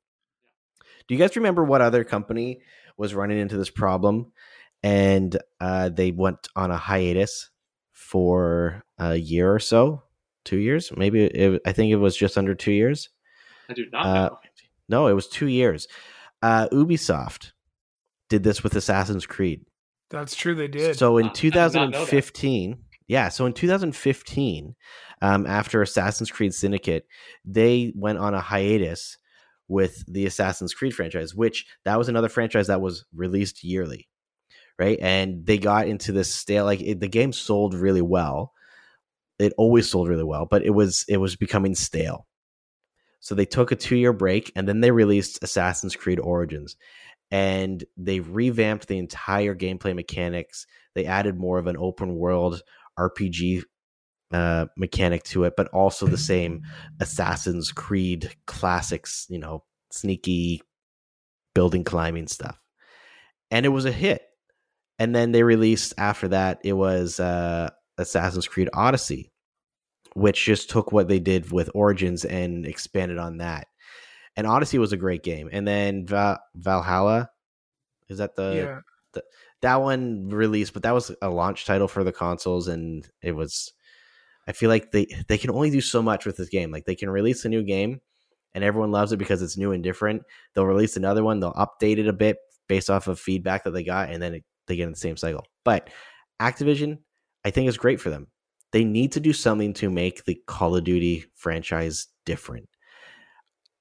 Do 1.08 1.16
you 1.16 1.20
guys 1.20 1.36
remember 1.36 1.64
what 1.64 1.82
other 1.82 2.04
company 2.04 2.62
was 2.98 3.14
running 3.14 3.39
into 3.39 3.58
this 3.58 3.70
problem 3.70 4.32
and 4.84 5.38
uh, 5.60 5.89
they 5.89 6.12
went 6.12 6.48
on 6.56 6.72
a 6.72 6.78
hiatus 6.78 7.50
for 8.04 8.84
a 8.97 9.16
year 9.16 9.54
or 9.54 9.60
so? 9.60 10.04
Two 10.45 10.58
years? 10.58 10.91
Maybe 10.95 11.24
it, 11.24 11.62
I 11.66 11.72
think 11.72 11.91
it 11.91 11.95
was 11.97 12.16
just 12.18 12.38
under 12.38 12.54
two 12.54 12.74
years. 12.74 13.10
I 13.70 13.74
do 13.74 13.86
not 13.91 14.06
Uh, 14.06 14.30
know. 14.30 14.38
No, 14.89 15.08
it 15.08 15.14
was 15.14 15.28
two 15.30 15.47
years. 15.47 15.88
Uh, 16.41 16.68
Ubisoft 16.70 17.54
did 18.30 18.43
this 18.43 18.62
with 18.64 18.76
Assassin's 18.76 19.26
Creed. 19.26 19.62
That's 20.10 20.36
true. 20.36 20.54
They 20.54 20.68
did. 20.68 20.97
So 20.97 21.18
in 21.18 21.28
Uh, 21.28 21.30
I 21.30 21.34
did 21.34 21.56
not 21.56 21.74
know 21.74 21.82
that. 21.91 21.91
2015, 22.10 22.78
yeah, 23.08 23.30
so 23.30 23.45
in 23.45 23.54
2015, 23.54 24.76
um, 25.22 25.45
after 25.45 25.82
Assassin's 25.82 26.30
Creed 26.30 26.54
Syndicate, 26.54 27.08
they 27.45 27.93
went 27.95 28.18
on 28.20 28.34
a 28.34 28.41
hiatus 28.41 29.18
with 29.70 30.04
the 30.12 30.26
Assassin's 30.26 30.74
Creed 30.74 30.93
franchise, 30.93 31.34
which 31.34 31.66
that 31.86 31.97
was 31.97 32.10
another 32.10 32.28
franchise 32.30 32.68
that 32.68 32.82
was 32.82 33.06
released 33.16 33.64
yearly, 33.64 34.10
right? 34.80 34.97
And 35.01 35.45
they 35.45 35.57
got 35.57 35.88
into 35.88 36.11
this 36.11 36.34
stale 36.34 36.65
like 36.65 36.82
it, 36.82 36.99
the 36.99 37.07
game 37.07 37.34
sold 37.34 37.74
really 37.74 38.01
well. 38.01 38.53
It 39.39 39.53
always 39.57 39.89
sold 39.89 40.09
really 40.09 40.24
well, 40.24 40.45
but 40.45 40.63
it 40.63 40.71
was 40.71 41.05
it 41.07 41.17
was 41.17 41.36
becoming 41.36 41.76
stale. 41.76 42.28
So 43.19 43.36
they 43.36 43.45
took 43.45 43.71
a 43.71 43.76
two 43.76 43.95
year 43.95 44.13
break 44.13 44.51
and 44.55 44.67
then 44.67 44.82
they 44.82 44.91
released 44.91 45.43
Assassin's 45.43 45.95
Creed 45.95 46.19
Origins, 46.19 46.76
and 47.32 47.84
they 47.97 48.19
revamped 48.19 48.88
the 48.88 48.97
entire 48.97 49.55
gameplay 49.55 49.95
mechanics. 49.95 50.67
They 50.93 51.05
added 51.05 51.38
more 51.38 51.57
of 51.57 51.67
an 51.67 51.78
open 51.78 52.15
world 52.15 52.61
RPG 52.99 53.63
uh, 54.32 54.65
mechanic 54.78 55.24
to 55.24 55.43
it, 55.45 55.53
but 55.55 55.67
also 55.69 56.07
the 56.07 56.17
same 56.17 56.63
Assassin's 56.99 57.71
Creed 57.71 58.36
classics, 58.45 59.26
you 59.30 59.39
know, 59.39 59.63
sneaky 59.91 60.61
building 61.53 61.84
climbing 61.84 62.28
stuff. 62.28 62.59
And 63.51 63.65
it 63.65 63.69
was 63.69 63.86
a 63.86 63.91
hit. 63.91 64.24
And 65.04 65.14
then 65.14 65.34
they 65.34 65.43
released 65.43 65.93
after 65.97 66.30
that, 66.30 66.62
it 66.64 66.72
was 66.72 67.20
uh, 67.20 67.72
Assassin's 67.97 68.47
Creed 68.47 68.70
Odyssey, 68.74 69.34
which 70.14 70.45
just 70.45 70.70
took 70.70 70.93
what 70.93 71.10
they 71.10 71.20
did 71.20 71.51
with 71.51 71.70
Origins 71.76 72.24
and 72.24 72.66
expanded 72.66 73.18
on 73.18 73.39
that. 73.39 73.68
And 74.38 74.47
Odyssey 74.47 74.78
was 74.78 74.93
a 74.93 74.97
great 74.97 75.22
game. 75.22 75.49
And 75.51 75.68
then 75.68 76.08
Va- 76.08 76.39
Valhalla, 76.56 77.30
is 78.08 78.20
that 78.20 78.38
the 78.38 78.82
yeah. 79.14 79.22
that 79.62 79.82
one 79.82 80.30
released, 80.30 80.72
but 80.72 80.84
that 80.84 80.93
was 80.93 81.14
a 81.22 81.30
launch 81.30 81.66
title 81.66 81.89
for 81.89 82.06
the 82.06 82.14
consoles, 82.14 82.70
and 82.70 83.06
it 83.22 83.34
was. 83.34 83.74
I 84.47 84.54
feel 84.54 84.70
like 84.70 84.91
they 84.91 85.08
they 85.28 85.38
can 85.38 85.51
only 85.51 85.70
do 85.70 85.82
so 85.82 86.01
much 86.01 86.26
with 86.26 86.38
this 86.38 86.47
game. 86.47 86.72
Like 86.72 86.86
they 86.86 86.95
can 86.95 87.10
release 87.10 87.43
a 87.43 87.49
new 87.49 87.64
game, 87.64 87.99
and 88.56 88.64
everyone 88.64 88.91
loves 88.91 89.12
it 89.12 89.18
because 89.18 89.41
it's 89.41 89.58
new 89.58 89.74
and 89.74 89.84
different. 89.84 90.22
They'll 90.54 90.66
release 90.66 90.95
another 90.95 91.26
one, 91.26 91.41
they'll 91.41 91.51
update 91.51 91.97
it 91.97 92.08
a 92.08 92.14
bit 92.14 92.38
based 92.70 92.89
off 92.89 93.08
of 93.08 93.20
feedback 93.20 93.66
that 93.66 93.72
they 93.72 93.84
got, 93.84 94.10
and 94.10 94.24
then 94.24 94.36
it, 94.36 94.43
they 94.68 94.76
get 94.76 94.84
in 94.84 94.91
the 94.91 94.97
same 94.97 95.18
cycle. 95.18 95.45
But 95.64 95.89
Activision, 96.41 96.99
I 97.45 97.51
think, 97.51 97.70
is 97.70 97.78
great 97.78 98.01
for 98.01 98.09
them. 98.09 98.28
They 98.72 98.84
need 98.84 99.11
to 99.14 99.20
do 99.20 99.34
something 99.34 99.74
to 99.76 99.89
make 99.89 100.26
the 100.26 100.41
Call 100.47 100.76
of 100.76 100.84
Duty 100.84 101.26
franchise 101.36 102.07
different. 102.26 102.68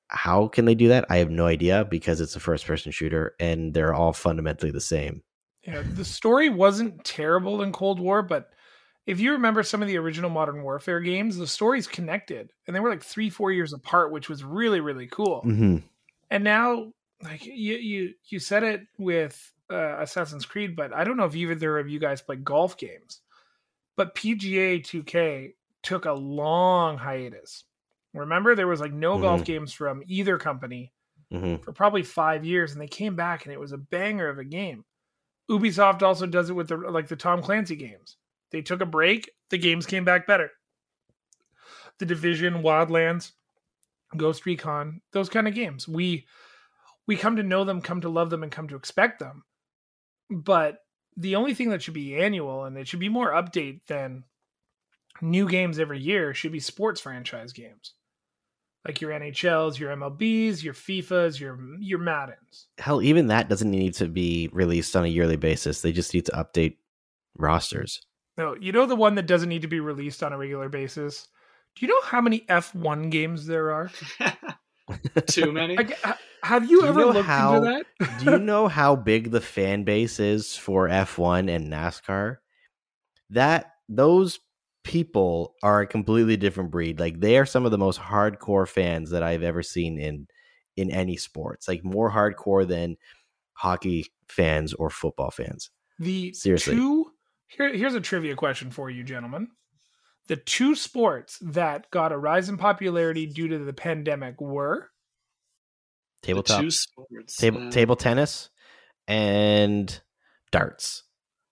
How 0.09 0.49
can 0.49 0.67
they 0.67 0.75
do 0.75 0.89
that? 0.89 1.07
I 1.09 1.17
have 1.17 1.31
no 1.31 1.47
idea 1.47 1.87
because 1.87 2.21
it's 2.21 2.37
a 2.37 2.41
first 2.41 2.67
person 2.67 2.93
shooter 2.93 3.35
and 3.41 3.73
they're 3.73 3.95
all 3.95 4.13
fundamentally 4.13 4.71
the 4.71 4.81
same. 4.81 5.23
Yeah, 5.67 5.83
the 5.95 6.05
story 6.05 6.51
wasn't 6.51 7.03
terrible 7.05 7.63
in 7.63 7.73
Cold 7.73 8.01
War, 8.01 8.23
but 8.23 8.51
if 9.07 9.19
you 9.21 9.33
remember 9.33 9.63
some 9.63 9.81
of 9.81 9.89
the 9.89 9.97
original 9.97 10.31
Modern 10.31 10.63
Warfare 10.63 11.01
games, 11.01 11.37
the 11.37 11.47
stories 11.47 11.87
connected, 11.87 12.53
and 12.67 12.77
they 12.77 12.81
were 12.81 12.91
like 12.91 13.03
three, 13.03 13.31
four 13.31 13.51
years 13.51 13.73
apart, 13.73 14.13
which 14.13 14.29
was 14.29 14.45
really, 14.45 14.81
really 14.81 15.07
cool. 15.07 15.43
Mm-hmm. 15.47 15.79
And 16.31 16.45
now, 16.45 16.93
like 17.23 17.45
you, 17.47 17.53
you, 17.77 18.15
you 18.27 18.39
said 18.39 18.63
it 18.63 18.83
with 18.99 19.53
uh, 19.71 20.01
Assassin's 20.01 20.45
Creed, 20.47 20.75
but 20.77 20.93
I 20.93 21.05
don't 21.05 21.17
know 21.17 21.25
if 21.25 21.35
either 21.37 21.79
of 21.79 21.89
you 21.89 21.99
guys 21.99 22.21
play 22.21 22.37
golf 22.37 22.77
games. 22.77 23.21
But 23.97 24.15
PGA 24.15 24.81
2K 24.83 25.53
took 25.83 26.07
a 26.07 26.13
long 26.13 26.97
hiatus. 26.99 27.65
Remember, 28.15 28.55
there 28.55 28.67
was 28.69 28.81
like 28.81 28.93
no 28.93 29.19
golf 29.19 29.43
Mhm. 29.43 29.47
games 29.47 29.73
from 29.73 30.03
either 30.07 30.39
company 30.39 30.93
Mm-hmm. 31.33 31.63
for 31.63 31.73
probably 31.73 32.03
five 32.03 32.45
years, 32.45 32.73
and 32.73 32.81
they 32.81 32.87
came 32.87 33.17
back, 33.17 33.45
and 33.47 33.55
it 33.55 33.59
was 33.61 33.73
a 33.73 33.79
banger 33.79 34.29
of 34.29 34.39
a 34.39 34.45
game. 34.45 34.85
Ubisoft 35.51 36.03
also 36.03 36.27
does 36.27 36.51
it 36.51 36.53
with 36.53 36.69
the 36.69 36.77
like 36.77 37.09
the 37.09 37.17
Tom 37.17 37.41
Clancy 37.43 37.75
games. 37.77 38.17
They 38.51 38.61
took 38.61 38.83
a 38.83 38.87
break, 38.87 39.31
the 39.49 39.57
games 39.57 39.87
came 39.87 40.05
back 40.05 40.27
better. 40.27 40.51
The 41.99 42.05
Division, 42.07 42.63
Wildlands, 42.63 43.33
Ghost 44.17 44.45
Recon, 44.45 45.01
those 45.13 45.29
kind 45.31 45.49
of 45.49 45.55
games. 45.55 45.89
We 45.89 46.27
we 47.07 47.17
come 47.17 47.37
to 47.37 47.43
know 47.43 47.65
them, 47.65 47.81
come 47.81 48.01
to 48.03 48.09
love 48.09 48.31
them, 48.31 48.43
and 48.43 48.53
come 48.53 48.69
to 48.69 48.77
expect 48.77 49.19
them. 49.19 49.45
But 50.31 50.79
the 51.17 51.37
only 51.37 51.55
thing 51.55 51.71
that 51.71 51.83
should 51.83 51.95
be 51.95 52.17
annual 52.17 52.65
and 52.65 52.77
it 52.77 52.89
should 52.89 53.01
be 53.01 53.09
more 53.09 53.33
update 53.33 53.85
than 53.87 54.25
new 55.21 55.49
games 55.49 55.79
every 55.79 55.99
year 55.99 56.33
should 56.35 56.53
be 56.53 56.61
sports 56.61 57.01
franchise 57.01 57.53
games. 57.53 57.95
Like 58.87 59.01
your 59.01 59.13
NHLs, 59.13 59.79
your 59.79 59.95
MLBs, 59.95 60.63
your 60.63 60.75
FIFAs, 60.75 61.39
your 61.39 61.57
your 61.79 62.01
Maddens. 62.01 62.67
Hell, 62.79 63.01
even 63.01 63.29
that 63.29 63.49
doesn't 63.49 63.71
need 63.71 63.95
to 63.95 64.09
be 64.09 64.49
released 64.53 64.97
on 64.97 65.05
a 65.05 65.09
yearly 65.09 65.37
basis. 65.37 65.81
They 65.81 65.93
just 65.93 66.13
need 66.13 66.27
to 66.27 66.33
update 66.33 66.79
rosters. 67.37 68.01
No, 68.37 68.57
you 68.59 68.73
know 68.73 68.87
the 68.87 68.97
one 68.97 69.15
that 69.17 69.27
doesn't 69.27 69.49
need 69.49 69.63
to 69.63 69.69
be 69.69 69.79
released 69.79 70.23
on 70.23 70.33
a 70.33 70.39
regular 70.39 70.69
basis. 70.69 71.29
Do 71.77 71.87
you 71.87 71.93
know 71.93 72.01
how 72.03 72.21
many 72.21 72.41
F1 72.41 73.11
games 73.11 73.47
there 73.47 73.71
are? 73.71 73.91
Too 75.27 75.53
many. 75.53 75.77
Like, 75.77 75.99
ha- 76.01 76.19
have 76.43 76.71
you 76.71 76.81
Do 76.81 76.85
you 76.85 76.91
ever 76.91 77.01
know 77.01 77.11
looked 77.11 77.27
how- 77.27 77.57
into 77.57 77.85
that? 78.01 78.19
Do 78.25 78.31
you 78.33 78.39
know 78.53 78.69
how 78.69 78.97
big 78.97 79.31
the 79.31 79.41
fan 79.41 79.85
base 79.85 80.19
is 80.21 80.57
for 80.57 80.89
F1 80.89 81.49
and 81.55 81.73
NASCAR? 81.73 82.39
That 83.31 83.73
those 83.89 84.39
people 84.85 85.55
are 85.63 85.81
a 85.83 85.87
completely 85.87 86.37
different 86.37 86.71
breed. 86.71 86.99
Like 86.99 87.21
they 87.21 87.39
are 87.39 87.47
some 87.47 87.65
of 87.65 87.71
the 87.71 87.79
most 87.79 88.01
hardcore 88.01 88.69
fans 88.69 89.11
that 89.11 89.23
I've 89.23 89.43
ever 89.43 89.63
seen 89.63 89.99
in 89.99 90.27
in 90.77 90.91
any 90.91 91.17
sports. 91.17 91.69
Like 91.69 91.85
more 91.85 92.11
hardcore 92.11 92.67
than 92.67 92.97
hockey 93.55 94.07
fans 94.29 94.73
or 94.75 94.91
football 94.91 95.31
fans. 95.31 95.71
The 95.99 96.33
Seriously. 96.33 96.75
two 96.75 97.13
here, 97.49 97.73
here's 97.77 97.95
a 97.95 98.01
trivia 98.01 98.35
question 98.35 98.71
for 98.71 98.89
you, 98.91 99.05
gentlemen. 99.05 99.49
The 100.29 100.37
two 100.37 100.75
sports 100.75 101.39
that 101.43 101.91
got 101.91 102.13
a 102.13 102.17
rise 102.17 102.49
in 102.49 102.57
popularity 102.57 103.27
due 103.27 103.49
to 103.49 103.59
the 103.59 103.73
pandemic 103.73 104.41
were 104.41 104.91
Tabletop 106.23 106.61
two 106.61 106.71
sports. 106.71 107.37
table 107.37 107.67
uh, 107.67 107.71
table 107.71 107.97
tennis 107.97 108.51
and 109.09 110.01
darts. 110.51 111.03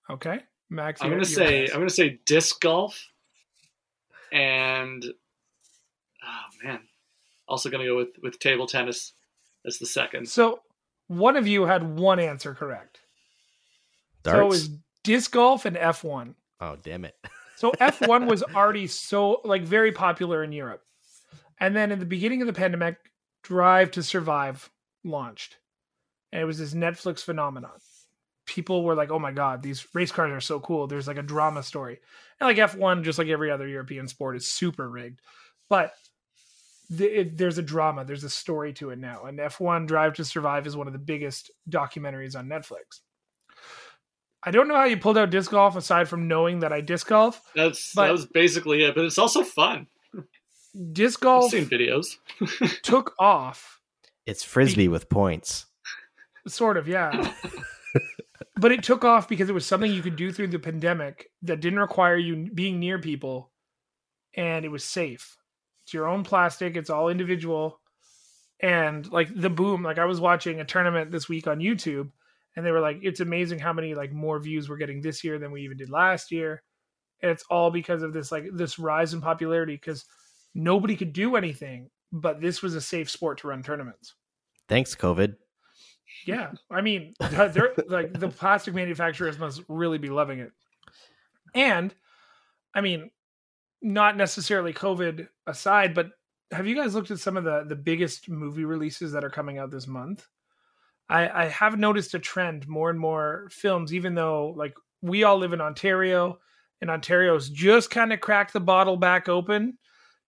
okay. 0.08 0.40
Max, 0.72 1.02
I'm 1.02 1.10
gonna 1.10 1.24
say 1.24 1.66
guess. 1.66 1.74
I'm 1.74 1.80
gonna 1.80 1.90
say 1.90 2.20
disc 2.26 2.60
golf, 2.60 3.10
and 4.30 5.04
oh 5.04 6.64
man, 6.64 6.78
also 7.48 7.70
gonna 7.70 7.86
go 7.86 7.96
with 7.96 8.10
with 8.22 8.38
table 8.38 8.68
tennis 8.68 9.12
as 9.66 9.78
the 9.78 9.86
second. 9.86 10.28
so. 10.28 10.60
One 11.08 11.36
of 11.36 11.48
you 11.48 11.64
had 11.64 11.98
one 11.98 12.20
answer 12.20 12.54
correct. 12.54 13.00
Darts. 14.22 14.36
So 14.36 14.42
it 14.42 14.48
was 14.48 14.70
disc 15.02 15.32
golf 15.32 15.64
and 15.64 15.76
F1. 15.76 16.34
oh 16.60 16.76
damn 16.80 17.04
it. 17.04 17.16
So 17.60 17.72
F1 17.72 18.26
was 18.26 18.42
already 18.42 18.86
so 18.86 19.42
like 19.44 19.64
very 19.64 19.92
popular 19.92 20.42
in 20.42 20.50
Europe. 20.50 20.82
And 21.60 21.76
then 21.76 21.92
in 21.92 21.98
the 21.98 22.06
beginning 22.06 22.40
of 22.40 22.46
the 22.46 22.54
pandemic, 22.54 22.96
Drive 23.42 23.90
to 23.90 24.02
Survive 24.02 24.70
launched. 25.04 25.58
And 26.32 26.40
it 26.40 26.46
was 26.46 26.58
this 26.58 26.72
Netflix 26.72 27.22
phenomenon. 27.22 27.78
People 28.46 28.82
were 28.82 28.94
like, 28.94 29.10
"Oh 29.10 29.18
my 29.18 29.30
god, 29.30 29.62
these 29.62 29.86
race 29.92 30.10
cars 30.10 30.32
are 30.32 30.40
so 30.40 30.58
cool. 30.58 30.86
There's 30.86 31.06
like 31.06 31.18
a 31.18 31.22
drama 31.22 31.62
story." 31.62 31.98
And 32.40 32.48
like 32.48 32.56
F1 32.56 33.04
just 33.04 33.18
like 33.18 33.28
every 33.28 33.50
other 33.50 33.68
European 33.68 34.08
sport 34.08 34.36
is 34.36 34.46
super 34.46 34.88
rigged. 34.88 35.20
But 35.68 35.92
the, 36.88 37.20
it, 37.20 37.36
there's 37.36 37.58
a 37.58 37.62
drama, 37.62 38.06
there's 38.06 38.24
a 38.24 38.30
story 38.30 38.72
to 38.74 38.88
it 38.88 38.98
now. 38.98 39.24
And 39.24 39.38
F1 39.38 39.86
Drive 39.86 40.14
to 40.14 40.24
Survive 40.24 40.66
is 40.66 40.78
one 40.78 40.86
of 40.86 40.94
the 40.94 40.98
biggest 40.98 41.50
documentaries 41.68 42.36
on 42.36 42.48
Netflix. 42.48 43.00
I 44.42 44.50
don't 44.50 44.68
know 44.68 44.76
how 44.76 44.84
you 44.84 44.96
pulled 44.96 45.18
out 45.18 45.30
disc 45.30 45.50
golf 45.50 45.76
aside 45.76 46.08
from 46.08 46.26
knowing 46.28 46.60
that 46.60 46.72
I 46.72 46.80
disc 46.80 47.06
golf. 47.08 47.42
That's 47.54 47.92
that 47.94 48.10
was 48.10 48.26
basically 48.26 48.82
it, 48.84 48.94
but 48.94 49.04
it's 49.04 49.18
also 49.18 49.42
fun. 49.42 49.86
disc 50.92 51.20
I've 51.20 51.24
golf 51.24 51.50
seen 51.50 51.66
videos. 51.66 52.16
took 52.82 53.14
off 53.18 53.80
It's 54.26 54.42
frisbee 54.44 54.88
with 54.88 55.08
points. 55.08 55.66
sort 56.48 56.76
of 56.78 56.88
yeah 56.88 57.32
but 58.56 58.72
it 58.72 58.82
took 58.82 59.04
off 59.04 59.28
because 59.28 59.48
it 59.50 59.52
was 59.54 59.66
something 59.66 59.92
you 59.92 60.00
could 60.02 60.16
do 60.16 60.32
through 60.32 60.48
the 60.48 60.58
pandemic 60.58 61.30
that 61.42 61.60
didn't 61.60 61.78
require 61.78 62.16
you 62.16 62.48
being 62.54 62.78
near 62.80 62.98
people 62.98 63.50
and 64.34 64.64
it 64.64 64.70
was 64.70 64.82
safe 64.84 65.36
it's 65.82 65.92
your 65.92 66.08
own 66.08 66.24
plastic 66.24 66.76
it's 66.76 66.88
all 66.90 67.08
individual 67.10 67.78
and 68.60 69.10
like 69.12 69.28
the 69.34 69.50
boom 69.50 69.82
like 69.82 69.98
i 69.98 70.04
was 70.06 70.18
watching 70.20 70.60
a 70.60 70.64
tournament 70.64 71.10
this 71.10 71.28
week 71.28 71.46
on 71.46 71.58
youtube 71.58 72.10
and 72.56 72.64
they 72.64 72.70
were 72.70 72.80
like, 72.80 72.98
"It's 73.02 73.20
amazing 73.20 73.58
how 73.58 73.72
many 73.72 73.94
like 73.94 74.12
more 74.12 74.38
views 74.38 74.68
we're 74.68 74.76
getting 74.76 75.00
this 75.00 75.22
year 75.24 75.38
than 75.38 75.52
we 75.52 75.62
even 75.62 75.76
did 75.76 75.90
last 75.90 76.30
year," 76.30 76.62
and 77.22 77.30
it's 77.30 77.44
all 77.50 77.70
because 77.70 78.02
of 78.02 78.12
this 78.12 78.32
like 78.32 78.44
this 78.52 78.78
rise 78.78 79.14
in 79.14 79.20
popularity 79.20 79.74
because 79.74 80.04
nobody 80.54 80.96
could 80.96 81.12
do 81.12 81.36
anything, 81.36 81.90
but 82.12 82.40
this 82.40 82.62
was 82.62 82.74
a 82.74 82.80
safe 82.80 83.10
sport 83.10 83.38
to 83.38 83.48
run 83.48 83.62
tournaments. 83.62 84.14
Thanks, 84.68 84.94
COVID. 84.94 85.36
Yeah, 86.26 86.52
I 86.70 86.80
mean, 86.80 87.14
they're 87.30 87.74
like 87.86 88.18
the 88.18 88.28
plastic 88.28 88.74
manufacturers 88.74 89.38
must 89.38 89.62
really 89.68 89.98
be 89.98 90.08
loving 90.08 90.40
it, 90.40 90.52
and 91.54 91.94
I 92.74 92.80
mean, 92.80 93.10
not 93.82 94.16
necessarily 94.16 94.72
COVID 94.72 95.28
aside, 95.46 95.94
but 95.94 96.10
have 96.52 96.66
you 96.66 96.74
guys 96.74 96.94
looked 96.94 97.10
at 97.10 97.20
some 97.20 97.36
of 97.36 97.44
the 97.44 97.64
the 97.66 97.76
biggest 97.76 98.28
movie 98.28 98.64
releases 98.64 99.12
that 99.12 99.24
are 99.24 99.30
coming 99.30 99.58
out 99.58 99.70
this 99.70 99.86
month? 99.86 100.26
I, 101.10 101.44
I 101.44 101.48
have 101.48 101.76
noticed 101.76 102.14
a 102.14 102.20
trend 102.20 102.68
more 102.68 102.88
and 102.88 102.98
more 102.98 103.48
films, 103.50 103.92
even 103.92 104.14
though 104.14 104.54
like 104.56 104.74
we 105.02 105.24
all 105.24 105.38
live 105.38 105.52
in 105.52 105.60
Ontario, 105.60 106.38
and 106.80 106.88
Ontario's 106.88 107.50
just 107.50 107.90
kind 107.90 108.12
of 108.12 108.20
cracked 108.20 108.52
the 108.52 108.60
bottle 108.60 108.96
back 108.96 109.28
open 109.28 109.76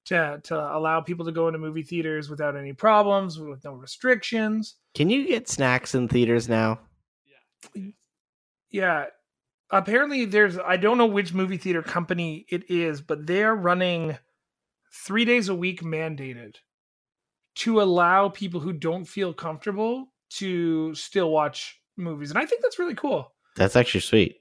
to 0.07 0.41
to 0.43 0.77
allow 0.77 1.01
people 1.01 1.25
to 1.25 1.33
go 1.33 1.47
into 1.47 1.61
movie 1.61 1.85
theaters 1.85 2.29
without 2.29 2.57
any 2.57 2.73
problems, 2.73 3.39
with 3.39 3.63
no 3.65 3.75
restrictions. 3.75 4.75
Can 4.95 5.09
you 5.09 5.27
get 5.27 5.49
snacks 5.49 5.95
in 5.95 6.09
theaters 6.09 6.49
now? 6.49 6.81
Yeah. 7.75 7.83
Yeah. 8.71 9.05
Apparently 9.71 10.25
there's 10.25 10.59
I 10.59 10.77
don't 10.77 10.99
know 10.99 11.07
which 11.07 11.33
movie 11.33 11.59
theater 11.59 11.83
company 11.83 12.45
it 12.49 12.69
is, 12.69 13.01
but 13.01 13.25
they 13.25 13.45
are 13.45 13.55
running 13.55 14.19
3 15.07 15.25
days 15.25 15.49
a 15.49 15.55
week 15.55 15.81
mandated 15.83 16.57
to 17.55 17.81
allow 17.81 18.29
people 18.29 18.61
who 18.61 18.73
don't 18.73 19.05
feel 19.05 19.33
comfortable 19.33 20.12
to 20.37 20.95
still 20.95 21.31
watch 21.31 21.81
movies. 21.97 22.31
And 22.31 22.39
I 22.39 22.47
think 22.47 22.63
that's 22.63 22.79
really 22.79 22.95
cool. 22.95 23.33
That's 23.57 23.77
actually 23.77 24.01
sweet. 24.01 24.41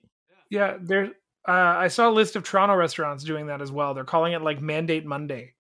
Yeah, 0.50 0.78
there 0.82 1.12
uh, 1.48 1.52
I 1.52 1.88
saw 1.88 2.10
a 2.10 2.12
list 2.12 2.36
of 2.36 2.44
Toronto 2.44 2.76
restaurants 2.76 3.24
doing 3.24 3.48
that 3.48 3.62
as 3.62 3.72
well. 3.72 3.94
They're 3.94 4.04
calling 4.04 4.34
it 4.34 4.42
like 4.42 4.62
Mandate 4.62 5.06
Monday. 5.06 5.56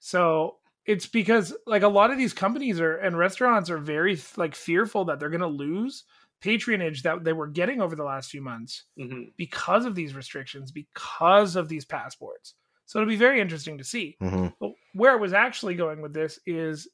So 0.00 0.56
it's 0.86 1.06
because 1.06 1.54
like 1.66 1.82
a 1.82 1.88
lot 1.88 2.10
of 2.10 2.18
these 2.18 2.32
companies 2.32 2.80
are 2.80 2.96
and 2.96 3.16
restaurants 3.16 3.70
are 3.70 3.78
very 3.78 4.18
like 4.36 4.54
fearful 4.54 5.04
that 5.06 5.20
they're 5.20 5.28
going 5.28 5.40
to 5.40 5.46
lose 5.46 6.04
patronage 6.40 7.02
that 7.02 7.24
they 7.24 7.32
were 7.32 7.48
getting 7.48 7.80
over 7.80 7.96
the 7.96 8.04
last 8.04 8.30
few 8.30 8.40
months 8.40 8.84
hmm 8.96 9.24
because 9.36 9.84
of 9.84 9.94
these 9.94 10.14
restrictions, 10.14 10.70
because 10.70 11.56
of 11.56 11.68
these 11.68 11.84
passports. 11.84 12.54
So 12.86 12.98
it'll 12.98 13.08
be 13.08 13.16
very 13.16 13.40
interesting 13.40 13.78
to 13.78 13.84
see. 13.84 14.16
hmm 14.20 14.48
But 14.60 14.70
where 14.94 15.12
I 15.12 15.16
was 15.16 15.32
actually 15.32 15.74
going 15.74 16.00
with 16.00 16.14
this 16.14 16.38
is 16.46 16.88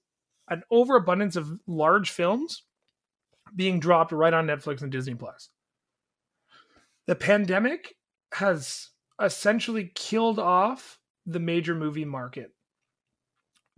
an 0.49 0.63
overabundance 0.71 1.37
of 1.37 1.59
large 1.67 2.11
films 2.11 2.63
being 3.55 3.81
dropped 3.81 4.13
right 4.13 4.35
on 4.35 4.47
Netflix 4.47 4.83
and 4.83 4.91
Disney 4.93 5.15
Plus. 5.15 5.49
The 7.07 7.15
pandemic 7.15 7.95
has 8.33 8.91
essentially 9.23 9.93
killed 9.95 10.39
off 10.39 10.99
the 11.27 11.41
major 11.41 11.75
movie 11.75 12.05
market 12.05 12.53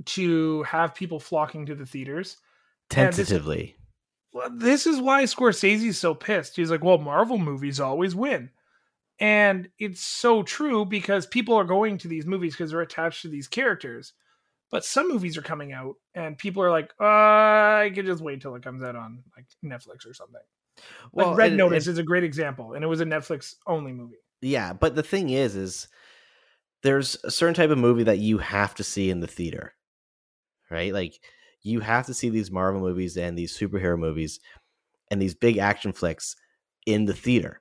to 0.05 0.62
have 0.64 0.95
people 0.95 1.21
flocking 1.21 1.67
to 1.67 1.75
the 1.75 1.87
theaters. 1.87 2.37
This- 2.91 2.97
Tentatively. 2.97 3.77
Well, 4.33 4.51
this 4.55 4.87
is 4.87 5.01
why 5.01 5.25
Scorsese's 5.25 5.99
so 5.99 6.14
pissed. 6.14 6.57
He's 6.57 6.71
like, 6.71 6.85
well, 6.85 6.99
Marvel 6.99 7.39
movies 7.39 7.81
always 7.81 8.14
win. 8.14 8.51
And 9.19 9.71
it's 9.79 10.03
so 10.03 10.43
true 10.43 10.85
because 10.85 11.27
people 11.27 11.55
are 11.55 11.64
going 11.64 11.97
to 11.99 12.09
these 12.09 12.27
movies 12.27 12.53
because 12.53 12.71
they're 12.71 12.83
attached 12.83 13.23
to 13.23 13.29
these 13.29 13.49
characters. 13.49 14.12
But 14.71 14.85
some 14.85 15.09
movies 15.09 15.37
are 15.39 15.43
coming 15.43 15.73
out 15.73 15.95
and 16.14 16.37
people 16.37 16.62
are 16.62 16.71
like, 16.71 16.93
uh, 17.01 17.05
I 17.05 17.93
could 17.95 18.07
just 18.07 18.23
wait 18.23 18.41
till 18.41 18.55
it 18.57 18.62
comes 18.64 18.83
out 18.83 18.97
on 18.97 19.23
like 19.37 19.47
Netflix 19.64 20.07
or 20.09 20.12
something. 20.14 20.41
like 21.12 21.37
Red 21.37 21.49
and- 21.49 21.57
Notice 21.57 21.87
and- 21.87 21.93
is 21.95 21.99
a 21.99 22.03
great 22.03 22.25
example, 22.25 22.75
and 22.75 22.85
it 22.85 22.89
was 22.89 23.01
a 23.01 23.05
Netflix 23.07 23.55
only 23.67 23.93
movie. 23.93 24.17
yeah, 24.43 24.73
but 24.73 24.95
the 24.95 25.03
thing 25.03 25.31
is, 25.31 25.55
is 25.57 25.89
there's 26.83 27.17
a 27.25 27.31
certain 27.31 27.55
type 27.55 27.71
of 27.71 27.79
movie 27.79 28.03
that 28.05 28.19
you 28.19 28.39
have 28.39 28.75
to 28.75 28.85
see 28.85 29.09
in 29.11 29.21
the 29.21 29.27
theater, 29.27 29.75
right? 30.71 30.93
Like 30.93 31.19
you 31.62 31.81
have 31.81 32.07
to 32.07 32.14
see 32.14 32.29
these 32.29 32.51
Marvel 32.51 32.81
movies 32.81 33.17
and 33.17 33.37
these 33.39 33.57
superhero 33.57 33.99
movies 33.99 34.41
and 35.11 35.21
these 35.23 35.35
big 35.35 35.59
action 35.59 35.93
flicks 35.93 36.37
in 36.87 37.07
the 37.07 37.14
theater. 37.14 37.61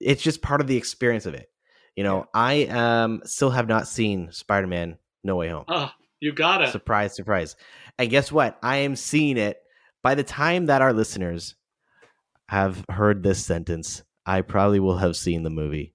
It's 0.00 0.22
just 0.22 0.42
part 0.42 0.60
of 0.60 0.66
the 0.66 0.76
experience 0.76 1.26
of 1.26 1.34
it. 1.34 1.48
You 1.96 2.02
know, 2.04 2.26
I 2.34 2.64
um 2.64 3.20
still 3.24 3.50
have 3.50 3.68
not 3.68 3.86
seen 3.86 4.32
Spider-Man 4.32 4.98
No 5.22 5.36
Way 5.36 5.48
Home. 5.50 5.64
Oh, 5.68 5.90
you 6.22 6.32
got 6.32 6.62
it. 6.62 6.70
Surprise, 6.70 7.14
surprise. 7.16 7.56
And 7.98 8.08
guess 8.08 8.30
what? 8.30 8.56
I 8.62 8.76
am 8.78 8.94
seeing 8.96 9.36
it 9.36 9.58
by 10.02 10.14
the 10.14 10.22
time 10.22 10.66
that 10.66 10.80
our 10.80 10.92
listeners 10.92 11.56
have 12.48 12.84
heard 12.88 13.22
this 13.22 13.44
sentence. 13.44 14.04
I 14.24 14.42
probably 14.42 14.78
will 14.78 14.98
have 14.98 15.16
seen 15.16 15.42
the 15.42 15.50
movie 15.50 15.94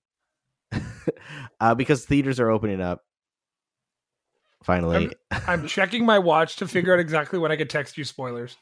uh, 1.62 1.76
because 1.76 2.04
theaters 2.06 2.42
are 2.42 2.50
opening 2.52 2.82
up. 2.82 3.04
Finally, 4.64 5.12
I'm 5.32 5.66
checking 5.66 6.06
my 6.06 6.20
watch 6.20 6.58
to 6.58 6.68
figure 6.68 6.94
out 6.94 7.00
exactly 7.00 7.40
when 7.40 7.54
I 7.54 7.56
could 7.56 7.70
text 7.70 7.98
you 7.98 8.04
spoilers. 8.04 8.58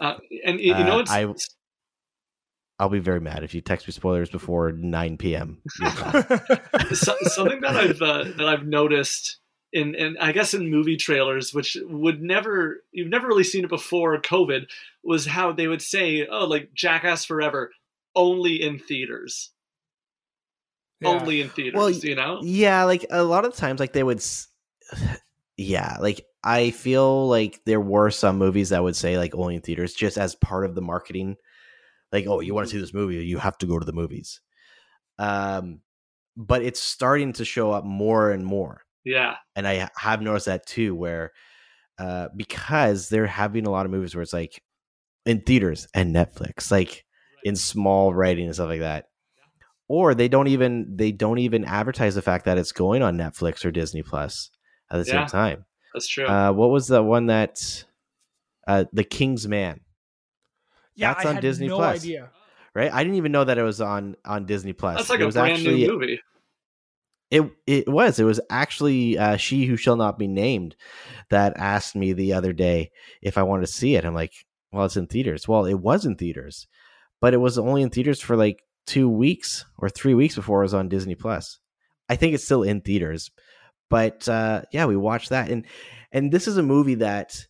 Uh, 0.00 0.14
and 0.46 0.58
you, 0.58 0.74
you 0.74 0.84
know 0.84 1.00
Uh, 1.00 1.04
I- 1.08 1.34
I'll 2.78 2.88
be 2.88 3.00
very 3.00 3.20
mad 3.20 3.44
if 3.44 3.54
you 3.54 3.60
text 3.60 3.86
me 3.86 3.92
spoilers 3.92 4.30
before 4.30 4.72
9 4.72 5.16
p.m. 5.18 5.62
so, 6.92 7.14
something 7.22 7.60
that 7.60 7.76
I've 7.76 8.02
uh, 8.02 8.24
that 8.36 8.48
I've 8.48 8.66
noticed 8.66 9.38
in 9.74 9.94
and 9.96 10.16
I 10.18 10.32
guess 10.32 10.54
in 10.54 10.70
movie 10.70 10.96
trailers, 10.96 11.52
which 11.52 11.76
would 11.82 12.22
never 12.22 12.78
you've 12.92 13.10
never 13.10 13.26
really 13.28 13.44
seen 13.44 13.64
it 13.64 13.68
before 13.70 14.18
COVID, 14.22 14.66
was 15.02 15.26
how 15.26 15.52
they 15.52 15.66
would 15.68 15.82
say, 15.82 16.26
"Oh, 16.26 16.46
like 16.46 16.72
Jackass 16.72 17.26
Forever, 17.26 17.72
only 18.14 18.62
in 18.62 18.78
theaters, 18.78 19.50
Yeah. 21.00 21.08
only 21.10 21.40
in 21.40 21.50
theaters." 21.50 21.78
Well, 21.78 21.90
you 21.90 22.14
know, 22.14 22.40
Yeah, 22.42 22.84
like 22.84 23.04
a 23.10 23.22
lot 23.22 23.44
of 23.44 23.54
times, 23.54 23.80
like 23.80 23.92
they 23.92 24.02
would. 24.02 24.18
s- 24.18 24.48
Yeah, 25.56 25.98
like 26.00 26.26
I 26.42 26.70
feel 26.72 27.28
like 27.28 27.60
there 27.64 27.80
were 27.80 28.10
some 28.10 28.38
movies 28.38 28.70
that 28.70 28.82
would 28.82 28.96
say 28.96 29.18
like 29.18 29.36
only 29.36 29.54
in 29.54 29.60
theaters, 29.60 29.94
just 29.94 30.18
as 30.18 30.34
part 30.34 30.64
of 30.64 30.74
the 30.74 30.82
marketing. 30.82 31.36
Like, 32.12 32.26
oh, 32.26 32.40
you 32.40 32.54
want 32.54 32.66
to 32.68 32.72
see 32.74 32.80
this 32.80 32.94
movie, 32.94 33.24
you 33.24 33.38
have 33.38 33.58
to 33.58 33.66
go 33.66 33.78
to 33.78 33.84
the 33.86 33.92
movies. 33.92 34.40
Um, 35.18 35.80
but 36.36 36.62
it's 36.62 36.80
starting 36.80 37.32
to 37.34 37.44
show 37.44 37.70
up 37.72 37.84
more 37.84 38.30
and 38.32 38.44
more, 38.44 38.82
yeah, 39.04 39.36
and 39.56 39.66
I 39.66 39.88
have 39.96 40.22
noticed 40.22 40.46
that 40.46 40.66
too, 40.66 40.94
where 40.94 41.32
uh, 41.98 42.28
because 42.34 43.08
they're 43.08 43.26
having 43.26 43.66
a 43.66 43.70
lot 43.70 43.86
of 43.86 43.92
movies 43.92 44.14
where 44.14 44.22
it's 44.22 44.32
like 44.32 44.60
in 45.26 45.40
theaters 45.42 45.86
and 45.94 46.14
Netflix, 46.14 46.70
like 46.70 47.04
in 47.44 47.56
small 47.56 48.12
writing 48.14 48.46
and 48.46 48.54
stuff 48.54 48.68
like 48.68 48.80
that 48.80 49.06
or 49.88 50.14
they 50.14 50.28
don't 50.28 50.48
even 50.48 50.96
they 50.96 51.12
don't 51.12 51.38
even 51.38 51.64
advertise 51.64 52.14
the 52.14 52.22
fact 52.22 52.46
that 52.46 52.56
it's 52.58 52.72
going 52.72 53.02
on 53.02 53.16
Netflix 53.18 53.64
or 53.64 53.70
Disney 53.70 54.02
Plus 54.02 54.50
at 54.90 54.96
the 54.96 55.04
Yeah. 55.04 55.20
same 55.20 55.26
time. 55.26 55.66
that's 55.92 56.08
true. 56.08 56.26
Uh, 56.26 56.52
what 56.52 56.70
was 56.70 56.86
the 56.86 57.02
one 57.02 57.26
that 57.26 57.84
uh, 58.66 58.86
the 58.92 59.04
King's 59.04 59.46
Man? 59.46 59.80
yeah, 60.96 61.12
That's 61.12 61.26
I 61.26 61.28
on 61.28 61.34
had 61.36 61.42
Disney 61.42 61.68
no 61.68 61.76
Plus. 61.76 62.02
idea. 62.02 62.30
Right? 62.74 62.92
I 62.92 63.04
didn't 63.04 63.18
even 63.18 63.30
know 63.30 63.44
that 63.44 63.58
it 63.58 63.62
was 63.62 63.80
on 63.80 64.16
on 64.24 64.46
Disney 64.46 64.72
Plus. 64.72 64.96
that's 64.96 65.10
like 65.10 65.20
it 65.20 65.24
a 65.24 65.26
was 65.26 65.34
brand 65.34 65.52
actually 65.52 65.84
new 65.84 65.98
movie. 65.98 66.20
It 67.34 67.50
it 67.66 67.88
was 67.88 68.20
it 68.20 68.24
was 68.24 68.40
actually 68.48 69.18
uh, 69.18 69.36
she 69.36 69.66
who 69.66 69.76
shall 69.76 69.96
not 69.96 70.18
be 70.18 70.28
named 70.28 70.76
that 71.30 71.56
asked 71.56 71.96
me 71.96 72.12
the 72.12 72.32
other 72.32 72.52
day 72.52 72.92
if 73.22 73.36
I 73.36 73.42
wanted 73.42 73.66
to 73.66 73.72
see 73.72 73.96
it. 73.96 74.04
I'm 74.04 74.14
like, 74.14 74.32
well, 74.72 74.84
it's 74.84 74.96
in 74.96 75.08
theaters. 75.08 75.48
Well, 75.48 75.64
it 75.66 75.74
was 75.74 76.06
in 76.06 76.14
theaters, 76.14 76.68
but 77.20 77.34
it 77.34 77.38
was 77.38 77.58
only 77.58 77.82
in 77.82 77.90
theaters 77.90 78.20
for 78.20 78.36
like 78.36 78.62
two 78.86 79.08
weeks 79.08 79.64
or 79.78 79.88
three 79.88 80.14
weeks 80.14 80.36
before 80.36 80.60
it 80.60 80.66
was 80.66 80.74
on 80.74 80.88
Disney 80.88 81.16
Plus. 81.16 81.58
I 82.08 82.14
think 82.14 82.34
it's 82.34 82.44
still 82.44 82.62
in 82.62 82.82
theaters, 82.82 83.32
but 83.90 84.28
uh, 84.28 84.62
yeah, 84.70 84.86
we 84.86 84.96
watched 84.96 85.30
that, 85.30 85.50
and 85.50 85.66
and 86.12 86.30
this 86.30 86.46
is 86.46 86.56
a 86.56 86.62
movie 86.62 86.96
that 86.96 87.46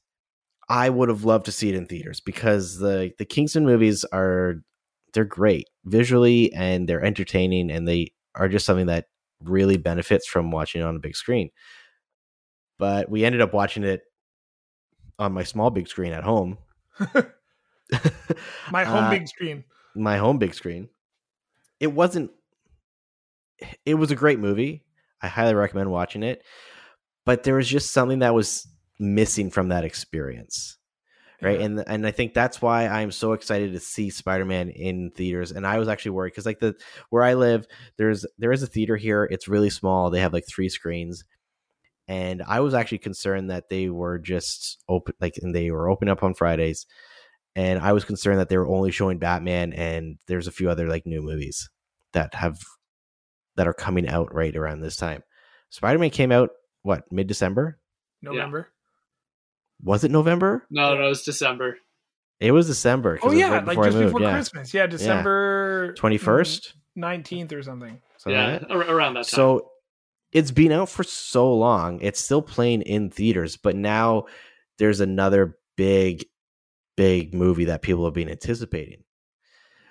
I 0.66 0.89
would 0.89 1.11
have 1.11 1.24
loved 1.24 1.45
to 1.45 1.53
see 1.53 1.68
it 1.68 1.74
in 1.74 1.85
theaters 1.85 2.20
because 2.20 2.78
the 2.78 3.12
the 3.18 3.26
Kingsman 3.26 3.66
movies 3.66 4.05
are 4.05 4.62
they're 5.12 5.26
great 5.26 5.68
visually 5.85 6.55
and 6.55 6.89
they're 6.89 7.05
entertaining 7.05 7.70
and 7.70 7.87
they 7.87 8.12
are 8.35 8.49
just 8.49 8.64
something 8.64 8.87
that 8.87 9.07
really 9.49 9.76
benefits 9.76 10.26
from 10.26 10.51
watching 10.51 10.80
it 10.80 10.84
on 10.84 10.97
a 10.97 11.01
big 11.01 11.16
screen. 11.16 11.51
But 12.78 13.09
we 13.09 13.24
ended 13.24 13.40
up 13.40 13.53
watching 13.55 13.84
it 13.84 14.03
on 15.18 15.32
my 15.32 15.45
small 15.45 15.70
big 15.70 15.86
screen 15.88 16.12
at 16.12 16.24
home. 16.24 16.59
My 18.70 18.84
home 18.84 19.05
Uh, 19.05 19.11
big 19.11 19.28
screen. 19.28 19.64
my 19.95 20.16
home 20.16 20.38
big 20.38 20.55
screen. 20.55 20.88
It 21.80 21.88
wasn't 21.88 22.30
it 23.86 23.95
was 23.95 24.11
a 24.11 24.16
great 24.16 24.38
movie. 24.40 24.84
I 25.22 25.28
highly 25.28 25.55
recommend 25.55 25.90
watching 25.90 26.22
it. 26.22 26.42
But 27.24 27.42
there 27.45 27.55
was 27.55 27.68
just 27.68 27.92
something 27.92 28.18
that 28.20 28.34
was 28.34 28.66
missing 28.99 29.51
from 29.51 29.68
that 29.68 29.84
experience. 29.84 30.76
Right. 31.43 31.59
Yeah. 31.59 31.66
And 31.66 31.85
and 31.87 32.07
I 32.07 32.11
think 32.11 32.32
that's 32.32 32.62
why 32.62 32.87
I'm 32.87 33.11
so 33.11 33.32
excited 33.32 33.72
to 33.72 33.80
see 33.80 34.11
Spider-Man 34.11 34.70
in 34.70 35.11
theaters. 35.11 35.51
And 35.51 35.66
I 35.66 35.78
was 35.78 35.89
actually 35.89 36.12
worried 36.12 36.30
because 36.30 36.47
like 36.47 36.61
the 36.61 36.74
where 37.11 37.22
I 37.22 37.35
live, 37.35 37.66
there's 37.97 38.24
there 38.39 38.53
is 38.53 38.62
a 38.62 38.68
theater 38.68 38.97
here. 38.97 39.24
It's 39.24 39.49
really 39.49 39.70
small. 39.70 40.11
They 40.11 40.20
have 40.20 40.32
like 40.32 40.47
three 40.49 40.68
screens. 40.68 41.24
And 42.07 42.43
I 42.47 42.61
was 42.61 42.74
actually 42.74 42.99
concerned 42.99 43.51
that 43.51 43.68
they 43.70 43.89
were 43.89 44.18
just 44.18 44.82
open 44.89 45.14
like 45.20 45.39
and 45.43 45.55
they 45.55 45.70
were 45.70 45.89
open 45.89 46.09
up 46.09 46.22
on 46.22 46.35
Fridays 46.35 46.87
and 47.57 47.78
I 47.78 47.93
was 47.93 48.05
concerned 48.05 48.41
that 48.41 48.49
they 48.49 48.59
were 48.59 48.66
only 48.66 48.91
showing 48.91 49.18
Batman, 49.18 49.72
and 49.72 50.18
there's 50.26 50.49
a 50.49 50.53
few 50.53 50.70
other 50.70 50.89
like 50.89 51.07
new 51.07 51.22
movies 51.22 51.70
that 52.12 52.35
have 52.35 52.59
that 53.57 53.68
are 53.68 53.74
coming 53.74 54.09
out 54.09 54.35
right 54.35 54.55
around 54.57 54.80
this 54.80 54.97
time. 54.97 55.22
Spider 55.70 55.99
Man 55.99 56.11
came 56.11 56.32
out 56.32 56.51
what 56.82 57.11
mid 57.12 57.26
December? 57.26 57.78
November. 58.22 58.68
Was 59.85 60.03
it 60.03 60.11
November? 60.11 60.66
No, 60.70 60.97
no, 60.97 61.11
it's 61.11 61.22
December. 61.24 61.76
It 62.41 62.51
was 62.53 62.66
December. 62.66 63.18
'cause 63.18 63.24
Oh 63.24 63.28
it 63.28 63.35
was 63.35 63.41
yeah, 63.41 63.51
right 63.51 63.64
like 63.66 63.78
just 63.82 63.99
before 63.99 64.20
yeah. 64.22 64.32
Christmas. 64.32 64.74
Yeah, 64.74 64.87
December 64.87 65.95
Twenty 65.95 66.18
first. 66.18 66.74
nineteenth 66.97 67.53
or 67.53 67.62
something. 67.62 68.01
yeah, 68.26 68.59
ar- 68.70 68.78
around 68.91 69.14
that 69.14 69.24
time. 69.26 69.37
So 69.37 69.70
it's 70.32 70.51
been 70.51 70.72
out 70.72 70.89
for 70.89 71.05
so 71.05 71.55
long. 71.55 72.01
It's 72.01 72.18
still 72.20 72.43
playing 72.43 72.82
in 72.82 73.11
theaters, 73.11 73.57
but 73.57 73.76
now 73.76 74.24
there's 74.78 75.01
another 75.01 75.59
big, 75.76 76.24
big 76.97 77.35
movie 77.35 77.66
that 77.66 77.82
people 77.82 78.05
have 78.05 78.14
been 78.14 78.28
anticipating. 78.30 79.05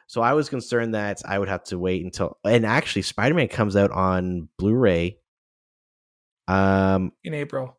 So 0.08 0.22
I 0.22 0.34
was 0.34 0.50
concerned 0.50 0.96
that 0.96 1.22
I 1.26 1.40
would 1.40 1.48
have 1.48 1.64
to 1.66 1.80
wait 1.80 2.04
until, 2.04 2.38
and 2.44 2.66
actually, 2.66 3.04
Spider 3.04 3.36
Man 3.36 3.48
comes 3.48 3.76
out 3.78 3.92
on 3.92 4.50
Blu-ray. 4.60 5.18
Um, 6.48 7.14
in 7.24 7.34
April. 7.34 7.78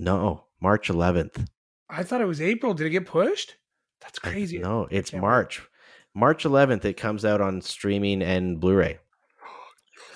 No, 0.00 0.44
March 0.60 0.88
11th. 0.88 1.46
I 1.88 2.02
thought 2.02 2.20
it 2.20 2.26
was 2.26 2.40
April. 2.40 2.74
Did 2.74 2.86
it 2.86 2.90
get 2.90 3.06
pushed? 3.06 3.56
That's 4.00 4.18
I- 4.24 4.30
crazy. 4.30 4.58
No, 4.58 4.88
it's. 4.90 5.12
March. 5.12 5.62
March 6.14 6.44
11th, 6.44 6.84
it 6.84 6.94
comes 6.94 7.24
out 7.24 7.40
on 7.40 7.60
streaming 7.60 8.22
and 8.22 8.58
Blu-ray. 8.58 8.98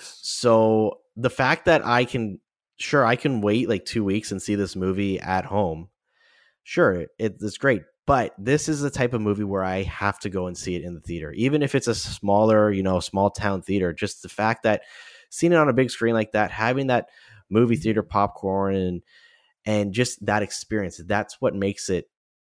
So 0.01 1.01
the 1.17 1.31
fact 1.31 1.67
that 1.67 1.87
I 1.87 2.05
can, 2.05 2.41
sure, 2.77 3.05
I 3.05 3.15
can 3.15 3.41
wait 3.41 3.69
like 3.69 3.85
two 3.85 4.03
weeks 4.03 4.33
and 4.33 4.43
see 4.43 4.57
this 4.57 4.75
movie 4.75 5.21
at 5.21 5.45
home. 5.45 5.89
Sure, 6.65 7.03
it, 7.19 7.37
it's 7.41 7.59
great. 7.59 7.83
But 8.07 8.35
this 8.39 8.69
is 8.69 8.81
the 8.81 8.91
type 8.91 9.13
of 9.15 9.21
movie 9.21 9.45
where 9.45 9.63
I 9.63 9.83
have 9.83 10.19
to 10.21 10.31
go 10.31 10.47
and 10.47 10.59
see 10.59 10.75
it 10.75 10.83
in 10.83 10.95
the 10.95 11.01
theater, 11.01 11.31
even 11.33 11.63
if 11.63 11.75
it's 11.75 11.87
a 11.87 11.95
smaller, 11.95 12.71
you 12.71 12.83
know, 12.83 13.01
small 13.01 13.31
town 13.31 13.63
theater. 13.63 13.93
Just 13.93 14.23
the 14.23 14.29
fact 14.29 14.65
that 14.65 14.83
seeing 15.31 15.53
it 15.53 15.59
on 15.59 15.69
a 15.69 15.75
big 15.75 15.91
screen 15.91 16.15
like 16.15 16.33
that, 16.33 16.51
having 16.51 16.89
that 16.89 17.09
movie 17.49 17.77
theater 17.77 18.03
popcorn 18.03 18.75
and 18.75 19.03
and 19.67 19.93
just 19.93 20.25
that 20.27 20.43
experience, 20.43 21.01
that's 21.07 21.41
what 21.41 21.55
makes 21.55 21.89
it 21.89 22.07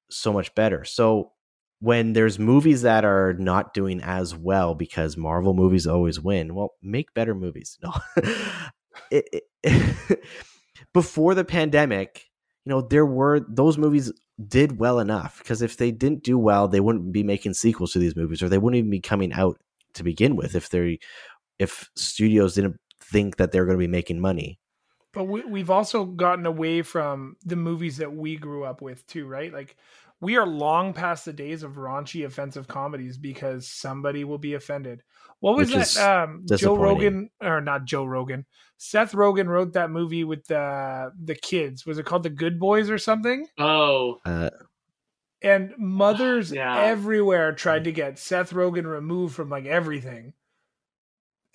so 0.09 0.31
much 0.31 0.53
better. 0.55 0.83
So 0.85 1.31
when 1.79 2.13
there's 2.13 2.39
movies 2.39 2.81
that 2.81 3.05
are 3.05 3.33
not 3.33 3.73
doing 3.73 4.01
as 4.01 4.35
well 4.35 4.73
because 4.75 5.17
Marvel 5.17 5.53
movies 5.53 5.85
always 5.85 6.19
win, 6.19 6.55
well, 6.55 6.73
make 6.81 7.13
better 7.13 7.35
movies. 7.35 7.77
No. 9.11 9.21
before 10.93 11.35
the 11.35 11.45
pandemic, 11.45 12.25
you 12.65 12.71
know, 12.71 12.81
there 12.81 13.05
were 13.05 13.39
those 13.47 13.77
movies 13.77 14.11
did 14.47 14.79
well 14.79 14.99
enough 14.99 15.37
because 15.37 15.61
if 15.61 15.77
they 15.77 15.91
didn't 15.91 16.23
do 16.23 16.37
well, 16.37 16.67
they 16.67 16.79
wouldn't 16.79 17.11
be 17.11 17.23
making 17.23 17.53
sequels 17.53 17.91
to 17.93 17.99
these 17.99 18.15
movies 18.15 18.41
or 18.41 18.49
they 18.49 18.57
wouldn't 18.57 18.79
even 18.79 18.89
be 18.89 18.99
coming 18.99 19.31
out 19.33 19.59
to 19.93 20.03
begin 20.03 20.35
with 20.35 20.55
if 20.55 20.69
they 20.69 20.99
if 21.59 21.89
studios 21.95 22.55
didn't 22.55 22.77
think 22.99 23.37
that 23.37 23.51
they're 23.51 23.65
going 23.65 23.77
to 23.77 23.83
be 23.83 23.87
making 23.87 24.19
money. 24.19 24.59
But 25.13 25.23
we, 25.23 25.43
we've 25.45 25.69
also 25.69 26.05
gotten 26.05 26.45
away 26.45 26.81
from 26.81 27.37
the 27.45 27.55
movies 27.55 27.97
that 27.97 28.13
we 28.13 28.35
grew 28.35 28.63
up 28.63 28.81
with 28.81 29.05
too, 29.07 29.25
right? 29.25 29.51
Like 29.51 29.77
we 30.19 30.35
are 30.37 30.45
long 30.45 30.93
past 30.93 31.25
the 31.25 31.33
days 31.33 31.63
of 31.63 31.73
raunchy 31.73 32.25
offensive 32.25 32.67
comedies 32.67 33.17
because 33.17 33.67
somebody 33.67 34.23
will 34.23 34.37
be 34.37 34.53
offended. 34.55 35.03
What 35.39 35.55
was 35.55 35.69
Which 35.71 35.93
that? 35.95 36.23
Um, 36.23 36.43
Joe. 36.45 36.75
Rogan 36.75 37.29
or 37.41 37.61
not 37.61 37.85
Joe 37.85 38.05
Rogan? 38.05 38.45
Seth 38.77 39.13
Rogen 39.13 39.47
wrote 39.47 39.73
that 39.73 39.91
movie 39.91 40.23
with 40.23 40.45
the 40.45 41.11
the 41.23 41.35
kids. 41.35 41.85
Was 41.85 41.97
it 41.97 42.05
called 42.05 42.23
The 42.23 42.29
Good 42.29 42.59
Boys 42.59 42.89
or 42.89 42.97
something? 42.97 43.47
oh, 43.57 44.19
Uh, 44.25 44.49
And 45.41 45.73
mothers 45.77 46.51
Yeah. 46.51 46.75
everywhere 46.79 47.53
tried 47.53 47.83
to 47.85 47.91
get 47.91 48.17
Seth 48.19 48.51
Rogen 48.51 48.85
removed 48.85 49.35
from 49.35 49.49
like 49.49 49.65
everything. 49.65 50.33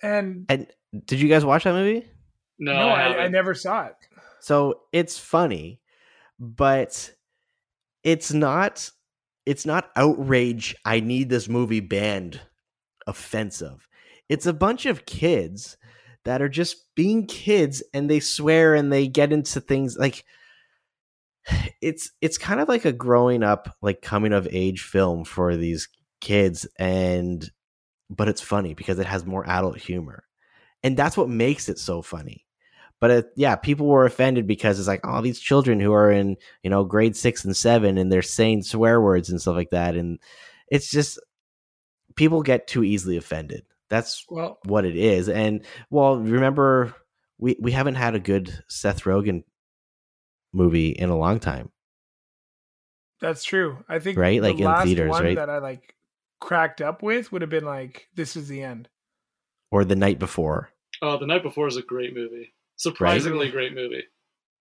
And 0.01 0.45
and 0.49 0.67
did 1.05 1.19
you 1.21 1.29
guys 1.29 1.45
watch 1.45 1.63
that 1.65 1.73
movie? 1.73 2.07
No, 2.59 2.73
no, 2.73 2.87
I, 2.89 3.01
I, 3.01 3.17
I 3.23 3.27
never 3.27 3.53
saw 3.53 3.85
it. 3.85 3.95
So 4.39 4.81
it's 4.91 5.17
funny, 5.17 5.79
but 6.39 7.11
it's 8.03 8.33
not 8.33 8.89
it's 9.45 9.65
not 9.65 9.91
outrage 9.95 10.75
I 10.85 10.99
need 10.99 11.29
this 11.29 11.49
movie 11.49 11.79
banned 11.79 12.41
offensive. 13.07 13.87
It's 14.29 14.45
a 14.45 14.53
bunch 14.53 14.85
of 14.85 15.05
kids 15.05 15.77
that 16.25 16.41
are 16.41 16.49
just 16.49 16.93
being 16.95 17.25
kids 17.25 17.83
and 17.93 18.09
they 18.09 18.19
swear 18.19 18.75
and 18.75 18.91
they 18.91 19.07
get 19.07 19.33
into 19.33 19.59
things 19.61 19.97
like 19.97 20.25
it's 21.81 22.11
it's 22.21 22.37
kind 22.37 22.59
of 22.59 22.67
like 22.67 22.85
a 22.85 22.93
growing 22.93 23.43
up 23.43 23.75
like 23.81 24.01
coming 24.01 24.33
of 24.33 24.47
age 24.51 24.81
film 24.81 25.25
for 25.25 25.55
these 25.55 25.87
kids 26.21 26.65
and 26.79 27.49
but 28.09 28.27
it's 28.27 28.41
funny 28.41 28.73
because 28.73 28.99
it 28.99 29.05
has 29.05 29.25
more 29.25 29.47
adult 29.49 29.77
humor. 29.77 30.25
And 30.83 30.97
that's 30.97 31.15
what 31.15 31.29
makes 31.29 31.69
it 31.69 31.79
so 31.79 32.01
funny 32.01 32.42
but 33.03 33.11
it, 33.11 33.25
yeah, 33.35 33.57
people 33.57 33.87
were 33.87 34.05
offended 34.05 34.47
because 34.47 34.79
it's 34.79 34.87
like, 34.87 35.01
oh, 35.03 35.21
these 35.21 35.37
children 35.37 35.77
who 35.81 35.91
are 35.91 36.09
in 36.09 36.37
you 36.63 36.69
know 36.69 36.85
grade 36.85 37.17
six 37.17 37.43
and 37.43 37.53
seven 37.53 37.97
and 37.97 38.09
they're 38.09 38.21
saying 38.21 38.63
swear 38.63 39.01
words 39.01 39.29
and 39.29 39.41
stuff 39.41 39.57
like 39.57 39.71
that, 39.71 39.95
and 39.97 40.19
it's 40.69 40.89
just 40.89 41.19
people 42.15 42.41
get 42.43 42.65
too 42.65 42.81
easily 42.81 43.17
offended. 43.17 43.65
That's 43.89 44.25
Well, 44.29 44.57
what 44.63 44.85
it 44.85 44.95
is. 44.95 45.27
And 45.27 45.65
well, 45.89 46.17
remember 46.17 46.93
we 47.37 47.57
we 47.59 47.73
haven't 47.73 47.95
had 47.95 48.15
a 48.15 48.21
good 48.21 48.63
Seth 48.69 49.03
Rogen 49.03 49.43
movie 50.53 50.91
in 50.91 51.09
a 51.09 51.17
long 51.17 51.41
time. 51.41 51.73
That's 53.19 53.43
true. 53.43 53.83
I 53.89 53.99
think 53.99 54.17
Right? 54.17 54.41
the 54.41 54.47
Like 54.47 54.59
in 54.59 54.63
last 54.65 54.85
theaters, 54.85 55.09
one 55.09 55.23
right? 55.25 55.35
that 55.35 55.49
I 55.49 55.57
like 55.57 55.93
cracked 56.39 56.79
up 56.79 57.03
with 57.03 57.33
would 57.33 57.41
have 57.41 57.51
been 57.51 57.65
like 57.65 58.07
"This 58.15 58.37
is 58.37 58.47
the 58.47 58.63
end." 58.63 58.87
Or 59.71 59.83
the 59.83 59.97
night 59.97 60.19
before, 60.19 60.69
Oh, 61.01 61.17
the 61.17 61.25
night 61.27 61.43
before 61.43 61.67
is 61.67 61.75
a 61.75 61.81
great 61.81 62.13
movie. 62.13 62.53
Surprisingly 62.83 63.49
great 63.49 63.73
movie. 63.73 64.03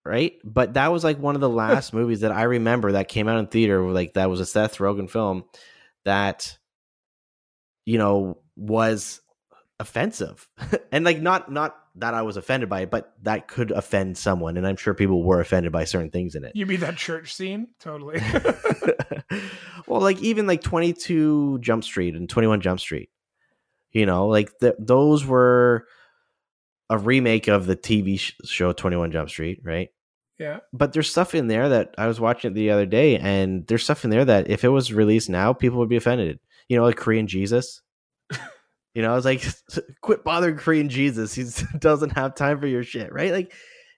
right? 0.04 0.34
But 0.44 0.74
that 0.74 0.92
was 0.92 1.04
like 1.04 1.18
one 1.18 1.34
of 1.34 1.40
the 1.40 1.48
last 1.62 1.92
movies 1.92 2.20
that 2.20 2.32
I 2.32 2.44
remember 2.44 2.92
that 2.92 3.08
came 3.08 3.28
out 3.28 3.38
in 3.38 3.46
theater. 3.48 3.82
Like 3.90 4.14
that 4.14 4.30
was 4.30 4.40
a 4.40 4.46
Seth 4.46 4.78
Rogen 4.78 5.10
film 5.10 5.44
that, 6.04 6.56
you 7.84 7.98
know, 7.98 8.38
was 8.56 9.20
offensive, 9.80 10.48
and 10.92 11.04
like 11.04 11.20
not 11.20 11.50
not 11.50 11.76
that 11.96 12.14
I 12.14 12.22
was 12.22 12.36
offended 12.36 12.68
by 12.68 12.82
it, 12.82 12.90
but 12.90 13.12
that 13.22 13.48
could 13.48 13.70
offend 13.70 14.16
someone, 14.16 14.56
and 14.56 14.66
I'm 14.66 14.76
sure 14.76 14.94
people 14.94 15.22
were 15.22 15.40
offended 15.40 15.72
by 15.72 15.84
certain 15.84 16.10
things 16.10 16.34
in 16.34 16.44
it. 16.44 16.52
You 16.54 16.64
mean 16.66 16.80
that 16.80 16.96
church 16.96 17.34
scene? 17.34 17.68
Totally. 17.80 18.18
well, 19.86 20.00
like 20.00 20.20
even 20.22 20.46
like 20.46 20.62
22 20.62 21.58
Jump 21.58 21.84
Street 21.84 22.14
and 22.14 22.28
21 22.28 22.60
Jump 22.62 22.80
Street, 22.80 23.10
you 23.90 24.06
know, 24.06 24.28
like 24.28 24.58
th- 24.58 24.74
those 24.78 25.26
were 25.26 25.86
a 26.92 26.98
remake 26.98 27.48
of 27.48 27.64
the 27.64 27.74
TV 27.74 28.20
sh- 28.20 28.34
show 28.44 28.72
21 28.72 29.12
Jump 29.12 29.30
Street, 29.30 29.60
right? 29.64 29.88
yeah. 30.38 30.58
But 30.72 30.92
there's 30.92 31.10
stuff 31.10 31.34
in 31.34 31.46
there 31.46 31.68
that 31.68 31.94
I 31.96 32.06
was 32.08 32.20
watching 32.20 32.50
it 32.50 32.54
the 32.54 32.70
other 32.70 32.84
day, 32.84 33.16
and 33.16 33.66
there's 33.66 33.84
stuff 33.84 34.04
in 34.04 34.10
there 34.10 34.24
that 34.24 34.50
if 34.50 34.64
it 34.64 34.68
was 34.68 34.92
released 34.92 35.30
now, 35.30 35.52
people 35.52 35.78
would 35.78 35.88
be 35.88 35.96
offended. 35.96 36.40
You 36.68 36.76
know, 36.76 36.84
like 36.84 36.96
Korean 36.96 37.28
Jesus. 37.28 37.80
you 38.94 39.02
know, 39.02 39.12
I 39.12 39.14
was 39.14 39.24
like, 39.24 39.44
quit 40.00 40.24
bothering 40.24 40.56
Korean 40.56 40.88
Jesus. 40.88 41.32
He 41.32 41.44
doesn't 41.78 42.10
have 42.10 42.34
time 42.34 42.58
for 42.58 42.66
your 42.66 42.82
shit, 42.82 43.12
right? 43.12 43.30
Like, 43.30 43.52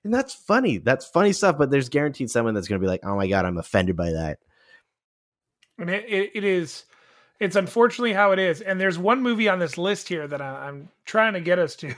and 0.05 0.13
that's 0.13 0.35
funny. 0.35 0.79
That's 0.79 1.07
funny 1.07 1.33
stuff. 1.33 1.57
But 1.57 1.71
there's 1.71 1.89
guaranteed 1.89 2.31
someone 2.31 2.53
that's 2.53 2.69
going 2.69 2.81
to 2.81 2.85
be 2.85 2.91
like, 2.91 3.05
oh 3.05 3.17
my 3.17 3.27
god, 3.27 3.47
I'm 3.47 3.59
offended 3.59 3.97
by 3.97 4.13
that. 4.13 4.39
And 5.79 5.89
it, 5.89 6.05
it, 6.07 6.31
it 6.35 6.45
is. 6.45 6.85
It's 7.41 7.57
unfortunately 7.57 8.13
how 8.13 8.33
it 8.33 8.39
is. 8.39 8.61
And 8.61 8.81
there's 8.81 8.99
one 8.99 9.23
movie 9.23 9.49
on 9.49 9.59
this 9.59 9.79
list 9.79 10.09
here 10.09 10.29
that 10.29 10.41
I, 10.41 10.69
I'm 10.69 10.91
trying 11.05 11.33
to 11.33 11.41
get 11.41 11.59
us 11.59 11.75
to, 11.77 11.95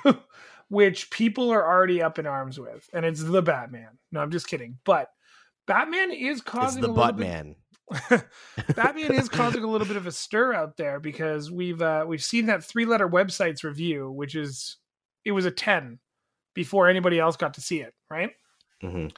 which 0.69 1.11
people 1.11 1.51
are 1.51 1.65
already 1.67 2.03
up 2.03 2.19
in 2.19 2.27
arms 2.27 2.59
with, 2.59 2.89
and 2.93 3.05
it's 3.05 3.23
the 3.23 3.43
Batman. 3.43 3.99
No, 4.13 4.21
I'm 4.21 4.31
just 4.31 4.49
kidding. 4.49 4.79
But 4.85 5.09
Batman 5.67 6.13
is 6.13 6.39
It's 6.39 6.41
causing 6.43 6.83
the 6.83 6.89
a 6.89 6.91
little 6.91 7.05
butt 7.05 7.17
bit- 7.17 7.27
man. 7.27 7.57
Batman 8.75 9.13
is 9.15 9.29
causing 9.29 9.63
a 9.63 9.69
little 9.69 9.87
bit 9.87 9.97
of 9.97 10.07
a 10.09 10.13
stir 10.13 10.53
out 10.53 10.77
there 10.77 10.99
because 10.99 11.51
we've 11.53 11.81
uh, 11.81 12.05
we've 12.07 12.23
seen 12.25 12.47
that 12.47 12.65
three 12.65 12.85
letter 12.85 13.09
websites 13.09 13.63
review, 13.63 14.11
which 14.11 14.35
is 14.35 14.77
it 15.25 15.33
was 15.33 15.45
a 15.45 15.51
ten 15.53 16.01
before 16.55 16.89
anybody 16.89 17.19
else 17.21 17.37
got 17.37 17.55
to 17.55 17.61
see 17.61 17.81
it, 17.81 17.95
right? 18.11 18.31
Mm-hmm. 18.83 19.09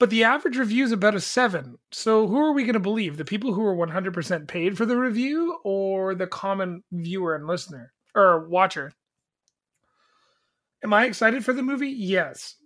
But 0.00 0.10
the 0.10 0.24
average 0.24 0.56
review 0.56 0.82
is 0.82 0.90
about 0.90 1.14
a 1.14 1.20
seven. 1.20 1.76
So 1.92 2.26
who 2.26 2.38
are 2.40 2.52
we 2.52 2.64
going 2.64 2.72
to 2.74 2.80
believe? 2.80 3.18
The 3.18 3.24
people 3.24 3.54
who 3.54 3.64
are 3.64 3.74
one 3.74 3.90
hundred 3.90 4.14
percent 4.14 4.48
paid 4.48 4.76
for 4.76 4.84
the 4.84 4.96
review, 4.96 5.58
or 5.62 6.16
the 6.16 6.26
common 6.26 6.82
viewer 6.90 7.36
and 7.36 7.46
listener 7.46 7.92
or 8.16 8.48
watcher? 8.48 8.90
Am 10.84 10.92
I 10.92 11.04
excited 11.06 11.44
for 11.44 11.52
the 11.52 11.62
movie? 11.62 11.90
Yes. 11.90 12.56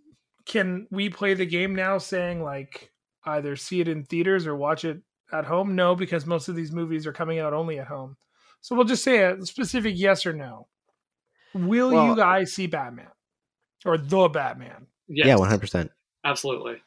Can 0.47 0.87
we 0.91 1.11
play 1.11 1.35
the 1.35 1.47
game 1.47 1.75
now, 1.75 1.99
saying 1.99 2.43
like 2.43 2.91
either 3.25 3.57
see 3.57 3.81
it 3.81 3.89
in 3.89 4.05
theaters 4.05 4.47
or 4.47 4.57
watch 4.57 4.85
it 4.85 5.01
at 5.33 5.45
home? 5.45 5.75
No, 5.75 5.95
because 5.95 6.25
most 6.27 6.49
of 6.49 6.55
these 6.57 6.73
movies 6.73 7.07
are 7.07 7.13
coming 7.13 7.39
out 7.39 7.53
only 7.53 7.79
at 7.79 7.89
home. 7.89 8.17
So 8.61 8.75
we'll 8.75 8.85
just 8.85 9.05
say 9.05 9.23
a 9.25 9.45
specific 9.45 9.95
yes 9.97 10.25
or 10.27 10.33
no. 10.33 10.69
Will 11.55 11.91
Well- 11.91 12.07
you 12.09 12.17
guys 12.17 12.53
see 12.55 12.67
Batman 12.67 13.11
or 13.85 13.99
the 13.99 14.29
Batman? 14.29 14.87
Yes, 15.09 15.27
Yeah, 15.27 15.37
100%. 15.37 15.91
Absolutely. 16.25 16.83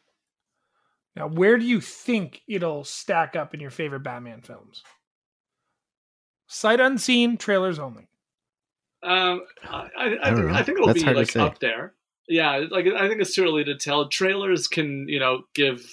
Now, 1.16 1.28
where 1.28 1.58
do 1.58 1.66
you 1.66 1.82
think 1.82 2.42
it'll 2.48 2.84
stack 2.84 3.36
up 3.36 3.54
in 3.54 3.60
your 3.60 3.72
favorite 3.72 4.02
Batman 4.02 4.42
films? 4.42 4.84
Sight 6.48 6.80
unseen, 6.80 7.38
trailers 7.38 7.78
only. 7.80 8.10
Um, 9.02 9.42
I, 9.64 9.90
I, 9.98 10.06
I, 10.06 10.32
I 10.32 10.36
think. 10.36 10.52
I 10.52 10.64
think 10.64 10.78
it'll 10.78 10.88
That's 10.88 11.04
be 11.04 11.14
like 11.14 11.36
up 11.38 11.60
there. 11.60 11.94
Yeah, 12.28 12.66
like 12.70 12.86
I 12.86 13.08
think 13.08 13.22
it's 13.22 13.34
too 13.34 13.44
early 13.44 13.64
to 13.64 13.76
tell. 13.76 14.08
Trailers 14.08 14.68
can, 14.68 15.08
you 15.08 15.20
know, 15.20 15.44
give 15.56 15.84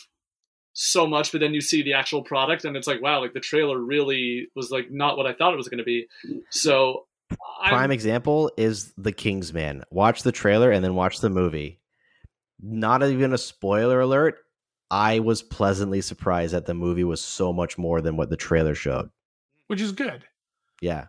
so 0.74 1.06
much, 1.06 1.32
but 1.32 1.40
then 1.40 1.54
you 1.54 1.60
see 1.62 1.82
the 1.82 1.94
actual 1.94 2.22
product, 2.22 2.64
and 2.64 2.76
it's 2.76 2.86
like, 2.86 3.00
wow, 3.00 3.20
like 3.20 3.32
the 3.32 3.40
trailer 3.40 3.78
really 3.78 4.48
was 4.54 4.70
like 4.70 4.90
not 4.90 5.16
what 5.16 5.26
I 5.26 5.32
thought 5.32 5.54
it 5.54 5.56
was 5.56 5.68
going 5.68 5.78
to 5.78 5.84
be. 5.84 6.06
So, 6.50 7.06
I'm- 7.62 7.70
Prime 7.70 7.90
example 7.90 8.52
is 8.58 8.92
The 8.98 9.12
Kingsman. 9.12 9.84
Watch 9.90 10.22
the 10.22 10.32
trailer 10.32 10.70
and 10.70 10.84
then 10.84 10.94
watch 10.94 11.20
the 11.20 11.30
movie. 11.30 11.80
Not 12.60 13.02
even 13.02 13.32
a 13.32 13.38
spoiler 13.38 14.00
alert. 14.00 14.36
I 14.90 15.20
was 15.20 15.42
pleasantly 15.42 16.00
surprised 16.00 16.54
that 16.54 16.66
the 16.66 16.74
movie 16.74 17.04
was 17.04 17.22
so 17.22 17.52
much 17.52 17.76
more 17.78 18.00
than 18.00 18.16
what 18.16 18.30
the 18.30 18.36
trailer 18.36 18.74
showed. 18.74 19.10
which 19.68 19.80
is 19.80 19.92
good. 19.92 20.24
Yeah. 20.80 21.06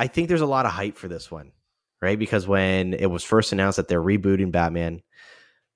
I 0.00 0.06
think 0.06 0.28
there's 0.28 0.40
a 0.40 0.46
lot 0.46 0.64
of 0.64 0.72
hype 0.72 0.96
for 0.96 1.08
this 1.08 1.30
one, 1.30 1.52
right? 2.00 2.18
Because 2.18 2.48
when 2.48 2.94
it 2.94 3.10
was 3.10 3.22
first 3.22 3.52
announced 3.52 3.76
that 3.76 3.86
they're 3.86 4.02
rebooting 4.02 4.50
Batman, 4.50 5.02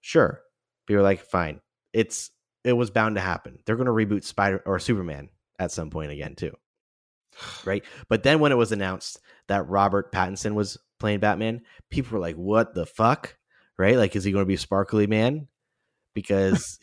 sure. 0.01 0.41
People 0.87 1.03
were 1.03 1.07
like, 1.07 1.21
fine. 1.21 1.61
It's 1.93 2.31
it 2.65 2.73
was 2.73 2.91
bound 2.91 3.17
to 3.17 3.21
happen. 3.21 3.59
They're 3.67 3.77
gonna 3.77 3.91
reboot 3.91 4.25
Spider 4.25 4.63
or 4.65 4.79
Superman 4.79 5.29
at 5.59 5.73
some 5.73 5.91
point 5.91 6.11
again, 6.11 6.37
too. 6.37 6.57
Right? 7.67 7.85
But 8.09 8.23
then 8.23 8.41
when 8.41 8.51
it 8.51 8.57
was 8.57 8.73
announced 8.73 9.21
that 9.49 9.69
Robert 9.69 10.11
Pattinson 10.11 10.55
was 10.55 10.79
playing 10.99 11.21
Batman, 11.21 11.61
people 11.91 12.15
were 12.15 12.23
like, 12.23 12.37
What 12.37 12.75
the 12.75 12.87
fuck? 12.87 13.37
Right? 13.77 13.99
Like, 13.99 14.17
is 14.17 14.25
he 14.25 14.33
gonna 14.33 14.47
be 14.47 14.57
sparkly 14.57 15.07
man? 15.07 15.49
Because 16.15 16.79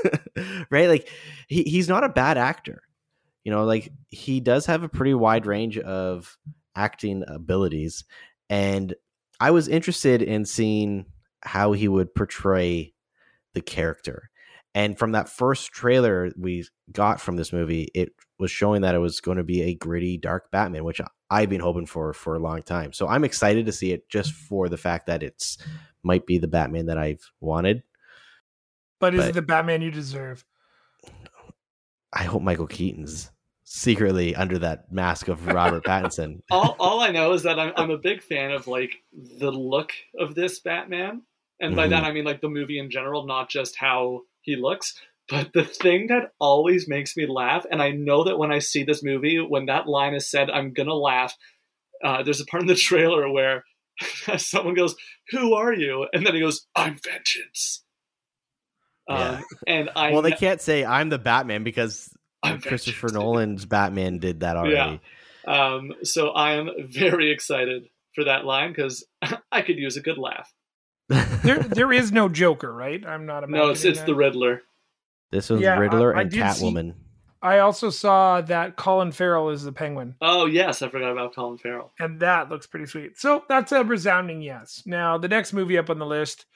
right, 0.70 0.88
like 0.88 1.08
he, 1.48 1.64
he's 1.64 1.88
not 1.88 2.04
a 2.04 2.08
bad 2.08 2.38
actor 2.38 2.82
you 3.44 3.52
know 3.52 3.64
like 3.64 3.90
he 4.10 4.40
does 4.40 4.66
have 4.66 4.82
a 4.82 4.90
pretty 4.90 5.14
wide 5.14 5.46
range 5.46 5.78
of 5.78 6.36
acting 6.78 7.24
abilities 7.26 8.04
and 8.48 8.94
i 9.40 9.50
was 9.50 9.66
interested 9.68 10.22
in 10.22 10.44
seeing 10.44 11.04
how 11.42 11.72
he 11.72 11.88
would 11.88 12.14
portray 12.14 12.94
the 13.54 13.60
character 13.60 14.30
and 14.74 14.96
from 14.96 15.12
that 15.12 15.28
first 15.28 15.72
trailer 15.72 16.30
we 16.38 16.64
got 16.92 17.20
from 17.20 17.36
this 17.36 17.52
movie 17.52 17.88
it 17.94 18.12
was 18.38 18.50
showing 18.50 18.82
that 18.82 18.94
it 18.94 18.98
was 18.98 19.20
going 19.20 19.36
to 19.38 19.44
be 19.44 19.62
a 19.62 19.74
gritty 19.74 20.16
dark 20.16 20.50
batman 20.52 20.84
which 20.84 21.00
i've 21.30 21.50
been 21.50 21.60
hoping 21.60 21.86
for 21.86 22.12
for 22.12 22.36
a 22.36 22.40
long 22.40 22.62
time 22.62 22.92
so 22.92 23.08
i'm 23.08 23.24
excited 23.24 23.66
to 23.66 23.72
see 23.72 23.92
it 23.92 24.08
just 24.08 24.32
for 24.32 24.68
the 24.68 24.76
fact 24.76 25.06
that 25.06 25.22
it's 25.22 25.58
might 26.04 26.26
be 26.26 26.38
the 26.38 26.48
batman 26.48 26.86
that 26.86 26.98
i've 26.98 27.30
wanted 27.40 27.82
But 29.00 29.14
is 29.14 29.26
it 29.26 29.34
the 29.34 29.42
Batman 29.42 29.82
you 29.82 29.90
deserve? 29.90 30.44
i 32.12 32.22
hope 32.22 32.42
michael 32.42 32.66
keaton's 32.68 33.30
secretly 33.70 34.34
under 34.34 34.58
that 34.58 34.90
mask 34.90 35.28
of 35.28 35.46
robert 35.46 35.84
pattinson 35.84 36.40
all, 36.50 36.74
all 36.80 37.00
I 37.00 37.10
know 37.10 37.32
is 37.32 37.42
that 37.42 37.58
I'm, 37.58 37.72
I'm 37.76 37.90
a 37.90 37.98
big 37.98 38.22
fan 38.22 38.50
of 38.50 38.66
like 38.66 38.92
the 39.12 39.52
look 39.52 39.92
of 40.18 40.34
this 40.34 40.58
Batman, 40.60 41.22
and 41.60 41.76
by 41.76 41.86
Mhm. 41.86 41.90
that 41.90 42.04
I 42.04 42.12
mean 42.12 42.24
like 42.24 42.40
the 42.40 42.48
movie 42.48 42.78
in 42.78 42.90
general, 42.90 43.26
not 43.26 43.50
just 43.50 43.76
how 43.76 44.22
he 44.40 44.56
looks. 44.56 44.98
But 45.28 45.52
the 45.52 45.64
thing 45.64 46.06
that 46.06 46.32
always 46.40 46.88
makes 46.88 47.14
me 47.14 47.26
laugh, 47.26 47.66
and 47.70 47.82
I 47.82 47.90
know 47.90 48.24
that 48.24 48.38
when 48.38 48.50
I 48.50 48.60
see 48.60 48.82
this 48.84 49.02
movie, 49.02 49.38
when 49.38 49.66
that 49.66 49.86
line 49.86 50.14
is 50.14 50.30
said, 50.30 50.48
I'm 50.48 50.72
gonna 50.72 50.94
laugh. 50.94 51.36
Uh, 52.02 52.22
there's 52.22 52.40
a 52.40 52.46
part 52.46 52.62
in 52.62 52.66
the 52.68 52.74
trailer 52.88 53.30
where 53.30 53.64
someone 54.38 54.74
goes, 54.74 54.96
"Who 55.30 55.52
are 55.52 55.74
you?" 55.74 56.06
and 56.14 56.24
then 56.26 56.34
he 56.34 56.40
goes, 56.40 56.66
"I'm 56.74 56.96
vengeance." 57.04 57.84
Yeah. 59.08 59.28
Um, 59.30 59.44
and 59.66 59.90
I 59.94 60.12
well, 60.12 60.22
they 60.22 60.32
can't 60.32 60.60
say 60.62 60.84
I'm 60.84 61.10
the 61.10 61.18
Batman 61.18 61.64
because 61.64 62.08
Christopher. 62.62 63.08
Nolan's 63.12 63.64
Batman 63.66 64.18
did 64.18 64.40
that 64.40 64.56
already. 64.56 65.00
Um, 65.46 65.92
so 66.02 66.28
I 66.30 66.52
am 66.54 66.68
very 66.86 67.30
excited 67.30 67.88
for 68.14 68.24
that 68.24 68.44
line 68.44 68.70
because 68.70 69.04
I 69.52 69.62
could 69.62 69.76
use 69.78 69.96
a 69.96 70.00
good 70.02 70.18
laugh. 70.18 70.52
There, 71.08 71.58
there 71.62 71.92
is 71.92 72.12
no 72.12 72.28
Joker, 72.28 72.72
right? 72.72 73.04
I'm 73.06 73.24
not. 73.26 73.44
A 73.44 73.46
No, 73.46 73.70
it's 73.70 73.84
it's 73.84 74.00
that. 74.00 74.06
the 74.06 74.14
Riddler. 74.14 74.62
this 75.30 75.48
was 75.50 75.60
Yeah, 75.60 75.78
Riddler 75.78 76.16
I 76.16 76.22
and 76.22 76.30
did 76.30 76.36
see- 76.54 76.64
Catwoman. 76.66 76.94
I 77.40 77.60
also 77.60 77.88
saw 77.90 78.40
that 78.40 78.74
Colin 78.76 79.12
Farrell 79.12 79.50
is 79.50 79.62
the 79.62 79.70
Penguin, 79.70 80.16
Oh 80.20 80.46
yes, 80.46 80.82
I 80.82 80.88
forgot 80.88 81.12
about 81.12 81.36
Colin 81.36 81.56
Farrell. 81.56 81.92
and 82.00 82.18
that 82.18 82.48
looks 82.48 82.66
pretty 82.66 82.86
sweet. 82.86 83.16
So 83.16 83.44
that's 83.48 83.70
a 83.70 83.84
resounding 83.84 84.42
yes. 84.42 84.82
Now 84.84 85.18
the 85.18 85.28
next 85.28 85.52
movie 85.52 85.78
up 85.78 85.88
on 85.88 86.00
the 86.00 86.04
list 86.04 86.46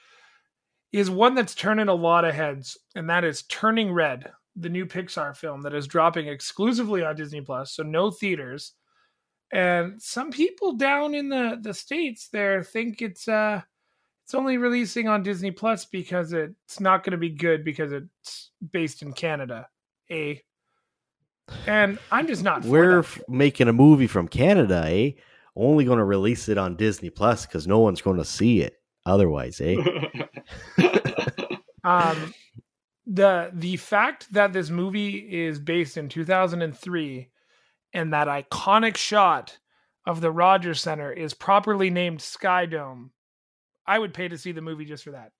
is 0.91 1.09
one 1.09 1.35
that's 1.35 1.55
turning 1.55 1.87
a 1.87 1.93
lot 1.93 2.25
of 2.25 2.35
heads, 2.35 2.77
and 2.95 3.09
that 3.09 3.23
is 3.23 3.43
Turning 3.43 3.93
Red, 3.93 4.31
the 4.55 4.69
new 4.69 4.85
Pixar 4.85 5.35
film 5.35 5.61
that 5.61 5.73
is 5.73 5.87
dropping 5.87 6.27
exclusively 6.27 7.03
on 7.03 7.15
Disney 7.15 7.41
Plus, 7.41 7.73
so 7.73 7.83
no 7.83 8.11
theaters. 8.11 8.73
And 9.51 10.01
some 10.01 10.31
people 10.31 10.73
down 10.73 11.13
in 11.13 11.29
the 11.29 11.59
the 11.61 11.73
states 11.73 12.29
there 12.29 12.63
think 12.63 13.01
it's 13.01 13.27
uh 13.27 13.61
it's 14.25 14.33
only 14.33 14.57
releasing 14.57 15.07
on 15.07 15.21
Disney 15.21 15.51
Plus 15.51 15.85
because 15.85 16.33
it's 16.33 16.79
not 16.79 17.03
going 17.03 17.11
to 17.11 17.17
be 17.17 17.29
good 17.29 17.63
because 17.63 17.91
it's 17.91 18.51
based 18.71 19.01
in 19.01 19.13
Canada. 19.13 19.67
A 20.09 20.41
and 21.67 21.99
I'm 22.11 22.27
just 22.27 22.43
not. 22.43 22.63
We're 22.63 23.01
that. 23.01 23.07
f- 23.07 23.21
making 23.27 23.67
a 23.67 23.73
movie 23.73 24.07
from 24.07 24.27
Canada, 24.27 24.83
eh? 24.87 25.11
Only 25.55 25.85
going 25.85 25.99
to 25.99 26.05
release 26.05 26.49
it 26.49 26.57
on 26.57 26.75
Disney 26.75 27.09
Plus 27.09 27.45
because 27.45 27.67
no 27.67 27.79
one's 27.79 28.01
going 28.01 28.17
to 28.17 28.25
see 28.25 28.61
it 28.61 28.81
otherwise, 29.05 29.61
eh? 29.61 29.75
um 31.83 32.33
the 33.05 33.51
the 33.53 33.77
fact 33.77 34.31
that 34.33 34.53
this 34.53 34.69
movie 34.69 35.17
is 35.17 35.59
based 35.59 35.97
in 35.97 36.09
2003 36.09 37.29
and 37.93 38.13
that 38.13 38.27
iconic 38.27 38.95
shot 38.97 39.57
of 40.05 40.21
the 40.21 40.31
Rogers 40.31 40.81
Center 40.81 41.11
is 41.11 41.33
properly 41.33 41.89
named 41.89 42.21
Sky 42.21 42.65
Dome, 42.65 43.11
I 43.85 43.99
would 43.99 44.13
pay 44.13 44.27
to 44.27 44.37
see 44.37 44.51
the 44.51 44.61
movie 44.61 44.85
just 44.85 45.03
for 45.03 45.11
that. 45.11 45.31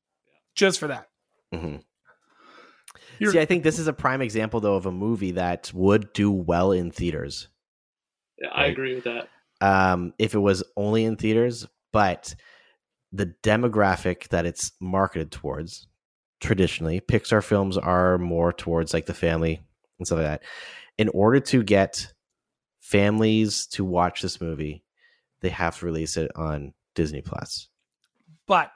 Just 0.56 0.80
for 0.80 0.88
that. 0.88 1.10
Mhm. 1.54 1.84
See, 3.20 3.40
I 3.40 3.46
think 3.46 3.64
this 3.64 3.80
is 3.80 3.88
a 3.88 3.94
prime 3.94 4.22
example, 4.22 4.60
though, 4.60 4.76
of 4.76 4.86
a 4.86 4.92
movie 4.92 5.32
that 5.32 5.72
would 5.74 6.12
do 6.14 6.30
well 6.32 6.72
in 6.72 6.92
theaters. 6.92 7.48
Yeah, 8.38 8.50
I 8.50 8.64
Right. 8.64 8.72
agree 8.72 8.96
with 8.96 9.04
that. 9.06 9.30
um, 9.62 10.14
if 10.20 10.34
it 10.36 10.40
was 10.40 10.62
only 10.76 11.06
in 11.06 11.16
theaters, 11.16 11.66
but 11.94 12.36
the 13.14 13.28
demographic 13.44 14.28
that 14.30 14.46
it's 14.46 14.74
marketed 14.82 15.32
towards, 15.32 15.88
traditionally, 16.44 17.00
Pixar 17.00 17.44
films 17.44 17.78
are 17.78 18.18
more 18.18 18.54
towards 18.54 18.94
like 18.94 19.06
the 19.06 19.14
family 19.14 19.62
and 19.98 20.06
stuff 20.06 20.18
like 20.18 20.28
that. 20.28 20.44
In 20.98 21.10
order 21.10 21.40
to 21.40 21.64
get 21.64 22.14
families 22.80 23.66
to 23.68 23.84
watch 23.84 24.22
this 24.22 24.40
movie, 24.40 24.84
they 25.42 25.50
have 25.50 25.80
to 25.80 25.86
release 25.86 26.18
it 26.18 26.32
on 26.36 26.74
Disney 26.96 27.22
Plus. 27.22 27.70
But 28.46 28.72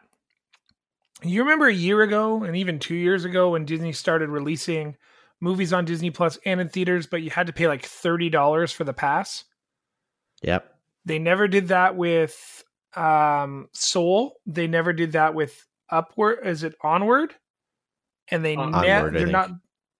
you 1.23 1.41
remember 1.41 1.67
a 1.67 1.73
year 1.73 2.01
ago 2.01 2.43
and 2.43 2.55
even 2.55 2.79
two 2.79 2.95
years 2.95 3.25
ago 3.25 3.51
when 3.51 3.65
Disney 3.65 3.91
started 3.91 4.29
releasing 4.29 4.95
movies 5.39 5.73
on 5.73 5.85
Disney 5.85 6.09
Plus 6.09 6.39
and 6.45 6.59
in 6.59 6.69
theaters, 6.69 7.07
but 7.07 7.21
you 7.21 7.29
had 7.29 7.47
to 7.47 7.53
pay 7.53 7.67
like 7.67 7.83
$30 7.83 8.73
for 8.73 8.83
the 8.83 8.93
pass? 8.93 9.43
Yep. 10.41 10.73
They 11.05 11.19
never 11.19 11.47
did 11.47 11.69
that 11.69 11.95
with 11.95 12.63
um 12.95 13.69
Soul. 13.73 14.37
They 14.45 14.67
never 14.67 14.93
did 14.93 15.11
that 15.11 15.33
with 15.33 15.65
Upward. 15.89 16.39
Is 16.45 16.63
it 16.63 16.75
Onward? 16.81 17.35
And 18.29 18.43
they 18.43 18.55
Onward, 18.55 18.75
I 18.75 19.09
they're 19.09 19.27
not 19.27 19.51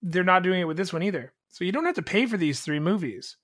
they're 0.01 0.23
not 0.23 0.43
doing 0.43 0.61
it 0.61 0.65
with 0.65 0.77
this 0.77 0.91
one 0.93 1.03
either. 1.03 1.33
So 1.49 1.63
you 1.63 1.71
don't 1.71 1.85
have 1.85 1.95
to 1.95 2.01
pay 2.01 2.25
for 2.25 2.37
these 2.37 2.61
three 2.61 2.79
movies 2.79 3.37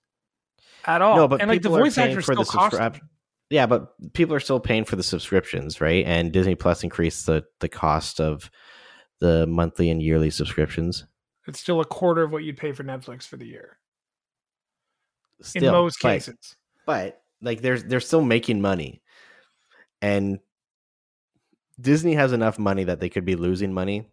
at 0.85 1.01
all. 1.01 1.15
No, 1.15 1.27
but 1.27 1.41
and 1.41 1.49
like 1.49 1.61
the 1.61 1.69
voice 1.69 1.97
actors 1.97 2.25
for 2.25 2.33
still 2.33 2.43
the 2.43 2.49
cost. 2.79 3.01
Yeah, 3.49 3.65
but 3.65 3.93
people 4.13 4.35
are 4.35 4.39
still 4.39 4.59
paying 4.59 4.83
for 4.85 4.95
the 4.95 5.03
subscriptions, 5.03 5.79
right? 5.79 6.05
And 6.05 6.31
Disney 6.31 6.55
Plus 6.55 6.83
increased 6.83 7.25
the 7.25 7.43
the 7.59 7.69
cost 7.69 8.19
of 8.19 8.49
the 9.19 9.47
monthly 9.47 9.89
and 9.89 10.01
yearly 10.01 10.29
subscriptions. 10.29 11.05
It's 11.47 11.59
still 11.59 11.81
a 11.81 11.85
quarter 11.85 12.23
of 12.23 12.31
what 12.31 12.43
you'd 12.43 12.57
pay 12.57 12.71
for 12.71 12.83
Netflix 12.83 13.23
for 13.27 13.37
the 13.37 13.45
year 13.45 13.77
Still, 15.41 15.65
in 15.65 15.71
most 15.71 15.97
but- 16.01 16.09
cases. 16.09 16.55
but 16.85 17.21
like 17.41 17.61
they're 17.61 17.79
they're 17.79 17.99
still 17.99 18.23
making 18.23 18.61
money 18.61 19.01
and 20.01 20.39
disney 21.81 22.13
has 22.13 22.31
enough 22.31 22.57
money 22.57 22.85
that 22.85 22.99
they 23.01 23.09
could 23.09 23.25
be 23.25 23.35
losing 23.35 23.73
money 23.73 24.07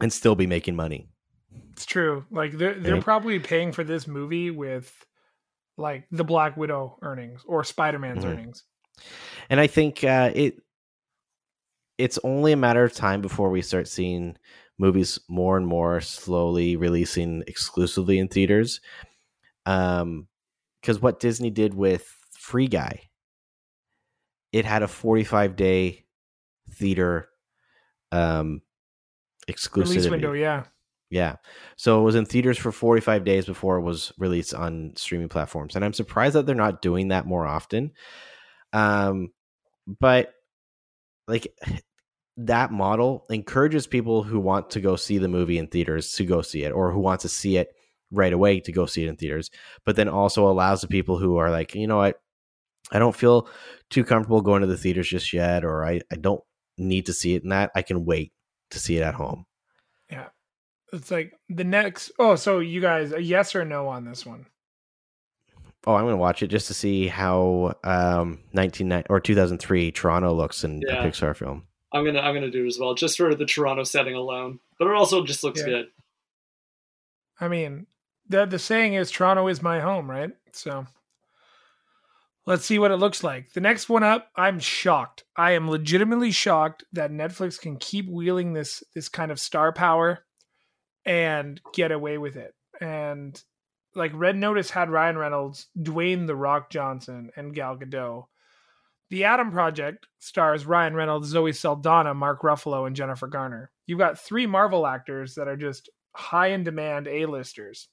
and 0.00 0.12
still 0.12 0.34
be 0.34 0.46
making 0.46 0.76
money 0.76 1.08
It's 1.72 1.86
true. 1.86 2.24
Like 2.30 2.52
they're 2.52 2.74
they're 2.78 2.94
Right. 2.94 3.04
probably 3.04 3.38
paying 3.38 3.72
for 3.72 3.84
this 3.84 4.06
movie 4.06 4.50
with 4.50 4.92
like 5.76 6.06
the 6.10 6.24
Black 6.24 6.56
Widow 6.56 6.98
earnings 7.02 7.42
or 7.46 7.64
Spider 7.64 7.98
Man's 7.98 8.24
Mhm. 8.24 8.28
earnings. 8.32 8.64
and 9.50 9.60
i 9.60 9.66
think 9.68 10.02
uh 10.04 10.30
it 10.34 10.60
it's 11.98 12.18
only 12.22 12.52
a 12.52 12.56
matter 12.56 12.84
of 12.84 12.92
time 12.92 13.20
before 13.20 13.50
we 13.50 13.62
start 13.62 13.88
seeing 13.88 14.36
movies 14.78 15.18
more 15.28 15.56
and 15.56 15.66
more 15.66 16.00
slowly 16.00 16.76
releasing 16.76 17.42
exclusively 17.46 18.18
in 18.18 18.28
theaters 18.28 18.80
um 19.66 20.26
because 20.80 21.00
what 21.00 21.20
disney 21.20 21.50
did 21.50 21.74
with 21.74 22.06
free 22.38 22.68
guy 22.68 23.00
it 24.52 24.64
had 24.64 24.82
a 24.82 24.88
45 24.88 25.56
day 25.56 26.04
theater 26.70 27.28
um 28.12 28.62
exclusivity 29.48 29.88
Release 29.88 30.10
window, 30.10 30.32
yeah. 30.32 30.64
Yeah. 31.10 31.36
So 31.76 32.00
it 32.00 32.04
was 32.04 32.14
in 32.14 32.26
theaters 32.26 32.58
for 32.58 32.70
45 32.70 33.24
days 33.24 33.46
before 33.46 33.76
it 33.76 33.82
was 33.82 34.12
released 34.18 34.54
on 34.54 34.92
streaming 34.96 35.28
platforms. 35.28 35.74
And 35.74 35.84
I'm 35.84 35.94
surprised 35.94 36.34
that 36.34 36.46
they're 36.46 36.54
not 36.54 36.82
doing 36.82 37.08
that 37.08 37.26
more 37.26 37.46
often. 37.46 37.92
Um, 38.72 39.30
but 40.00 40.34
like 41.26 41.48
that 42.36 42.70
model 42.70 43.26
encourages 43.30 43.86
people 43.86 44.22
who 44.22 44.38
want 44.38 44.70
to 44.70 44.80
go 44.80 44.96
see 44.96 45.18
the 45.18 45.28
movie 45.28 45.58
in 45.58 45.66
theaters 45.66 46.12
to 46.12 46.24
go 46.24 46.42
see 46.42 46.62
it 46.62 46.70
or 46.70 46.92
who 46.92 47.00
want 47.00 47.20
to 47.22 47.28
see 47.28 47.56
it 47.56 47.74
right 48.10 48.32
away 48.32 48.60
to 48.60 48.72
go 48.72 48.86
see 48.86 49.04
it 49.04 49.08
in 49.08 49.16
theaters, 49.16 49.50
but 49.84 49.96
then 49.96 50.08
also 50.08 50.48
allows 50.48 50.80
the 50.80 50.88
people 50.88 51.18
who 51.18 51.36
are 51.36 51.50
like, 51.50 51.74
you 51.74 51.86
know 51.86 51.98
what, 51.98 52.20
I 52.92 52.98
don't 52.98 53.16
feel 53.16 53.48
too 53.90 54.04
comfortable 54.04 54.40
going 54.40 54.62
to 54.62 54.66
the 54.66 54.76
theaters 54.76 55.08
just 55.08 55.32
yet, 55.32 55.64
or 55.64 55.84
I, 55.84 56.00
I 56.12 56.16
don't 56.16 56.40
need 56.78 57.06
to 57.06 57.12
see 57.12 57.34
it 57.34 57.42
in 57.42 57.50
that. 57.50 57.70
I 57.74 57.82
can 57.82 58.04
wait 58.04 58.32
to 58.70 58.78
see 58.78 58.96
it 58.96 59.02
at 59.02 59.14
home. 59.14 59.46
Yeah. 60.10 60.28
It's 60.92 61.10
like 61.10 61.32
the 61.48 61.64
next. 61.64 62.12
Oh, 62.18 62.34
so 62.36 62.60
you 62.60 62.80
guys, 62.80 63.12
a 63.12 63.20
yes 63.22 63.54
or 63.54 63.64
no 63.64 63.88
on 63.88 64.04
this 64.04 64.24
one? 64.24 64.46
Oh, 65.86 65.94
I'm 65.94 66.04
going 66.04 66.12
to 66.14 66.16
watch 66.18 66.42
it 66.42 66.48
just 66.48 66.66
to 66.68 66.74
see 66.74 67.06
how 67.06 67.74
um 67.84 68.40
19 68.52 69.04
or 69.08 69.20
2003 69.20 69.92
Toronto 69.92 70.32
looks 70.34 70.64
in 70.64 70.82
Yeah. 70.86 71.02
a 71.02 71.06
Pixar 71.10 71.36
film. 71.36 71.64
I'm 71.92 72.04
gonna 72.04 72.20
I'm 72.20 72.34
gonna 72.34 72.50
do 72.50 72.64
it 72.64 72.68
as 72.68 72.78
well, 72.78 72.94
just 72.94 73.16
for 73.16 73.34
the 73.34 73.46
Toronto 73.46 73.82
setting 73.84 74.14
alone. 74.14 74.60
But 74.78 74.88
it 74.88 74.94
also 74.94 75.24
just 75.24 75.42
looks 75.44 75.60
Yeah. 75.60 75.66
good. 75.66 75.86
I 77.40 77.48
mean, 77.48 77.86
the 78.28 78.44
the 78.44 78.58
saying 78.58 78.94
is 78.94 79.10
Toronto 79.10 79.46
is 79.48 79.62
my 79.62 79.80
home, 79.80 80.10
right? 80.10 80.30
So 80.52 80.86
let's 82.48 82.64
see 82.64 82.78
what 82.78 82.90
it 82.90 82.96
looks 82.96 83.22
like. 83.22 83.52
The 83.52 83.60
next 83.60 83.90
one 83.90 84.02
up, 84.02 84.30
I'm 84.34 84.58
shocked. 84.58 85.24
I 85.36 85.52
am 85.52 85.68
legitimately 85.68 86.30
shocked 86.30 86.82
that 86.94 87.12
Netflix 87.12 87.60
can 87.60 87.76
keep 87.76 88.08
wheeling 88.08 88.54
this 88.54 88.82
this 88.94 89.10
kind 89.10 89.30
of 89.30 89.38
star 89.38 89.70
power 89.70 90.24
and 91.04 91.60
get 91.74 91.92
away 91.92 92.16
with 92.16 92.36
it. 92.36 92.54
And 92.80 93.40
like 93.94 94.12
Red 94.14 94.36
Notice 94.36 94.70
had 94.70 94.88
Ryan 94.88 95.18
Reynolds, 95.18 95.66
Dwayne 95.78 96.26
the 96.26 96.34
Rock 96.34 96.70
Johnson, 96.70 97.30
and 97.36 97.54
Gal 97.54 97.76
Gadot. 97.76 98.24
The 99.10 99.24
Adam 99.24 99.50
Project 99.50 100.06
stars 100.18 100.64
Ryan 100.64 100.94
Reynolds, 100.94 101.28
Zoe 101.28 101.52
Saldana, 101.52 102.14
Mark 102.14 102.40
Ruffalo, 102.40 102.86
and 102.86 102.96
Jennifer 102.96 103.26
Garner. 103.26 103.70
You've 103.86 103.98
got 103.98 104.18
three 104.18 104.46
Marvel 104.46 104.86
actors 104.86 105.34
that 105.34 105.48
are 105.48 105.56
just 105.56 105.90
high 106.12 106.48
in 106.48 106.64
demand 106.64 107.08
A-listers 107.08 107.88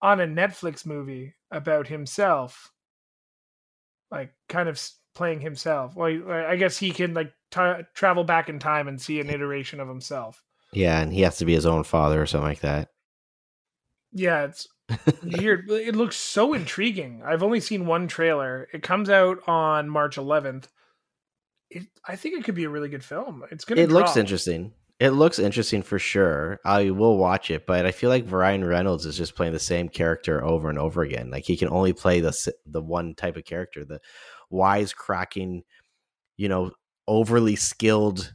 on 0.00 0.20
a 0.20 0.26
Netflix 0.26 0.86
movie 0.86 1.34
about 1.50 1.88
himself, 1.88 2.70
like 4.16 4.32
kind 4.48 4.68
of 4.68 4.80
playing 5.14 5.40
himself. 5.40 5.96
Well, 5.96 6.30
I 6.30 6.56
guess 6.56 6.78
he 6.78 6.90
can 6.90 7.14
like 7.14 7.32
t- 7.50 7.84
travel 7.94 8.24
back 8.24 8.48
in 8.48 8.58
time 8.58 8.88
and 8.88 9.00
see 9.00 9.20
an 9.20 9.30
iteration 9.30 9.80
of 9.80 9.88
himself. 9.88 10.42
Yeah, 10.72 11.00
and 11.00 11.12
he 11.12 11.22
has 11.22 11.38
to 11.38 11.44
be 11.44 11.54
his 11.54 11.66
own 11.66 11.84
father 11.84 12.20
or 12.20 12.26
something 12.26 12.48
like 12.48 12.60
that. 12.60 12.90
Yeah, 14.12 14.44
it's 14.44 14.68
weird. 15.22 15.70
It 15.70 15.96
looks 15.96 16.16
so 16.16 16.54
intriguing. 16.54 17.22
I've 17.24 17.42
only 17.42 17.60
seen 17.60 17.86
one 17.86 18.08
trailer. 18.08 18.68
It 18.72 18.82
comes 18.82 19.10
out 19.10 19.38
on 19.46 19.88
March 19.88 20.16
11th. 20.16 20.66
It, 21.70 21.84
I 22.06 22.16
think 22.16 22.38
it 22.38 22.44
could 22.44 22.54
be 22.54 22.64
a 22.64 22.70
really 22.70 22.88
good 22.88 23.04
film. 23.04 23.42
It's 23.50 23.64
gonna. 23.64 23.80
It 23.80 23.90
looks 23.90 24.16
interesting. 24.16 24.72
It 24.98 25.10
looks 25.10 25.38
interesting 25.38 25.82
for 25.82 25.98
sure. 25.98 26.58
I 26.64 26.88
will 26.90 27.18
watch 27.18 27.50
it, 27.50 27.66
but 27.66 27.84
I 27.84 27.90
feel 27.90 28.08
like 28.08 28.30
Ryan 28.30 28.64
Reynolds 28.64 29.04
is 29.04 29.16
just 29.16 29.34
playing 29.34 29.52
the 29.52 29.58
same 29.58 29.90
character 29.90 30.42
over 30.42 30.70
and 30.70 30.78
over 30.78 31.02
again. 31.02 31.30
Like 31.30 31.44
he 31.44 31.56
can 31.56 31.68
only 31.68 31.92
play 31.92 32.20
the 32.20 32.32
the 32.64 32.80
one 32.80 33.14
type 33.14 33.36
of 33.36 33.44
character, 33.44 33.84
the 33.84 34.00
wise 34.48 34.94
cracking, 34.94 35.64
you 36.38 36.48
know, 36.48 36.70
overly 37.06 37.56
skilled 37.56 38.32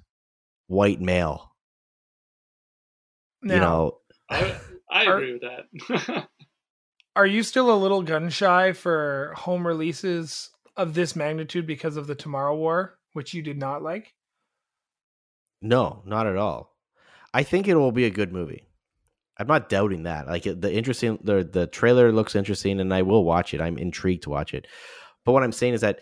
white 0.68 1.02
male. 1.02 1.52
Now, 3.42 3.54
you 3.54 3.60
know, 3.60 3.98
I 4.30 4.56
I 4.92 5.06
Are- 5.08 5.18
agree 5.18 5.34
with 5.34 5.42
that. 5.42 6.28
Are 7.16 7.26
you 7.26 7.44
still 7.44 7.74
a 7.74 7.76
little 7.76 8.04
gun 8.04 8.30
shy 8.30 8.72
for 8.72 9.34
home 9.36 9.66
releases 9.68 10.50
of 10.78 10.94
this 10.94 11.16
magnitude 11.16 11.68
because 11.68 11.98
of 11.98 12.08
the 12.08 12.16
Tomorrow 12.16 12.56
War, 12.56 12.98
which 13.14 13.34
you 13.34 13.42
did 13.42 13.58
not 13.58 13.82
like? 13.82 14.14
No, 15.62 16.02
not 16.06 16.28
at 16.28 16.38
all. 16.38 16.76
I 17.34 17.44
think 17.44 17.68
it 17.68 17.76
will 17.76 17.92
be 17.92 18.06
a 18.06 18.12
good 18.12 18.34
movie. 18.34 18.68
I'm 19.38 19.48
not 19.48 19.70
doubting 19.70 20.04
that. 20.04 20.28
Like 20.28 20.44
the 20.44 20.72
interesting, 20.72 21.18
the 21.24 21.44
the 21.44 21.68
trailer 21.68 22.12
looks 22.12 22.36
interesting, 22.36 22.80
and 22.80 22.94
I 22.94 23.02
will 23.02 23.24
watch 23.24 23.54
it. 23.54 23.62
I'm 23.62 23.78
intrigued 23.78 24.24
to 24.24 24.30
watch 24.30 24.54
it. 24.54 24.68
But 25.26 25.32
what 25.32 25.44
I'm 25.44 25.52
saying 25.52 25.74
is 25.74 25.82
that 25.82 26.00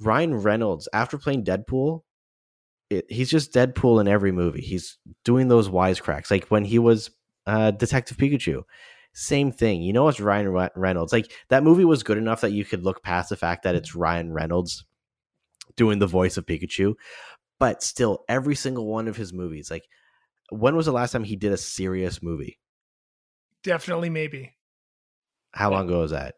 Ryan 0.00 0.34
Reynolds, 0.34 0.88
after 0.92 1.16
playing 1.16 1.44
Deadpool, 1.44 2.02
it, 2.90 3.06
he's 3.08 3.30
just 3.30 3.52
Deadpool 3.52 4.00
in 4.00 4.08
every 4.08 4.32
movie. 4.32 4.60
He's 4.60 4.98
doing 5.24 5.48
those 5.48 5.68
wisecracks, 5.68 6.30
like 6.30 6.46
when 6.48 6.64
he 6.64 6.78
was 6.78 7.10
uh, 7.46 7.70
Detective 7.70 8.16
Pikachu. 8.16 8.62
Same 9.12 9.52
thing. 9.52 9.82
You 9.82 9.92
know, 9.92 10.08
it's 10.08 10.20
Ryan 10.20 10.48
Re- 10.48 10.70
Reynolds. 10.74 11.12
Like 11.12 11.30
that 11.48 11.62
movie 11.62 11.84
was 11.84 12.02
good 12.02 12.18
enough 12.18 12.40
that 12.40 12.52
you 12.52 12.64
could 12.64 12.82
look 12.82 13.02
past 13.02 13.28
the 13.28 13.36
fact 13.36 13.62
that 13.62 13.76
it's 13.76 13.94
Ryan 13.94 14.32
Reynolds 14.32 14.84
doing 15.76 16.00
the 16.00 16.06
voice 16.06 16.36
of 16.36 16.46
Pikachu. 16.46 16.94
But 17.64 17.82
still, 17.82 18.26
every 18.28 18.56
single 18.56 18.86
one 18.86 19.08
of 19.08 19.16
his 19.16 19.32
movies, 19.32 19.70
like 19.70 19.88
when 20.50 20.76
was 20.76 20.84
the 20.84 20.92
last 20.92 21.12
time 21.12 21.24
he 21.24 21.34
did 21.34 21.50
a 21.50 21.56
serious 21.56 22.22
movie? 22.22 22.58
Definitely, 23.62 24.10
maybe 24.10 24.52
How 25.52 25.70
long 25.70 25.86
ago 25.86 26.00
was 26.00 26.10
that? 26.10 26.34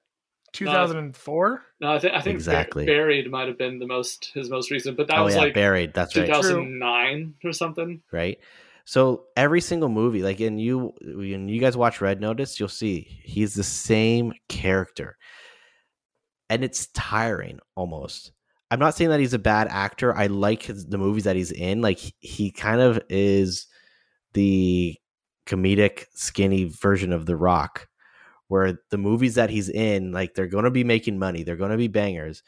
2004. 0.53 1.63
no, 1.81 1.93
I 1.93 1.99
think 1.99 2.15
I 2.15 2.21
think 2.21 2.37
Exactly. 2.37 2.85
Ba- 2.87 2.93
Buried 2.93 3.29
might 3.29 3.49
have 3.49 3.59
been 3.59 3.81
the 3.81 3.89
most 3.89 4.31
his 4.35 4.49
most 4.51 4.71
recent, 4.71 4.97
but 4.97 5.09
that 5.09 5.19
oh 5.19 5.25
was 5.25 5.35
yeah, 5.35 5.41
like 5.41 5.55
buried. 5.55 5.95
That's 5.95 6.15
right. 6.15 6.27
2009 6.27 7.35
or 7.43 7.53
something. 7.53 8.03
right? 8.13 8.39
So 8.85 9.25
every 9.37 9.61
single 9.61 9.89
movie, 9.89 10.23
like 10.23 10.39
and 10.39 10.61
you 10.61 10.93
when 11.03 11.49
you 11.49 11.61
guys 11.61 11.77
watch 11.77 12.01
Red 12.01 12.21
Notice, 12.21 12.61
you'll 12.61 12.69
see 12.69 13.01
he's 13.25 13.55
the 13.55 13.65
same 13.65 14.33
character. 14.49 15.17
And 16.49 16.63
it's 16.63 16.87
tiring 16.95 17.59
almost. 17.75 18.31
I'm 18.71 18.81
not 18.81 18.95
saying 18.95 19.11
that 19.11 19.21
he's 19.21 19.35
a 19.35 19.39
bad 19.39 19.69
actor. 19.71 20.15
I 20.15 20.27
like 20.27 20.63
his, 20.63 20.87
the 20.87 20.99
movies 20.99 21.25
that 21.25 21.37
he's 21.37 21.53
in. 21.53 21.83
Like 21.83 22.01
he, 22.19 22.51
kind 22.51 22.81
of 22.81 23.01
is 23.09 23.67
the 24.33 24.97
comedic 25.47 26.07
skinny 26.15 26.65
version 26.65 27.13
of 27.13 27.27
The 27.27 27.37
Rock 27.37 27.89
where 28.49 28.79
the 28.91 28.99
movies 28.99 29.35
that 29.35 29.51
he's 29.51 29.69
in 29.69 30.13
like 30.13 30.35
they're 30.35 30.47
going 30.47 30.65
to 30.65 30.71
be 30.71 30.85
making 30.85 31.19
money, 31.19 31.43
they're 31.43 31.57
going 31.57 31.71
to 31.71 31.77
be 31.77 31.89
bangers, 31.89 32.43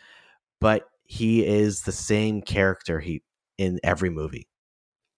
but 0.61 0.85
he 1.05 1.45
is 1.45 1.83
the 1.83 1.93
same 1.93 2.43
character 2.43 3.01
he 3.01 3.23
in 3.57 3.81
every 3.83 4.11
movie. 4.11 4.49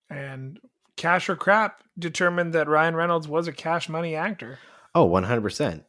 And 0.09 0.59
Cash 0.97 1.29
or 1.29 1.37
Crap 1.37 1.83
determined 1.99 2.53
that 2.55 2.69
Ryan 2.69 2.97
Reynolds 2.97 3.29
was 3.29 3.49
a 3.49 3.53
cash 3.53 3.89
money 3.89 4.15
actor. 4.15 4.59
Oh, 4.95 5.09
100%. 5.09 5.85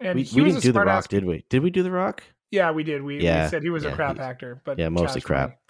And 0.00 0.14
we, 0.14 0.28
we 0.34 0.44
didn't 0.44 0.62
do 0.62 0.72
the 0.72 0.80
rock, 0.80 0.88
ass- 0.88 1.08
did 1.08 1.24
we? 1.24 1.44
Did 1.48 1.62
we 1.62 1.70
do 1.70 1.82
the 1.82 1.90
rock? 1.90 2.22
Yeah, 2.50 2.70
we 2.70 2.82
did. 2.82 3.02
We, 3.02 3.22
Yeah, 3.22 3.36
we 3.36 3.42
said 3.42 3.62
he 3.62 3.70
was 3.70 3.84
a 3.84 3.90
crap 3.90 4.20
actor, 4.20 4.62
but 4.64 4.78
yeah, 4.78 4.88
mostly 4.88 5.20
crap. 5.20 5.60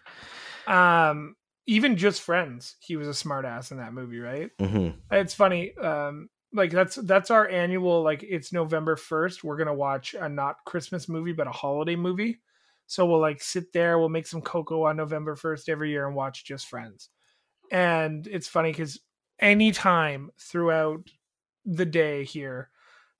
Um, 0.66 1.36
even 1.66 1.96
just 1.96 2.22
Friends, 2.22 2.76
he 2.80 2.96
was 2.96 3.08
a 3.08 3.14
smart 3.14 3.44
ass 3.44 3.70
in 3.70 3.78
that 3.78 3.92
movie, 3.92 4.18
right? 4.20 4.50
hmm 4.58 4.90
It's 5.10 5.34
funny. 5.34 5.76
Um, 5.76 6.30
like 6.52 6.70
that's 6.70 6.96
that's 6.96 7.30
our 7.30 7.48
annual. 7.48 8.02
Like 8.02 8.22
it's 8.22 8.52
November 8.52 8.96
first. 8.96 9.44
We're 9.44 9.56
gonna 9.56 9.74
watch 9.74 10.14
a 10.14 10.28
not 10.28 10.64
Christmas 10.64 11.08
movie, 11.08 11.32
but 11.32 11.46
a 11.46 11.52
holiday 11.52 11.96
movie. 11.96 12.40
So 12.86 13.04
we'll 13.06 13.20
like 13.20 13.42
sit 13.42 13.72
there. 13.72 13.98
We'll 13.98 14.08
make 14.08 14.26
some 14.26 14.40
cocoa 14.40 14.84
on 14.84 14.96
November 14.96 15.36
first 15.36 15.68
every 15.68 15.90
year 15.90 16.06
and 16.06 16.16
watch 16.16 16.44
just 16.44 16.68
Friends. 16.68 17.10
And 17.70 18.26
it's 18.26 18.48
funny 18.48 18.70
because 18.72 19.00
anytime 19.38 20.30
throughout 20.40 21.08
the 21.64 21.86
day 21.86 22.24
here, 22.24 22.70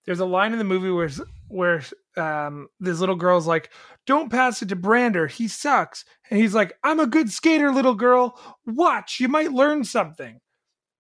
there's 0.09 0.21
a 0.21 0.25
line 0.25 0.53
in 0.53 0.59
the 0.59 0.65
movie 0.65 0.91
where 0.91 1.11
where 1.49 1.83
um, 2.17 2.69
this 2.81 2.99
little 2.99 3.15
girl's 3.15 3.47
like, 3.47 3.69
"Don't 4.07 4.31
pass 4.31 4.63
it 4.63 4.71
to 4.71 4.77
Brander. 4.77 5.27
He 5.27 5.49
sucks." 5.49 6.05
And 6.31 6.41
he's 6.41 6.55
like, 6.55 6.73
"I'm 6.83 6.99
a 6.99 7.07
good 7.07 7.31
skater, 7.31 7.71
little 7.71 7.95
girl. 7.95 8.41
Watch, 8.65 9.21
you 9.21 9.29
might 9.29 9.53
learn 9.53 9.85
something." 9.85 10.41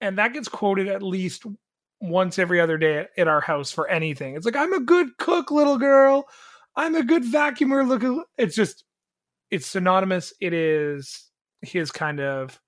And 0.02 0.18
that 0.18 0.34
gets 0.34 0.46
quoted 0.46 0.88
at 0.88 1.02
least 1.02 1.44
once 2.02 2.38
every 2.38 2.60
other 2.60 2.76
day 2.76 2.98
at, 2.98 3.08
at 3.16 3.28
our 3.28 3.40
house 3.40 3.72
for 3.72 3.88
anything. 3.88 4.36
It's 4.36 4.44
like, 4.44 4.56
"I'm 4.56 4.74
a 4.74 4.80
good 4.80 5.16
cook, 5.16 5.50
little 5.50 5.78
girl. 5.78 6.28
I'm 6.76 6.94
a 6.94 7.02
good 7.02 7.22
vacuumer, 7.24 7.88
little." 7.88 8.24
It's 8.36 8.54
just, 8.54 8.84
it's 9.50 9.66
synonymous. 9.66 10.34
It 10.38 10.52
is 10.52 11.30
his 11.62 11.90
kind 11.90 12.20
of, 12.20 12.60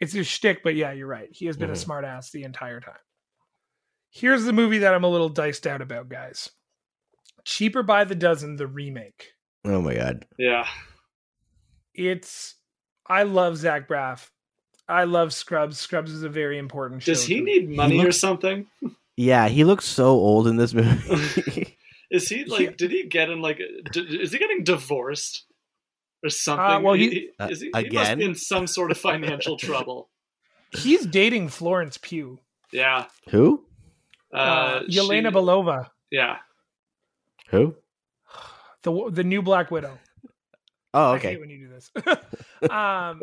it's 0.00 0.14
his 0.14 0.26
shtick. 0.26 0.62
But 0.64 0.76
yeah, 0.76 0.92
you're 0.92 1.06
right. 1.06 1.28
He 1.30 1.44
has 1.46 1.58
been 1.58 1.68
a 1.68 1.74
Mhm. 1.74 1.76
smart 1.84 2.04
ass 2.06 2.30
the 2.30 2.42
entire 2.44 2.80
time. 2.80 2.94
Here's 4.14 4.44
the 4.44 4.52
movie 4.52 4.78
that 4.78 4.94
I'm 4.94 5.04
a 5.04 5.08
little 5.10 5.28
diced 5.28 5.66
out 5.66 5.82
about, 5.82 6.08
guys. 6.08 6.48
Cheaper 7.44 7.82
by 7.82 8.04
the 8.04 8.14
Dozen, 8.14 8.56
the 8.56 8.66
remake. 8.66 9.32
Oh 9.64 9.82
my 9.82 9.94
god. 9.94 10.24
Yeah. 10.38 10.66
It's 11.94 12.54
I 13.06 13.24
love 13.24 13.56
Zach 13.56 13.88
Braff. 13.88 14.28
I 14.88 15.04
love 15.04 15.32
Scrubs. 15.32 15.78
Scrubs 15.78 16.12
is 16.12 16.22
a 16.22 16.28
very 16.28 16.58
important 16.58 17.02
show. 17.02 17.12
Does 17.12 17.24
he 17.26 17.40
need 17.40 17.68
money 17.70 17.98
or 18.00 18.04
looks- 18.04 18.20
something? 18.20 18.66
Yeah, 19.16 19.48
he 19.48 19.64
looks 19.64 19.84
so 19.84 20.06
old 20.08 20.46
in 20.46 20.56
this 20.56 20.74
movie. 20.74 21.76
Is 22.10 22.28
he 22.28 22.44
like? 22.44 22.76
Did 22.76 22.90
he 22.90 23.04
get 23.06 23.30
in 23.30 23.40
like? 23.42 23.60
Is 23.94 24.32
he 24.32 24.38
getting 24.38 24.64
divorced 24.64 25.44
or 26.22 26.30
something? 26.30 26.64
Uh, 26.64 26.80
well, 26.80 26.94
he- 26.94 27.30
Uh, 27.38 27.48
is 27.50 27.60
he, 27.60 27.66
he 27.66 27.72
must 27.72 27.86
again? 27.86 28.18
be 28.18 28.24
in 28.24 28.34
some 28.34 28.66
sort 28.66 28.90
of 28.90 28.98
financial 28.98 29.56
trouble. 29.58 30.08
He's 30.72 31.06
dating 31.06 31.48
Florence 31.48 31.98
Pugh. 31.98 32.38
Yeah. 32.72 33.06
Who? 33.30 33.64
Uh, 34.34 34.38
Uh, 34.38 34.82
Yelena 34.84 35.28
she- 35.30 35.34
Belova, 35.34 35.90
Yeah. 36.10 36.38
Who? 37.50 37.76
the 38.82 39.10
the 39.10 39.24
new 39.24 39.40
Black 39.42 39.70
Widow. 39.70 39.98
Oh, 40.92 41.12
I 41.12 41.16
okay. 41.16 41.30
hate 41.32 41.40
when 41.40 41.50
you 41.50 41.66
do 41.66 41.68
this. 41.68 41.90
um, 42.70 43.22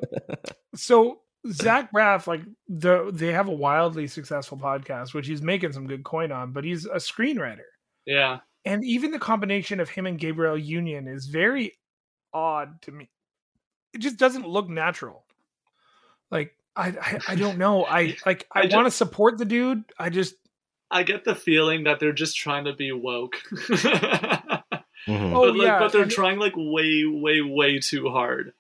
so 0.75 1.21
Zach 1.51 1.91
Braff, 1.93 2.27
like 2.27 2.41
the 2.67 3.09
they 3.13 3.31
have 3.31 3.47
a 3.47 3.53
wildly 3.53 4.07
successful 4.07 4.57
podcast, 4.57 5.13
which 5.13 5.27
he's 5.27 5.41
making 5.41 5.71
some 5.71 5.87
good 5.87 6.03
coin 6.03 6.31
on, 6.31 6.51
but 6.51 6.63
he's 6.63 6.85
a 6.85 6.95
screenwriter. 6.95 7.61
Yeah. 8.05 8.39
And 8.65 8.83
even 8.85 9.11
the 9.11 9.19
combination 9.19 9.79
of 9.79 9.89
him 9.89 10.05
and 10.05 10.19
Gabrielle 10.19 10.57
Union 10.57 11.07
is 11.07 11.27
very 11.27 11.73
odd 12.33 12.81
to 12.83 12.91
me. 12.91 13.09
It 13.93 13.99
just 13.99 14.17
doesn't 14.17 14.47
look 14.47 14.69
natural. 14.69 15.25
Like 16.29 16.55
I 16.75 16.89
I, 16.89 17.19
I 17.29 17.35
don't 17.35 17.57
know. 17.57 17.85
I 17.85 18.15
like 18.25 18.47
I, 18.53 18.61
I 18.63 18.75
want 18.75 18.85
to 18.87 18.91
support 18.91 19.37
the 19.37 19.45
dude. 19.45 19.83
I 19.97 20.09
just 20.09 20.35
I 20.91 21.03
get 21.03 21.23
the 21.23 21.35
feeling 21.35 21.85
that 21.85 21.99
they're 21.99 22.11
just 22.13 22.35
trying 22.35 22.65
to 22.65 22.73
be 22.73 22.91
woke. 22.91 23.37
Mhm. 25.07 25.33
Oh, 25.35 25.47
but, 25.47 25.55
like, 25.55 25.65
yeah, 25.65 25.79
but 25.79 25.91
they're 25.91 26.05
trying 26.05 26.37
like 26.37 26.53
way, 26.55 27.05
way, 27.07 27.41
way 27.41 27.79
too 27.79 28.09
hard. 28.09 28.53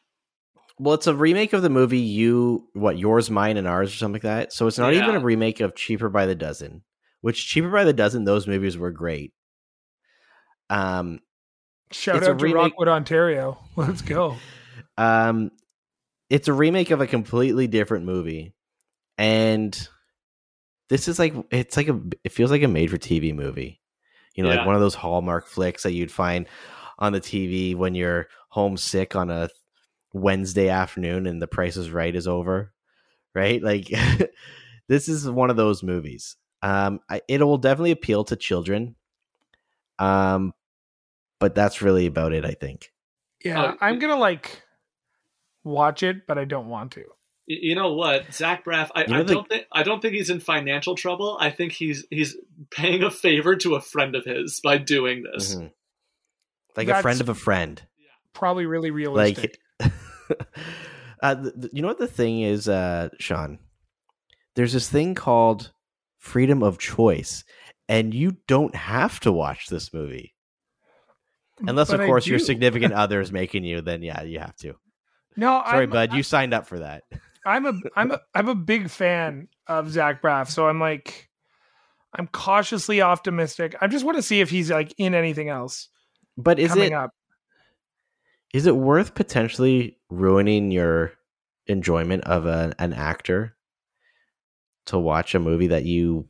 Well, 0.79 0.95
it's 0.95 1.05
a 1.05 1.13
remake 1.13 1.53
of 1.53 1.61
the 1.61 1.69
movie 1.69 1.99
You 1.99 2.67
What 2.73 2.97
Yours, 2.97 3.29
Mine, 3.29 3.57
and 3.57 3.67
Ours 3.67 3.93
or 3.93 3.95
something 3.95 4.15
like 4.15 4.21
that. 4.23 4.51
So 4.51 4.65
it's 4.65 4.79
not 4.79 4.93
even 4.95 5.13
a 5.13 5.19
remake 5.19 5.59
of 5.59 5.75
Cheaper 5.75 6.09
by 6.09 6.25
the 6.25 6.33
Dozen. 6.33 6.81
Which 7.21 7.47
Cheaper 7.47 7.69
by 7.69 7.83
the 7.83 7.93
Dozen, 7.93 8.23
those 8.23 8.47
movies 8.47 8.75
were 8.75 8.89
great. 8.89 9.33
Um, 10.71 11.19
shout 11.91 12.15
It's 12.17 12.27
out 12.27 12.39
to 12.39 12.43
remake- 12.43 12.55
Rockwood, 12.55 12.87
Ontario. 12.87 13.59
Let's 13.75 14.01
go. 14.01 14.37
um, 14.97 15.51
it's 16.31 16.47
a 16.47 16.53
remake 16.53 16.89
of 16.89 17.01
a 17.01 17.07
completely 17.07 17.67
different 17.67 18.05
movie, 18.05 18.55
and 19.19 19.87
this 20.91 21.07
is 21.07 21.17
like 21.17 21.33
it's 21.51 21.77
like 21.77 21.87
a 21.87 21.97
it 22.25 22.33
feels 22.33 22.51
like 22.51 22.61
a 22.63 22.67
made 22.67 22.91
for 22.91 22.97
TV 22.97 23.33
movie. 23.33 23.79
You 24.35 24.43
know, 24.43 24.49
Yeah. 24.51 24.57
like 24.57 24.65
one 24.65 24.75
of 24.75 24.81
those 24.81 24.93
Hallmark 24.95 25.47
flicks 25.47 25.83
that 25.83 25.93
you'd 25.93 26.11
find 26.11 26.47
on 26.99 27.13
the 27.13 27.21
TV 27.21 27.75
when 27.75 27.95
you're 27.95 28.27
homesick 28.49 29.15
on 29.15 29.29
a 29.31 29.47
Wednesday 30.13 30.67
afternoon 30.69 31.25
and 31.27 31.41
The 31.41 31.47
Price 31.47 31.77
is 31.77 31.89
Right 31.91 32.13
is 32.13 32.27
over, 32.27 32.73
right? 33.33 33.63
Like 33.63 33.89
this 34.89 35.07
is 35.07 35.29
one 35.29 35.49
of 35.49 35.55
those 35.55 35.81
movies. 35.81 36.35
Um, 36.61 36.99
I, 37.09 37.21
it 37.29 37.41
will 37.41 37.57
definitely 37.57 37.91
appeal 37.91 38.23
to 38.25 38.35
children. 38.35 38.95
Um, 39.99 40.53
but 41.39 41.55
that's 41.55 41.81
really 41.81 42.05
about 42.05 42.33
it, 42.33 42.45
I 42.45 42.51
think. 42.51 42.91
Yeah, 43.43 43.71
Oh, 43.73 43.77
I'm 43.81 43.97
gonna 43.99 44.17
like 44.17 44.61
watch 45.63 46.03
it, 46.03 46.27
but 46.27 46.37
I 46.37 46.45
don't 46.45 46.67
want 46.69 46.91
to. 46.93 47.05
Y- 47.51 47.57
You 47.61 47.75
know 47.75 47.93
what, 47.93 48.33
Zach 48.33 48.63
Braff? 48.63 48.89
I, 48.95 49.01
You 49.03 49.07
know 49.09 49.19
I 49.19 49.23
the- 49.23 49.33
don't 49.33 49.49
think 49.49 49.65
I 49.71 49.83
don't 49.83 50.01
think 50.01 50.13
he's 50.13 50.29
in 50.29 50.39
financial 50.39 50.95
trouble. 50.95 51.37
I 51.39 51.49
think 51.49 51.73
he's 51.73 52.05
he's 52.09 52.37
paying 52.69 53.03
a 53.03 53.11
favor 53.11 53.55
to 53.57 53.75
a 53.75 53.81
friend 53.81 54.15
of 54.15 54.23
his 54.25 54.59
by 54.63 54.77
doing 54.77 55.23
this. 55.23 55.55
Mhm. 55.55 55.71
Like 56.77 56.87
a 56.87 57.01
friend 57.01 57.19
of 57.19 57.27
a 57.29 57.35
friend. 57.35 57.81
Probably 58.33 58.65
really 58.65 58.91
realistic. 58.91 59.57
Like, 59.79 59.91
uh, 61.21 61.35
th- 61.35 61.53
th- 61.55 61.71
you 61.73 61.81
know 61.81 61.89
what 61.89 61.97
the 61.99 62.07
thing 62.07 62.41
is, 62.41 62.69
uh, 62.69 63.09
Sean? 63.19 63.59
There's 64.55 64.73
this 64.73 64.89
thing 64.89 65.13
called 65.15 65.71
freedom 66.17 66.63
of 66.63 66.77
choice, 66.79 67.43
and 67.89 68.13
you 68.13 68.37
don't 68.47 68.75
have 68.75 69.19
to 69.21 69.31
watch 69.31 69.67
this 69.67 69.93
movie. 69.93 70.33
Unless, 71.67 71.91
But 71.91 71.99
of 71.99 72.05
course, 72.07 72.25
your 72.25 72.39
significant 72.39 72.93
other 73.03 73.19
is 73.21 73.31
making 73.31 73.65
you, 73.65 73.81
then 73.81 74.01
yeah, 74.01 74.23
you 74.23 74.39
have 74.39 74.55
to. 74.57 74.75
No, 75.37 75.61
Sorry, 75.65 75.83
I'm, 75.83 75.89
bud, 75.89 76.13
you 76.13 76.23
signed 76.23 76.53
up 76.53 76.67
for 76.67 76.79
that. 76.79 77.03
I'm 77.45 77.65
a 77.65 77.73
I'm 77.95 78.11
a 78.11 78.21
I'm 78.35 78.49
a 78.49 78.55
big 78.55 78.89
fan 78.89 79.47
of 79.67 79.89
Zach 79.91 80.21
Braff, 80.21 80.49
so 80.49 80.67
I'm 80.67 80.79
like 80.79 81.29
I'm 82.13 82.27
cautiously 82.27 83.01
optimistic. 83.01 83.75
I 83.81 83.87
just 83.87 84.05
want 84.05 84.17
to 84.17 84.21
see 84.23 84.41
if 84.41 84.49
he's 84.49 84.69
like 84.69 84.93
in 84.97 85.15
anything 85.15 85.49
else 85.49 85.89
But 86.37 86.59
is 86.59 86.69
coming 86.69 86.91
it 86.91 86.93
up. 86.93 87.11
is 88.53 88.65
it 88.65 88.75
worth 88.75 89.15
potentially 89.15 89.97
ruining 90.09 90.71
your 90.71 91.13
enjoyment 91.67 92.23
of 92.25 92.45
a, 92.45 92.73
an 92.79 92.93
actor 92.93 93.55
to 94.87 94.97
watch 94.99 95.35
a 95.35 95.39
movie 95.39 95.67
that 95.67 95.85
you 95.85 96.27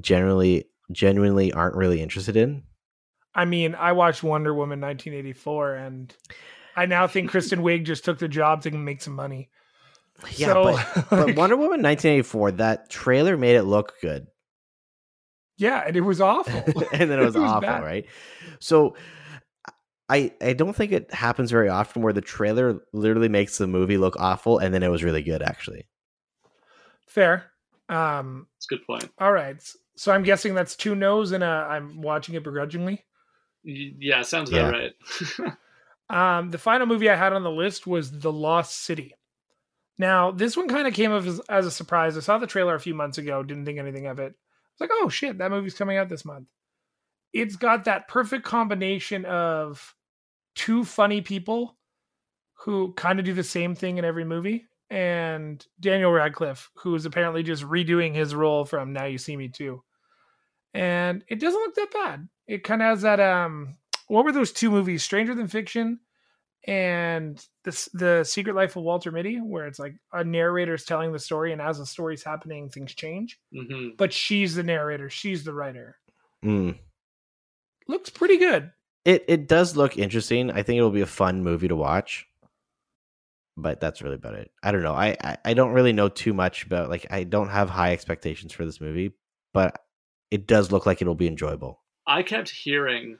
generally 0.00 0.66
genuinely 0.92 1.52
aren't 1.52 1.76
really 1.76 2.00
interested 2.00 2.36
in? 2.36 2.62
I 3.34 3.44
mean, 3.44 3.74
I 3.74 3.92
watched 3.92 4.22
Wonder 4.22 4.52
Woman 4.52 4.80
1984, 4.80 5.74
and 5.76 6.14
I 6.76 6.86
now 6.86 7.06
think 7.06 7.30
Kristen 7.30 7.60
Wiig 7.60 7.84
just 7.84 8.04
took 8.04 8.18
the 8.18 8.28
job 8.28 8.62
to 8.62 8.70
make 8.70 9.02
some 9.02 9.14
money. 9.14 9.50
Yeah, 10.36 10.46
so, 10.52 10.62
but, 10.64 11.06
but 11.10 11.36
Wonder 11.36 11.56
Woman 11.56 11.82
1984, 11.82 12.52
that 12.52 12.90
trailer 12.90 13.36
made 13.36 13.56
it 13.56 13.62
look 13.64 13.94
good. 14.02 14.26
yeah, 15.56 15.82
and 15.86 15.96
it 15.96 16.00
was 16.02 16.20
awful. 16.20 16.62
and 16.92 17.10
then 17.10 17.18
it 17.20 17.24
was, 17.24 17.36
awful, 17.36 17.60
bad. 17.62 17.82
right? 17.82 18.06
So 18.60 18.96
I 20.08 20.32
I 20.40 20.52
don't 20.54 20.74
think 20.74 20.92
it 20.92 21.12
happens 21.12 21.50
very 21.50 21.68
often 21.68 22.02
where 22.02 22.12
the 22.12 22.20
trailer 22.20 22.80
literally 22.92 23.28
makes 23.28 23.58
the 23.58 23.66
movie 23.66 23.96
look 23.98 24.16
awful 24.18 24.58
and 24.58 24.74
then 24.74 24.82
it 24.82 24.88
was 24.88 25.04
really 25.04 25.22
good 25.22 25.42
actually. 25.42 25.86
Fair. 27.06 27.44
Um. 27.88 28.46
It's 28.56 28.66
a 28.70 28.74
good 28.76 28.86
point. 28.86 29.10
All 29.18 29.32
right. 29.32 29.56
So 29.96 30.12
I'm 30.12 30.22
guessing 30.22 30.54
that's 30.54 30.76
two 30.76 30.94
no's, 30.94 31.32
and 31.32 31.44
uh, 31.44 31.66
I'm 31.68 32.00
watching 32.02 32.34
it 32.34 32.42
begrudgingly. 32.44 33.04
Y- 33.64 33.92
Yeah, 33.98 34.22
sounds 34.22 34.50
about 34.50 34.72
right. 34.72 34.92
Um, 36.08 36.50
the 36.50 36.58
final 36.58 36.86
movie 36.86 37.10
I 37.10 37.16
had 37.16 37.32
on 37.32 37.42
the 37.42 37.50
list 37.50 37.86
was 37.86 38.10
The 38.10 38.32
Lost 38.32 38.82
City. 38.84 39.14
Now, 40.00 40.30
this 40.30 40.56
one 40.56 40.66
kind 40.66 40.88
of 40.88 40.94
came 40.94 41.12
as, 41.12 41.40
as 41.40 41.66
a 41.66 41.70
surprise. 41.70 42.16
I 42.16 42.20
saw 42.20 42.38
the 42.38 42.46
trailer 42.46 42.74
a 42.74 42.80
few 42.80 42.94
months 42.94 43.18
ago, 43.18 43.42
didn't 43.42 43.66
think 43.66 43.78
anything 43.78 44.06
of 44.06 44.18
it. 44.18 44.32
I 44.32 44.32
was 44.32 44.80
like, 44.80 44.90
oh 44.94 45.10
shit, 45.10 45.36
that 45.36 45.50
movie's 45.50 45.74
coming 45.74 45.98
out 45.98 46.08
this 46.08 46.24
month. 46.24 46.48
It's 47.34 47.56
got 47.56 47.84
that 47.84 48.08
perfect 48.08 48.46
combination 48.46 49.26
of 49.26 49.94
two 50.54 50.86
funny 50.86 51.20
people 51.20 51.76
who 52.64 52.94
kind 52.94 53.18
of 53.18 53.26
do 53.26 53.34
the 53.34 53.44
same 53.44 53.74
thing 53.74 53.98
in 53.98 54.06
every 54.06 54.24
movie, 54.24 54.64
and 54.88 55.62
Daniel 55.78 56.12
Radcliffe, 56.12 56.70
who 56.76 56.94
is 56.94 57.04
apparently 57.04 57.42
just 57.42 57.62
redoing 57.62 58.14
his 58.14 58.34
role 58.34 58.64
from 58.64 58.94
Now 58.94 59.04
You 59.04 59.18
See 59.18 59.36
Me 59.36 59.48
Too. 59.48 59.82
And 60.72 61.22
it 61.28 61.40
doesn't 61.40 61.60
look 61.60 61.74
that 61.74 61.92
bad. 61.92 62.28
It 62.46 62.64
kind 62.64 62.80
of 62.80 62.86
has 62.86 63.02
that 63.02 63.20
um 63.20 63.76
what 64.08 64.24
were 64.24 64.32
those 64.32 64.50
two 64.50 64.70
movies 64.70 65.04
stranger 65.04 65.34
than 65.34 65.46
fiction 65.46 66.00
and 66.66 67.44
the, 67.64 67.88
the 67.94 68.24
secret 68.24 68.54
life 68.54 68.76
of 68.76 68.82
walter 68.82 69.10
mitty 69.10 69.36
where 69.38 69.66
it's 69.66 69.78
like 69.78 69.94
a 70.12 70.22
narrator 70.22 70.74
is 70.74 70.84
telling 70.84 71.12
the 71.12 71.18
story 71.18 71.52
and 71.52 71.62
as 71.62 71.78
the 71.78 71.86
story's 71.86 72.22
happening 72.22 72.68
things 72.68 72.94
change 72.94 73.38
hmm 73.52 73.88
but 73.96 74.12
she's 74.12 74.54
the 74.54 74.62
narrator 74.62 75.08
she's 75.08 75.44
the 75.44 75.54
writer 75.54 75.96
Mm. 76.44 76.78
looks 77.88 78.10
pretty 78.10 78.36
good 78.38 78.70
It 79.04 79.24
it 79.28 79.48
does 79.48 79.76
look 79.76 79.96
interesting. 79.98 80.50
I 80.50 80.62
think 80.62 80.78
it 80.78 80.82
will 80.82 80.90
be 80.90 81.00
a 81.00 81.06
fun 81.06 81.42
movie 81.42 81.68
to 81.68 81.76
watch. 81.76 82.26
But 83.56 83.80
that's 83.80 84.00
really 84.00 84.14
about 84.16 84.34
it. 84.34 84.50
I 84.62 84.72
don't 84.72 84.82
know. 84.82 84.94
I, 84.94 85.16
I 85.22 85.36
I 85.44 85.54
don't 85.54 85.72
really 85.72 85.92
know 85.92 86.08
too 86.08 86.32
much 86.32 86.64
about 86.64 86.88
like 86.88 87.06
I 87.10 87.24
don't 87.24 87.48
have 87.48 87.68
high 87.68 87.92
expectations 87.92 88.52
for 88.52 88.64
this 88.64 88.80
movie, 88.80 89.12
but 89.52 89.78
it 90.30 90.46
does 90.46 90.70
look 90.72 90.86
like 90.86 91.02
it'll 91.02 91.14
be 91.14 91.26
enjoyable. 91.26 91.82
I 92.06 92.22
kept 92.22 92.48
hearing 92.50 93.18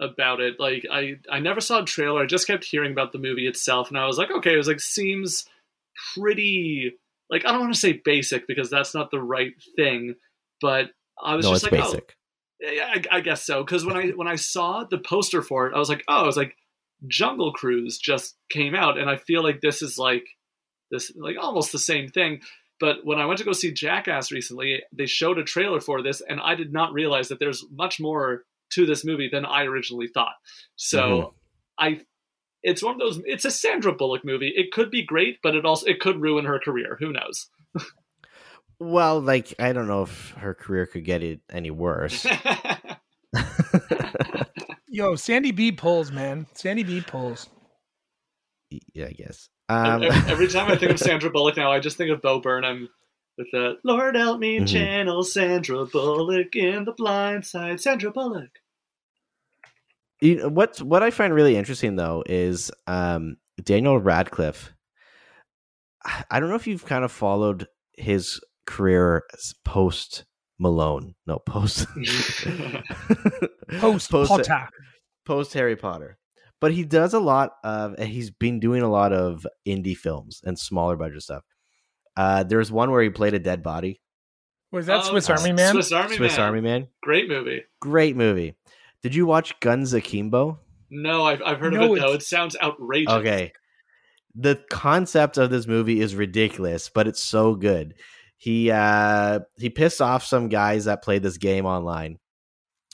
about 0.00 0.40
it. 0.40 0.58
Like 0.58 0.86
I, 0.90 1.16
I 1.30 1.40
never 1.40 1.60
saw 1.60 1.82
a 1.82 1.84
trailer. 1.84 2.22
I 2.22 2.26
just 2.26 2.46
kept 2.46 2.64
hearing 2.64 2.92
about 2.92 3.12
the 3.12 3.18
movie 3.18 3.46
itself, 3.46 3.90
and 3.90 3.98
I 3.98 4.06
was 4.06 4.18
like, 4.18 4.30
okay, 4.30 4.54
it 4.54 4.58
was 4.58 4.68
like 4.68 4.80
seems 4.80 5.44
pretty. 6.14 6.92
Like 7.28 7.44
I 7.46 7.52
don't 7.52 7.60
want 7.60 7.74
to 7.74 7.80
say 7.80 8.00
basic 8.04 8.46
because 8.48 8.70
that's 8.70 8.94
not 8.94 9.10
the 9.10 9.20
right 9.20 9.52
thing, 9.76 10.14
but 10.60 10.86
I 11.22 11.36
was 11.36 11.44
no, 11.44 11.52
just 11.52 11.64
it's 11.64 11.72
like, 11.72 11.80
oh, 11.80 11.84
basic. 11.84 12.16
oh, 12.66 12.70
yeah, 12.70 12.94
I, 12.94 13.18
I 13.18 13.20
guess 13.20 13.44
so. 13.44 13.62
Because 13.62 13.84
when 13.84 13.96
I 13.96 14.08
when 14.08 14.28
I 14.28 14.36
saw 14.36 14.84
the 14.84 14.98
poster 14.98 15.42
for 15.42 15.66
it, 15.66 15.74
I 15.74 15.78
was 15.78 15.88
like, 15.88 16.02
oh, 16.08 16.22
I 16.22 16.26
was 16.26 16.36
like, 16.36 16.56
Jungle 17.06 17.52
Cruise 17.52 17.98
just 17.98 18.36
came 18.50 18.74
out, 18.74 18.98
and 18.98 19.08
I 19.08 19.16
feel 19.16 19.42
like 19.42 19.60
this 19.60 19.82
is 19.82 19.98
like 19.98 20.24
this 20.90 21.12
like 21.16 21.36
almost 21.40 21.72
the 21.72 21.78
same 21.78 22.08
thing. 22.08 22.40
But 22.80 23.04
when 23.04 23.18
I 23.18 23.26
went 23.26 23.38
to 23.38 23.44
go 23.44 23.52
see 23.52 23.72
Jackass 23.72 24.32
recently, 24.32 24.82
they 24.90 25.04
showed 25.04 25.38
a 25.38 25.44
trailer 25.44 25.80
for 25.80 26.02
this, 26.02 26.22
and 26.26 26.40
I 26.40 26.54
did 26.54 26.72
not 26.72 26.94
realize 26.94 27.28
that 27.28 27.38
there's 27.38 27.64
much 27.70 28.00
more 28.00 28.44
to 28.70 28.86
this 28.86 29.04
movie 29.04 29.28
than 29.30 29.44
I 29.44 29.64
originally 29.64 30.08
thought. 30.08 30.34
So 30.76 31.00
Mhm. 31.00 31.32
I, 31.78 32.00
it's 32.62 32.82
one 32.82 32.94
of 32.94 33.00
those. 33.00 33.20
It's 33.24 33.44
a 33.44 33.50
Sandra 33.50 33.92
Bullock 33.92 34.24
movie. 34.24 34.52
It 34.54 34.72
could 34.72 34.90
be 34.90 35.02
great, 35.04 35.38
but 35.42 35.54
it 35.54 35.64
also 35.64 35.86
it 35.86 36.00
could 36.00 36.20
ruin 36.20 36.44
her 36.44 36.58
career. 36.58 36.96
Who 37.00 37.12
knows? 37.12 37.48
Well, 38.82 39.20
like 39.20 39.52
I 39.58 39.74
don't 39.74 39.88
know 39.88 40.04
if 40.04 40.30
her 40.38 40.54
career 40.54 40.86
could 40.86 41.04
get 41.04 41.22
it 41.22 41.40
any 41.50 41.70
worse. 41.70 42.26
yo 44.88 45.14
sandy 45.16 45.52
b 45.52 45.70
pulls 45.70 46.10
man 46.10 46.46
sandy 46.54 46.82
b 46.82 47.00
pulls 47.00 47.48
yeah, 48.94 49.06
I 49.06 49.12
guess. 49.12 49.48
Um, 49.68 50.02
every, 50.02 50.32
every 50.32 50.48
time 50.48 50.70
I 50.70 50.76
think 50.76 50.92
of 50.92 50.98
Sandra 50.98 51.28
Bullock 51.30 51.56
now, 51.56 51.72
I 51.72 51.80
just 51.80 51.96
think 51.96 52.10
of 52.10 52.22
Bo 52.22 52.40
Burnham 52.40 52.88
with 53.40 53.50
the 53.52 53.74
Lord 53.84 54.14
help 54.16 54.38
me 54.38 54.60
Mhm. 54.60 54.68
channel 54.68 55.24
Sandra 55.24 55.84
Bullock 55.86 56.54
in 56.54 56.84
the 56.84 56.92
blind 56.92 57.44
side. 57.46 57.80
Sandra 57.80 58.10
Bullock. 58.12 58.50
you 60.20 60.36
know, 60.36 60.48
what 60.48 60.78
what 60.82 61.02
I 61.02 61.10
find 61.10 61.32
really 61.34 61.56
interesting 61.56 61.96
though 61.96 62.22
is 62.26 62.70
um, 62.86 63.36
Daniel 63.64 63.98
Radcliffe. 63.98 64.72
I- 66.04 66.24
I 66.30 66.40
don't 66.40 66.48
know 66.50 66.56
if 66.56 66.66
you've 66.66 66.84
kind 66.86 67.04
of 67.04 67.10
followed 67.12 67.66
his 67.96 68.40
career 68.66 69.24
post 69.64 70.24
Malone. 70.58 71.14
No, 71.26 71.38
post 71.46 71.86
Post 73.80 74.10
Potter. 74.10 74.68
Post 75.24 75.54
Harry 75.54 75.76
Potter. 75.76 76.18
But 76.60 76.72
he 76.72 76.84
does 76.84 77.14
a 77.14 77.20
lot 77.20 77.52
of 77.64 77.98
he's 77.98 78.30
been 78.30 78.60
doing 78.60 78.82
a 78.82 78.90
lot 78.90 79.12
of 79.14 79.46
indie 79.66 79.96
films 79.96 80.42
and 80.44 80.58
smaller 80.58 80.96
budget 80.96 81.22
stuff. 81.22 81.42
Uh 82.20 82.44
was 82.50 82.70
one 82.72 82.90
where 82.90 83.02
he 83.02 83.10
played 83.10 83.34
a 83.34 83.38
dead 83.38 83.62
body. 83.62 84.00
Was 84.72 84.86
that 84.86 85.00
Oh, 85.04 85.10
Swiss 85.10 85.28
Army 85.30 85.52
Man? 85.52 85.72
Swiss 85.72 85.92
Army 85.92 86.16
Swiss 86.16 86.36
Man. 86.36 86.46
Army 86.46 86.60
Man. 86.60 86.88
Great 87.02 87.28
movie. 87.28 87.62
Great 87.80 88.16
movie. 88.16 88.54
Did 89.02 89.14
you 89.14 89.26
watch 89.26 89.58
Guns 89.60 89.94
Akimbo? 89.94 90.58
No, 90.90 91.24
I've, 91.24 91.42
I've 91.44 91.58
heard 91.58 91.72
No, 91.72 91.92
of 91.92 91.98
it 91.98 92.00
though. 92.00 92.12
It 92.12 92.22
sounds 92.22 92.56
outrageous. 92.62 93.12
Okay. 93.14 93.52
The 94.34 94.62
concept 94.70 95.38
of 95.38 95.50
this 95.50 95.66
movie 95.66 96.00
is 96.00 96.14
ridiculous, 96.14 96.88
but 96.88 97.08
it's 97.08 97.22
so 97.22 97.54
good. 97.54 97.94
He 98.36 98.70
uh 98.70 99.40
he 99.58 99.70
pissed 99.70 100.00
off 100.00 100.24
some 100.24 100.48
guys 100.48 100.84
that 100.84 101.02
played 101.02 101.22
this 101.22 101.36
game 101.36 101.66
online, 101.66 102.18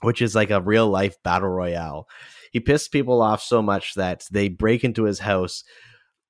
which 0.02 0.22
is 0.22 0.34
like 0.34 0.50
a 0.50 0.60
real 0.60 0.88
life 0.88 1.16
battle 1.22 1.48
royale. 1.48 2.08
He 2.52 2.60
pissed 2.60 2.90
people 2.90 3.20
off 3.20 3.42
so 3.42 3.60
much 3.60 3.94
that 3.94 4.24
they 4.30 4.48
break 4.48 4.82
into 4.82 5.04
his 5.04 5.18
house, 5.18 5.62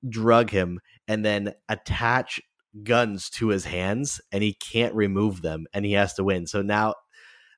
drug 0.09 0.51
him, 0.51 0.81
and 1.07 1.25
then 1.25 1.55
attach 1.69 2.41
guns 2.83 3.31
to 3.31 3.49
his 3.49 3.65
hands, 3.65 4.21
and 4.33 4.43
he 4.43 4.55
can't 4.55 4.95
remove 4.95 5.43
them, 5.43 5.67
and 5.73 5.85
he 5.85 5.93
has 5.93 6.15
to 6.15 6.25
win. 6.25 6.47
So 6.47 6.63
now, 6.63 6.95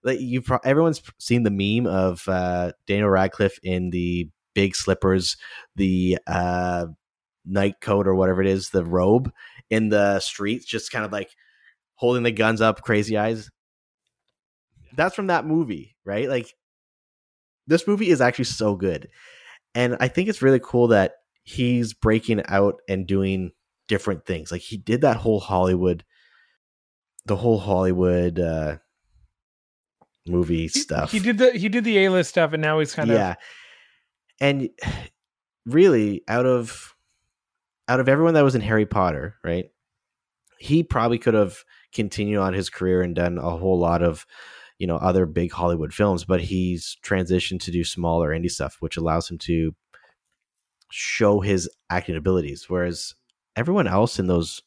like 0.03 0.20
you, 0.20 0.43
pro- 0.43 0.61
everyone's 0.65 1.03
seen 1.19 1.43
the 1.43 1.51
meme 1.51 1.86
of 1.86 2.27
uh, 2.28 2.73
Daniel 2.86 3.09
Radcliffe 3.09 3.59
in 3.62 3.90
the 3.90 4.28
big 4.55 4.74
slippers, 4.74 5.36
the 5.77 6.19
uh, 6.27 6.86
night 7.45 7.81
coat 7.81 8.07
or 8.07 8.15
whatever 8.15 8.43
it 8.43 8.49
is, 8.49 8.70
the 8.70 8.85
robe 8.85 9.32
in 9.70 9.89
the 9.89 10.20
streets, 10.20 10.65
just 10.65 10.93
kind 10.93 11.05
of 11.05 11.12
like 11.12 11.31
holding 11.95 12.23
the 12.23 12.32
guns 12.32 12.61
up, 12.61 12.82
crazy 12.82 13.16
eyes. 13.16 13.51
That's 14.97 15.15
from 15.15 15.28
that 15.28 15.47
movie, 15.47 15.97
right? 16.05 16.28
Like 16.28 16.55
this 17.66 17.86
movie 17.86 18.11
is 18.11 18.20
actually 18.20 18.47
so 18.47 18.74
good. 18.74 19.09
And 19.74 19.97
I 20.01 20.09
think 20.09 20.28
it's 20.28 20.43
really 20.43 20.61
cool 20.61 20.89
that 20.89 21.12
he's 21.43 21.95
breaking 21.95 22.43
out 22.49 22.81
and 22.89 23.07
doing 23.07 23.53
different 23.89 24.24
things. 24.27 24.52
Like 24.52 24.60
he 24.60 24.77
did 24.77 25.01
that 25.01 25.16
whole 25.16 25.40
Hollywood 25.40 26.05
the 27.27 27.36
whole 27.36 27.59
Hollywood 27.59 28.39
uh 28.39 28.77
movie 30.27 30.62
He- 30.62 30.69
stuff. 30.69 31.10
He 31.12 31.19
did 31.19 31.39
the 31.39 31.52
he 31.52 31.69
did 31.69 31.85
the 31.85 32.05
A 32.05 32.10
list 32.10 32.31
stuff, 32.31 32.52
and 32.52 32.62
now 32.62 32.78
he's 32.78 32.94
kind 32.94 33.10
of 33.10 33.16
yeah. 33.16 33.35
And 34.40 34.70
really 35.66 36.23
out 36.28 36.47
of 36.47 36.94
out 37.89 38.01
of 38.01 38.09
everyone 38.09 38.35
that 38.35 38.44
was 38.44 38.55
in 38.55 38.60
Harry 38.60 38.86
Potter, 38.86 39.36
right? 39.43 39.66
He 40.59 40.82
probably 40.82 41.19
could 41.19 41.35
have 41.35 41.65
continued 41.93 42.39
on 42.40 42.52
his 42.52 42.69
career 42.69 43.02
and 43.02 43.15
done 43.15 43.39
a 43.39 43.56
whole 43.56 43.78
lot 43.78 44.02
of, 44.02 44.27
you 44.78 44.86
know, 44.86 44.97
other 44.97 45.24
big 45.24 45.52
Hollywood 45.52 45.94
films, 45.94 46.24
but 46.24 46.40
he's 46.40 46.97
transitioned 47.05 47.60
to 47.60 47.70
do 47.70 47.85
smaller 47.85 48.31
indie 48.31 48.51
stuff, 48.51 48.77
which 48.81 48.97
allows 48.97 49.31
him 49.31 49.39
to 49.39 49.74
show 50.90 51.40
his 51.40 51.69
acting 51.90 52.16
abilities. 52.16 52.66
Whereas 52.69 53.15
everyone 53.59 53.89
else 53.89 54.20
in 54.20 54.28
those 54.28 54.62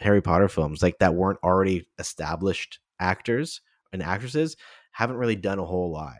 Harry 0.00 0.20
Potter 0.20 0.48
films, 0.48 0.82
like 0.82 0.98
that 0.98 1.14
weren't 1.14 1.38
already 1.42 1.88
established 1.98 2.78
actors 3.00 3.62
and 3.92 4.02
actresses, 4.02 4.56
haven't 4.92 5.16
really 5.16 5.36
done 5.36 5.58
a 5.58 5.64
whole 5.64 5.90
lot. 5.90 6.18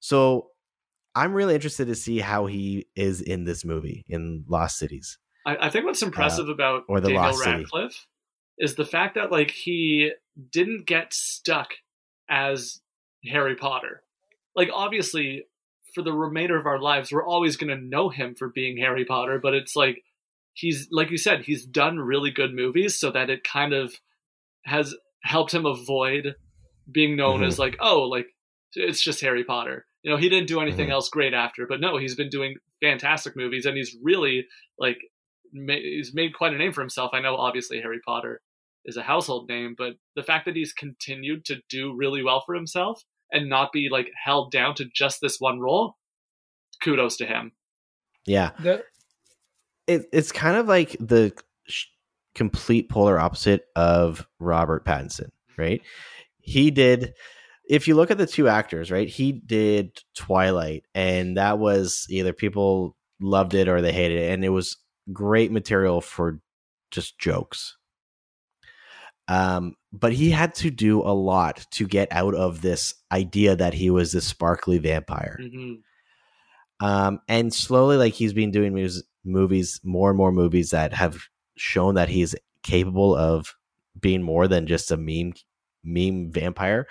So 0.00 0.48
I'm 1.14 1.34
really 1.34 1.54
interested 1.54 1.88
to 1.88 1.94
see 1.94 2.20
how 2.20 2.46
he 2.46 2.86
is 2.96 3.20
in 3.20 3.44
this 3.44 3.64
movie 3.64 4.04
in 4.08 4.44
Lost 4.48 4.78
Cities. 4.78 5.18
I, 5.44 5.66
I 5.66 5.70
think 5.70 5.84
what's 5.84 6.02
impressive 6.02 6.48
about 6.48 6.82
Uh, 6.82 6.84
or 6.88 7.00
the 7.00 7.08
Daniel 7.08 7.24
Lost 7.24 7.44
City. 7.44 7.56
Radcliffe 7.58 8.06
is 8.58 8.76
the 8.76 8.86
fact 8.86 9.16
that 9.16 9.30
like 9.30 9.50
he 9.50 10.12
didn't 10.50 10.86
get 10.86 11.12
stuck 11.12 11.74
as 12.30 12.80
Harry 13.30 13.56
Potter. 13.56 14.02
Like 14.56 14.70
obviously, 14.72 15.44
for 15.94 16.02
the 16.02 16.12
remainder 16.12 16.56
of 16.56 16.64
our 16.64 16.78
lives, 16.78 17.12
we're 17.12 17.26
always 17.26 17.58
going 17.58 17.76
to 17.76 17.84
know 17.84 18.08
him 18.08 18.34
for 18.34 18.48
being 18.48 18.78
Harry 18.78 19.04
Potter. 19.04 19.38
But 19.42 19.54
it's 19.54 19.76
like 19.76 20.02
he's 20.54 20.88
like 20.90 21.10
you 21.10 21.18
said, 21.18 21.44
he's 21.44 21.64
done 21.64 21.98
really 21.98 22.30
good 22.30 22.54
movies, 22.54 22.98
so 22.98 23.10
that 23.10 23.30
it 23.30 23.44
kind 23.44 23.72
of 23.72 23.94
has 24.64 24.94
helped 25.22 25.52
him 25.54 25.66
avoid 25.66 26.34
being 26.90 27.16
known 27.16 27.40
Mhm. 27.40 27.46
as 27.46 27.58
like 27.58 27.76
oh 27.80 28.02
like 28.02 28.26
it's 28.74 29.02
just 29.02 29.20
Harry 29.20 29.44
Potter. 29.44 29.86
You 30.02 30.10
know, 30.10 30.16
he 30.16 30.28
didn't 30.28 30.48
do 30.48 30.60
anything 30.60 30.88
Mhm. 30.88 30.92
else 30.92 31.08
great 31.08 31.34
after, 31.34 31.66
but 31.66 31.80
no, 31.80 31.96
he's 31.96 32.14
been 32.16 32.28
doing 32.30 32.56
fantastic 32.80 33.36
movies, 33.36 33.66
and 33.66 33.76
he's 33.76 33.96
really 34.02 34.46
like 34.78 34.98
ma- 35.52 35.74
he's 35.74 36.14
made 36.14 36.34
quite 36.34 36.54
a 36.54 36.58
name 36.58 36.72
for 36.72 36.80
himself. 36.80 37.10
I 37.12 37.20
know, 37.20 37.36
obviously, 37.36 37.80
Harry 37.80 38.00
Potter 38.04 38.40
is 38.84 38.96
a 38.96 39.02
household 39.02 39.48
name, 39.48 39.74
but 39.78 39.94
the 40.16 40.22
fact 40.24 40.44
that 40.46 40.56
he's 40.56 40.72
continued 40.72 41.44
to 41.44 41.62
do 41.68 41.94
really 41.94 42.22
well 42.22 42.42
for 42.44 42.54
himself 42.54 43.04
and 43.30 43.48
not 43.48 43.70
be 43.72 43.88
like 43.90 44.10
held 44.24 44.50
down 44.50 44.74
to 44.76 44.84
just 44.86 45.20
this 45.20 45.38
one 45.38 45.60
role, 45.60 45.96
kudos 46.82 47.16
to 47.18 47.26
him. 47.26 47.52
Yeah. 48.26 48.50
the, 48.60 48.84
It, 49.86 50.06
it's 50.12 50.32
kind 50.32 50.56
of 50.56 50.66
like 50.68 50.96
the 51.00 51.32
sh- 51.66 51.86
complete 52.34 52.88
polar 52.88 53.18
opposite 53.18 53.66
of 53.76 54.26
Robert 54.38 54.84
Pattinson, 54.84 55.30
right? 55.58 55.82
He 56.38 56.70
did, 56.70 57.14
if 57.68 57.86
you 57.88 57.94
look 57.94 58.10
at 58.10 58.18
the 58.18 58.26
two 58.26 58.48
actors, 58.48 58.90
right? 58.90 59.08
He 59.08 59.32
did 59.32 59.98
Twilight, 60.14 60.84
and 60.94 61.36
that 61.36 61.58
was 61.58 62.06
either 62.10 62.32
people 62.32 62.96
loved 63.20 63.54
it 63.54 63.68
or 63.68 63.80
they 63.80 63.92
hated 63.92 64.18
it, 64.18 64.32
and 64.32 64.44
it 64.44 64.50
was 64.50 64.76
great 65.12 65.50
material 65.52 66.00
for 66.00 66.40
just 66.90 67.18
jokes. 67.18 67.76
Um, 69.28 69.76
but 69.92 70.12
he 70.12 70.30
had 70.30 70.54
to 70.56 70.70
do 70.70 71.00
a 71.00 71.14
lot 71.14 71.66
to 71.72 71.86
get 71.86 72.08
out 72.10 72.34
of 72.34 72.60
this 72.60 72.94
idea 73.10 73.56
that 73.56 73.72
he 73.74 73.88
was 73.90 74.12
this 74.12 74.26
sparkly 74.26 74.78
vampire. 74.78 75.38
hmm 75.40 75.74
um, 76.80 77.20
and 77.28 77.54
slowly 77.54 77.96
like 77.96 78.12
he's 78.12 78.32
been 78.32 78.50
doing 78.50 78.74
mus- 78.74 79.04
movies 79.24 79.80
more 79.84 80.10
and 80.10 80.16
more 80.16 80.32
movies 80.32 80.70
that 80.70 80.92
have 80.92 81.22
shown 81.56 81.94
that 81.94 82.08
he's 82.08 82.34
capable 82.62 83.14
of 83.14 83.54
being 83.98 84.22
more 84.22 84.48
than 84.48 84.66
just 84.66 84.90
a 84.90 84.96
meme 84.96 85.32
meme 85.84 86.30
vampire 86.32 86.86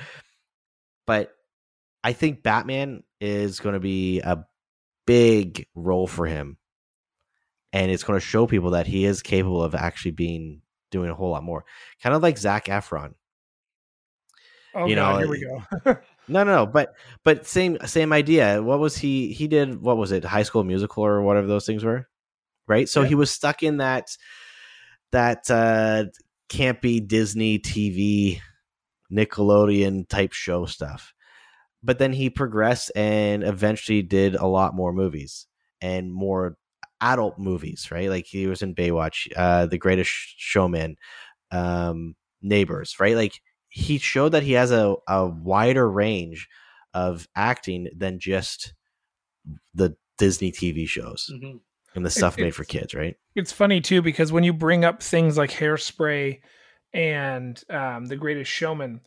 but 1.08 1.32
i 2.04 2.14
think 2.14 2.44
batman 2.44 3.04
is 3.20 3.60
going 3.60 3.74
to 3.74 3.80
be 3.80 4.20
a 4.22 4.46
big 5.06 5.68
role 5.76 6.08
for 6.08 6.26
him 6.26 6.58
and 7.74 7.90
it's 7.92 8.04
going 8.04 8.20
to 8.20 8.26
show 8.26 8.46
people 8.48 8.72
that 8.72 8.88
he 8.88 9.06
is 9.06 9.22
capable 9.22 9.64
of 9.64 9.76
actually 9.76 10.12
being 10.12 10.62
doing 10.92 11.10
a 11.10 11.16
whole 11.16 11.32
lot 11.32 11.44
more 11.44 11.66
kind 12.04 12.16
of 12.16 12.22
like 12.22 12.38
zach 12.38 12.66
efron 12.66 13.14
oh 14.76 14.86
You 14.86 14.96
god, 14.96 15.14
know, 15.14 15.18
here 15.20 15.30
we 15.30 15.40
go. 15.86 15.98
No, 16.28 16.44
no, 16.44 16.56
no, 16.56 16.66
but 16.66 16.94
but 17.26 17.46
same 17.46 17.78
same 17.86 18.14
idea. 18.14 18.62
What 18.64 18.80
was 18.80 18.96
he? 18.96 19.34
He 19.34 19.48
did 19.48 19.82
what 19.82 19.98
was 19.98 20.12
it? 20.14 20.24
High 20.24 20.44
School 20.44 20.64
Musical 20.64 21.04
or 21.04 21.22
whatever 21.22 21.48
those 21.48 21.66
things 21.66 21.84
were, 21.84 22.08
right? 22.72 22.90
So 22.90 23.04
Yeah. 23.04 23.10
he 23.10 23.16
was 23.16 23.32
stuck 23.32 23.64
in 23.64 23.78
that 23.78 24.08
that 25.12 25.50
uh 25.52 26.06
campy 26.50 27.06
Disney 27.06 27.60
TV 27.60 28.42
Nickelodeon 29.12 30.08
type 30.08 30.34
show 30.34 30.66
stuff. 30.66 31.14
But 31.84 32.00
then 32.00 32.14
he 32.14 32.30
progressed 32.30 32.92
and 32.96 33.44
eventually 33.44 34.02
did 34.04 34.36
a 34.36 34.48
lot 34.48 34.76
more 34.76 34.94
movies 34.94 35.48
and 35.82 36.14
more 36.14 36.58
adult 37.02 37.40
movies, 37.40 37.90
right? 37.92 38.10
Like 38.10 38.28
he 38.28 38.48
was 38.48 38.62
in 38.62 38.76
Baywatch, 38.76 39.28
uh, 39.36 39.66
The 39.66 39.80
Greatest 39.80 40.12
Showman, 40.38 40.98
um, 41.52 42.16
Neighbors, 42.42 42.98
right? 43.00 43.16
Like 43.16 43.42
he 43.70 43.98
showed 44.00 44.32
that 44.34 44.44
he 44.44 44.54
has 44.54 44.72
a, 44.72 44.96
a 45.08 45.28
wider 45.28 45.90
range 45.90 46.48
of 46.94 47.28
acting 47.36 47.90
than 47.98 48.20
just 48.20 48.74
the 49.74 49.96
Disney 50.18 50.52
TV 50.52 50.86
shows 50.88 51.30
hmm 51.30 51.58
and 51.96 52.06
the 52.06 52.10
stuff 52.10 52.38
made 52.38 52.56
for 52.56 52.64
kids, 52.64 52.94
right? 52.94 53.18
it's 53.36 53.52
funny 53.52 53.82
too 53.82 54.02
because 54.02 54.32
when 54.32 54.44
you 54.44 54.54
bring 54.54 54.84
up 54.84 55.02
things 55.02 55.38
like 55.38 55.52
hairspray 55.52 56.40
and 56.94 57.64
um, 57.70 58.06
the 58.06 58.16
greatest 58.16 58.52
showman 58.52 59.02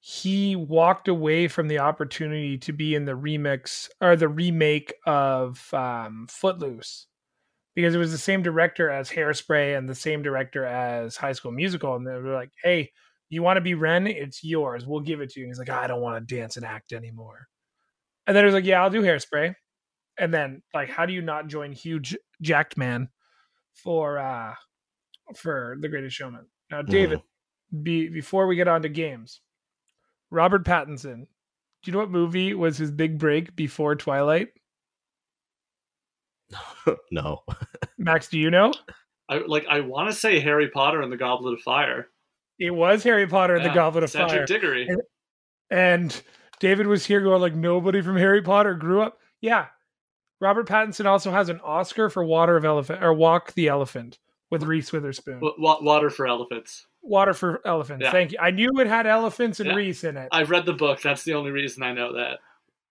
he 0.00 0.54
walked 0.54 1.08
away 1.08 1.48
from 1.48 1.68
the 1.68 1.78
opportunity 1.78 2.58
to 2.58 2.72
be 2.72 2.94
in 2.94 3.06
the 3.06 3.12
remix 3.12 3.88
or 4.02 4.16
the 4.16 4.28
remake 4.28 4.92
of 5.06 5.72
um, 5.72 6.26
footloose 6.30 7.06
because 7.74 7.94
it 7.94 7.98
was 7.98 8.12
the 8.12 8.18
same 8.18 8.42
director 8.42 8.90
as 8.90 9.10
hairspray 9.10 9.76
and 9.76 9.88
the 9.88 9.94
same 9.94 10.22
director 10.22 10.64
as 10.64 11.16
high 11.16 11.32
school 11.32 11.52
musical 11.52 11.96
and 11.96 12.06
they 12.06 12.12
were 12.12 12.34
like 12.34 12.50
hey 12.62 12.90
you 13.30 13.42
want 13.42 13.56
to 13.56 13.62
be 13.62 13.74
ren? 13.74 14.06
It's 14.06 14.44
yours. 14.44 14.86
We'll 14.86 15.00
give 15.00 15.20
it 15.20 15.30
to 15.30 15.40
you. 15.40 15.46
And 15.46 15.50
he's 15.50 15.58
like 15.58 15.70
i 15.70 15.86
don't 15.86 16.00
want 16.00 16.28
to 16.28 16.34
dance 16.34 16.56
and 16.56 16.64
act 16.64 16.92
anymore. 16.92 17.48
And 18.26 18.36
then 18.36 18.44
he 18.44 18.46
was 18.46 18.54
like 18.54 18.64
yeah 18.64 18.82
i'll 18.82 18.90
do 18.90 19.02
hairspray 19.02 19.54
and 20.18 20.32
then 20.32 20.62
like 20.72 20.88
how 20.88 21.06
do 21.06 21.12
you 21.12 21.22
not 21.22 21.46
join 21.48 21.72
huge 21.72 22.16
jacked 22.40 22.76
man 22.76 23.08
for 23.74 24.18
uh 24.18 24.54
for 25.36 25.76
the 25.80 25.88
greatest 25.88 26.14
showman 26.16 26.46
now 26.70 26.82
david 26.82 27.20
be, 27.82 28.08
before 28.08 28.46
we 28.46 28.56
get 28.56 28.68
on 28.68 28.82
to 28.82 28.88
games 28.88 29.40
robert 30.30 30.64
pattinson 30.64 31.26
do 31.82 31.90
you 31.90 31.92
know 31.92 31.98
what 31.98 32.10
movie 32.10 32.54
was 32.54 32.76
his 32.78 32.90
big 32.90 33.18
break 33.18 33.54
before 33.56 33.94
twilight 33.96 34.48
no. 37.10 37.40
max 37.98 38.28
do 38.28 38.38
you 38.38 38.50
know 38.50 38.72
I 39.26 39.38
like. 39.46 39.64
I 39.70 39.80
want 39.80 40.10
to 40.10 40.14
say 40.14 40.38
Harry 40.38 40.68
Potter 40.68 41.00
and 41.00 41.10
the 41.10 41.16
Goblet 41.16 41.54
of 41.54 41.60
Fire. 41.62 42.08
It 42.58 42.72
was 42.72 43.02
Harry 43.04 43.26
Potter 43.26 43.54
and 43.54 43.64
Yeah, 43.64 43.70
the 43.70 43.74
Goblet 43.74 44.04
of 44.04 44.10
Cedric 44.10 44.30
Fire. 44.30 44.44
Diggory. 44.46 44.86
And- 44.86 45.00
And 45.70 46.22
David 46.60 46.86
was 46.86 47.06
here 47.06 47.22
going 47.22 47.40
like 47.40 47.54
nobody 47.54 48.02
from 48.02 48.18
Harry 48.18 48.42
Potter 48.42 48.74
grew 48.74 49.00
up. 49.00 49.18
Yeah. 49.40 49.68
Robert 50.40 50.68
Pattinson 50.68 51.06
also 51.06 51.30
has 51.30 51.48
an 51.48 51.60
Oscar 51.60 52.10
for 52.10 52.24
Water 52.24 52.56
of 52.56 52.64
Elephant 52.64 53.02
or 53.02 53.12
Walk 53.14 53.52
the 53.54 53.68
Elephant 53.68 54.18
with 54.50 54.62
Reese 54.64 54.92
Witherspoon. 54.92 55.40
W- 55.40 55.54
water 55.58 56.10
for 56.10 56.26
elephants. 56.26 56.86
Water 57.02 57.32
for 57.34 57.60
Elephants. 57.66 58.02
Yeah. 58.04 58.10
Thank 58.12 58.32
you. 58.32 58.38
I 58.40 58.50
knew 58.50 58.68
it 58.78 58.86
had 58.86 59.06
elephants 59.06 59.60
and 59.60 59.68
Yeah. 59.70 59.74
Reese 59.76 60.04
in 60.04 60.16
it. 60.16 60.28
I've 60.32 60.50
read 60.50 60.66
the 60.66 60.72
book. 60.72 61.00
That's 61.02 61.22
the 61.24 61.34
only 61.34 61.50
reason 61.50 61.82
I 61.82 61.92
know 61.92 62.12
that. 62.14 62.38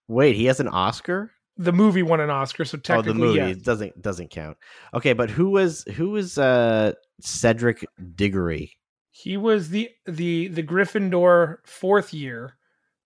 Wait, 0.08 0.36
he 0.36 0.46
has 0.46 0.60
an 0.60 0.68
Oscar? 0.68 1.32
the 1.56 1.72
movie 1.72 2.02
won 2.02 2.20
an 2.20 2.32
Oscar, 2.32 2.66
so 2.66 2.78
Oh, 2.78 2.82
technically 2.82 3.14
the 3.14 3.20
movie 3.20 3.38
yes. 3.38 3.58
it 3.58 3.64
doesn't 3.64 4.02
doesn't 4.02 4.32
count. 4.32 4.58
Okay, 4.96 5.14
but 5.14 5.30
who 5.30 5.52
was 5.52 5.84
who 5.96 6.10
was 6.10 6.40
uh 6.40 6.94
Cedric 7.22 7.86
Diggory? 8.16 8.76
He 9.12 9.38
was 9.38 9.70
the 9.70 9.90
the 10.08 10.48
the 10.48 10.64
Gryffindor 10.64 11.58
fourth 11.66 12.12
year, 12.12 12.58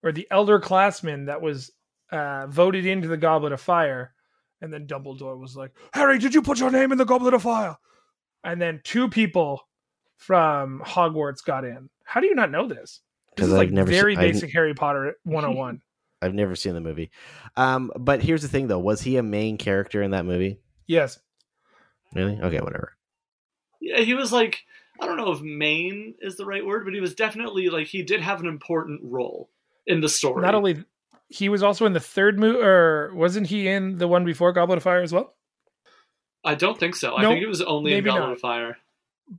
or 0.02 0.14
the 0.14 0.26
elder 0.32 0.62
classman 0.62 1.26
that 1.26 1.42
was 1.42 1.72
uh, 2.14 2.48
voted 2.48 2.86
into 2.86 3.10
the 3.10 3.18
Goblet 3.18 3.52
of 3.52 3.60
Fire, 3.60 4.14
and 4.62 4.74
then 4.74 4.88
Dumbledore 4.88 5.38
was 5.40 5.56
like, 5.56 5.72
"Harry, 5.94 6.18
did 6.20 6.34
you 6.34 6.42
put 6.42 6.60
your 6.60 6.72
name 6.72 6.92
in 6.92 6.98
the 6.98 7.06
Goblet 7.06 7.34
of 7.34 7.44
Fire?" 7.44 7.78
And 8.44 8.62
then 8.62 8.82
two 8.84 9.10
people 9.10 9.62
from 10.18 10.82
Hogwarts 10.86 11.44
got 11.44 11.64
in. 11.66 11.90
How 12.04 12.20
do 12.22 12.28
you 12.28 12.36
not 12.36 12.52
know 12.52 12.68
this? 12.68 13.02
This 13.36 13.44
'Cause 13.46 13.48
is 13.50 13.54
like 13.58 13.72
never 13.72 13.92
se- 13.92 14.00
very 14.00 14.18
I've- 14.18 14.32
basic 14.32 14.52
Harry 14.54 14.74
Potter 14.74 15.16
101. 15.24 15.82
I've 16.22 16.34
never 16.34 16.56
seen 16.56 16.74
the 16.74 16.82
movie. 16.82 17.12
Um, 17.56 17.92
but 17.96 18.22
here's 18.24 18.42
the 18.42 18.48
thing 18.48 18.68
though, 18.68 18.80
was 18.80 19.02
he 19.02 19.18
a 19.18 19.24
main 19.24 19.58
character 19.58 20.02
in 20.02 20.12
that 20.12 20.26
movie? 20.26 20.60
yes. 20.88 21.20
Really? 22.16 22.40
Okay, 22.42 22.60
whatever. 22.62 22.96
Yeah, 23.82 24.00
he 24.00 24.14
was 24.14 24.32
like 24.32 24.64
I 25.00 25.06
don't 25.06 25.18
know 25.18 25.32
if 25.32 25.42
main 25.42 26.16
is 26.22 26.38
the 26.38 26.46
right 26.46 26.66
word, 26.66 26.86
but 26.86 26.94
he 26.94 27.02
was 27.02 27.14
definitely 27.14 27.70
like 27.70 27.88
he 27.88 28.02
did 28.02 28.22
have 28.22 28.40
an 28.40 28.48
important 28.48 29.02
role 29.04 29.52
in 29.86 30.02
the 30.02 30.10
story. 30.10 30.42
Not 30.42 30.56
only 30.56 30.84
he 31.30 31.50
was 31.50 31.64
also 31.64 31.86
in 31.86 31.94
the 31.94 32.00
third 32.00 32.40
movie, 32.40 32.60
or 32.60 33.14
wasn't 33.14 33.48
he 33.48 33.68
in 33.68 33.98
the 33.98 34.08
one 34.08 34.26
before 34.26 34.54
Goblet 34.54 34.78
of 34.78 34.84
Fire 34.84 35.02
as 35.02 35.12
well? 35.14 35.36
I 36.46 36.56
don't 36.56 36.80
think 36.80 36.96
so. 36.96 37.18
I 37.18 37.24
think 37.24 37.42
it 37.42 37.48
was 37.48 37.62
only 37.62 37.94
in 37.94 38.04
Goblet 38.04 38.24
not. 38.24 38.32
of 38.34 38.40
Fire. 38.40 38.78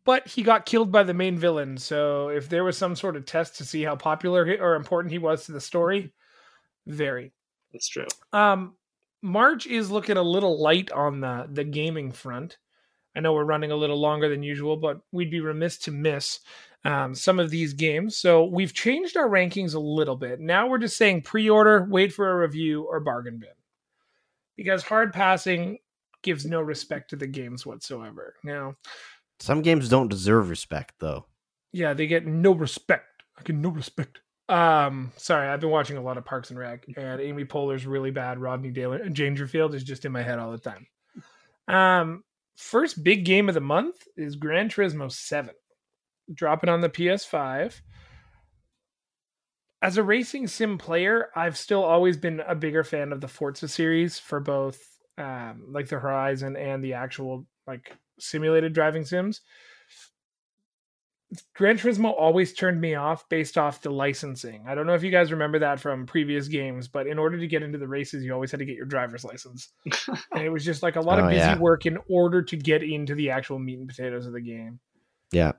but 0.04 0.28
he 0.28 0.42
got 0.42 0.66
killed 0.66 0.92
by 0.92 1.02
the 1.02 1.14
main 1.14 1.38
villain. 1.38 1.78
So 1.78 2.28
if 2.28 2.48
there 2.48 2.64
was 2.64 2.76
some 2.76 2.94
sort 2.94 3.16
of 3.16 3.24
test 3.24 3.56
to 3.58 3.64
see 3.64 3.82
how 3.82 3.96
popular 3.96 4.44
he, 4.44 4.56
or 4.56 4.74
important 4.74 5.12
he 5.12 5.18
was 5.18 5.46
to 5.46 5.52
the 5.52 5.60
story, 5.60 6.12
very. 6.86 7.32
That's 7.72 7.88
true. 7.88 8.06
Um, 8.32 8.74
March 9.22 9.66
is 9.66 9.90
looking 9.90 10.16
a 10.16 10.22
little 10.22 10.62
light 10.62 10.90
on 10.92 11.20
the 11.20 11.48
the 11.50 11.64
gaming 11.64 12.12
front. 12.12 12.58
I 13.16 13.20
know 13.20 13.32
we're 13.32 13.44
running 13.44 13.72
a 13.72 13.76
little 13.76 14.00
longer 14.00 14.28
than 14.28 14.42
usual, 14.42 14.76
but 14.76 15.00
we'd 15.10 15.30
be 15.30 15.40
remiss 15.40 15.78
to 15.78 15.90
miss 15.90 16.40
um, 16.84 17.14
some 17.14 17.38
of 17.38 17.50
these 17.50 17.72
games. 17.72 18.16
So 18.16 18.44
we've 18.44 18.72
changed 18.72 19.16
our 19.16 19.28
rankings 19.28 19.74
a 19.74 19.78
little 19.78 20.16
bit. 20.16 20.40
Now 20.40 20.68
we're 20.68 20.78
just 20.78 20.96
saying 20.96 21.22
pre-order, 21.22 21.86
wait 21.90 22.12
for 22.12 22.30
a 22.30 22.36
review, 22.38 22.82
or 22.84 23.00
bargain 23.00 23.38
bin, 23.38 23.48
because 24.56 24.82
hard 24.82 25.12
passing 25.12 25.78
gives 26.22 26.44
no 26.46 26.60
respect 26.60 27.10
to 27.10 27.16
the 27.16 27.26
games 27.26 27.64
whatsoever. 27.66 28.34
Now, 28.42 28.74
Some 29.40 29.62
games 29.62 29.88
don't 29.88 30.08
deserve 30.08 30.50
respect 30.50 30.94
though. 30.98 31.26
yeah, 31.72 31.94
they 31.94 32.06
get 32.06 32.26
no 32.26 32.52
respect. 32.52 33.22
I 33.38 33.42
get 33.42 33.56
no 33.56 33.68
respect. 33.68 34.20
Um, 34.48 35.12
sorry, 35.16 35.46
I've 35.46 35.60
been 35.60 35.68
watching 35.70 35.96
a 35.98 36.02
lot 36.02 36.16
of 36.16 36.24
Parks 36.24 36.48
and 36.50 36.58
Rec, 36.58 36.86
and 36.96 37.20
Amy 37.20 37.44
Poehler's 37.44 37.86
really 37.86 38.10
bad. 38.10 38.38
Rodney 38.38 38.70
Daler- 38.70 38.96
and 39.02 39.14
Dangerfield 39.14 39.74
is 39.74 39.84
just 39.84 40.06
in 40.06 40.12
my 40.12 40.22
head 40.22 40.38
all 40.38 40.50
the 40.50 40.58
time. 40.58 40.86
Um, 41.68 42.24
first 42.56 43.04
big 43.04 43.24
game 43.26 43.48
of 43.48 43.54
the 43.54 43.60
month 43.60 43.96
is 44.16 44.36
Gran 44.36 44.70
Turismo 44.70 45.12
Seven, 45.12 45.54
dropping 46.32 46.70
on 46.70 46.80
the 46.80 46.88
PS5. 46.88 47.80
As 49.80 49.96
a 49.96 50.02
racing 50.02 50.48
sim 50.48 50.76
player, 50.76 51.28
I've 51.36 51.56
still 51.56 51.84
always 51.84 52.16
been 52.16 52.40
a 52.40 52.54
bigger 52.54 52.82
fan 52.82 53.12
of 53.12 53.20
the 53.20 53.28
Forza 53.28 53.68
series 53.68 54.18
for 54.18 54.40
both, 54.40 54.80
um, 55.16 55.66
like 55.68 55.88
the 55.88 56.00
Horizon 56.00 56.56
and 56.56 56.82
the 56.82 56.94
actual 56.94 57.46
like 57.66 57.96
simulated 58.18 58.72
driving 58.72 59.04
sims. 59.04 59.40
Gran 61.54 61.76
Turismo 61.76 62.14
always 62.18 62.54
turned 62.54 62.80
me 62.80 62.94
off 62.94 63.28
based 63.28 63.58
off 63.58 63.82
the 63.82 63.90
licensing. 63.90 64.64
I 64.66 64.74
don't 64.74 64.86
know 64.86 64.94
if 64.94 65.02
you 65.02 65.10
guys 65.10 65.30
remember 65.30 65.58
that 65.58 65.78
from 65.78 66.06
previous 66.06 66.48
games, 66.48 66.88
but 66.88 67.06
in 67.06 67.18
order 67.18 67.38
to 67.38 67.46
get 67.46 67.62
into 67.62 67.76
the 67.76 67.86
races, 67.86 68.24
you 68.24 68.32
always 68.32 68.50
had 68.50 68.60
to 68.60 68.64
get 68.66 68.76
your 68.76 68.86
driver's 68.86 69.24
license. 69.24 69.68
and 70.32 70.42
it 70.42 70.48
was 70.48 70.64
just 70.64 70.82
like 70.82 70.96
a 70.96 71.00
lot 71.02 71.20
Oh, 71.20 71.24
of 71.24 71.28
busy 71.28 71.40
yeah. 71.40 71.58
work 71.58 71.84
in 71.84 71.98
order 72.08 72.42
to 72.42 72.56
get 72.56 72.82
into 72.82 73.14
the 73.14 73.28
actual 73.30 73.58
meat 73.58 73.78
and 73.78 73.86
potatoes 73.86 74.26
of 74.26 74.32
the 74.32 74.40
game. 74.40 74.80
Yeah. 75.30 75.52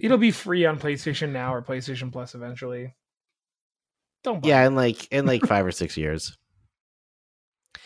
It'll 0.00 0.18
be 0.18 0.30
free 0.30 0.64
on 0.66 0.78
PlayStation 0.78 1.30
Now 1.32 1.54
or 1.54 1.62
PlayStation 1.62 2.12
Plus 2.12 2.34
eventually. 2.34 2.94
Don't 4.22 4.42
buy 4.42 4.48
Yeah, 4.48 4.64
it. 4.64 4.66
in 4.68 4.74
like 4.74 5.12
in 5.12 5.26
like 5.26 5.42
five 5.46 5.64
or 5.64 5.70
six 5.72 5.96
years. 5.96 6.36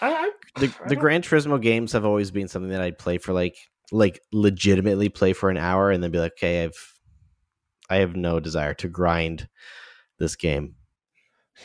I, 0.00 0.12
I, 0.12 0.30
The 0.60 0.74
I 0.84 0.88
the 0.88 0.96
Gran 0.96 1.22
Turismo 1.22 1.60
games 1.60 1.92
have 1.92 2.04
always 2.04 2.30
been 2.30 2.48
something 2.48 2.70
that 2.70 2.80
I'd 2.80 2.98
play 2.98 3.18
for 3.18 3.32
like 3.32 3.56
like 3.92 4.20
legitimately 4.32 5.08
play 5.08 5.32
for 5.32 5.50
an 5.50 5.56
hour 5.56 5.90
and 5.90 6.02
then 6.02 6.10
be 6.10 6.18
like, 6.18 6.32
okay, 6.32 6.64
I've 6.64 6.94
I 7.88 7.96
have 7.96 8.16
no 8.16 8.40
desire 8.40 8.74
to 8.74 8.88
grind 8.88 9.48
this 10.18 10.36
game. 10.36 10.76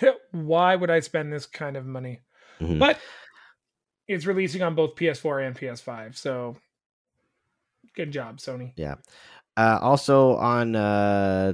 Why 0.32 0.76
would 0.76 0.90
I 0.90 1.00
spend 1.00 1.32
this 1.32 1.46
kind 1.46 1.78
of 1.78 1.86
money? 1.86 2.22
Mhm. 2.60 2.80
But 2.80 3.00
it's 4.08 4.26
releasing 4.26 4.62
on 4.62 4.76
both 4.76 4.96
PS4 4.96 5.48
and 5.48 5.56
PS5, 5.58 6.16
so 6.18 6.58
good 7.96 8.12
job, 8.12 8.38
Sony. 8.38 8.74
Uh, 9.58 9.80
also 9.82 10.36
on 10.36 10.76
uh, 10.76 11.54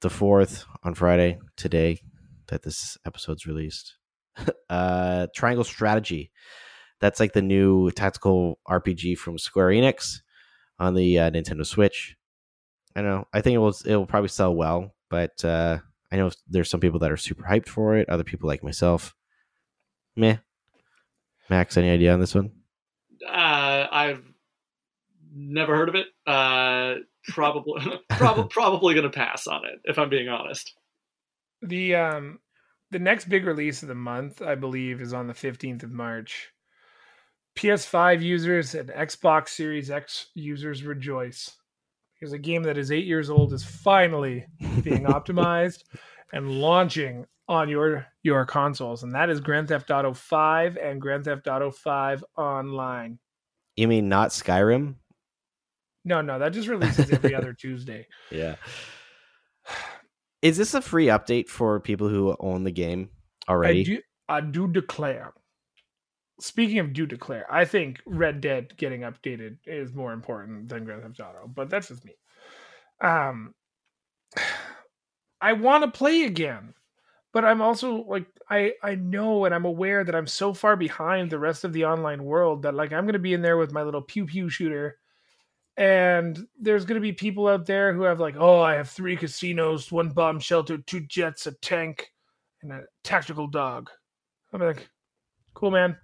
the 0.00 0.10
fourth 0.10 0.66
on 0.82 0.94
Friday 0.94 1.38
today 1.56 2.00
that 2.48 2.62
this 2.62 2.98
episode's 3.06 3.46
released, 3.46 3.96
uh, 4.70 5.26
Triangle 5.34 5.64
Strategy. 5.64 6.30
That's 7.00 7.20
like 7.20 7.32
the 7.32 7.42
new 7.42 7.90
tactical 7.90 8.58
RPG 8.68 9.18
from 9.18 9.38
Square 9.38 9.68
Enix 9.68 10.20
on 10.78 10.94
the 10.94 11.18
uh, 11.18 11.30
Nintendo 11.30 11.66
Switch. 11.66 12.16
I 12.94 13.02
know. 13.02 13.26
I 13.32 13.40
think 13.40 13.54
it 13.54 13.58
will 13.58 13.74
it 13.84 13.96
will 13.96 14.06
probably 14.06 14.28
sell 14.28 14.54
well, 14.54 14.94
but 15.10 15.44
uh, 15.44 15.78
I 16.12 16.16
know 16.16 16.30
there's 16.48 16.70
some 16.70 16.80
people 16.80 17.00
that 17.00 17.10
are 17.10 17.16
super 17.16 17.42
hyped 17.42 17.68
for 17.68 17.96
it. 17.96 18.08
Other 18.08 18.24
people 18.24 18.48
like 18.48 18.62
myself, 18.62 19.14
meh. 20.14 20.36
Max, 21.50 21.76
any 21.76 21.90
idea 21.90 22.12
on 22.12 22.20
this 22.20 22.34
one? 22.34 22.52
Uh, 23.26 23.86
I've 23.90 24.24
never 25.34 25.76
heard 25.76 25.88
of 25.88 25.94
it. 25.94 26.06
Uh, 26.26 26.94
probably, 27.28 27.82
probably, 28.10 28.48
probably 28.50 28.94
gonna 28.94 29.10
pass 29.10 29.46
on 29.46 29.64
it 29.64 29.80
if 29.84 29.98
I'm 29.98 30.10
being 30.10 30.28
honest. 30.28 30.74
The 31.62 31.94
um 31.94 32.38
the 32.90 32.98
next 32.98 33.28
big 33.28 33.44
release 33.44 33.82
of 33.82 33.88
the 33.88 33.94
month, 33.94 34.40
I 34.40 34.54
believe, 34.54 35.00
is 35.00 35.12
on 35.12 35.26
the 35.26 35.34
15th 35.34 35.82
of 35.82 35.90
March. 35.90 36.52
PS5 37.56 38.22
users 38.22 38.74
and 38.74 38.88
Xbox 38.90 39.48
Series 39.48 39.90
X 39.90 40.28
users 40.34 40.84
rejoice 40.84 41.50
because 42.14 42.32
a 42.32 42.38
game 42.38 42.62
that 42.64 42.78
is 42.78 42.90
eight 42.90 43.06
years 43.06 43.30
old 43.30 43.52
is 43.52 43.64
finally 43.64 44.46
being 44.82 45.04
optimized 45.04 45.84
and 46.32 46.50
launching 46.50 47.26
on 47.48 47.68
your 47.68 48.06
your 48.22 48.44
consoles, 48.46 49.02
and 49.02 49.14
that 49.14 49.28
is 49.28 49.40
Grand 49.40 49.68
Theft 49.68 49.90
Auto 49.90 50.14
5 50.14 50.76
and 50.78 51.00
Grand 51.00 51.24
Theft 51.24 51.46
Auto 51.46 51.70
5 51.70 52.24
Online. 52.36 53.18
You 53.76 53.88
mean 53.88 54.08
not 54.08 54.30
Skyrim? 54.30 54.94
No, 56.04 56.20
no, 56.20 56.38
that 56.38 56.52
just 56.52 56.68
releases 56.68 57.10
every 57.10 57.34
other 57.34 57.52
Tuesday. 57.58 58.06
Yeah. 58.30 58.56
Is 60.42 60.58
this 60.58 60.74
a 60.74 60.82
free 60.82 61.06
update 61.06 61.48
for 61.48 61.80
people 61.80 62.08
who 62.08 62.36
own 62.38 62.64
the 62.64 62.70
game 62.70 63.08
already? 63.48 63.80
I 63.80 63.84
do, 63.84 64.00
I 64.28 64.40
do 64.42 64.68
declare. 64.68 65.32
Speaking 66.40 66.80
of 66.80 66.92
do 66.92 67.06
declare, 67.06 67.46
I 67.50 67.64
think 67.64 68.00
Red 68.04 68.40
Dead 68.40 68.76
getting 68.76 69.02
updated 69.02 69.56
is 69.66 69.94
more 69.94 70.12
important 70.12 70.68
than 70.68 70.84
Grand 70.84 71.02
Theft 71.02 71.20
Auto, 71.20 71.48
but 71.48 71.70
that's 71.70 71.88
just 71.88 72.04
me. 72.04 72.12
Um, 73.00 73.54
I 75.40 75.52
want 75.52 75.84
to 75.84 75.90
play 75.90 76.24
again, 76.24 76.74
but 77.32 77.44
I'm 77.44 77.60
also 77.60 78.04
like 78.08 78.26
I 78.50 78.72
I 78.82 78.96
know 78.96 79.44
and 79.44 79.54
I'm 79.54 79.64
aware 79.64 80.04
that 80.04 80.14
I'm 80.14 80.26
so 80.26 80.52
far 80.54 80.76
behind 80.76 81.30
the 81.30 81.38
rest 81.38 81.64
of 81.64 81.72
the 81.72 81.84
online 81.84 82.24
world 82.24 82.62
that 82.62 82.74
like 82.74 82.92
I'm 82.92 83.06
gonna 83.06 83.18
be 83.18 83.34
in 83.34 83.42
there 83.42 83.56
with 83.56 83.72
my 83.72 83.82
little 83.82 84.02
pew 84.02 84.26
pew 84.26 84.48
shooter, 84.48 84.98
and 85.76 86.46
there's 86.60 86.84
gonna 86.84 87.00
be 87.00 87.12
people 87.12 87.48
out 87.48 87.66
there 87.66 87.92
who 87.92 88.02
have 88.02 88.20
like 88.20 88.36
oh 88.38 88.60
I 88.60 88.74
have 88.74 88.90
three 88.90 89.16
casinos, 89.16 89.90
one 89.90 90.10
bomb 90.10 90.38
shelter, 90.40 90.78
two 90.78 91.00
jets, 91.00 91.46
a 91.46 91.52
tank, 91.52 92.10
and 92.62 92.72
a 92.72 92.82
tactical 93.02 93.46
dog. 93.46 93.90
I'm 94.52 94.60
like, 94.60 94.88
cool, 95.54 95.70
man. 95.70 95.96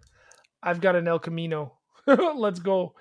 I've 0.63 0.81
got 0.81 0.97
an 0.97 1.09
El 1.09 1.19
Camino. 1.19 1.79
Let's 2.07 2.59
go. 2.59 2.95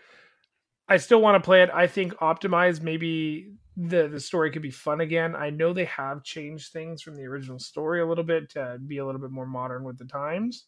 I 0.87 0.97
still 0.97 1.21
want 1.21 1.41
to 1.41 1.45
play 1.45 1.61
it. 1.63 1.69
I 1.73 1.87
think 1.87 2.13
optimized, 2.15 2.81
maybe 2.81 3.53
the 3.77 4.07
the 4.07 4.19
story 4.19 4.51
could 4.51 4.61
be 4.61 4.71
fun 4.71 5.01
again. 5.01 5.35
I 5.35 5.49
know 5.49 5.73
they 5.73 5.85
have 5.85 6.23
changed 6.23 6.71
things 6.71 7.01
from 7.01 7.15
the 7.15 7.23
original 7.23 7.59
story 7.59 8.01
a 8.01 8.05
little 8.05 8.23
bit 8.23 8.49
to 8.51 8.77
be 8.85 8.97
a 8.97 9.05
little 9.05 9.21
bit 9.21 9.31
more 9.31 9.45
modern 9.45 9.83
with 9.83 9.97
the 9.97 10.05
times. 10.05 10.65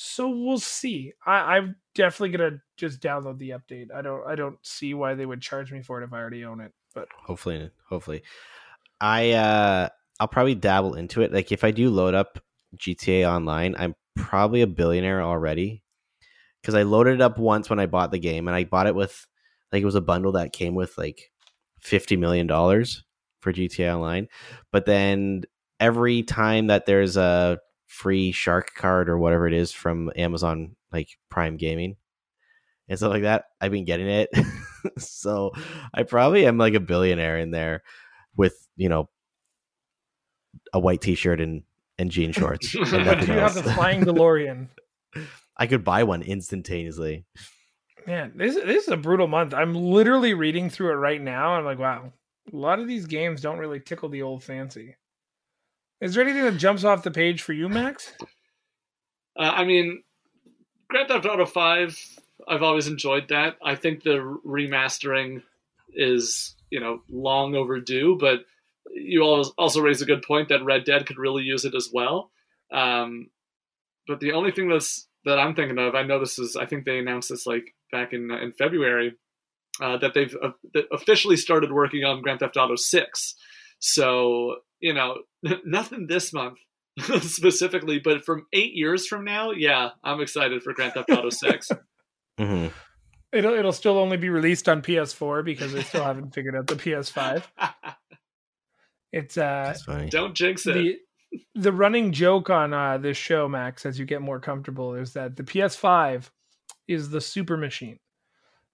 So 0.00 0.28
we'll 0.28 0.60
see. 0.60 1.12
I, 1.26 1.56
I'm 1.56 1.74
definitely 1.96 2.38
gonna 2.38 2.60
just 2.76 3.00
download 3.00 3.38
the 3.38 3.50
update. 3.50 3.88
I 3.92 4.00
don't 4.00 4.24
I 4.28 4.36
don't 4.36 4.56
see 4.62 4.94
why 4.94 5.14
they 5.14 5.26
would 5.26 5.40
charge 5.40 5.72
me 5.72 5.82
for 5.82 6.00
it 6.00 6.04
if 6.04 6.12
I 6.12 6.18
already 6.18 6.44
own 6.44 6.60
it. 6.60 6.70
but 6.94 7.08
hopefully, 7.16 7.68
hopefully, 7.88 8.22
I 9.00 9.32
uh, 9.32 9.88
I'll 10.20 10.28
probably 10.28 10.54
dabble 10.54 10.94
into 10.94 11.22
it. 11.22 11.32
Like 11.32 11.50
if 11.50 11.64
I 11.64 11.72
do 11.72 11.90
load 11.90 12.14
up 12.14 12.38
GTA 12.76 13.28
Online, 13.28 13.74
I'm 13.76 13.96
probably 14.14 14.62
a 14.62 14.68
billionaire 14.68 15.20
already 15.20 15.82
because 16.62 16.76
I 16.76 16.84
loaded 16.84 17.14
it 17.14 17.20
up 17.20 17.36
once 17.36 17.68
when 17.68 17.80
I 17.80 17.86
bought 17.86 18.12
the 18.12 18.20
game, 18.20 18.46
and 18.46 18.54
I 18.54 18.62
bought 18.62 18.86
it 18.86 18.94
with 18.94 19.26
like 19.72 19.82
it 19.82 19.84
was 19.84 19.96
a 19.96 20.00
bundle 20.00 20.30
that 20.32 20.52
came 20.52 20.76
with 20.76 20.96
like 20.96 21.32
fifty 21.80 22.16
million 22.16 22.46
dollars 22.46 23.02
for 23.40 23.52
GTA 23.52 23.94
Online. 23.94 24.28
But 24.70 24.86
then 24.86 25.42
every 25.80 26.22
time 26.22 26.68
that 26.68 26.86
there's 26.86 27.16
a 27.16 27.58
free 27.88 28.30
shark 28.30 28.74
card 28.74 29.08
or 29.08 29.18
whatever 29.18 29.48
it 29.48 29.54
is 29.54 29.72
from 29.72 30.12
Amazon 30.14 30.76
like 30.92 31.18
Prime 31.30 31.56
Gaming 31.56 31.96
and 32.88 32.98
stuff 32.98 33.10
like 33.10 33.22
that, 33.22 33.46
I've 33.60 33.72
been 33.72 33.84
getting 33.84 34.08
it. 34.08 34.30
so 34.98 35.52
I 35.92 36.04
probably 36.04 36.46
am 36.46 36.58
like 36.58 36.74
a 36.74 36.80
billionaire 36.80 37.38
in 37.38 37.50
there 37.50 37.82
with, 38.36 38.54
you 38.76 38.88
know, 38.88 39.08
a 40.72 40.78
white 40.78 41.00
t-shirt 41.00 41.40
and 41.40 41.62
and 41.98 42.10
jean 42.10 42.32
shorts. 42.32 42.74
And 42.78 43.04
but 43.04 43.20
do 43.20 43.26
you 43.26 43.38
have 43.38 43.54
the 43.54 43.62
flying 43.74 44.04
DeLorean? 44.04 44.68
I 45.56 45.66
could 45.66 45.82
buy 45.82 46.04
one 46.04 46.22
instantaneously. 46.22 47.24
Man, 48.06 48.32
this 48.36 48.54
this 48.54 48.84
is 48.84 48.88
a 48.88 48.96
brutal 48.96 49.26
month. 49.26 49.52
I'm 49.52 49.74
literally 49.74 50.34
reading 50.34 50.70
through 50.70 50.92
it 50.92 50.96
right 50.96 51.20
now. 51.20 51.54
I'm 51.54 51.64
like, 51.64 51.78
wow, 51.78 52.12
a 52.52 52.56
lot 52.56 52.78
of 52.78 52.86
these 52.86 53.06
games 53.06 53.40
don't 53.40 53.58
really 53.58 53.80
tickle 53.80 54.08
the 54.08 54.22
old 54.22 54.44
fancy. 54.44 54.96
Is 56.00 56.14
there 56.14 56.24
anything 56.24 56.44
that 56.44 56.58
jumps 56.58 56.84
off 56.84 57.02
the 57.02 57.10
page 57.10 57.42
for 57.42 57.52
you, 57.52 57.68
Max? 57.68 58.12
Uh, 59.36 59.52
I 59.54 59.64
mean, 59.64 60.02
Grand 60.88 61.08
Theft 61.08 61.26
Auto 61.26 61.46
Five. 61.46 61.98
I've 62.46 62.62
always 62.62 62.86
enjoyed 62.86 63.28
that. 63.28 63.56
I 63.62 63.74
think 63.74 64.02
the 64.02 64.38
remastering 64.46 65.42
is 65.92 66.54
you 66.70 66.80
know 66.80 67.02
long 67.08 67.54
overdue, 67.54 68.16
but 68.18 68.40
you 68.94 69.22
also 69.22 69.80
raise 69.80 70.02
a 70.02 70.06
good 70.06 70.22
point 70.22 70.48
that 70.48 70.64
Red 70.64 70.84
Dead 70.84 71.06
could 71.06 71.18
really 71.18 71.42
use 71.42 71.64
it 71.64 71.74
as 71.74 71.90
well. 71.92 72.30
Um, 72.72 73.28
but 74.06 74.20
the 74.20 74.32
only 74.32 74.50
thing 74.50 74.68
that's 74.68 75.06
that 75.24 75.38
I'm 75.38 75.54
thinking 75.54 75.78
of, 75.78 75.94
I 75.94 76.02
know 76.02 76.20
this 76.20 76.38
is, 76.38 76.56
I 76.56 76.64
think 76.64 76.84
they 76.84 76.98
announced 76.98 77.28
this 77.28 77.46
like 77.46 77.74
back 77.92 78.12
in 78.12 78.30
in 78.30 78.52
February, 78.52 79.14
uh, 79.80 79.98
that 79.98 80.14
they've 80.14 80.34
uh, 80.42 80.50
that 80.74 80.86
officially 80.92 81.36
started 81.36 81.72
working 81.72 82.04
on 82.04 82.22
Grand 82.22 82.40
Theft 82.40 82.56
Auto 82.56 82.76
Six. 82.76 83.34
So 83.78 84.56
you 84.80 84.94
know, 84.94 85.16
nothing 85.64 86.06
this 86.06 86.32
month 86.32 86.58
specifically, 87.20 87.98
but 87.98 88.24
from 88.24 88.46
eight 88.52 88.74
years 88.74 89.06
from 89.06 89.24
now, 89.24 89.50
yeah, 89.50 89.90
I'm 90.02 90.20
excited 90.20 90.62
for 90.62 90.72
Grand 90.72 90.94
Theft 90.94 91.10
Auto 91.10 91.30
Six. 91.30 91.70
hmm 92.38 92.66
It'll 93.30 93.52
it'll 93.52 93.72
still 93.72 93.98
only 93.98 94.16
be 94.16 94.30
released 94.30 94.70
on 94.70 94.80
PS4 94.80 95.44
because 95.44 95.74
they 95.74 95.82
still 95.82 96.02
haven't 96.04 96.34
figured 96.34 96.56
out 96.56 96.66
the 96.66 96.76
PS5. 96.76 97.42
It's 99.12 99.36
uh 99.36 99.64
That's 99.66 99.82
funny. 99.82 100.08
Don't 100.08 100.34
jinx 100.34 100.66
it. 100.66 100.72
the 100.72 100.98
the 101.54 101.72
running 101.72 102.12
joke 102.12 102.48
on 102.48 102.72
uh, 102.72 102.96
this 102.96 103.18
show, 103.18 103.46
Max, 103.46 103.84
as 103.84 103.98
you 103.98 104.06
get 104.06 104.22
more 104.22 104.40
comfortable, 104.40 104.94
is 104.94 105.12
that 105.12 105.36
the 105.36 105.42
PS5 105.42 106.30
is 106.86 107.10
the 107.10 107.20
super 107.20 107.58
machine 107.58 107.98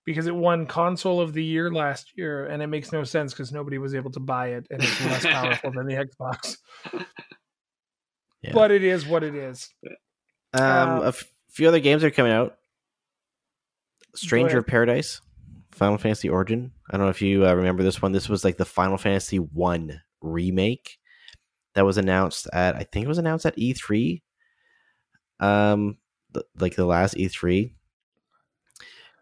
because 0.04 0.26
it 0.26 0.34
won 0.34 0.66
console 0.66 1.20
of 1.20 1.32
the 1.32 1.42
year 1.44 1.70
last 1.70 2.12
year, 2.16 2.46
and 2.46 2.62
it 2.62 2.66
makes 2.66 2.92
no 2.92 3.04
sense 3.04 3.32
because 3.32 3.52
nobody 3.52 3.78
was 3.78 3.94
able 3.94 4.10
to 4.12 4.20
buy 4.20 4.48
it, 4.48 4.66
and 4.70 4.82
it's 4.82 5.04
less 5.06 5.24
powerful 5.26 5.72
than 5.72 5.86
the 5.86 5.94
Xbox. 5.94 6.56
Yeah. 8.42 8.52
But 8.52 8.70
it 8.70 8.84
is 8.84 9.06
what 9.06 9.22
it 9.22 9.34
is. 9.34 9.70
Um, 10.52 10.60
Uh, 10.62 11.00
a 11.04 11.08
f- 11.08 11.24
few 11.50 11.66
other 11.68 11.80
games 11.80 12.04
are 12.04 12.10
coming 12.10 12.32
out. 12.32 12.56
Stranger 14.14 14.58
of 14.58 14.66
Paradise, 14.66 15.20
Final 15.72 15.98
Fantasy 15.98 16.28
Origin. 16.28 16.70
I 16.90 16.96
don't 16.96 17.06
know 17.06 17.10
if 17.10 17.22
you 17.22 17.46
uh, 17.46 17.54
remember 17.54 17.82
this 17.82 18.00
one. 18.02 18.12
This 18.12 18.28
was 18.28 18.44
like 18.44 18.56
the 18.56 18.64
Final 18.64 18.96
Fantasy 18.98 19.38
One 19.38 20.00
remake 20.20 20.98
that 21.74 21.84
was 21.84 21.96
announced 21.98 22.46
at 22.52 22.76
I 22.76 22.84
think 22.84 23.06
it 23.06 23.08
was 23.08 23.18
announced 23.18 23.46
at 23.46 23.56
E3. 23.56 24.22
Um, 25.40 25.96
th- 26.32 26.46
like 26.58 26.76
the 26.76 26.84
last 26.86 27.14
E3. 27.16 27.72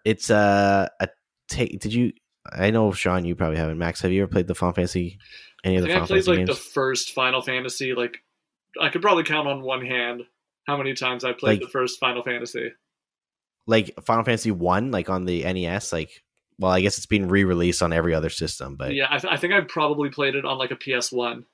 It's 0.04 0.30
uh, 0.30 0.88
a 1.00 1.08
take. 1.48 1.78
Did 1.80 1.94
you? 1.94 2.12
I 2.52 2.70
know 2.70 2.92
Sean, 2.92 3.24
you 3.24 3.34
probably 3.34 3.56
haven't. 3.58 3.78
Max, 3.78 4.00
have 4.02 4.10
you 4.12 4.22
ever 4.22 4.30
played 4.30 4.48
the 4.48 4.54
Final 4.54 4.74
Fantasy? 4.74 5.18
Any 5.64 5.76
of 5.76 5.82
the 5.82 5.88
think 5.88 5.96
I 5.96 6.00
Final 6.00 6.06
played 6.08 6.24
Fantasy 6.24 6.30
like 6.30 6.46
games? 6.46 6.48
the 6.58 6.70
first 6.72 7.12
Final 7.12 7.42
Fantasy. 7.42 7.94
Like 7.94 8.18
I 8.80 8.88
could 8.88 9.02
probably 9.02 9.22
count 9.24 9.46
on 9.48 9.62
one 9.62 9.84
hand 9.86 10.22
how 10.66 10.76
many 10.76 10.94
times 10.94 11.24
I 11.24 11.32
played 11.32 11.60
Like- 11.60 11.60
the 11.60 11.68
first 11.72 12.00
Final 12.00 12.22
Fantasy. 12.22 12.70
like 13.66 13.92
Final 14.04 14.24
Fantasy 14.24 14.50
One, 14.50 14.90
like 14.90 15.08
on 15.08 15.24
the 15.24 15.42
NES. 15.44 15.92
Like, 15.92 16.10
well, 16.58 16.72
I 16.72 16.80
guess 16.80 16.96
it's 16.98 17.06
been 17.06 17.28
re-released 17.28 17.82
on 17.82 17.92
every 17.92 18.12
other 18.14 18.30
system, 18.30 18.76
but 18.76 18.94
yeah, 18.94 19.06
I, 19.08 19.18
th- 19.18 19.32
I 19.32 19.36
think 19.36 19.52
I 19.52 19.60
probably 19.60 20.10
played 20.10 20.34
it 20.34 20.44
on 20.44 20.58
like 20.58 20.70
a 20.72 20.76
PS 20.76 21.12
One. 21.12 21.44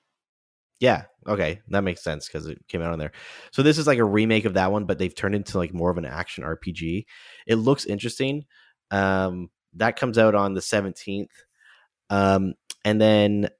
Yeah. 0.80 1.05
Okay, 1.26 1.60
that 1.68 1.82
makes 1.84 2.02
sense 2.02 2.26
because 2.26 2.46
it 2.46 2.66
came 2.68 2.80
out 2.82 2.92
on 2.92 2.98
there. 2.98 3.12
So 3.50 3.62
this 3.62 3.76
is 3.78 3.86
like 3.86 3.98
a 3.98 4.05
remake 4.05 4.44
of 4.46 4.55
that 4.55 4.72
one, 4.72 4.84
but 4.86 4.98
they've 4.98 5.14
turned 5.14 5.34
into 5.34 5.59
like 5.59 5.74
more 5.74 5.90
of 5.90 5.98
an 5.98 6.06
action 6.06 6.44
RPG. 6.44 7.05
It 7.46 7.56
looks 7.56 7.84
interesting. 7.84 8.46
Um, 8.90 9.50
that 9.74 9.96
comes 9.96 10.16
out 10.16 10.34
on 10.34 10.55
the 10.55 10.62
seventeenth, 10.62 11.30
um, 12.09 12.55
and 12.84 12.98
then 13.00 13.50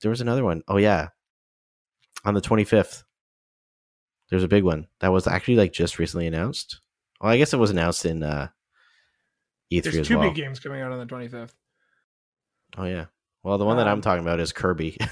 there 0.00 0.10
was 0.10 0.22
another 0.22 0.42
one. 0.44 0.62
Oh 0.68 0.78
yeah, 0.78 1.08
on 2.24 2.32
the 2.34 2.40
twenty 2.40 2.64
fifth. 2.64 3.04
There's 4.30 4.44
a 4.44 4.48
big 4.48 4.64
one 4.64 4.86
that 5.00 5.12
was 5.12 5.26
actually 5.26 5.56
like 5.56 5.72
just 5.74 5.98
recently 5.98 6.26
announced. 6.26 6.80
Well, 7.20 7.30
I 7.30 7.36
guess 7.36 7.52
it 7.52 7.58
was 7.58 7.70
announced 7.70 8.06
in 8.06 8.22
uh, 8.22 8.48
E3 9.70 9.82
There's 9.82 9.96
as 9.96 10.08
two 10.08 10.18
well. 10.18 10.28
big 10.28 10.36
games 10.36 10.58
coming 10.58 10.80
out 10.80 10.90
on 10.92 10.98
the 10.98 11.06
25th. 11.06 11.52
Oh 12.78 12.84
yeah. 12.84 13.06
Well, 13.42 13.58
the 13.58 13.66
one 13.66 13.76
that 13.76 13.86
I'm 13.88 13.94
Um, 13.98 14.00
talking 14.00 14.22
about 14.22 14.40
is 14.40 14.52
Kirby. 14.52 14.96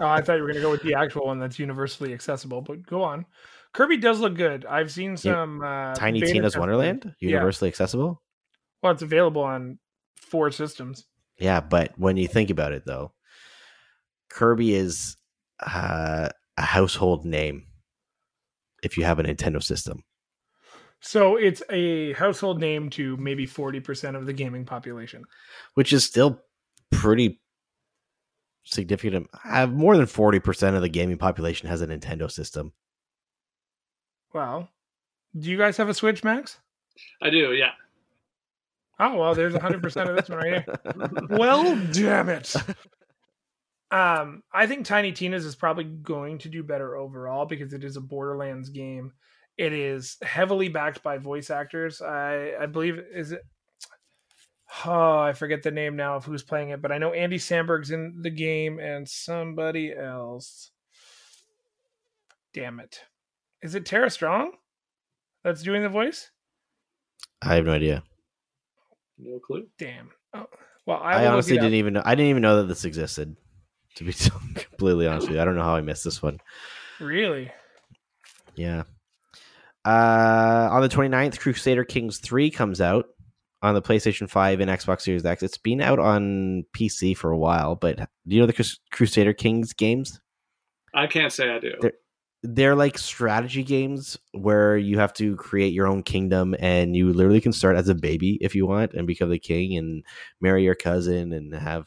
Oh, 0.00 0.06
I 0.06 0.22
thought 0.22 0.34
you 0.36 0.42
were 0.42 0.48
going 0.48 0.56
to 0.56 0.62
go 0.62 0.70
with 0.70 0.82
the 0.82 0.94
actual 0.94 1.26
one 1.26 1.38
that's 1.38 1.58
universally 1.58 2.12
accessible, 2.12 2.60
but 2.62 2.86
go 2.86 3.02
on. 3.02 3.26
Kirby 3.72 3.96
does 3.98 4.20
look 4.20 4.34
good. 4.36 4.64
I've 4.66 4.90
seen 4.92 5.16
some 5.16 5.62
uh, 5.62 5.94
Tiny 5.94 6.20
Tina's. 6.20 6.56
Wonderland, 6.56 7.14
Yeah. 7.20 7.30
universally 7.30 7.68
accessible. 7.68 8.22
Well, 8.82 8.92
it's 8.92 9.02
available 9.02 9.42
on 9.42 9.78
four 10.16 10.50
systems. 10.50 11.06
Yeah, 11.38 11.60
but 11.60 11.92
when 11.98 12.16
you 12.16 12.28
think 12.28 12.50
about 12.50 12.72
it, 12.72 12.84
though, 12.86 13.12
Kirby 14.30 14.74
is 14.74 15.16
uh, 15.64 16.28
a 16.56 16.62
household 16.62 17.24
name 17.24 17.66
if 18.82 18.96
you 18.96 19.04
have 19.04 19.18
a 19.18 19.22
Nintendo 19.24 19.62
system. 19.62 20.02
So 21.00 21.36
it's 21.36 21.62
a 21.70 22.12
household 22.14 22.60
name 22.60 22.90
to 22.90 23.16
maybe 23.18 23.46
40% 23.46 24.16
of 24.16 24.26
the 24.26 24.32
gaming 24.32 24.64
population. 24.64 25.24
which 25.74 25.92
is 25.92 26.04
still 26.04 26.40
pretty 26.90 27.40
significant. 28.64 29.28
Uh, 29.44 29.66
more 29.66 29.96
than 29.96 30.06
forty 30.06 30.40
percent 30.40 30.76
of 30.76 30.82
the 30.82 30.88
gaming 30.88 31.18
population 31.18 31.68
has 31.68 31.80
a 31.80 31.86
Nintendo 31.86 32.30
system. 32.30 32.72
Wow. 34.32 34.68
Do 35.38 35.50
you 35.50 35.58
guys 35.58 35.76
have 35.76 35.88
a 35.88 35.94
Switch, 35.94 36.22
Max? 36.22 36.58
I 37.22 37.30
do, 37.30 37.52
yeah. 37.54 37.72
Oh, 39.00 39.16
well, 39.16 39.34
there's 39.34 39.54
100% 39.54 40.08
of 40.08 40.16
this 40.16 40.28
one 40.28 40.38
right 40.38 40.64
here. 40.64 41.28
Well, 41.38 41.76
damn 41.92 42.28
it. 42.28 42.54
Um, 43.90 44.42
I 44.52 44.66
think 44.66 44.86
Tiny 44.86 45.12
Tina's 45.12 45.44
is 45.44 45.56
probably 45.56 45.84
going 45.84 46.38
to 46.38 46.48
do 46.48 46.62
better 46.62 46.96
overall 46.96 47.46
because 47.46 47.72
it 47.72 47.84
is 47.84 47.96
a 47.96 48.00
Borderlands 48.00 48.68
game. 48.68 49.12
It 49.56 49.72
is 49.72 50.16
heavily 50.22 50.68
backed 50.68 51.02
by 51.02 51.18
voice 51.18 51.50
actors. 51.50 52.02
I 52.02 52.54
I 52.60 52.66
believe 52.66 52.98
is 52.98 53.30
it. 53.32 53.42
Oh, 54.84 55.18
I 55.18 55.32
forget 55.32 55.62
the 55.62 55.70
name 55.70 55.96
now 55.96 56.16
of 56.16 56.24
who's 56.24 56.42
playing 56.42 56.70
it, 56.70 56.82
but 56.82 56.90
I 56.90 56.98
know 56.98 57.12
Andy 57.12 57.38
Samberg's 57.38 57.90
in 57.90 58.22
the 58.22 58.30
game 58.30 58.78
and 58.78 59.08
somebody 59.08 59.94
else. 59.94 60.70
Damn 62.52 62.80
it! 62.80 63.00
Is 63.62 63.74
it 63.74 63.86
Tara 63.86 64.10
Strong 64.10 64.52
that's 65.42 65.62
doing 65.62 65.82
the 65.82 65.88
voice? 65.88 66.30
I 67.42 67.54
have 67.54 67.66
no 67.66 67.72
idea. 67.72 68.02
No 69.18 69.38
clue. 69.38 69.66
Damn. 69.78 70.10
Oh, 70.32 70.46
well, 70.86 71.00
I, 71.02 71.24
I, 71.24 71.26
honestly 71.28 71.56
didn't 71.56 71.74
even 71.74 71.94
know. 71.94 72.02
I 72.04 72.14
didn't 72.14 72.30
even 72.30 72.42
know 72.42 72.58
that 72.58 72.68
this 72.68 72.84
existed. 72.84 73.36
To 73.96 74.04
be 74.04 74.12
completely 74.56 75.06
honest 75.06 75.28
with 75.28 75.36
you, 75.36 75.42
I 75.42 75.44
don't 75.44 75.54
know 75.54 75.62
how 75.62 75.76
I 75.76 75.80
missed 75.80 76.04
this 76.04 76.22
one. 76.22 76.40
really. 77.00 77.50
Yeah. 78.56 78.82
Uh, 79.84 80.68
on 80.72 80.82
the 80.82 80.88
29th, 80.88 81.38
Crusader 81.38 81.84
Kings 81.84 82.18
3 82.18 82.50
comes 82.50 82.80
out 82.80 83.06
on 83.64 83.74
the 83.74 83.82
PlayStation 83.82 84.28
5 84.28 84.60
and 84.60 84.70
Xbox 84.70 85.00
Series 85.00 85.24
X. 85.24 85.42
It's 85.42 85.58
been 85.58 85.80
out 85.80 85.98
on 85.98 86.64
PC 86.76 87.16
for 87.16 87.30
a 87.30 87.38
while, 87.38 87.74
but 87.76 87.96
do 87.96 88.36
you 88.36 88.40
know 88.40 88.46
the 88.46 88.52
Crus- 88.52 88.78
Crusader 88.92 89.32
Kings 89.32 89.72
games? 89.72 90.20
I 90.94 91.06
can't 91.06 91.32
say 91.32 91.50
I 91.50 91.58
do. 91.58 91.72
There- 91.80 91.92
They're 92.42 92.74
like 92.76 92.98
strategy 92.98 93.62
games 93.64 94.18
where 94.32 94.76
you 94.76 94.98
have 94.98 95.14
to 95.14 95.34
create 95.36 95.72
your 95.72 95.86
own 95.86 96.02
kingdom 96.02 96.54
and 96.58 96.94
you 96.94 97.10
literally 97.12 97.40
can 97.40 97.52
start 97.52 97.74
as 97.76 97.88
a 97.88 97.94
baby 97.94 98.36
if 98.42 98.54
you 98.54 98.66
want 98.66 98.92
and 98.92 99.06
become 99.06 99.30
the 99.30 99.38
king 99.38 99.78
and 99.78 100.04
marry 100.42 100.62
your 100.62 100.74
cousin 100.74 101.32
and 101.32 101.54
have 101.54 101.84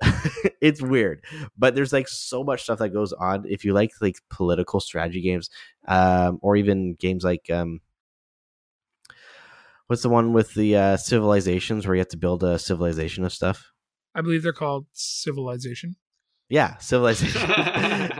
it's 0.60 0.82
weird 0.82 1.22
but 1.56 1.76
there's 1.76 1.92
like 1.92 2.08
so 2.08 2.42
much 2.42 2.64
stuff 2.64 2.80
that 2.80 2.88
goes 2.88 3.12
on 3.12 3.44
if 3.48 3.64
you 3.64 3.72
like 3.72 3.92
like 4.00 4.16
political 4.28 4.80
strategy 4.80 5.20
games 5.22 5.48
um 5.86 6.40
or 6.42 6.56
even 6.56 6.94
games 6.94 7.22
like 7.22 7.48
um 7.48 7.78
what's 9.86 10.02
the 10.02 10.08
one 10.08 10.32
with 10.32 10.54
the 10.54 10.76
uh 10.76 10.96
civilizations 10.96 11.86
where 11.86 11.94
you 11.94 12.00
have 12.00 12.08
to 12.08 12.16
build 12.16 12.42
a 12.42 12.58
civilization 12.58 13.24
of 13.24 13.32
stuff 13.32 13.72
I 14.14 14.20
believe 14.20 14.42
they're 14.42 14.52
called 14.52 14.86
Civilization. 14.92 15.96
Yeah, 16.48 16.76
Civilization. 16.76 17.42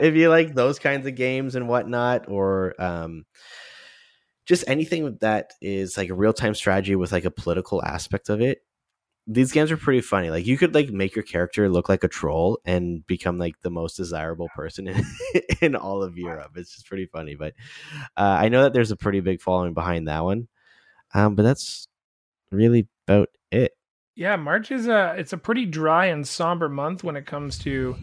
if 0.00 0.14
you 0.16 0.28
like 0.28 0.54
those 0.54 0.78
kinds 0.78 1.06
of 1.06 1.14
games 1.14 1.54
and 1.54 1.68
whatnot, 1.68 2.28
or 2.28 2.74
um, 2.82 3.24
just 4.46 4.64
anything 4.66 5.18
that 5.20 5.52
is 5.60 5.96
like 5.96 6.10
a 6.10 6.14
real 6.14 6.32
time 6.32 6.54
strategy 6.54 6.96
with 6.96 7.12
like 7.12 7.24
a 7.24 7.30
political 7.30 7.82
aspect 7.84 8.28
of 8.28 8.40
it, 8.40 8.58
these 9.26 9.52
games 9.52 9.70
are 9.70 9.76
pretty 9.76 10.00
funny. 10.00 10.30
Like 10.30 10.46
you 10.46 10.58
could 10.58 10.74
like 10.74 10.90
make 10.90 11.14
your 11.14 11.22
character 11.22 11.68
look 11.70 11.88
like 11.88 12.02
a 12.02 12.08
troll 12.08 12.58
and 12.64 13.06
become 13.06 13.38
like 13.38 13.54
the 13.62 13.70
most 13.70 13.96
desirable 13.96 14.48
person 14.54 14.88
in, 14.88 15.04
in 15.60 15.76
all 15.76 16.02
of 16.02 16.18
Europe. 16.18 16.52
It's 16.56 16.74
just 16.74 16.86
pretty 16.86 17.06
funny. 17.06 17.36
But 17.36 17.54
uh, 18.16 18.36
I 18.40 18.48
know 18.48 18.64
that 18.64 18.72
there's 18.72 18.90
a 18.90 18.96
pretty 18.96 19.20
big 19.20 19.40
following 19.40 19.74
behind 19.74 20.08
that 20.08 20.24
one. 20.24 20.48
Um, 21.14 21.34
but 21.34 21.44
that's 21.44 21.86
really 22.50 22.88
about 23.06 23.28
it. 23.50 23.72
Yeah, 24.16 24.36
March 24.36 24.70
is 24.70 24.86
a 24.86 25.14
it's 25.16 25.32
a 25.32 25.38
pretty 25.38 25.64
dry 25.66 26.06
and 26.06 26.26
somber 26.26 26.68
month 26.68 27.02
when 27.02 27.16
it 27.16 27.26
comes 27.26 27.58
to 27.60 27.96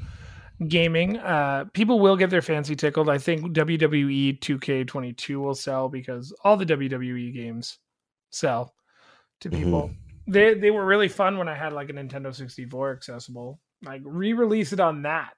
gaming. 0.68 1.18
Uh, 1.18 1.66
people 1.74 2.00
will 2.00 2.18
get 2.18 2.30
their 2.30 2.42
fancy 2.42 2.76
tickled. 2.76 3.10
I 3.10 3.18
think 3.18 3.54
WWE 3.54 4.40
2K22 4.40 5.38
will 5.38 5.56
sell 5.56 5.90
because 5.90 6.34
all 6.44 6.58
the 6.58 6.66
WWE 6.66 7.34
games 7.34 7.80
sell 8.32 8.74
to 9.42 9.50
people. 9.50 9.84
Mm-hmm. 9.84 10.32
They 10.32 10.54
they 10.54 10.72
were 10.72 10.86
really 10.86 11.08
fun 11.08 11.38
when 11.38 11.48
I 11.48 11.56
had 11.56 11.74
like 11.74 11.90
a 11.90 11.94
Nintendo 11.94 12.34
64 12.34 12.92
accessible. 12.94 13.60
Like 13.84 14.02
re-release 14.06 14.74
it 14.74 14.80
on 14.80 15.04
that. 15.04 15.34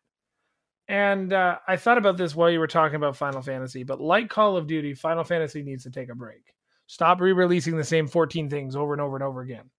And 0.89 1.31
uh, 1.31 1.59
I 1.65 1.77
thought 1.77 1.97
about 1.97 2.17
this 2.17 2.35
while 2.35 2.49
you 2.49 2.59
were 2.59 2.67
talking 2.67 2.97
about 2.97 3.15
Final 3.15 3.41
Fantasy, 3.41 3.83
but 3.83 4.01
like 4.01 4.29
Call 4.29 4.57
of 4.57 4.67
Duty, 4.67 4.93
Final 4.93 5.23
Fantasy 5.23 5.63
needs 5.63 5.83
to 5.83 5.91
take 5.91 6.09
a 6.09 6.15
break. 6.15 6.52
Stop 6.93 7.21
re-releasing 7.21 7.75
the 7.75 7.83
same 7.83 8.07
14 8.07 8.51
things 8.51 8.75
over 8.75 8.93
and 8.93 9.01
over 9.01 9.15
and 9.15 9.23
over 9.23 9.41
again. 9.41 9.71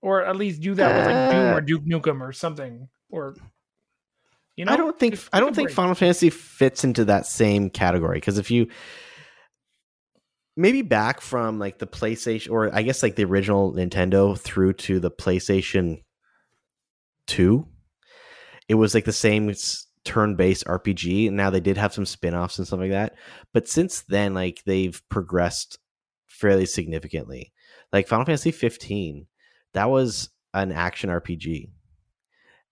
Or 0.00 0.24
at 0.24 0.36
least 0.36 0.62
do 0.62 0.74
that 0.76 0.96
with 0.96 1.14
like 1.14 1.30
Doom 1.30 1.44
or 1.44 1.56
uh. 1.58 1.60
Duke 1.60 1.84
Nukem 1.84 2.26
or 2.26 2.32
something. 2.32 2.88
Or 3.10 3.36
you 4.56 4.64
know, 4.64 4.72
I 4.72 4.78
don't 4.78 4.98
think 4.98 5.18
I 5.34 5.40
don't 5.40 5.54
think 5.54 5.68
break. 5.68 5.76
Final 5.76 5.94
Fantasy 5.94 6.30
fits 6.30 6.82
into 6.82 7.04
that 7.04 7.26
same 7.26 7.68
category 7.68 8.16
because 8.16 8.38
if 8.38 8.50
you 8.50 8.68
maybe 10.56 10.80
back 10.80 11.20
from 11.20 11.58
like 11.58 11.78
the 11.78 11.86
PlayStation 11.86 12.50
or 12.50 12.74
I 12.74 12.80
guess 12.80 13.02
like 13.02 13.16
the 13.16 13.26
original 13.26 13.74
Nintendo 13.74 14.38
through 14.38 14.72
to 14.72 14.98
the 14.98 15.10
PlayStation 15.10 16.04
2, 17.26 17.68
it 18.66 18.76
was 18.76 18.94
like 18.94 19.04
the 19.04 19.12
same 19.12 19.52
turn-based 20.06 20.64
RPG 20.64 21.28
and 21.28 21.36
now 21.36 21.50
they 21.50 21.60
did 21.60 21.76
have 21.76 21.92
some 21.92 22.06
spin-offs 22.06 22.56
and 22.56 22.66
stuff 22.66 22.80
like 22.80 22.92
that. 22.92 23.12
But 23.52 23.68
since 23.68 24.00
then 24.08 24.32
like 24.32 24.62
they've 24.64 25.02
progressed 25.10 25.78
fairly 26.42 26.66
significantly. 26.66 27.52
Like 27.92 28.08
Final 28.08 28.26
Fantasy 28.26 28.50
15, 28.50 29.26
that 29.72 29.88
was 29.88 30.28
an 30.52 30.72
action 30.72 31.08
RPG 31.08 31.70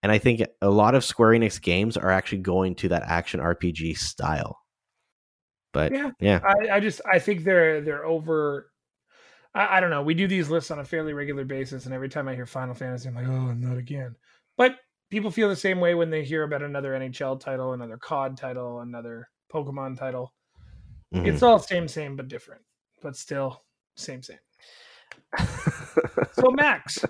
and 0.03 0.11
I 0.11 0.19
think 0.19 0.43
a 0.63 0.71
lot 0.71 0.95
of 0.95 1.05
Square 1.05 1.39
Enix 1.39 1.61
games 1.61 1.97
are 1.97 2.11
actually 2.11 2.39
going 2.39 2.75
to 2.77 2.89
that 2.89 3.03
action 3.03 3.41
RPG 3.41 3.99
style. 3.99 4.59
But 5.73 5.93
yeah, 5.93 6.11
yeah. 6.21 6.41
I, 6.43 6.77
I 6.77 6.81
just 6.81 7.01
I 7.11 7.19
think 7.19 7.45
they're 7.45 7.81
they're 7.81 8.07
over. 8.07 8.71
I, 9.55 9.77
I, 9.77 9.81
don't 9.81 9.91
know. 9.91 10.03
We 10.03 10.15
do 10.15 10.27
these 10.27 10.49
lists 10.49 10.71
on 10.71 10.79
a 10.79 10.85
fairly 10.85 11.13
regular 11.13 11.45
basis, 11.45 11.85
and 11.85 11.95
every 11.95 12.09
time 12.09 12.29
I 12.29 12.35
hear 12.35 12.47
Final 12.47 12.75
Fantasy, 12.75 13.09
I'm 13.09 13.15
like, 13.15 13.29
oh, 13.29 13.53
not 13.53 13.77
again. 13.77 14.17
But 14.57 14.77
people 15.11 15.31
feel 15.31 15.49
the 15.49 15.57
same 15.57 15.81
way 15.81 15.95
when 15.95 16.11
they 16.11 16.25
hear 16.25 16.45
about 16.45 16.63
another 16.63 16.93
NHL 16.93 17.39
title, 17.41 17.73
another 17.73 17.99
COD 17.99 18.37
title, 18.37 18.81
another 18.81 19.29
Pokemon 19.53 19.99
title. 19.99 20.33
Mm-hmm. 21.15 21.27
It's 21.27 21.43
all 21.43 21.59
same, 21.59 21.89
same, 21.89 22.17
but 22.17 22.29
different. 22.29 22.63
But 23.03 23.17
still, 23.17 23.63
same, 23.97 24.23
same. 24.23 24.39
so 26.33 26.51
Max, 26.51 27.05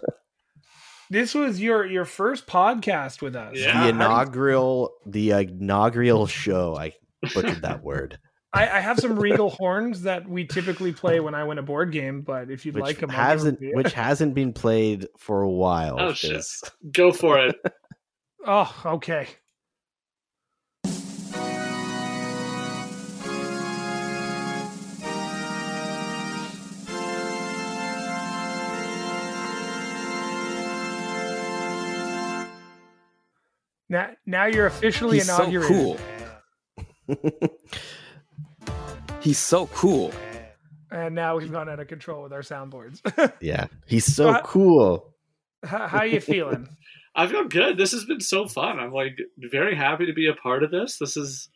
this 1.10 1.34
was 1.34 1.60
your 1.60 1.86
your 1.86 2.04
first 2.04 2.46
podcast 2.46 3.22
with 3.22 3.36
us. 3.36 3.56
Yeah. 3.56 3.84
The 3.84 3.88
inaugural 3.90 4.92
the 5.06 5.30
inaugural 5.32 6.26
show. 6.26 6.76
I 6.76 6.94
butchered 7.34 7.62
that 7.62 7.82
word. 7.82 8.18
I, 8.52 8.62
I, 8.62 8.80
have 8.80 8.98
some 8.98 9.16
regal 9.16 9.50
horns 9.50 10.02
that 10.02 10.28
we 10.28 10.44
typically 10.44 10.92
play 10.92 11.20
when 11.20 11.36
I 11.36 11.44
win 11.44 11.58
a 11.58 11.62
board 11.62 11.92
game, 11.92 12.22
but 12.22 12.50
if 12.50 12.66
you'd 12.66 12.74
which 12.74 12.82
like 12.82 12.98
them, 12.98 13.08
hasn't 13.08 13.58
which 13.60 13.92
hasn't 13.92 14.34
been 14.34 14.52
played 14.52 15.06
for 15.18 15.42
a 15.42 15.50
while. 15.50 15.96
Oh 16.00 16.12
shit! 16.12 16.44
Go 16.90 17.12
for 17.12 17.38
it. 17.38 17.54
oh, 18.46 18.82
okay. 18.86 19.28
Now, 33.90 34.10
now 34.24 34.46
you're 34.46 34.66
officially 34.66 35.18
He's 35.18 35.28
inaugurated. 35.28 36.00
So 37.06 37.08
cool. 37.08 37.08
He's 39.20 39.38
so 39.38 39.66
cool. 39.66 40.12
And 40.92 41.14
now 41.14 41.36
we've 41.36 41.50
gone 41.50 41.68
out 41.68 41.80
of 41.80 41.88
control 41.88 42.22
with 42.22 42.32
our 42.32 42.40
soundboards. 42.40 43.00
yeah, 43.40 43.66
he's 43.86 44.04
so 44.04 44.30
uh, 44.30 44.42
cool. 44.42 45.14
How, 45.64 45.86
how 45.86 46.02
you 46.04 46.20
feeling? 46.20 46.68
I 47.14 47.26
feel 47.26 47.46
good. 47.46 47.76
This 47.76 47.92
has 47.92 48.04
been 48.04 48.20
so 48.20 48.46
fun. 48.46 48.78
I'm 48.78 48.92
like 48.92 49.18
very 49.36 49.76
happy 49.76 50.06
to 50.06 50.12
be 50.12 50.28
a 50.28 50.34
part 50.34 50.62
of 50.62 50.70
this. 50.70 50.98
This 50.98 51.16
is, 51.16 51.48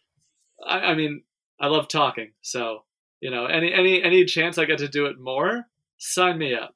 I, 0.64 0.78
I 0.78 0.94
mean, 0.94 1.22
I 1.60 1.68
love 1.68 1.88
talking. 1.88 2.32
So 2.42 2.80
you 3.20 3.30
know, 3.30 3.46
any 3.46 3.72
any 3.72 4.02
any 4.02 4.24
chance 4.24 4.58
I 4.58 4.66
get 4.66 4.78
to 4.78 4.88
do 4.88 5.06
it 5.06 5.16
more, 5.18 5.64
sign 5.98 6.38
me 6.38 6.54
up. 6.54 6.74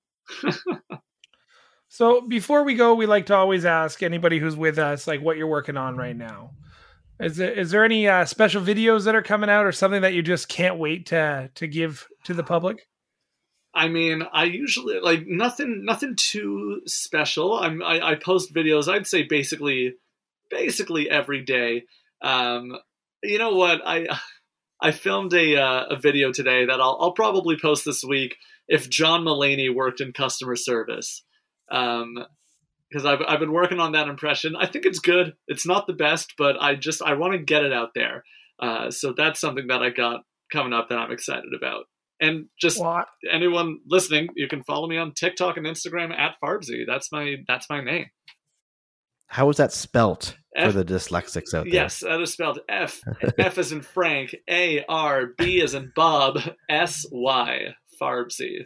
So 1.89 2.21
before 2.21 2.65
we 2.65 2.75
go, 2.75 2.95
we 2.95 3.07
like 3.07 3.27
to 3.27 3.35
always 3.35 3.65
ask 3.65 4.03
anybody 4.03 4.39
who's 4.39 4.57
with 4.57 4.79
us 4.79 5.07
like 5.07 5.21
what 5.21 5.37
you're 5.37 5.47
working 5.47 5.77
on 5.77 5.97
right 5.97 6.17
now. 6.17 6.51
Is 7.21 7.37
there, 7.37 7.51
is 7.51 7.71
there 7.71 7.85
any 7.85 8.07
uh, 8.07 8.25
special 8.27 8.63
videos 8.63 9.05
that 9.05 9.15
are 9.17 9.23
coming 9.23 9.51
out 9.51 9.65
or 9.65 9.73
something 9.73 10.03
that 10.03 10.15
you 10.15 10.23
just 10.23 10.49
can't 10.49 10.79
wait 10.79 11.07
to 11.07 11.51
to 11.55 11.67
give 11.67 12.07
to 12.25 12.35
the 12.35 12.45
public? 12.45 12.87
I 13.75 13.89
mean, 13.89 14.23
I 14.33 14.45
usually 14.45 15.01
like 15.01 15.27
nothing 15.27 15.85
nothing 15.85 16.15
too 16.17 16.83
special. 16.87 17.59
I'm 17.59 17.83
I, 17.83 18.11
I 18.11 18.15
post 18.15 18.55
videos. 18.55 18.89
I'd 18.89 19.07
say 19.07 19.25
basically 19.25 19.95
basically 20.51 21.11
every 21.11 21.43
day. 21.43 21.85
Um, 22.23 22.77
you 23.23 23.39
know 23.39 23.55
what? 23.55 23.81
I 23.85 24.07
I 24.81 24.93
filmed 24.93 25.33
a 25.33 25.57
uh, 25.57 25.87
a 25.91 25.97
video 25.97 26.33
today 26.33 26.67
that 26.67 26.81
I'll 26.81 26.99
I'll 27.01 27.13
probably 27.13 27.59
post 27.61 27.85
this 27.85 28.05
week. 28.05 28.37
If 28.69 28.89
John 28.89 29.25
Mulaney 29.25 29.75
worked 29.75 30.01
in 30.01 30.13
customer 30.13 30.55
service, 30.55 31.23
um, 31.71 32.15
because 32.89 33.05
I've 33.05 33.21
I've 33.27 33.41
been 33.41 33.53
working 33.53 33.81
on 33.81 33.93
that 33.93 34.09
impression. 34.09 34.57
I 34.57 34.67
think 34.67 34.87
it's 34.87 35.01
good. 35.01 35.35
It's 35.47 35.67
not 35.67 35.87
the 35.87 35.93
best, 35.93 36.35
but 36.39 36.57
I 36.61 36.75
just 36.75 37.03
I 37.03 37.15
want 37.15 37.33
to 37.35 37.39
get 37.39 37.65
it 37.65 37.73
out 37.73 37.91
there. 37.95 38.25
Uh, 38.61 38.91
so 38.91 39.13
that's 39.17 39.41
something 39.41 39.67
that 39.69 39.83
I 39.83 39.91
got 39.91 40.21
coming 40.53 40.73
up 40.73 40.89
that 40.89 40.99
I'm 40.99 41.13
excited 41.13 41.53
about. 41.57 41.85
And 42.21 42.47
just 42.61 42.81
what? 42.81 43.07
anyone 43.31 43.79
listening, 43.87 44.29
you 44.35 44.49
can 44.49 44.65
follow 44.65 44.89
me 44.89 44.97
on 44.97 45.13
TikTok 45.13 45.57
and 45.57 45.67
Instagram 45.67 46.13
at 46.13 46.35
Farbsy. 46.43 46.85
That's 46.87 47.13
my 47.13 47.37
that's 47.47 47.71
my 47.71 47.83
name. 47.83 48.07
How 49.29 49.47
was 49.47 49.59
that 49.59 49.73
spelt 49.73 50.37
F- 50.57 50.73
for 50.73 50.83
the 50.83 50.85
dyslexics 50.85 51.55
out 51.55 51.65
there? 51.65 51.75
Yes, 51.75 52.01
that 52.01 52.21
is 52.21 52.33
spelled 52.33 52.61
F 52.69 53.01
F 53.39 53.59
as 53.59 53.71
in 53.71 53.83
Frank, 53.83 54.35
A 54.51 54.85
R 54.89 55.27
B 55.37 55.61
as 55.61 55.75
in 55.75 55.93
Bob, 55.95 56.39
S 56.69 57.05
Y 57.13 57.75
Farbsy. 58.01 58.65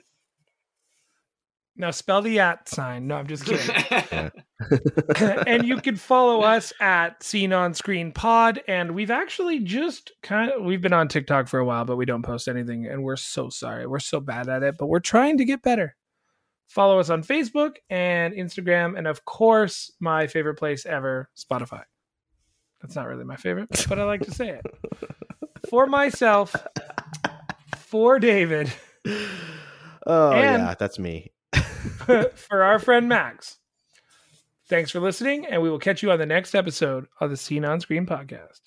Now 1.75 1.91
spell 1.91 2.21
the 2.21 2.39
at 2.41 2.69
sign. 2.69 3.07
No, 3.07 3.17
I'm 3.17 3.27
just 3.27 3.45
kidding. 3.45 4.31
and 5.47 5.67
you 5.67 5.79
can 5.79 5.97
follow 5.97 6.43
us 6.43 6.73
at 6.81 7.23
Seen 7.23 7.53
on 7.53 7.75
Screen 7.75 8.13
Pod. 8.13 8.63
And 8.69 8.95
we've 8.95 9.11
actually 9.11 9.61
just 9.61 10.13
kind 10.23 10.51
of 10.51 10.65
we've 10.65 10.81
been 10.81 10.93
on 10.93 11.09
TikTok 11.09 11.49
for 11.49 11.59
a 11.59 11.65
while, 11.65 11.85
but 11.85 11.97
we 11.97 12.05
don't 12.05 12.23
post 12.23 12.49
anything, 12.49 12.87
and 12.87 13.03
we're 13.03 13.17
so 13.17 13.49
sorry. 13.49 13.87
We're 13.87 13.99
so 13.99 14.21
bad 14.21 14.49
at 14.49 14.63
it, 14.63 14.77
but 14.79 14.87
we're 14.87 15.01
trying 15.01 15.39
to 15.39 15.45
get 15.45 15.63
better. 15.63 15.97
Follow 16.69 16.99
us 16.99 17.11
on 17.11 17.23
Facebook 17.23 17.77
and 17.91 18.35
Instagram, 18.35 18.97
and 18.97 19.07
of 19.07 19.25
course, 19.25 19.93
my 20.01 20.27
favorite 20.27 20.55
place 20.55 20.87
ever, 20.87 21.29
Spotify. 21.37 21.83
That's 22.81 22.97
not 22.97 23.07
really 23.07 23.25
my 23.25 23.37
favorite, 23.37 23.69
but 23.89 23.99
I 23.99 24.05
like 24.05 24.23
to 24.23 24.31
say 24.31 24.49
it. 24.49 24.67
For 25.69 25.87
myself, 25.87 26.57
for 27.77 28.19
David. 28.19 28.73
Oh 30.07 30.33
and 30.33 30.63
yeah, 30.63 30.75
that's 30.79 30.99
me. 30.99 31.33
for 32.35 32.63
our 32.63 32.79
friend 32.79 33.09
Max. 33.09 33.59
Thanks 34.69 34.91
for 34.91 35.01
listening, 35.01 35.47
and 35.47 35.63
we 35.63 35.71
will 35.71 35.79
catch 35.79 36.03
you 36.03 36.11
on 36.11 36.19
the 36.19 36.27
next 36.27 36.55
episode 36.55 37.07
of 37.21 37.31
the 37.31 37.37
Scene 37.37 37.65
on 37.65 37.81
Screen 37.81 38.07
podcast. 38.07 38.61